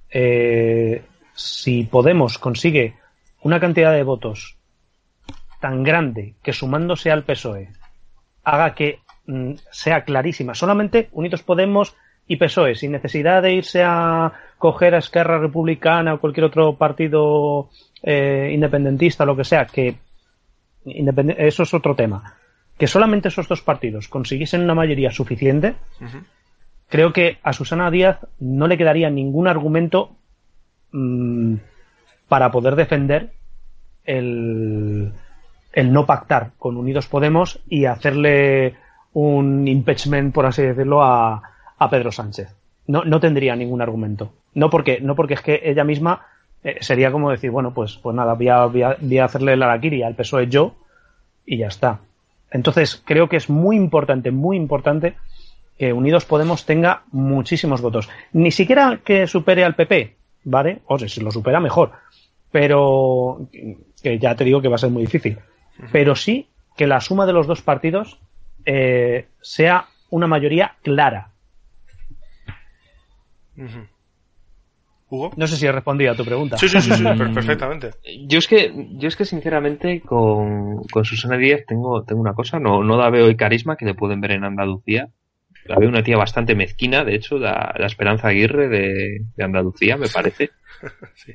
eh, 0.09 1.03
si 1.35 1.83
Podemos 1.83 2.37
consigue 2.37 2.95
una 3.41 3.59
cantidad 3.59 3.91
de 3.91 4.03
votos 4.03 4.57
tan 5.59 5.83
grande 5.83 6.35
que 6.41 6.53
sumándose 6.53 7.11
al 7.11 7.23
PSOE 7.23 7.69
haga 8.43 8.73
que 8.73 8.99
mm, 9.25 9.53
sea 9.71 10.03
clarísima. 10.03 10.53
Solamente 10.55 11.09
Unidos 11.11 11.43
Podemos 11.43 11.95
y 12.27 12.37
PSOE, 12.37 12.75
sin 12.75 12.91
necesidad 12.91 13.41
de 13.41 13.53
irse 13.53 13.83
a 13.83 14.33
coger 14.57 14.95
a 14.95 14.99
Esquerra 14.99 15.39
Republicana 15.39 16.13
o 16.13 16.19
cualquier 16.19 16.45
otro 16.45 16.75
partido 16.75 17.69
eh, 18.03 18.51
independentista, 18.53 19.25
lo 19.25 19.35
que 19.35 19.43
sea, 19.43 19.65
que 19.65 19.95
eso 20.85 21.63
es 21.63 21.73
otro 21.73 21.95
tema. 21.95 22.37
Que 22.77 22.87
solamente 22.87 23.29
esos 23.29 23.47
dos 23.47 23.61
partidos 23.61 24.07
consiguiesen 24.07 24.61
una 24.61 24.75
mayoría 24.75 25.11
suficiente, 25.11 25.75
creo 26.89 27.11
que 27.13 27.37
a 27.43 27.53
Susana 27.53 27.89
Díaz 27.91 28.19
no 28.39 28.67
le 28.67 28.77
quedaría 28.77 29.09
ningún 29.09 29.47
argumento 29.47 30.15
mm, 30.91 31.55
para 32.27 32.51
poder 32.51 32.75
defender 32.75 33.31
el, 34.05 35.11
el 35.73 35.91
no 35.93 36.05
pactar 36.05 36.51
con 36.57 36.77
Unidos 36.77 37.07
Podemos 37.07 37.59
y 37.67 37.85
hacerle 37.85 38.75
un 39.13 39.67
impeachment, 39.67 40.33
por 40.33 40.45
así 40.45 40.61
decirlo, 40.61 41.03
a, 41.03 41.41
a 41.77 41.89
Pedro 41.89 42.11
Sánchez. 42.11 42.55
No, 42.87 43.03
no 43.03 43.19
tendría 43.19 43.55
ningún 43.55 43.81
argumento. 43.81 44.31
No 44.53 44.69
porque, 44.69 44.99
no 45.01 45.15
porque 45.15 45.33
es 45.33 45.41
que 45.41 45.61
ella 45.63 45.83
misma 45.83 46.25
eh, 46.63 46.77
sería 46.81 47.11
como 47.11 47.31
decir, 47.31 47.49
bueno, 47.51 47.73
pues, 47.73 47.97
pues 48.01 48.15
nada, 48.15 48.33
voy 48.35 48.47
a, 48.49 48.65
voy 48.65 48.83
a- 48.83 48.97
voy 48.99 49.17
a 49.17 49.25
hacerle 49.25 49.55
la 49.57 49.65
araquiri 49.65 50.03
al 50.03 50.15
PSOE 50.15 50.47
yo 50.47 50.75
y 51.45 51.57
ya 51.57 51.67
está. 51.67 51.99
Entonces, 52.51 53.01
creo 53.05 53.29
que 53.29 53.37
es 53.37 53.49
muy 53.49 53.75
importante, 53.75 54.31
muy 54.31 54.57
importante 54.57 55.15
que 55.77 55.93
Unidos 55.93 56.25
Podemos 56.25 56.65
tenga 56.65 57.03
muchísimos 57.11 57.81
votos. 57.81 58.09
Ni 58.33 58.51
siquiera 58.51 58.99
que 59.03 59.27
supere 59.27 59.63
al 59.63 59.75
PP, 59.75 60.15
¿vale? 60.43 60.81
O 60.87 60.97
sea, 60.97 61.07
si 61.07 61.21
lo 61.21 61.31
supera, 61.31 61.59
mejor. 61.59 61.91
Pero 62.51 63.47
que 64.01 64.17
ya 64.17 64.35
te 64.35 64.43
digo 64.43 64.61
que 64.61 64.69
va 64.69 64.75
a 64.75 64.79
ser 64.79 64.89
muy 64.89 65.03
difícil. 65.03 65.37
Pero 65.91 66.15
sí 66.15 66.47
que 66.75 66.87
la 66.87 67.01
suma 67.01 67.25
de 67.25 67.33
los 67.33 67.47
dos 67.47 67.61
partidos 67.61 68.19
eh, 68.65 69.27
sea 69.41 69.87
una 70.09 70.27
mayoría 70.27 70.75
clara. 70.81 71.31
¿Hugo? 75.09 75.31
No 75.37 75.47
sé 75.47 75.55
si 75.55 75.65
he 75.65 75.71
respondido 75.71 76.11
a 76.11 76.15
tu 76.15 76.25
pregunta. 76.25 76.57
Sí, 76.57 76.67
sí, 76.67 76.81
sí, 76.81 76.91
sí, 76.93 77.03
per- 77.03 77.33
perfectamente. 77.33 77.91
Yo 78.27 78.39
es 78.39 78.47
que, 78.47 78.73
yo 78.97 79.07
es 79.07 79.15
que 79.15 79.23
sinceramente 79.25 80.01
con, 80.01 80.83
con 80.91 81.05
Susana 81.05 81.37
Díaz 81.37 81.61
tengo, 81.65 82.03
tengo 82.03 82.19
una 82.21 82.33
cosa, 82.33 82.59
no, 82.59 82.83
no 82.83 82.97
la 82.97 83.09
veo 83.09 83.27
el 83.27 83.37
carisma 83.37 83.77
que 83.77 83.85
le 83.85 83.93
pueden 83.95 84.19
ver 84.21 84.31
en 84.31 84.43
Andalucía. 84.43 85.09
La 85.65 85.77
veo 85.77 85.89
una 85.89 86.03
tía 86.03 86.17
bastante 86.17 86.55
mezquina, 86.55 87.03
de 87.03 87.15
hecho, 87.15 87.37
la, 87.37 87.73
la 87.77 87.87
Esperanza 87.87 88.29
Aguirre 88.29 88.67
de, 88.69 89.21
de 89.35 89.43
Andalucía, 89.43 89.97
me 89.97 90.07
parece. 90.09 90.49
Sí. 91.15 91.33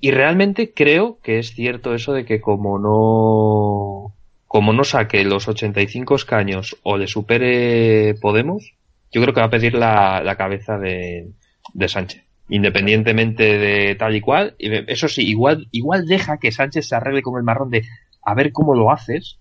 Y 0.00 0.10
realmente 0.10 0.72
creo 0.74 1.18
que 1.22 1.38
es 1.38 1.54
cierto 1.54 1.94
eso 1.94 2.12
de 2.12 2.24
que 2.26 2.40
como 2.40 2.78
no, 2.78 4.14
como 4.46 4.72
no 4.72 4.84
saque 4.84 5.24
los 5.24 5.48
85 5.48 6.14
escaños 6.14 6.76
o 6.82 6.96
le 6.98 7.06
supere 7.06 8.14
Podemos, 8.20 8.74
yo 9.10 9.22
creo 9.22 9.32
que 9.34 9.40
va 9.40 9.46
a 9.46 9.50
pedir 9.50 9.74
la, 9.74 10.22
la 10.22 10.36
cabeza 10.36 10.78
de, 10.78 11.30
de 11.72 11.88
Sánchez. 11.88 12.23
Independientemente 12.48 13.58
de 13.58 13.94
tal 13.94 14.16
y 14.16 14.20
cual. 14.20 14.54
Eso 14.58 15.08
sí, 15.08 15.26
igual, 15.26 15.68
igual 15.70 16.06
deja 16.06 16.38
que 16.38 16.52
Sánchez 16.52 16.88
se 16.88 16.96
arregle 16.96 17.22
con 17.22 17.38
el 17.38 17.44
marrón 17.44 17.70
de 17.70 17.84
a 18.22 18.34
ver 18.34 18.52
cómo 18.52 18.74
lo 18.74 18.90
haces. 18.90 19.38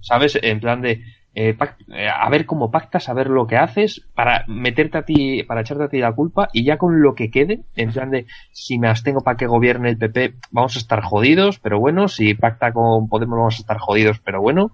¿sabes? 0.00 0.38
En 0.42 0.60
plan 0.60 0.80
de 0.82 1.02
eh, 1.34 1.56
eh, 1.94 2.08
a 2.08 2.28
ver 2.30 2.46
cómo 2.46 2.70
pactas, 2.70 3.08
a 3.08 3.14
ver 3.14 3.28
lo 3.28 3.46
que 3.46 3.56
haces 3.56 4.02
para 4.14 4.44
meterte 4.48 4.98
a 4.98 5.02
ti, 5.02 5.44
para 5.44 5.60
echarte 5.60 5.84
a 5.84 5.88
ti 5.88 5.98
la 5.98 6.12
culpa 6.12 6.48
y 6.52 6.64
ya 6.64 6.78
con 6.78 7.00
lo 7.00 7.14
que 7.14 7.30
quede, 7.30 7.60
en 7.76 7.92
plan 7.92 8.10
de 8.10 8.26
si 8.50 8.78
me 8.78 8.88
abstengo 8.88 9.20
para 9.20 9.36
que 9.36 9.46
gobierne 9.46 9.90
el 9.90 9.98
PP, 9.98 10.34
vamos 10.50 10.74
a 10.74 10.80
estar 10.80 11.00
jodidos, 11.02 11.60
pero 11.60 11.78
bueno, 11.78 12.08
si 12.08 12.34
pacta 12.34 12.72
con 12.72 13.08
Podemos 13.08 13.38
vamos 13.38 13.56
a 13.56 13.60
estar 13.60 13.78
jodidos, 13.78 14.18
pero 14.18 14.40
bueno, 14.40 14.72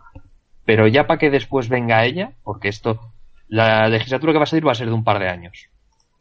pero 0.65 0.87
ya 0.87 1.07
para 1.07 1.19
que 1.19 1.31
después 1.31 1.69
venga 1.69 2.05
ella, 2.05 2.33
porque 2.43 2.69
esto, 2.69 3.13
la 3.47 3.89
legislatura 3.89 4.33
que 4.33 4.39
va 4.39 4.45
a 4.45 4.47
salir 4.47 4.67
va 4.67 4.73
a 4.73 4.77
ser 4.77 4.87
de 4.87 4.95
un 4.95 5.05
par 5.05 5.19
de 5.19 5.29
años. 5.29 5.69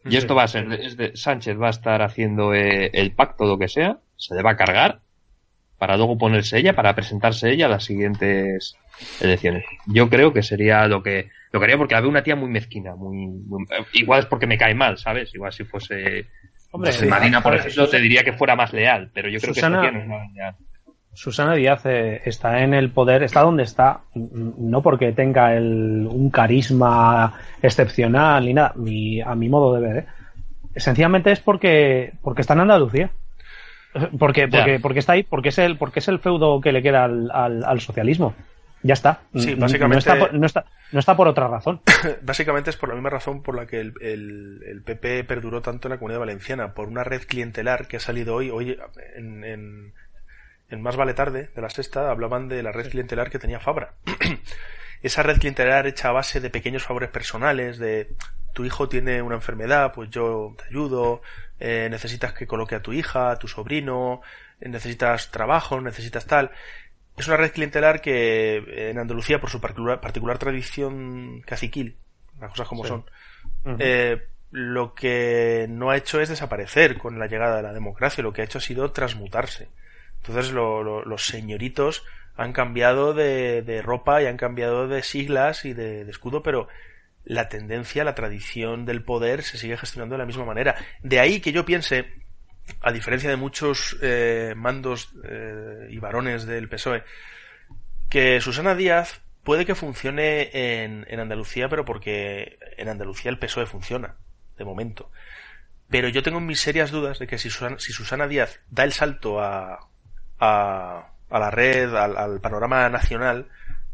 Y 0.06 0.18
esto 0.18 0.36
va 0.36 0.44
a 0.44 0.48
ser, 0.48 0.72
es 0.74 0.98
de- 0.98 1.16
Sánchez 1.16 1.58
va 1.60 1.68
a 1.68 1.72
estar 1.72 2.02
haciendo 2.02 2.54
eh, 2.54 2.90
el 2.94 3.12
pacto, 3.14 3.46
lo 3.46 3.58
que 3.58 3.68
sea, 3.68 4.00
se 4.18 4.36
le 4.36 4.42
va 4.44 4.52
a 4.52 4.58
cargar, 4.58 5.00
para 5.78 5.98
luego 5.98 6.18
ponerse 6.18 6.58
ella, 6.60 6.74
para 6.76 6.94
presentarse 6.96 7.52
ella 7.52 7.66
a 7.66 7.70
las 7.70 7.84
siguientes 7.86 8.76
elecciones. 9.22 9.64
Yo 9.88 10.10
creo 10.10 10.32
que 10.34 10.44
sería 10.44 10.88
lo 10.88 11.02
que, 11.04 11.30
Lo 11.52 11.60
quería 11.60 11.78
porque 11.78 11.94
la 11.96 12.02
veo 12.02 12.10
una 12.10 12.24
tía 12.24 12.36
muy 12.36 12.50
mezquina, 12.50 12.96
muy, 12.96 13.28
muy- 13.28 13.66
igual 13.94 14.22
es 14.22 14.26
porque 14.26 14.48
me 14.48 14.58
cae 14.58 14.74
mal, 14.76 14.98
¿sabes? 14.98 15.34
Igual 15.36 15.52
si 15.54 15.64
fuese, 15.66 16.28
Hombre, 16.72 16.92
fuese 16.92 17.06
sí, 17.06 17.06
Marina, 17.08 17.42
por 17.44 17.56
ejemplo, 17.56 17.88
te 17.90 18.00
diría 18.00 18.24
que 18.24 18.34
fuera 18.34 18.56
más 18.56 18.74
leal, 18.74 19.12
pero 19.14 19.30
yo 19.30 19.40
creo 19.40 19.54
Susana- 19.54 19.82
que 19.82 19.88
esta 19.88 19.92
tía 20.00 20.00
no 20.00 20.04
es 20.04 20.08
nada 20.10 20.32
leal. 20.34 20.56
Susana 21.14 21.54
Díaz 21.56 21.82
eh, 21.86 22.22
está 22.26 22.64
en 22.64 22.74
el 22.74 22.90
poder, 22.92 23.24
está 23.24 23.42
donde 23.42 23.64
está, 23.64 24.02
no 24.16 24.82
porque 24.82 25.12
tenga 25.12 25.56
el- 25.56 26.08
un 26.10 26.30
carisma 26.32 27.34
excepcional 27.62 28.46
ni 28.46 28.54
nada, 28.54 28.74
mi- 28.76 29.22
a 29.22 29.36
mi 29.36 29.48
modo 29.50 29.74
de 29.76 29.82
ver. 29.82 29.98
¿eh? 29.98 30.06
Sencillamente 30.76 31.32
es 31.32 31.40
porque, 31.40 32.14
porque 32.22 32.42
está 32.42 32.54
en 32.54 32.62
Andalucía. 32.62 33.12
Porque, 34.18 34.48
porque, 34.48 34.80
porque 34.80 35.00
está 35.00 35.14
ahí, 35.14 35.22
porque 35.22 35.50
es 35.50 35.58
el, 35.60 35.78
porque 35.78 36.00
es 36.00 36.08
el 36.08 36.18
feudo 36.18 36.60
que 36.62 36.72
le 36.72 36.82
queda 36.82 37.04
al, 37.04 37.30
al- 37.32 37.64
al 37.64 37.80
socialismo. 37.80 38.34
Ya 38.82 38.94
está. 38.96 39.20
Sí, 39.36 39.54
básicamente- 39.54 39.94
No 39.96 40.00
está, 40.00 40.18
por, 40.20 40.34
no, 40.34 40.46
está, 40.48 40.66
no 40.92 41.00
está 41.00 41.16
por 41.16 41.28
otra 41.28 41.48
razón. 41.48 41.80
Básicamente 42.24 42.72
es 42.72 42.76
por 42.76 42.90
la 42.90 42.96
misma 42.96 43.12
razón 43.12 43.44
por 43.44 43.56
la 43.56 43.68
que 43.68 43.80
el, 43.80 43.94
el- 44.02 44.62
el 44.68 44.82
PP 44.82 45.26
perduró 45.26 45.62
tanto 45.62 45.88
en 45.88 45.92
la 45.92 45.98
comunidad 46.00 46.22
valenciana, 46.22 46.74
por 46.74 46.88
una 46.88 47.04
red 47.04 47.22
clientelar 47.28 47.88
que 47.88 47.98
ha 47.98 48.00
salido 48.00 48.34
hoy, 48.34 48.50
hoy 48.50 48.76
en, 49.16 49.44
en, 49.44 49.94
en 50.74 50.82
Más 50.82 50.96
Vale 50.96 51.14
Tarde, 51.14 51.50
de 51.56 51.62
la 51.62 51.70
sexta, 51.70 52.10
hablaban 52.10 52.50
de 52.50 52.64
la 52.64 52.72
red 52.72 52.90
clientelar 52.90 53.30
que 53.30 53.40
tenía 53.40 53.60
Fabra. 53.60 53.94
Esa 55.04 55.22
red 55.22 55.38
clientelar 55.38 55.86
hecha 55.86 56.10
a 56.10 56.14
base 56.14 56.40
de 56.40 56.50
pequeños 56.50 56.84
favores 56.84 57.10
personales, 57.10 57.78
de 57.78 58.10
tu 58.54 58.66
hijo 58.66 58.90
tiene 58.90 59.22
una 59.22 59.36
enfermedad, 59.36 59.92
pues 59.94 60.10
yo 60.10 60.56
te 60.58 60.66
ayudo, 60.66 61.22
eh, 61.60 61.88
necesitas 61.92 62.34
que 62.34 62.48
coloque 62.48 62.76
a 62.76 62.82
tu 62.82 62.94
hija, 62.94 63.32
a 63.32 63.38
tu 63.38 63.48
sobrino, 63.48 64.22
eh, 64.62 64.70
necesitas 64.70 65.30
trabajo, 65.30 65.80
necesitas 65.82 66.26
tal. 66.26 66.52
Es 67.18 67.28
una 67.28 67.38
red 67.38 67.52
clientelar 67.52 68.02
que 68.02 68.58
eh, 68.58 68.90
en 68.90 68.98
Andalucía, 68.98 69.40
por 69.40 69.50
su 69.50 69.62
particular, 69.62 70.02
particular 70.02 70.38
tradición 70.40 71.42
caciquil, 71.42 71.98
las 72.40 72.50
cosas 72.52 72.68
como 72.68 72.84
Sí. 72.84 72.90
son, 72.90 73.06
eh, 73.80 74.26
lo 74.52 74.94
que 74.96 75.68
no 75.70 75.90
ha 75.92 75.98
hecho 75.98 76.22
es 76.22 76.30
desaparecer 76.30 76.98
con 76.98 77.20
la 77.20 77.28
llegada 77.28 77.58
de 77.58 77.64
la 77.64 77.74
democracia, 77.74 78.24
lo 78.24 78.34
que 78.34 78.42
ha 78.42 78.46
hecho 78.46 78.60
ha 78.60 78.62
sido 78.62 78.92
transmutarse. 78.92 79.68
Entonces 80.26 80.52
lo- 80.52 80.84
lo- 80.84 81.04
los 81.06 81.26
señoritos 81.26 82.04
han 82.36 82.54
cambiado 82.54 83.14
de, 83.14 83.62
de 83.62 83.82
ropa 83.82 84.22
y 84.22 84.26
han 84.26 84.38
cambiado 84.38 84.88
de 84.88 85.04
siglas 85.04 85.66
y 85.66 85.74
de, 85.74 86.06
de 86.06 86.12
escudo, 86.12 86.42
pero 86.42 86.68
la 87.26 87.48
tendencia, 87.50 88.04
la 88.04 88.16
tradición 88.16 88.86
del 88.86 89.04
poder 89.04 89.44
se 89.44 89.58
sigue 89.58 89.78
gestionando 89.78 90.14
de 90.16 90.20
la 90.20 90.26
misma 90.26 90.46
manera. 90.46 90.76
De 91.02 91.20
ahí 91.20 91.40
que 91.42 91.52
yo 91.52 91.64
piense, 91.66 92.12
a 92.82 92.92
diferencia 92.92 93.30
de 93.30 93.36
muchos 93.36 93.98
eh, 94.02 94.54
mandos 94.56 95.14
eh, 95.24 95.88
y 95.90 95.98
varones 96.00 96.46
del 96.46 96.68
PSOE, 96.70 97.04
que 98.10 98.42
Susana 98.42 98.76
Díaz 98.76 99.22
puede 99.44 99.66
que 99.66 99.76
funcione 99.76 100.50
en, 100.54 101.06
en 101.10 101.20
Andalucía, 101.20 101.68
pero 101.70 101.86
porque 101.86 102.58
en 102.78 102.88
Andalucía 102.90 103.30
el 103.30 103.40
PSOE 103.40 103.66
funciona, 103.66 104.16
de 104.58 104.66
momento. 104.66 105.12
Pero 105.90 106.08
yo 106.10 106.24
tengo 106.24 106.40
mis 106.40 106.60
serias 106.62 106.92
dudas 106.92 107.20
de 107.20 107.28
que 107.28 107.38
si 107.38 107.50
Susana, 107.50 107.78
si 107.80 107.92
Susana 107.92 108.28
Díaz 108.28 108.60
da 108.70 108.84
el 108.84 108.94
salto 108.94 109.40
a, 109.42 109.80
a, 110.44 111.40
la 111.40 111.52
red, 111.52 111.94
al, 111.96 112.18
al 112.18 112.42
panorama 112.42 112.90
nacional, 112.90 113.50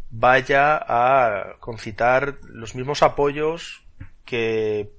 vaya 0.10 0.78
a 0.78 1.56
concitar 1.60 2.36
los 2.48 2.76
mismos 2.76 3.04
apoyos 3.04 3.84
que 4.26 4.92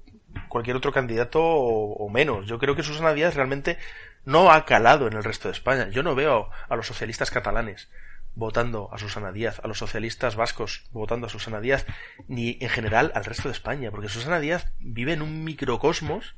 cualquier 0.47 0.77
otro 0.77 0.91
candidato 0.91 1.41
o, 1.41 1.93
o 1.93 2.09
menos. 2.09 2.47
Yo 2.47 2.59
creo 2.59 2.75
que 2.75 2.83
Susana 2.83 3.13
Díaz 3.13 3.35
realmente 3.35 3.77
no 4.25 4.51
ha 4.51 4.65
calado 4.65 5.07
en 5.07 5.13
el 5.13 5.23
resto 5.23 5.47
de 5.47 5.53
España. 5.53 5.89
Yo 5.89 6.03
no 6.03 6.15
veo 6.15 6.49
a 6.69 6.75
los 6.75 6.87
socialistas 6.87 7.31
catalanes 7.31 7.89
votando 8.35 8.89
a 8.93 8.97
Susana 8.97 9.31
Díaz, 9.31 9.59
a 9.63 9.67
los 9.67 9.77
socialistas 9.77 10.35
vascos 10.35 10.85
votando 10.91 11.27
a 11.27 11.29
Susana 11.29 11.59
Díaz, 11.59 11.85
ni 12.27 12.57
en 12.61 12.69
general 12.69 13.11
al 13.15 13.25
resto 13.25 13.49
de 13.49 13.53
España, 13.53 13.91
porque 13.91 14.09
Susana 14.09 14.39
Díaz 14.39 14.71
vive 14.79 15.13
en 15.13 15.21
un 15.21 15.43
microcosmos 15.43 16.35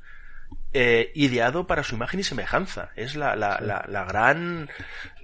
eh, 0.76 1.12
ideado 1.14 1.66
para 1.68 1.84
su 1.84 1.94
imagen 1.94 2.18
y 2.20 2.24
semejanza. 2.24 2.90
Es 2.96 3.14
la, 3.14 3.36
la, 3.36 3.60
la, 3.60 3.84
la 3.88 4.04
gran 4.04 4.68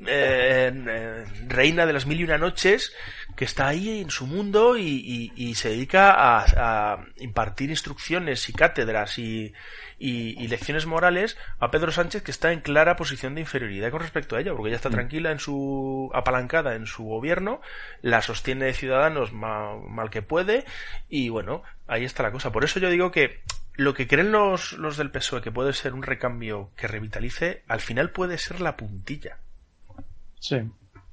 eh, 0.06 0.72
eh, 0.72 1.24
reina 1.48 1.86
de 1.86 1.92
las 1.92 2.06
mil 2.06 2.20
y 2.20 2.24
una 2.24 2.38
noches 2.38 2.94
que 3.36 3.44
está 3.44 3.66
ahí 3.68 4.00
en 4.00 4.10
su 4.10 4.26
mundo 4.26 4.76
y, 4.76 4.82
y- 4.84 5.32
y 5.34 5.54
se 5.56 5.70
dedica 5.70 6.12
a, 6.12 6.44
a 6.94 7.04
impartir 7.16 7.70
instrucciones 7.70 8.48
y 8.48 8.52
cátedras 8.52 9.18
y, 9.18 9.52
y- 9.98 10.46
lecciones 10.48 10.86
morales 10.86 11.36
a 11.58 11.70
Pedro 11.72 11.90
Sánchez 11.90 12.22
que 12.22 12.30
está 12.30 12.52
en 12.52 12.60
clara 12.60 12.94
posición 12.96 13.34
de 13.34 13.40
inferioridad 13.42 13.90
con 13.90 14.00
respecto 14.02 14.36
a 14.36 14.40
ella, 14.40 14.52
porque 14.52 14.68
ella 14.68 14.76
está 14.76 14.90
tranquila 14.90 15.32
en 15.32 15.38
su 15.40 16.10
apalancada 16.14 16.74
en 16.76 16.86
su 16.86 17.04
gobierno, 17.04 17.60
la 18.02 18.22
sostiene 18.22 18.72
Ciudadanos 18.72 19.32
ma- 19.32 19.76
mal 19.76 20.10
que 20.10 20.22
puede 20.22 20.64
y 21.08 21.28
bueno, 21.28 21.62
ahí 21.88 22.04
está 22.04 22.22
la 22.22 22.30
cosa. 22.32 22.52
Por 22.52 22.62
eso 22.64 22.78
yo 22.78 22.88
digo 22.88 23.10
que 23.10 23.40
lo 23.80 23.94
que 23.94 24.06
creen 24.06 24.30
los, 24.32 24.74
los 24.74 24.96
del 24.96 25.10
PSOE 25.10 25.40
que 25.42 25.50
puede 25.50 25.72
ser 25.72 25.94
un 25.94 26.02
recambio 26.02 26.70
que 26.76 26.86
revitalice, 26.86 27.62
al 27.66 27.80
final 27.80 28.10
puede 28.10 28.36
ser 28.38 28.60
la 28.60 28.76
puntilla. 28.76 29.38
Sí. 30.38 30.56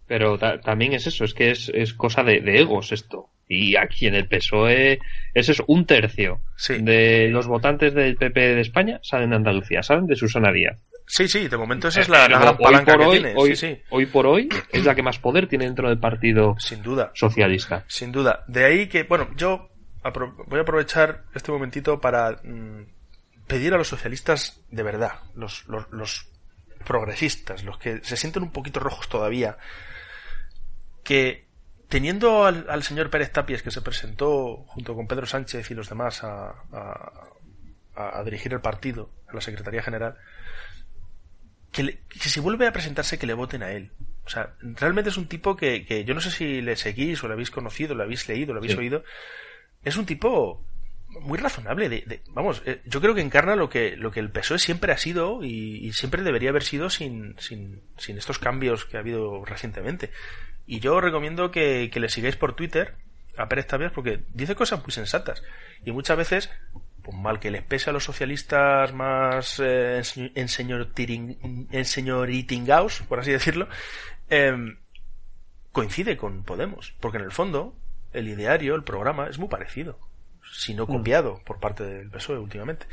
Pero 0.07 0.37
ta- 0.37 0.59
también 0.61 0.93
es 0.93 1.07
eso, 1.07 1.25
es 1.25 1.33
que 1.33 1.51
es, 1.51 1.69
es 1.73 1.93
cosa 1.93 2.23
de, 2.23 2.39
de 2.41 2.59
egos 2.59 2.91
esto. 2.91 3.29
Y 3.49 3.77
aquí 3.77 4.07
en 4.07 4.15
el 4.15 4.27
PSOE 4.27 4.99
es 5.33 5.47
eso, 5.49 5.63
un 5.67 5.85
tercio 5.85 6.41
Sí. 6.57 6.77
de 6.81 7.29
los 7.29 7.47
votantes 7.47 7.93
del 7.93 8.17
PP 8.17 8.55
de 8.55 8.61
España 8.61 8.99
salen 9.03 9.29
de 9.29 9.37
Andalucía, 9.37 9.81
salen 9.83 10.05
de 10.07 10.15
Susana 10.17 10.51
Díaz. 10.51 10.77
Sí, 11.05 11.29
sí, 11.29 11.47
de 11.47 11.55
momento 11.55 11.87
esa 11.87 12.01
es 12.01 12.09
la, 12.09 12.27
la 12.27 12.35
Eh, 12.35 12.39
gran 12.41 12.47
hoy 12.57 12.63
palanca 12.63 12.91
por 12.93 13.01
que 13.01 13.07
hoy, 13.07 13.19
tiene. 13.19 13.33
hoy, 13.37 13.55
sí, 13.55 13.67
sí, 13.75 13.81
hoy 13.89 14.05
por 14.07 14.27
hoy 14.27 14.49
es 14.73 14.83
la 14.83 14.93
que 14.95 15.03
más 15.03 15.19
poder 15.19 15.47
tiene 15.47 15.63
dentro 15.63 15.87
del 15.87 15.97
partido 15.99 16.55
sin 16.59 16.83
duda. 16.83 17.11
socialista. 17.13 17.85
Sin 17.87 18.11
duda. 18.11 18.43
De 18.47 18.65
ahí 18.65 18.87
que, 18.87 19.03
bueno, 19.03 19.29
yo 19.37 19.69
apro- 20.03 20.35
voy 20.47 20.59
a 20.59 20.61
aprovechar 20.63 21.23
este 21.33 21.51
momentito 21.51 21.99
para 22.01 22.31
mm, 22.43 22.85
pedir 23.47 23.73
a 23.73 23.77
los 23.77 23.87
socialistas 23.87 24.61
de 24.69 24.83
verdad, 24.83 25.19
los, 25.35 25.65
los, 25.67 25.89
los 25.91 26.27
progresistas, 26.85 27.63
los 27.63 27.77
que 27.77 28.03
se 28.03 28.17
sienten 28.17 28.43
un 28.43 28.51
poquito 28.51 28.79
rojos 28.79 29.09
todavía, 29.09 29.57
que 31.03 31.45
teniendo 31.89 32.45
al, 32.45 32.65
al 32.69 32.83
señor 32.83 33.09
Pérez 33.09 33.31
Tapies 33.31 33.63
que 33.63 33.71
se 33.71 33.81
presentó 33.81 34.57
junto 34.67 34.93
con 34.95 35.07
Pedro 35.07 35.25
Sánchez 35.25 35.71
y 35.71 35.73
los 35.73 35.89
demás 35.89 36.23
a, 36.23 36.49
a- 36.71 37.23
a- 37.95 38.23
dirigir 38.23 38.53
el 38.53 38.61
partido, 38.61 39.09
a 39.29 39.33
la 39.35 39.41
Secretaría 39.41 39.81
General, 39.81 40.17
que, 41.71 41.83
le- 41.83 41.99
que 42.09 42.29
si 42.29 42.39
vuelve 42.39 42.67
a 42.67 42.73
presentarse 42.73 43.17
que 43.17 43.27
le 43.27 43.33
voten 43.33 43.63
a 43.63 43.71
él. 43.71 43.91
O 44.25 44.29
sea, 44.29 44.53
realmente 44.61 45.09
es 45.09 45.17
un 45.17 45.27
tipo 45.29 45.55
que, 45.55 45.85
que 45.85 46.03
yo 46.03 46.13
no 46.13 46.19
sé 46.19 46.29
si 46.31 46.61
le 46.61 46.75
seguís 46.75 47.23
o 47.23 47.27
le 47.27 47.33
habéis 47.33 47.51
conocido, 47.51 47.95
lo 47.95 48.03
habéis 48.03 48.27
leído, 48.27 48.53
lo 48.53 48.59
habéis 48.59 48.73
Sí. 48.73 48.79
oído. 48.79 49.03
Es 49.83 49.97
un 49.97 50.05
tipo 50.05 50.63
muy 51.21 51.37
razonable. 51.37 51.89
De, 51.89 52.03
de- 52.05 52.21
vamos, 52.29 52.61
eh, 52.65 52.81
yo 52.85 53.01
creo 53.01 53.15
que 53.15 53.21
encarna 53.21 53.55
lo 53.55 53.69
que, 53.69 53.95
lo 53.97 54.11
que 54.11 54.19
el 54.19 54.29
PSOE 54.31 54.59
siempre 54.59 54.91
ha 54.93 54.97
sido 54.97 55.43
y, 55.43 55.85
y 55.87 55.93
siempre 55.93 56.23
debería 56.23 56.49
haber 56.49 56.63
sido 56.63 56.89
sin, 56.89 57.35
sin, 57.39 57.81
sin 57.97 58.17
estos 58.17 58.39
cambios 58.39 58.85
que 58.85 58.97
ha 58.97 59.01
habido 59.01 59.43
recientemente. 59.45 60.11
Y 60.65 60.79
yo 60.79 60.95
os 60.95 61.03
recomiendo 61.03 61.49
que, 61.51 61.89
que 61.91 61.99
le 61.99 62.09
sigáis 62.09 62.35
por 62.35 62.53
Twitter 62.55 62.95
a 63.37 63.47
Pérez 63.47 63.67
Tapias 63.67 63.91
porque 63.91 64.21
dice 64.33 64.55
cosas 64.55 64.81
muy 64.83 64.91
sensatas. 64.91 65.43
Y 65.85 65.91
muchas 65.91 66.17
veces, 66.17 66.49
pues 67.03 67.15
mal 67.15 67.39
que 67.39 67.51
les 67.51 67.63
pese 67.63 67.89
a 67.89 67.93
los 67.93 68.03
socialistas 68.03 68.91
más 68.93 69.61
eh, 69.63 70.01
enseñoritingaos, 71.71 73.01
por 73.07 73.19
así 73.19 73.31
decirlo, 73.31 73.67
em, 74.29 74.77
coincide 75.71 76.17
con 76.17 76.43
Podemos. 76.43 76.93
Porque 76.99 77.17
en 77.17 77.23
el 77.23 77.31
fondo, 77.31 77.75
el 78.17 78.27
ideario, 78.27 78.75
el 78.75 78.83
programa, 78.83 79.27
es 79.27 79.37
muy 79.39 79.47
parecido. 79.49 79.99
Si 80.53 80.73
no 80.73 80.87
copiado 80.87 81.41
por 81.45 81.59
parte 81.59 81.83
del 81.83 82.09
PSOE 82.09 82.39
últimamente. 82.39 82.85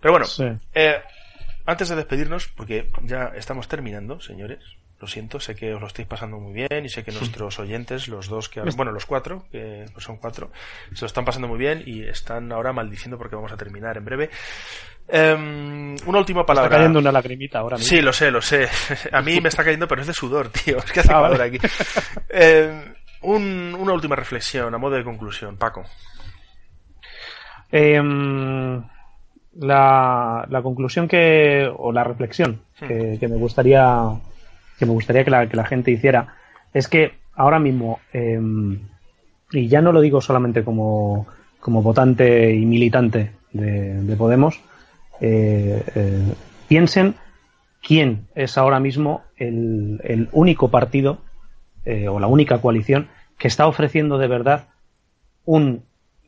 Pero 0.00 0.12
bueno, 0.12 0.26
Sí. 0.26 0.44
eh, 0.74 0.96
antes 1.66 1.88
de 1.88 1.96
despedirnos, 1.96 2.48
porque 2.48 2.88
ya 3.02 3.32
estamos 3.36 3.68
terminando, 3.68 4.20
señores, 4.20 4.60
lo 4.98 5.06
siento, 5.06 5.38
sé 5.40 5.54
que 5.54 5.74
os 5.74 5.80
lo 5.80 5.86
estáis 5.88 6.08
pasando 6.08 6.38
muy 6.38 6.54
bien 6.54 6.86
y 6.86 6.88
sé 6.88 7.04
que 7.04 7.12
nuestros 7.12 7.58
oyentes, 7.58 8.08
los 8.08 8.28
dos 8.28 8.48
que, 8.48 8.62
bueno, 8.76 8.92
los 8.92 9.04
cuatro, 9.04 9.44
que 9.52 9.84
pues 9.92 10.04
son 10.04 10.16
cuatro, 10.16 10.50
se 10.94 11.02
lo 11.02 11.06
están 11.06 11.26
pasando 11.26 11.48
muy 11.48 11.58
bien 11.58 11.82
y 11.84 12.02
están 12.08 12.50
ahora 12.50 12.72
maldiciendo 12.72 13.18
porque 13.18 13.36
vamos 13.36 13.52
a 13.52 13.58
terminar 13.58 13.98
en 13.98 14.04
breve. 14.06 14.30
Em, 15.08 15.94
una 16.06 16.18
última 16.18 16.44
palabra. 16.44 16.68
Está 16.68 16.76
cayendo 16.78 16.98
una 16.98 17.12
lagrimita 17.12 17.58
ahora 17.60 17.76
mismo. 17.76 17.88
Sí, 17.90 18.00
lo 18.02 18.12
sé, 18.12 18.30
lo 18.30 18.40
sé. 18.42 18.68
A 19.12 19.20
mí 19.22 19.40
me 19.40 19.50
está 19.50 19.62
cayendo, 19.62 19.86
pero 19.86 20.00
es 20.00 20.06
de 20.08 20.14
sudor, 20.14 20.48
tío. 20.48 20.78
Es 20.78 20.90
que 20.90 21.00
hace 21.00 21.10
Ah, 21.12 21.20
calor 21.22 21.38
vale. 21.38 21.44
aquí. 21.44 21.58
Eh, 22.30 22.94
un- 23.34 23.76
una 23.78 23.92
última 23.92 24.16
reflexión 24.16 24.74
a 24.74 24.78
modo 24.78 24.94
de 24.96 25.04
conclusión, 25.04 25.56
Paco. 25.56 25.84
Em, 27.70 28.82
la, 29.58 30.46
la 30.48 30.62
conclusión 30.62 31.08
que 31.08 31.68
o 31.76 31.90
la 31.92 32.04
reflexión 32.04 32.60
que, 32.78 33.16
que 33.18 33.28
me 33.28 33.36
gustaría 33.36 34.10
que 34.78 34.86
me 34.86 34.92
gustaría 34.92 35.24
que 35.24 35.30
la, 35.30 35.48
que 35.48 35.56
la 35.56 35.64
gente 35.64 35.90
hiciera 35.90 36.34
es 36.74 36.86
que 36.88 37.14
ahora 37.34 37.58
mismo 37.58 37.98
em, 38.12 38.78
y 39.50 39.68
ya 39.68 39.80
no 39.80 39.92
lo 39.92 40.00
digo 40.00 40.20
solamente 40.20 40.62
como, 40.64 41.26
como 41.60 41.82
votante 41.82 42.54
y 42.54 42.66
militante 42.66 43.32
de, 43.52 44.02
de 44.02 44.16
Podemos 44.16 44.60
eh, 45.20 45.82
eh, 45.94 46.34
piensen 46.68 47.14
quién 47.82 48.26
es 48.34 48.58
ahora 48.58 48.78
mismo 48.80 49.22
el, 49.38 50.00
el 50.04 50.28
único 50.32 50.68
partido 50.70 51.18
eh, 51.86 52.08
o 52.08 52.20
la 52.20 52.26
única 52.26 52.60
coalición 52.60 53.08
que 53.38 53.48
está 53.48 53.66
ofreciendo 53.66 54.18
de 54.18 54.28
verdad 54.28 54.68
un 55.44 55.84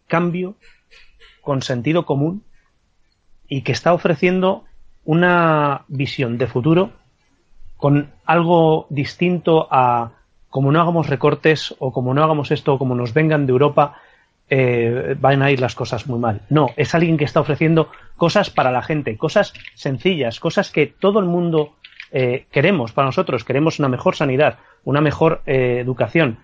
cambio 0.06 0.56
con 1.42 1.62
sentido 1.62 2.04
común 2.04 2.44
y 3.48 3.62
que 3.62 3.72
está 3.72 3.92
ofreciendo 3.92 4.64
una 5.04 5.84
visión 5.88 6.36
de 6.38 6.46
futuro 6.46 6.92
con 7.76 8.10
algo 8.26 8.86
distinto 8.90 9.68
a 9.70 10.12
como 10.50 10.72
no 10.72 10.80
hagamos 10.80 11.08
recortes 11.08 11.74
o 11.78 11.92
como 11.92 12.14
no 12.14 12.22
hagamos 12.22 12.50
esto 12.50 12.74
o 12.74 12.78
como 12.78 12.94
nos 12.94 13.14
vengan 13.14 13.46
de 13.46 13.52
Europa, 13.52 13.96
eh, 14.50 15.14
van 15.20 15.42
a 15.42 15.50
ir 15.50 15.60
las 15.60 15.74
cosas 15.74 16.06
muy 16.06 16.18
mal. 16.18 16.42
No, 16.48 16.70
es 16.76 16.94
alguien 16.94 17.18
que 17.18 17.24
está 17.24 17.40
ofreciendo 17.40 17.90
cosas 18.16 18.50
para 18.50 18.72
la 18.72 18.82
gente, 18.82 19.16
cosas 19.16 19.52
sencillas, 19.74 20.40
cosas 20.40 20.70
que 20.70 20.86
todo 20.86 21.20
el 21.20 21.26
mundo 21.26 21.74
eh, 22.10 22.46
queremos 22.50 22.92
para 22.92 23.06
nosotros. 23.06 23.44
Queremos 23.44 23.78
una 23.78 23.88
mejor 23.88 24.16
sanidad, 24.16 24.58
una 24.84 25.00
mejor 25.00 25.42
eh, 25.46 25.78
educación. 25.80 26.38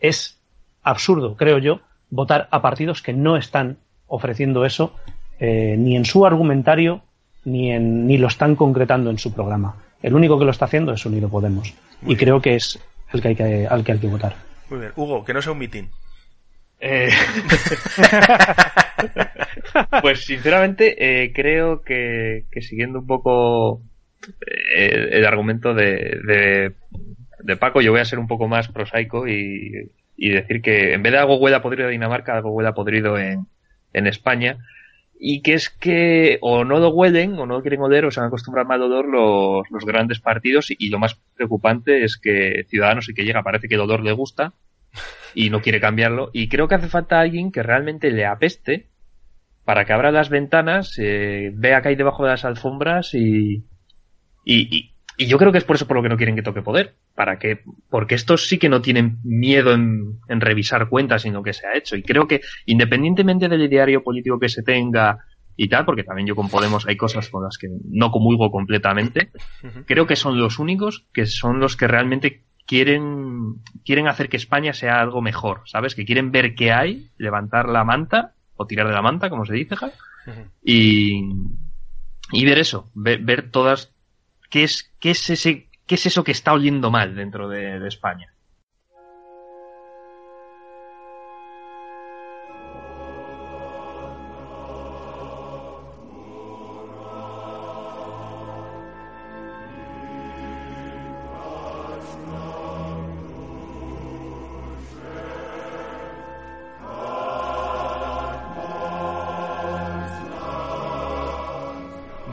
Es 0.00 0.38
absurdo, 0.82 1.36
creo 1.36 1.58
yo, 1.58 1.80
votar 2.10 2.48
a 2.50 2.62
partidos 2.62 3.02
que 3.02 3.12
no 3.12 3.36
están 3.36 3.78
ofreciendo 4.06 4.64
eso 4.64 4.94
eh, 5.40 5.76
ni 5.78 5.96
en 5.96 6.04
su 6.04 6.24
argumentario 6.24 7.02
ni, 7.44 7.72
en, 7.72 8.06
ni 8.06 8.18
lo 8.18 8.28
están 8.28 8.56
concretando 8.56 9.10
en 9.10 9.18
su 9.18 9.32
programa. 9.32 9.76
El 10.02 10.14
único 10.14 10.38
que 10.38 10.44
lo 10.44 10.50
está 10.50 10.66
haciendo 10.66 10.92
es 10.92 11.04
Unido 11.06 11.28
Podemos. 11.28 11.74
Muy 12.02 12.12
y 12.12 12.14
bien. 12.14 12.18
creo 12.18 12.40
que 12.40 12.56
es 12.56 12.78
el 13.12 13.22
que 13.22 13.28
hay 13.28 13.36
que, 13.36 13.66
al 13.66 13.84
que 13.84 13.92
hay 13.92 13.98
que 13.98 14.08
votar. 14.08 14.36
Muy 14.68 14.80
bien. 14.80 14.92
Hugo, 14.96 15.24
que 15.24 15.32
no 15.32 15.42
sea 15.42 15.52
un 15.52 15.58
mitin. 15.58 15.88
Eh, 16.78 17.08
pues 20.02 20.26
sinceramente 20.26 21.24
eh, 21.24 21.32
creo 21.32 21.82
que, 21.82 22.44
que 22.50 22.60
siguiendo 22.60 22.98
un 22.98 23.06
poco 23.06 23.80
eh, 24.76 25.08
el 25.12 25.24
argumento 25.24 25.72
de, 25.72 26.20
de, 26.26 26.72
de 27.46 27.56
Paco, 27.56 27.80
yo 27.80 27.92
voy 27.92 28.00
a 28.00 28.04
ser 28.04 28.18
un 28.18 28.26
poco 28.26 28.48
más 28.48 28.68
prosaico 28.68 29.28
y, 29.28 29.90
y 30.16 30.30
decir 30.30 30.60
que 30.60 30.94
en 30.94 31.02
vez 31.02 31.12
de 31.12 31.18
algo 31.18 31.36
huela 31.36 31.62
podrido 31.62 31.86
de 31.86 31.92
Dinamarca, 31.92 32.34
algo 32.34 32.50
huela 32.50 32.74
podrido 32.74 33.18
en, 33.18 33.46
en 33.92 34.06
España. 34.06 34.58
Y 35.18 35.40
que 35.40 35.54
es 35.54 35.70
que 35.70 36.38
o 36.42 36.64
no 36.64 36.78
lo 36.78 36.90
huelen 36.90 37.38
o 37.38 37.46
no 37.46 37.54
lo 37.54 37.62
quieren 37.62 37.80
oler 37.80 38.04
o 38.04 38.10
se 38.10 38.20
han 38.20 38.26
acostumbrado 38.26 38.68
mal 38.68 38.82
olor 38.82 39.08
los, 39.08 39.62
los 39.70 39.84
grandes 39.86 40.20
partidos 40.20 40.70
y, 40.70 40.90
lo 40.90 40.98
más 40.98 41.14
preocupante 41.34 42.04
es 42.04 42.18
que 42.18 42.66
Ciudadanos 42.68 43.08
y 43.08 43.14
que 43.14 43.24
llega 43.24 43.42
parece 43.42 43.68
que 43.68 43.76
el 43.76 43.80
olor 43.80 44.02
le 44.02 44.12
gusta 44.12 44.52
y 45.34 45.48
no 45.48 45.62
quiere 45.62 45.80
cambiarlo. 45.80 46.30
Y 46.34 46.48
creo 46.48 46.68
que 46.68 46.74
hace 46.74 46.88
falta 46.88 47.20
alguien 47.20 47.50
que 47.50 47.62
realmente 47.62 48.10
le 48.10 48.26
apeste 48.26 48.88
para 49.64 49.84
que 49.84 49.92
abra 49.92 50.12
las 50.12 50.28
ventanas, 50.28 50.98
eh, 50.98 51.50
vea 51.54 51.80
que 51.80 51.88
hay 51.88 51.96
debajo 51.96 52.24
de 52.24 52.30
las 52.30 52.44
alfombras 52.44 53.14
y, 53.14 53.64
y, 54.44 54.95
y 55.16 55.26
yo 55.26 55.38
creo 55.38 55.52
que 55.52 55.58
es 55.58 55.64
por 55.64 55.76
eso 55.76 55.86
por 55.86 55.96
lo 55.96 56.02
que 56.02 56.08
no 56.08 56.16
quieren 56.16 56.36
que 56.36 56.42
toque 56.42 56.62
poder. 56.62 56.94
Para 57.14 57.38
que, 57.38 57.60
porque 57.88 58.14
estos 58.14 58.48
sí 58.48 58.58
que 58.58 58.68
no 58.68 58.82
tienen 58.82 59.18
miedo 59.24 59.72
en, 59.72 60.20
en 60.28 60.40
revisar 60.40 60.88
cuentas 60.88 61.24
en 61.24 61.32
lo 61.32 61.42
que 61.42 61.52
se 61.52 61.66
ha 61.66 61.76
hecho. 61.76 61.96
Y 61.96 62.02
creo 62.02 62.26
que 62.26 62.40
independientemente 62.66 63.48
del 63.48 63.62
ideario 63.62 64.02
político 64.02 64.38
que 64.38 64.48
se 64.48 64.62
tenga 64.62 65.18
y 65.56 65.68
tal, 65.68 65.86
porque 65.86 66.04
también 66.04 66.28
yo 66.28 66.36
con 66.36 66.48
Podemos 66.48 66.86
hay 66.86 66.96
cosas 66.96 67.28
con 67.30 67.42
las 67.42 67.56
que 67.56 67.68
no 67.90 68.10
comulgo 68.10 68.50
completamente, 68.50 69.30
creo 69.86 70.06
que 70.06 70.16
son 70.16 70.38
los 70.38 70.58
únicos 70.58 71.06
que 71.14 71.24
son 71.24 71.60
los 71.60 71.76
que 71.76 71.88
realmente 71.88 72.44
quieren 72.66 73.62
quieren 73.84 74.06
hacer 74.08 74.28
que 74.28 74.36
España 74.36 74.74
sea 74.74 75.00
algo 75.00 75.22
mejor, 75.22 75.62
¿sabes? 75.64 75.94
Que 75.94 76.04
quieren 76.04 76.30
ver 76.30 76.54
qué 76.54 76.72
hay, 76.72 77.08
levantar 77.16 77.68
la 77.68 77.84
manta 77.84 78.34
o 78.56 78.66
tirar 78.66 78.86
de 78.86 78.92
la 78.92 79.02
manta, 79.02 79.30
como 79.30 79.46
se 79.46 79.54
dice, 79.54 79.76
Javi, 79.76 79.92
Ujú. 80.26 80.40
y 80.62 81.22
y 82.32 82.44
ver 82.44 82.58
eso, 82.58 82.90
ver, 82.94 83.20
ver 83.20 83.50
todas 83.50 83.94
qué 84.50 84.64
es 84.64 84.92
qué 85.00 85.10
es 85.10 85.30
ese 85.30 85.68
qué 85.86 85.94
es 85.94 86.06
eso 86.06 86.24
que 86.24 86.32
está 86.32 86.52
oliendo 86.52 86.90
mal 86.90 87.14
dentro 87.14 87.48
de, 87.48 87.78
de 87.78 87.88
España. 87.88 88.32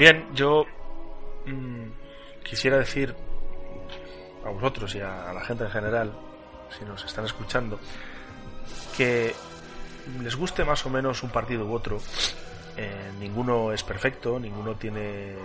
Bien, 0.04 0.26
yo 0.34 0.66
quisiera 2.54 2.78
decir 2.78 3.16
a 4.46 4.50
vosotros 4.50 4.94
y 4.94 5.00
a, 5.02 5.34
la 5.34 5.44
gente 5.44 5.64
en 5.64 5.72
general, 5.72 6.14
si 6.78 6.86
nos 6.86 7.04
están 7.04 7.26
escuchando, 7.26 7.80
que 8.96 9.34
les 10.22 10.36
guste 10.36 10.64
más 10.64 10.86
o 10.86 10.90
menos 10.92 11.24
un 11.24 11.32
partido 11.32 11.66
u 11.66 11.74
otro, 11.74 12.00
eh, 12.78 13.10
ninguno 13.20 13.72
es 13.74 13.82
perfecto, 13.84 14.40
ninguno 14.40 14.76
tiene 14.76 15.32
eh, 15.32 15.38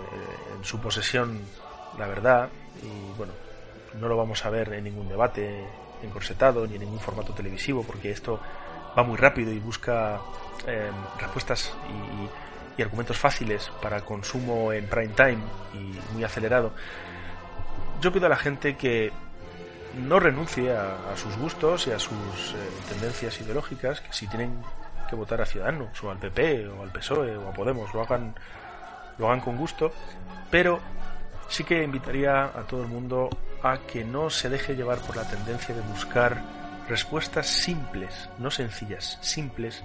en 0.55 0.63
su 0.63 0.79
posesión 0.79 1.39
la 1.97 2.05
verdad 2.05 2.49
y 2.83 3.17
bueno, 3.17 3.33
no 3.99 4.07
lo 4.07 4.15
vamos 4.15 4.45
a 4.45 4.51
ver 4.51 4.71
en 4.73 4.83
ningún 4.83 5.09
debate 5.09 5.65
encorsetado 6.03 6.67
ni 6.67 6.75
en 6.75 6.81
ningún 6.81 6.99
formato 6.99 7.33
televisivo 7.33 7.81
porque 7.83 8.11
esto 8.11 8.39
va 8.95 9.01
muy 9.01 9.17
rápido 9.17 9.51
y 9.51 9.57
busca 9.57 10.19
eh, 10.67 10.91
respuestas 11.19 11.73
y, 11.89 12.23
y- 12.23 12.29
y 12.79 12.81
argumentos 12.81 13.17
fáciles 13.17 13.69
para 13.81 13.99
consumo 14.01 14.71
en 14.71 14.87
prime 14.87 15.13
time 15.13 15.39
y 15.73 16.13
muy 16.13 16.23
acelerado. 16.23 16.71
Yo 17.99 18.13
pido 18.13 18.27
a 18.27 18.29
la 18.29 18.37
gente 18.37 18.77
que 18.77 19.11
no 20.07 20.17
renuncie 20.17 20.71
a, 20.71 21.15
sus 21.17 21.35
gustos 21.37 21.87
y 21.87 21.91
a 21.91 21.99
sus 21.99 22.53
eh, 22.53 22.57
tendencias 22.87 23.41
ideológicas, 23.41 23.99
que 23.99 24.13
si 24.13 24.27
tienen 24.27 24.63
que 25.09 25.15
votar 25.17 25.41
a 25.41 25.45
Ciudadanos 25.45 26.01
o 26.01 26.09
al 26.09 26.19
PP 26.19 26.69
o 26.69 26.83
al 26.83 26.91
PSOE 26.91 27.35
o 27.35 27.49
a 27.49 27.51
Podemos, 27.51 27.93
lo 27.93 28.01
hagan, 28.01 28.33
lo 29.17 29.27
hagan 29.27 29.41
con 29.41 29.57
gusto, 29.57 29.91
pero 30.49 30.79
sí 31.49 31.65
que 31.65 31.83
invitaría 31.83 32.45
a 32.45 32.63
todo 32.65 32.83
el 32.83 32.87
mundo 32.87 33.29
a 33.61 33.79
que 33.79 34.05
no 34.05 34.29
se 34.29 34.49
deje 34.49 34.77
llevar 34.77 34.99
por 34.99 35.17
la 35.17 35.27
tendencia 35.27 35.75
de 35.75 35.81
buscar 35.81 36.41
respuestas 36.87 37.47
simples, 37.47 38.29
no 38.37 38.49
sencillas, 38.49 39.17
simples, 39.21 39.83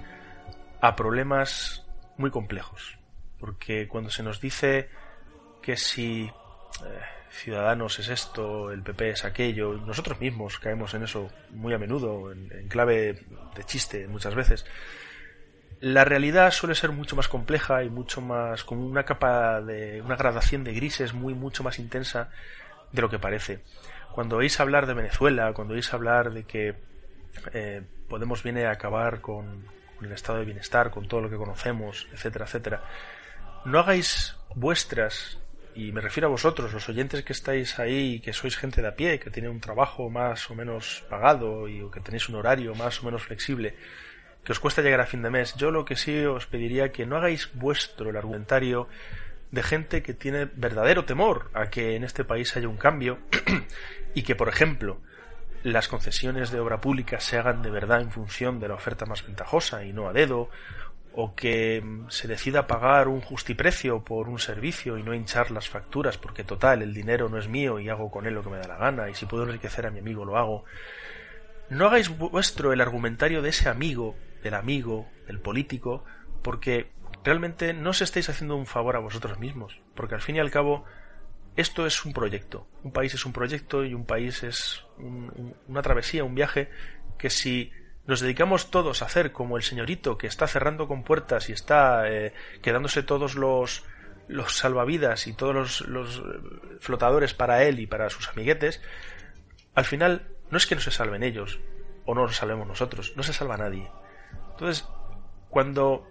a 0.79 0.95
problemas 0.95 1.84
muy 2.17 2.31
complejos. 2.31 2.97
Porque 3.39 3.87
cuando 3.87 4.09
se 4.09 4.23
nos 4.23 4.39
dice 4.39 4.89
que 5.61 5.77
si 5.77 6.23
eh, 6.23 6.31
Ciudadanos 7.29 7.99
es 7.99 8.09
esto, 8.09 8.71
el 8.71 8.81
PP 8.81 9.09
es 9.09 9.25
aquello, 9.25 9.73
nosotros 9.73 10.19
mismos 10.19 10.59
caemos 10.59 10.93
en 10.93 11.03
eso 11.03 11.29
muy 11.51 11.73
a 11.73 11.77
menudo, 11.77 12.31
en, 12.31 12.67
clave 12.69 13.23
de 13.55 13.63
chiste 13.65 14.07
muchas 14.07 14.35
veces, 14.35 14.65
la 15.81 16.05
realidad 16.05 16.51
suele 16.51 16.75
ser 16.75 16.91
mucho 16.91 17.15
más 17.15 17.27
compleja 17.27 17.83
y 17.83 17.89
mucho 17.89 18.21
más 18.21 18.63
con 18.63 18.77
una 18.77 19.03
capa 19.03 19.61
de 19.61 20.01
una 20.01 20.15
gradación 20.15 20.63
de 20.63 20.73
grises 20.73 21.13
muy 21.13 21.33
mucho 21.33 21.63
más 21.63 21.77
intensa 21.79 22.29
de 22.91 23.01
lo 23.01 23.09
que 23.09 23.19
parece. 23.19 23.59
Cuando 24.13 24.37
oís 24.37 24.59
hablar 24.61 24.87
de 24.87 24.93
Venezuela, 24.93 25.51
cuando 25.53 25.73
oís 25.73 25.93
hablar 25.93 26.31
de 26.31 26.45
que 26.45 26.75
eh, 27.51 27.81
Podemos 28.07 28.43
viene 28.43 28.65
a 28.65 28.71
acabar 28.71 29.19
con, 29.19 29.65
con 29.97 30.07
el 30.07 30.13
estado 30.13 30.39
de 30.39 30.45
bienestar, 30.45 30.91
con 30.91 31.07
todo 31.07 31.21
lo 31.21 31.29
que 31.29 31.37
conocemos, 31.37 32.07
etcétera, 32.13 32.45
etcétera, 32.45 32.83
no 33.65 33.79
hagáis 33.79 34.35
vuestras 34.55 35.39
y 35.75 35.91
me 35.91 35.99
refiero 35.99 36.27
a 36.27 36.31
vosotros, 36.31 36.71
los 36.71 36.87
oyentes 36.87 37.23
que 37.23 37.33
estáis 37.33 37.79
ahí, 37.79 38.21
que 38.21 38.31
sois 38.31 38.55
gente 38.55 38.81
de 38.81 38.87
a 38.87 38.95
pie, 38.95 39.19
que 39.19 39.29
tiene 39.29 39.49
un 39.49 39.59
trabajo 39.59 40.09
más 40.09 40.49
o 40.49 40.55
menos 40.55 41.03
pagado 41.09 41.67
y 41.67 41.83
que 41.91 41.99
tenéis 41.99 42.29
un 42.29 42.35
horario 42.35 42.73
más 42.75 43.01
o 43.01 43.05
menos 43.05 43.23
flexible, 43.23 43.75
que 44.45 44.53
os 44.53 44.59
cuesta 44.59 44.81
llegar 44.81 45.01
a 45.01 45.05
fin 45.05 45.21
de 45.21 45.29
mes, 45.29 45.53
yo 45.55 45.71
lo 45.71 45.83
que 45.83 45.97
sí 45.97 46.17
os 46.23 46.47
pediría 46.47 46.93
que 46.93 47.05
no 47.05 47.17
hagáis 47.17 47.49
vuestro 47.53 48.09
el 48.09 48.15
argumentario 48.15 48.87
de 49.51 49.63
gente 49.63 50.01
que 50.01 50.13
tiene 50.13 50.45
verdadero 50.45 51.03
temor 51.03 51.49
a 51.53 51.69
que 51.69 51.95
en 51.95 52.05
este 52.05 52.23
país 52.23 52.55
haya 52.55 52.69
un 52.69 52.77
cambio 52.77 53.19
y 54.15 54.23
que, 54.23 54.35
por 54.35 54.47
ejemplo, 54.47 55.01
las 55.65 55.87
concesiones 55.87 56.51
de 56.51 56.59
obra 56.59 56.79
pública 56.79 57.19
se 57.19 57.39
hagan 57.39 57.63
de 57.63 57.71
verdad 57.71 57.99
en 57.99 58.11
función 58.11 58.59
de 58.59 58.67
la 58.67 58.75
oferta 58.75 59.07
más 59.07 59.25
ventajosa 59.25 59.83
y 59.83 59.93
no 59.93 60.07
a 60.07 60.13
dedo, 60.13 60.51
o 61.15 61.33
que 61.33 61.81
mm, 61.83 62.09
se 62.09 62.27
decida 62.27 62.67
pagar 62.67 63.07
un 63.07 63.19
justiprecio 63.19 64.03
por 64.03 64.29
un 64.29 64.37
servicio 64.37 64.99
y 64.99 65.01
no 65.01 65.15
hinchar 65.15 65.49
las 65.49 65.67
facturas 65.67 66.19
porque 66.19 66.43
total 66.43 66.83
el 66.83 66.93
dinero 66.93 67.29
no 67.29 67.39
es 67.39 67.47
mío 67.47 67.79
y 67.79 67.89
hago 67.89 68.11
con 68.11 68.27
él 68.27 68.35
lo 68.35 68.43
que 68.43 68.51
me 68.51 68.59
da 68.59 68.67
la 68.67 68.77
gana 68.77 69.09
y 69.09 69.15
si 69.15 69.25
puedo 69.25 69.43
enriquecer 69.43 69.87
a 69.87 69.89
mi 69.89 69.99
amigo 69.99 70.23
lo 70.23 70.37
hago. 70.37 70.65
No 71.69 71.87
hagáis 71.87 72.15
vuestro 72.15 72.71
el 72.71 72.79
argumentario 72.79 73.41
de 73.41 73.49
ese 73.49 73.67
amigo, 73.67 74.15
del 74.43 74.53
amigo, 74.53 75.07
del 75.25 75.39
político, 75.39 76.05
porque 76.43 76.91
realmente 77.23 77.73
no 77.73 77.89
os 77.89 78.03
estáis 78.03 78.29
haciendo 78.29 78.55
un 78.55 78.67
favor 78.67 78.97
a 78.97 78.99
vosotros 78.99 79.39
mismos, 79.39 79.81
porque 79.95 80.13
al 80.13 80.21
fin 80.21 80.35
y 80.35 80.39
al 80.39 80.51
cabo 80.51 80.85
esto 81.55 81.85
es 81.85 82.03
un 82.05 82.13
proyecto, 82.13 82.67
un 82.83 82.91
país 82.91 83.13
es 83.13 83.25
un 83.25 83.33
proyecto 83.33 83.83
y 83.85 83.93
un 83.93 84.05
país 84.05 84.43
es 84.43 84.83
un- 84.97 85.31
un- 85.35 85.55
una 85.67 85.81
travesía, 85.81 86.23
un 86.23 86.35
viaje 86.35 86.69
que 87.17 87.29
si 87.29 87.71
nos 88.07 88.19
dedicamos 88.19 88.69
todos 88.71 89.01
a 89.01 89.05
hacer 89.05 89.31
como 89.31 89.57
el 89.57 89.63
señorito 89.63 90.17
que 90.17 90.27
está 90.27 90.47
cerrando 90.47 90.87
con 90.87 91.03
puertas 91.03 91.49
y 91.49 91.53
está 91.53 92.09
eh, 92.11 92.33
quedándose 92.61 93.03
todos 93.03 93.35
los 93.35 93.83
los 94.27 94.57
salvavidas 94.57 95.27
y 95.27 95.33
todos 95.33 95.53
los, 95.53 95.81
los, 95.81 96.17
eh, 96.17 96.21
flotadores 96.79 97.35
para 97.35 97.63
él 97.63 97.79
y 97.79 97.85
para 97.85 98.09
sus 98.09 98.27
amiguetes, 98.29 98.81
al 99.75 99.85
final 99.85 100.27
no 100.49 100.57
es 100.57 100.65
que 100.65 100.73
no 100.73 100.81
se 100.81 100.89
salven 100.89 101.21
ellos 101.21 101.59
o 102.05 102.15
no 102.15 102.23
nos 102.23 102.35
salvemos 102.35 102.67
nosotros, 102.67 103.13
no 103.15 103.21
se 103.21 103.33
salva 103.33 103.55
nadie. 103.57 103.87
Entonces, 104.51 104.87
cuando 105.49 106.09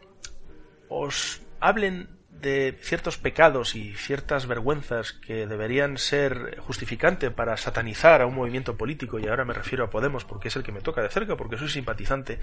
os 0.89 1.43
hablen 1.61 2.09
de 2.45 2.77
ciertos 2.83 3.17
pecados 3.17 3.75
y 3.75 3.95
ciertas 3.95 4.47
vergüenzas 4.47 5.15
que 5.15 5.47
deberían 5.47 5.97
ser 5.97 6.59
justificante 6.61 7.31
para 7.31 7.57
satanizar 7.57 8.21
a 8.21 8.27
un 8.27 8.35
movimiento 8.35 8.77
político, 8.77 9.19
y 9.19 9.27
ahora 9.27 9.47
me 9.47 9.55
refiero 9.55 9.85
a 9.85 9.91
Podemos 9.91 10.27
porque 10.27 10.49
es 10.49 10.57
el 10.57 10.63
que 10.63 10.71
me 10.71 10.83
toca 10.83 11.01
de 11.01 11.09
cerca, 11.09 11.37
porque 11.37 11.57
soy 11.57 11.71
simpatizante, 11.71 12.39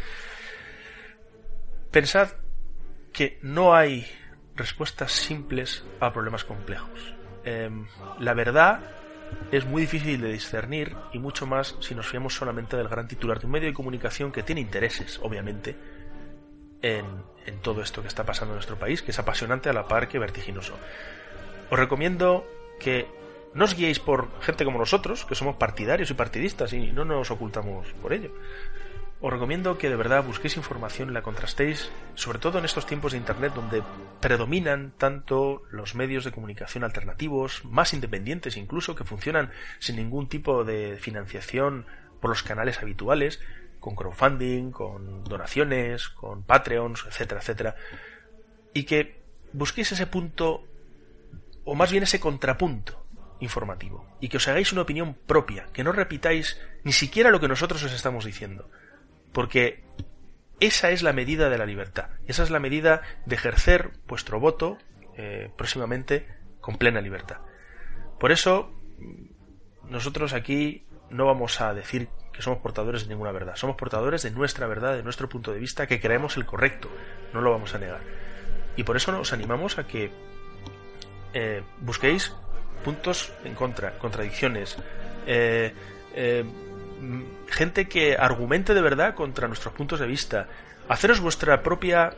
pensad 1.91 2.29
que 3.13 3.37
no 3.43 3.75
hay 3.75 4.07
respuestas 4.55 5.11
simples 5.11 5.83
a 5.99 6.11
problemas 6.11 6.45
complejos. 6.45 7.13
Em, 7.43 7.85
la 8.19 8.33
verdad 8.33 8.79
es 9.51 9.65
muy 9.65 9.83
difícil 9.83 10.19
de 10.19 10.33
discernir 10.33 10.95
y 11.13 11.19
mucho 11.19 11.45
más 11.45 11.75
si 11.79 11.93
nos 11.93 12.07
fiamos 12.07 12.33
solamente 12.33 12.75
del 12.75 12.87
gran 12.87 13.07
titular 13.07 13.39
de 13.39 13.45
un 13.45 13.51
medio 13.51 13.67
de 13.67 13.73
comunicación 13.75 14.31
que 14.31 14.41
tiene 14.41 14.61
intereses, 14.61 15.19
obviamente, 15.21 15.75
en, 16.81 17.05
todo 17.61 17.81
esto 17.81 18.01
que 18.01 18.07
está 18.07 18.25
pasando 18.25 18.53
en 18.53 18.57
nuestro 18.57 18.77
país, 18.77 19.01
que 19.01 19.11
es 19.11 19.19
apasionante 19.19 19.69
a 19.69 19.73
la 19.73 19.87
par 19.87 20.07
que 20.07 20.19
vertiginoso. 20.19 20.77
Os 21.69 21.79
recomiendo 21.79 22.45
que 22.79 23.07
no 23.53 23.65
os 23.65 23.75
guiéis 23.75 23.99
por 23.99 24.29
gente 24.41 24.65
como 24.65 24.79
nosotros, 24.79 25.25
que 25.25 25.35
somos 25.35 25.55
partidarios 25.55 26.09
y 26.09 26.13
partidistas 26.13 26.73
y 26.73 26.91
no 26.91 27.05
nos 27.05 27.31
ocultamos 27.31 27.87
por 28.01 28.13
ello. 28.13 28.31
Os 29.23 29.31
recomiendo 29.31 29.77
que 29.77 29.89
de 29.89 29.95
verdad 29.95 30.23
busquéis 30.23 30.57
información 30.57 31.09
y 31.09 31.13
la 31.13 31.21
contrastéis, 31.21 31.91
sobre 32.15 32.39
todo 32.39 32.57
en 32.57 32.65
estos 32.65 32.87
tiempos 32.87 33.11
de 33.11 33.19
Internet 33.19 33.53
donde 33.53 33.83
predominan 34.19 34.93
tanto 34.97 35.61
los 35.69 35.93
medios 35.93 36.23
de 36.23 36.31
comunicación 36.31 36.83
alternativos, 36.83 37.63
más 37.63 37.93
independientes 37.93 38.57
incluso, 38.57 38.95
que 38.95 39.03
funcionan 39.03 39.51
sin 39.77 39.97
ningún 39.97 40.27
tipo 40.27 40.63
de 40.63 40.97
financiación 40.99 41.85
por 42.19 42.31
los 42.31 42.41
canales 42.41 42.79
habituales, 42.79 43.39
con 43.81 43.95
crowdfunding, 43.95 44.71
con 44.71 45.25
donaciones, 45.25 46.07
con 46.07 46.43
Patreons, 46.43 47.03
etcétera, 47.07 47.41
etcétera, 47.41 47.75
y 48.73 48.83
que 48.83 49.19
busquéis 49.51 49.91
ese 49.91 50.07
punto, 50.07 50.63
o 51.65 51.75
más 51.75 51.91
bien 51.91 52.03
ese 52.03 52.21
contrapunto 52.21 53.05
informativo, 53.41 54.05
y 54.21 54.29
que 54.29 54.37
os 54.37 54.47
hagáis 54.47 54.71
una 54.71 54.83
opinión 54.83 55.15
propia, 55.25 55.67
que 55.73 55.83
no 55.83 55.91
repitáis 55.91 56.61
ni 56.83 56.93
siquiera 56.93 57.31
lo 57.31 57.39
que 57.39 57.49
nosotros 57.49 57.83
os 57.83 57.91
estamos 57.91 58.23
diciendo, 58.23 58.69
porque 59.33 59.83
esa 60.59 60.91
es 60.91 61.01
la 61.01 61.11
medida 61.11 61.49
de 61.49 61.57
la 61.57 61.65
libertad, 61.65 62.11
esa 62.27 62.43
es 62.43 62.51
la 62.51 62.59
medida 62.59 63.01
de 63.25 63.35
ejercer 63.35 63.91
vuestro 64.07 64.39
voto 64.39 64.77
eh, 65.17 65.49
próximamente 65.57 66.27
con 66.61 66.77
plena 66.77 67.01
libertad. 67.01 67.39
Por 68.19 68.31
eso, 68.31 68.71
nosotros 69.89 70.33
aquí 70.33 70.85
no 71.09 71.25
vamos 71.25 71.59
a 71.59 71.73
decir 71.73 72.09
somos 72.41 72.59
portadores 72.59 73.03
de 73.03 73.09
ninguna 73.09 73.31
verdad. 73.31 73.55
Somos 73.55 73.75
portadores 73.75 74.23
de 74.23 74.31
nuestra 74.31 74.67
verdad, 74.67 74.95
de 74.95 75.03
nuestro 75.03 75.29
punto 75.29 75.51
de 75.51 75.59
vista, 75.59 75.87
que 75.87 75.99
creemos 75.99 76.37
el 76.37 76.45
correcto. 76.45 76.89
No 77.33 77.41
lo 77.41 77.51
vamos 77.51 77.73
a 77.75 77.79
negar. 77.79 78.01
Y 78.75 78.83
por 78.83 78.95
eso 78.97 79.11
nos 79.11 79.33
animamos 79.33 79.77
a 79.77 79.85
que 79.85 80.11
eh, 81.33 81.61
busquéis 81.79 82.33
puntos 82.83 83.31
en 83.43 83.53
contra, 83.53 83.97
contradicciones, 83.97 84.77
eh, 85.27 85.73
eh, 86.15 86.43
mm, 86.43 87.21
gente 87.47 87.87
que 87.87 88.15
argumente 88.17 88.73
de 88.73 88.81
verdad 88.81 89.15
contra 89.15 89.47
nuestros 89.47 89.73
puntos 89.73 89.99
de 89.99 90.07
vista. 90.07 90.47
Haceros 90.89 91.19
vuestra 91.19 91.61
propia 91.61 92.13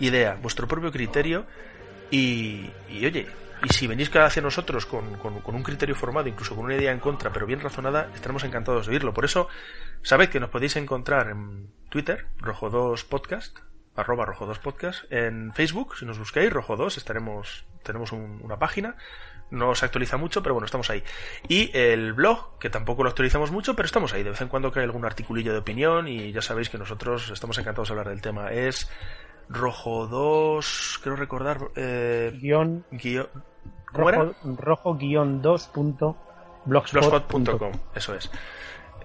idea, 0.00 0.36
vuestro 0.40 0.66
propio 0.66 0.90
criterio 0.90 1.46
y, 2.10 2.70
y 2.88 3.06
oye, 3.06 3.26
y 3.64 3.72
si 3.72 3.86
venís 3.86 4.14
hacia 4.14 4.42
nosotros 4.42 4.86
con, 4.86 5.16
con, 5.18 5.40
con, 5.40 5.54
un 5.54 5.62
criterio 5.62 5.94
formado, 5.94 6.28
incluso 6.28 6.56
con 6.56 6.64
una 6.64 6.74
idea 6.74 6.92
en 6.92 6.98
contra, 6.98 7.32
pero 7.32 7.46
bien 7.46 7.60
razonada, 7.60 8.10
estaremos 8.14 8.44
encantados 8.44 8.86
de 8.86 8.92
oírlo. 8.92 9.14
Por 9.14 9.24
eso, 9.24 9.48
sabed 10.02 10.28
que 10.28 10.40
nos 10.40 10.50
podéis 10.50 10.76
encontrar 10.76 11.28
en 11.28 11.70
Twitter, 11.88 12.26
Rojo2Podcast, 12.38 13.60
arroba 13.94 14.26
Rojo2Podcast, 14.26 15.06
en 15.10 15.52
Facebook, 15.52 15.96
si 15.96 16.06
nos 16.06 16.18
buscáis, 16.18 16.50
Rojo2, 16.50 16.96
estaremos, 16.96 17.64
tenemos 17.82 18.10
un, 18.12 18.40
una 18.42 18.58
página, 18.58 18.96
no 19.50 19.74
se 19.74 19.84
actualiza 19.84 20.16
mucho, 20.16 20.42
pero 20.42 20.54
bueno, 20.54 20.64
estamos 20.64 20.90
ahí. 20.90 21.04
Y 21.46 21.70
el 21.76 22.14
blog, 22.14 22.58
que 22.58 22.70
tampoco 22.70 23.04
lo 23.04 23.10
actualizamos 23.10 23.52
mucho, 23.52 23.76
pero 23.76 23.86
estamos 23.86 24.12
ahí. 24.14 24.22
De 24.22 24.30
vez 24.30 24.40
en 24.40 24.48
cuando 24.48 24.72
cae 24.72 24.82
algún 24.82 25.04
articulillo 25.04 25.52
de 25.52 25.58
opinión 25.58 26.08
y 26.08 26.32
ya 26.32 26.40
sabéis 26.40 26.70
que 26.70 26.78
nosotros 26.78 27.30
estamos 27.30 27.58
encantados 27.58 27.88
de 27.88 27.92
hablar 27.92 28.08
del 28.08 28.22
tema. 28.22 28.50
Es 28.50 28.90
rojo 29.50 30.06
2, 30.06 31.00
creo 31.02 31.16
recordar. 31.16 31.68
Eh, 31.76 32.32
guion, 32.40 32.86
guion, 32.90 33.28
¿Cómo 33.92 34.10
rojo, 34.10 34.34
rojo 34.58 34.94
guion 34.96 35.42
2 35.42 35.66
punto 35.68 36.16
blogspot.com, 36.64 37.72
eso 37.94 38.14
es. 38.14 38.30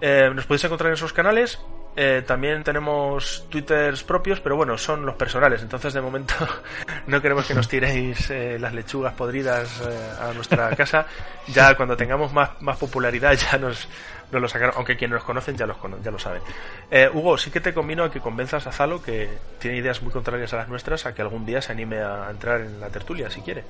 Eh, 0.00 0.30
nos 0.34 0.46
podéis 0.46 0.64
encontrar 0.64 0.88
en 0.88 0.94
esos 0.94 1.12
canales. 1.12 1.58
Eh, 1.96 2.22
también 2.24 2.62
tenemos 2.62 3.46
twitters 3.50 4.04
propios, 4.04 4.38
pero 4.38 4.54
bueno, 4.54 4.78
son 4.78 5.04
los 5.04 5.16
personales. 5.16 5.62
Entonces, 5.62 5.92
de 5.92 6.00
momento, 6.00 6.34
no 7.08 7.20
queremos 7.20 7.46
que 7.46 7.54
nos 7.54 7.66
tiréis 7.66 8.30
eh, 8.30 8.56
las 8.60 8.72
lechugas 8.72 9.14
podridas 9.14 9.80
eh, 9.80 10.22
a 10.22 10.32
nuestra 10.32 10.70
casa. 10.76 11.06
Ya 11.48 11.74
cuando 11.76 11.96
tengamos 11.96 12.32
más, 12.32 12.50
más 12.62 12.76
popularidad, 12.76 13.32
ya 13.34 13.58
nos, 13.58 13.88
nos 14.30 14.40
lo 14.40 14.46
sacaron. 14.46 14.74
Aunque 14.76 14.96
quienes 14.96 15.16
nos 15.16 15.24
conocen 15.24 15.56
ya, 15.56 15.66
los, 15.66 15.76
ya 16.04 16.12
lo 16.12 16.20
saben. 16.20 16.42
Eh, 16.88 17.10
Hugo, 17.12 17.36
sí 17.36 17.50
que 17.50 17.60
te 17.60 17.74
convino 17.74 18.04
a 18.04 18.12
que 18.12 18.20
convenzas 18.20 18.68
a 18.68 18.72
Zalo, 18.72 19.02
que 19.02 19.28
tiene 19.58 19.78
ideas 19.78 20.00
muy 20.00 20.12
contrarias 20.12 20.52
a 20.52 20.58
las 20.58 20.68
nuestras, 20.68 21.04
a 21.04 21.14
que 21.14 21.22
algún 21.22 21.44
día 21.44 21.60
se 21.60 21.72
anime 21.72 21.98
a 21.98 22.28
entrar 22.30 22.60
en 22.60 22.78
la 22.78 22.90
tertulia, 22.90 23.28
si 23.28 23.40
quiere. 23.40 23.64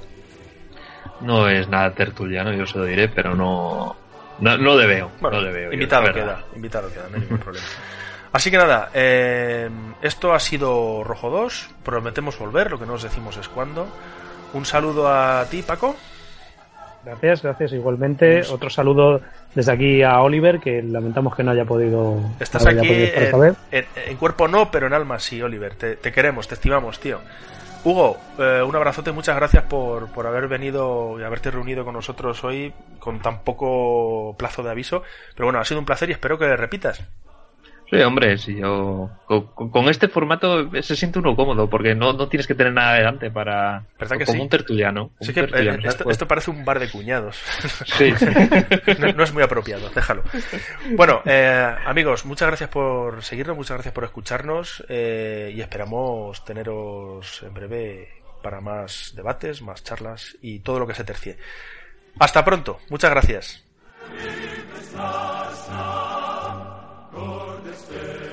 No 1.21 1.49
es 1.49 1.69
nada 1.69 1.91
tertuliano, 1.93 2.53
yo 2.53 2.67
se 2.67 2.79
lo 2.79 2.85
diré, 2.85 3.09
pero 3.09 3.35
no. 3.35 3.97
No, 4.41 4.57
no 4.57 4.77
le 4.77 4.87
veo. 4.87 5.11
Bueno, 5.21 5.39
no 5.39 5.43
le 5.47 5.53
veo 5.53 5.73
invitado 5.73 6.07
yo, 6.07 6.13
queda, 6.15 6.45
invitado 6.55 6.93
queda, 6.93 7.09
no 7.11 7.17
hay 7.17 7.23
ningún 7.23 7.39
problema. 7.39 7.67
Así 8.33 8.51
que 8.51 8.57
nada, 8.59 8.91
eh, 8.95 9.69
esto 10.03 10.33
ha 10.33 10.39
sido 10.39 11.03
Rojo 11.03 11.29
2. 11.31 11.71
Prometemos 11.83 12.39
volver, 12.39 12.71
lo 12.71 12.79
que 12.79 12.87
no 12.87 12.93
os 12.95 13.03
decimos 13.03 13.37
es 13.37 13.49
cuándo. 13.49 13.89
Un 14.53 14.65
saludo 14.65 15.09
a 15.13 15.45
ti, 15.51 15.63
Paco. 15.63 15.97
Gracias, 17.05 17.43
gracias. 17.43 17.73
Igualmente, 17.73 18.43
otro 18.51 18.69
saludo 18.71 19.21
desde 19.55 19.73
aquí 19.73 20.03
a 20.03 20.21
Oliver, 20.21 20.61
que 20.61 20.83
lamentamos 20.83 21.35
que 21.35 21.43
no 21.43 21.53
haya 21.53 21.65
podido. 21.65 22.21
Estás 22.39 22.65
no 22.65 22.71
haya 22.71 22.81
aquí 22.81 22.89
podido 22.89 23.05
estar 23.07 23.23
esta 23.23 23.37
en, 23.37 23.43
vez. 23.43 23.57
en- 23.73 23.87
en 24.11 24.17
cuerpo 24.19 24.47
no, 24.47 24.71
pero 24.71 24.87
en 24.89 24.93
alma 24.93 25.19
sí, 25.19 25.41
Oliver. 25.41 25.75
Te, 25.75 25.97
te 25.97 26.13
queremos, 26.13 26.47
te 26.49 26.55
estimamos, 26.55 27.01
tío. 27.01 27.21
Hugo, 27.85 28.19
eh, 28.39 28.63
un 28.67 28.75
abrazote, 28.75 29.13
muchas 29.13 29.37
gracias 29.37 29.63
por, 29.65 30.09
por 30.09 30.27
haber 30.27 30.49
venido 30.49 31.19
y 31.19 31.23
haberte 31.23 31.51
reunido 31.51 31.85
con 31.85 31.95
nosotros 31.95 32.43
hoy 32.45 32.73
con 32.99 33.21
tan 33.21 33.41
poco 33.41 34.35
plazo 34.37 34.63
de 34.63 34.71
aviso. 34.71 35.03
Pero 35.35 35.47
bueno, 35.47 35.61
ha 35.61 35.65
sido 35.65 35.81
un 35.81 35.87
placer 35.87 36.09
y 36.09 36.13
espero 36.13 36.39
que 36.39 36.57
repitas. 36.57 37.05
Sí, 37.91 37.97
hombre, 38.03 38.37
si 38.37 38.57
yo. 38.57 39.09
Con, 39.25 39.71
con 39.71 39.89
este 39.89 40.09
formato 40.09 40.71
se 40.83 40.95
siente 40.95 41.19
uno 41.19 41.35
cómodo, 41.35 41.71
porque 41.71 41.95
no, 41.95 42.13
no 42.13 42.29
tienes 42.29 42.47
que 42.47 42.55
tener 42.55 42.73
nada 42.73 42.95
delante 42.95 43.31
para. 43.31 43.85
¿Verdad 43.99 44.19
que 44.19 44.25
como 44.27 44.37
sí? 44.37 44.43
un 44.43 44.49
tertuliano. 44.51 45.11
Sí 45.21 45.29
un 45.29 45.35
que 45.35 45.41
eh, 45.41 45.79
esto, 45.85 46.11
esto 46.11 46.29
parece 46.29 46.51
un 46.51 46.65
bar 46.67 46.81
de 46.81 46.91
cuñados. 46.91 47.37
Sí. 47.87 48.13
no, 48.99 49.13
no 49.13 49.25
es 49.25 49.33
muy 49.33 49.43
apropiado, 49.43 49.89
déjalo. 49.95 50.23
Bueno, 50.97 51.23
eh, 51.25 51.77
amigos, 51.87 52.27
muchas 52.27 52.49
gracias 52.49 52.69
por 52.69 53.23
seguirnos, 53.23 53.57
muchas 53.57 53.77
gracias 53.77 53.95
por 53.95 54.05
escucharnos 54.05 54.85
eh, 54.89 55.53
y 55.55 55.61
esperamos 55.63 56.45
teneros 56.45 57.43
en 57.43 57.55
breve 57.55 58.09
para 58.43 58.61
más 58.61 59.15
debates, 59.17 59.63
más 59.63 59.83
charlas 59.83 60.37
y 60.43 60.59
todo 60.59 60.79
lo 60.79 60.87
que 60.87 60.95
se 60.95 61.05
tercie. 61.05 61.39
Hasta 62.19 62.45
pronto, 62.45 62.81
muchas 62.91 63.11
gracias. 63.11 63.65
Cor 67.19 67.59
d'este. 67.65 68.29